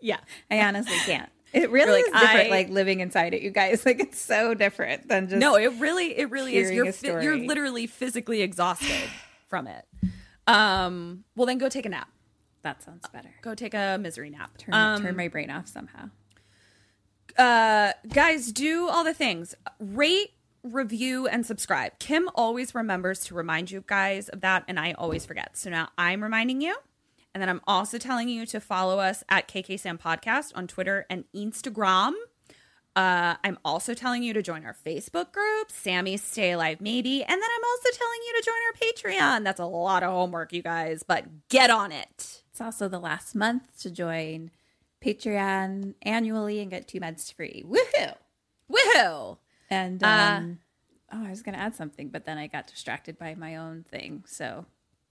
yeah. 0.00 0.18
I 0.50 0.60
honestly 0.60 0.96
can't. 1.06 1.28
It 1.54 1.70
really 1.70 2.02
like, 2.02 2.06
is 2.06 2.20
different, 2.20 2.46
I- 2.48 2.50
like 2.50 2.68
living 2.70 2.98
inside 2.98 3.32
it, 3.32 3.40
you 3.42 3.50
guys. 3.50 3.86
Like 3.86 4.00
it's 4.00 4.20
so 4.20 4.54
different 4.54 5.06
than 5.08 5.28
just 5.28 5.38
No, 5.38 5.54
it 5.54 5.68
really, 5.78 6.18
it 6.18 6.28
really 6.32 6.56
is. 6.56 6.68
You're, 6.72 6.92
fi- 6.92 7.22
you're 7.22 7.36
literally 7.36 7.86
physically 7.86 8.42
exhausted 8.42 9.08
from 9.46 9.68
it. 9.68 9.84
Um, 10.48 11.22
well, 11.36 11.46
then 11.46 11.58
go 11.58 11.68
take 11.68 11.86
a 11.86 11.88
nap. 11.90 12.08
that 12.62 12.82
sounds 12.82 13.06
better. 13.12 13.30
Go 13.40 13.54
take 13.54 13.72
a 13.72 13.96
misery 14.00 14.30
nap. 14.30 14.58
Turn, 14.58 14.74
Um, 14.74 15.00
turn 15.02 15.14
my 15.14 15.28
brain 15.28 15.48
off 15.48 15.68
somehow. 15.68 16.10
uh, 17.38 17.92
guys, 18.08 18.50
do 18.50 18.88
all 18.88 19.04
the 19.04 19.14
things. 19.14 19.54
Rate, 19.78 20.30
review, 20.64 21.28
and 21.28 21.46
subscribe. 21.46 21.98
Kim 21.98 22.28
always 22.34 22.74
remembers 22.74 23.20
to 23.26 23.34
remind 23.34 23.70
you 23.70 23.84
guys 23.86 24.28
of 24.28 24.40
that, 24.40 24.64
and 24.66 24.80
I 24.80 24.92
always 24.92 25.24
forget. 25.24 25.56
So 25.56 25.70
now 25.70 25.90
I'm 25.96 26.22
reminding 26.22 26.60
you. 26.60 26.74
And 27.34 27.42
then 27.42 27.48
I'm 27.48 27.60
also 27.66 27.98
telling 27.98 28.28
you 28.28 28.46
to 28.46 28.60
follow 28.60 28.98
us 28.98 29.22
at 29.28 29.48
KK 29.48 29.78
Sam 29.78 29.98
Podcast 29.98 30.52
on 30.54 30.66
Twitter 30.66 31.04
and 31.10 31.24
Instagram. 31.34 32.12
Uh, 32.96 33.34
I'm 33.42 33.58
also 33.64 33.92
telling 33.92 34.22
you 34.22 34.32
to 34.34 34.42
join 34.42 34.64
our 34.64 34.76
Facebook 34.86 35.32
group, 35.32 35.70
Sammy 35.70 36.16
Stay 36.16 36.52
Alive 36.52 36.80
Maybe. 36.80 37.24
And 37.24 37.30
then 37.30 37.50
I'm 37.56 37.64
also 37.64 37.88
telling 37.98 38.18
you 38.26 38.40
to 38.40 38.46
join 38.46 38.54
our 38.68 39.32
Patreon. 39.40 39.44
That's 39.44 39.58
a 39.58 39.66
lot 39.66 40.04
of 40.04 40.10
homework, 40.10 40.52
you 40.52 40.62
guys, 40.62 41.02
but 41.02 41.48
get 41.48 41.70
on 41.70 41.90
it. 41.90 42.42
It's 42.50 42.60
also 42.60 42.86
the 42.86 43.00
last 43.00 43.34
month 43.34 43.80
to 43.80 43.90
join 43.90 44.52
Patreon 45.04 45.94
annually 46.02 46.60
and 46.60 46.70
get 46.70 46.86
two 46.86 47.00
months 47.00 47.32
free. 47.32 47.64
Woohoo! 47.66 48.14
Woohoo! 48.70 49.38
And 49.70 50.02
um, 50.04 50.58
oh, 51.12 51.24
I 51.26 51.30
was 51.30 51.42
going 51.42 51.54
to 51.54 51.60
add 51.60 51.74
something, 51.74 52.08
but 52.08 52.24
then 52.26 52.38
I 52.38 52.46
got 52.46 52.66
distracted 52.66 53.18
by 53.18 53.34
my 53.34 53.56
own 53.56 53.84
thing. 53.90 54.24
So 54.26 54.66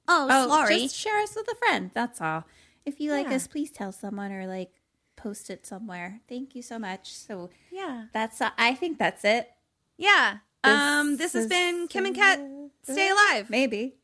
Oh, 0.08 0.28
oh, 0.30 0.48
sorry. 0.50 0.80
just 0.80 0.96
share 0.96 1.20
us 1.22 1.36
with 1.36 1.48
a 1.52 1.56
friend. 1.56 1.92
That's 1.94 2.20
all. 2.22 2.46
If 2.86 3.00
you 3.00 3.12
like 3.12 3.28
Yeah. 3.30 3.36
us, 3.36 3.48
please 3.48 3.72
tell 3.72 3.92
someone 3.92 4.32
or 4.32 4.46
like 4.48 4.72
post 5.16 5.50
it 5.50 5.66
somewhere. 5.66 6.20
Thank 6.28 6.56
you 6.56 6.62
so 6.62 6.78
much. 6.78 7.14
So 7.16 7.50
yeah. 7.72 8.06
that's 8.14 8.42
uh, 8.42 8.50
I 8.58 8.74
think 8.76 9.00
that's 9.00 9.24
it. 9.24 9.50
Yeah. 9.98 10.38
This 10.64 10.74
um, 10.74 11.18
this 11.18 11.34
has 11.34 11.48
been 11.48 11.88
Kim 11.88 12.06
and 12.06 12.16
Kat. 12.16 12.40
Stay 12.84 13.10
alive. 13.10 13.50
Maybe. 13.50 13.96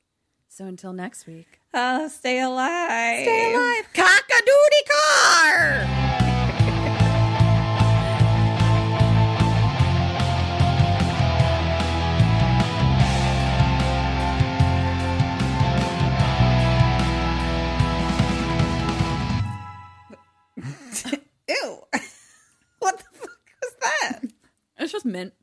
So 0.47 0.65
until 0.65 0.93
next 0.93 1.27
week. 1.27 1.59
Oh, 1.73 2.07
stay 2.07 2.39
alive. 2.41 3.21
Stay 3.23 3.53
alive. 3.53 3.85
Cock 3.93 4.23
a 4.29 4.41
doody 4.41 4.83
car. 4.89 6.08
Mint, 25.09 25.33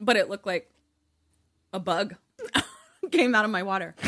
but 0.00 0.16
it 0.16 0.28
looked 0.30 0.46
like 0.46 0.70
a 1.72 1.80
bug 1.80 2.14
came 3.12 3.34
out 3.34 3.44
of 3.44 3.50
my 3.50 3.62
water. 3.62 3.94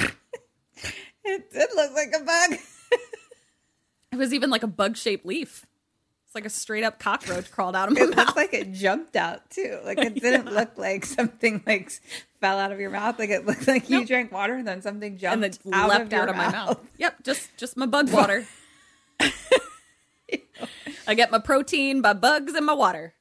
It 1.26 1.50
did 1.50 1.70
look 1.74 1.92
like 1.94 2.12
a 2.14 2.22
bug. 2.22 2.58
It 4.12 4.16
was 4.18 4.32
even 4.34 4.50
like 4.50 4.62
a 4.62 4.66
bug 4.68 4.96
shaped 4.96 5.24
leaf. 5.26 5.64
It's 6.26 6.34
like 6.34 6.44
a 6.44 6.50
straight 6.50 6.84
up 6.84 6.98
cockroach 7.00 7.50
crawled 7.50 7.74
out 7.74 7.88
of 7.88 7.94
my 7.94 8.02
It 8.02 8.10
mouth. 8.10 8.16
looked 8.26 8.36
like 8.36 8.52
it 8.54 8.72
jumped 8.72 9.16
out 9.16 9.48
too. 9.50 9.80
Like 9.84 9.98
it 9.98 10.14
didn't 10.20 10.52
look 10.52 10.76
like 10.76 11.04
something 11.06 11.62
like 11.66 11.90
fell 12.40 12.58
out 12.58 12.70
of 12.72 12.78
your 12.78 12.90
mouth. 12.90 13.18
Like 13.18 13.30
it 13.30 13.44
looked 13.46 13.66
like 13.66 13.88
you 13.90 14.04
drank 14.06 14.30
water 14.30 14.54
and 14.54 14.68
then 14.68 14.82
something 14.82 15.16
jumped 15.16 15.42
and 15.44 15.54
then 15.54 15.72
out 15.74 15.88
leapt 15.88 16.12
of 16.12 16.18
out 16.20 16.28
of 16.28 16.36
my 16.36 16.50
mouth. 16.52 16.78
Yep, 16.98 17.24
just 17.24 17.56
just 17.56 17.76
my 17.76 17.86
bug 17.86 18.12
water. 18.12 18.46
I 21.06 21.14
get 21.14 21.30
my 21.30 21.38
protein 21.38 22.00
by 22.02 22.12
bugs 22.12 22.52
and 22.54 22.64
my 22.66 22.74
water. 22.74 23.14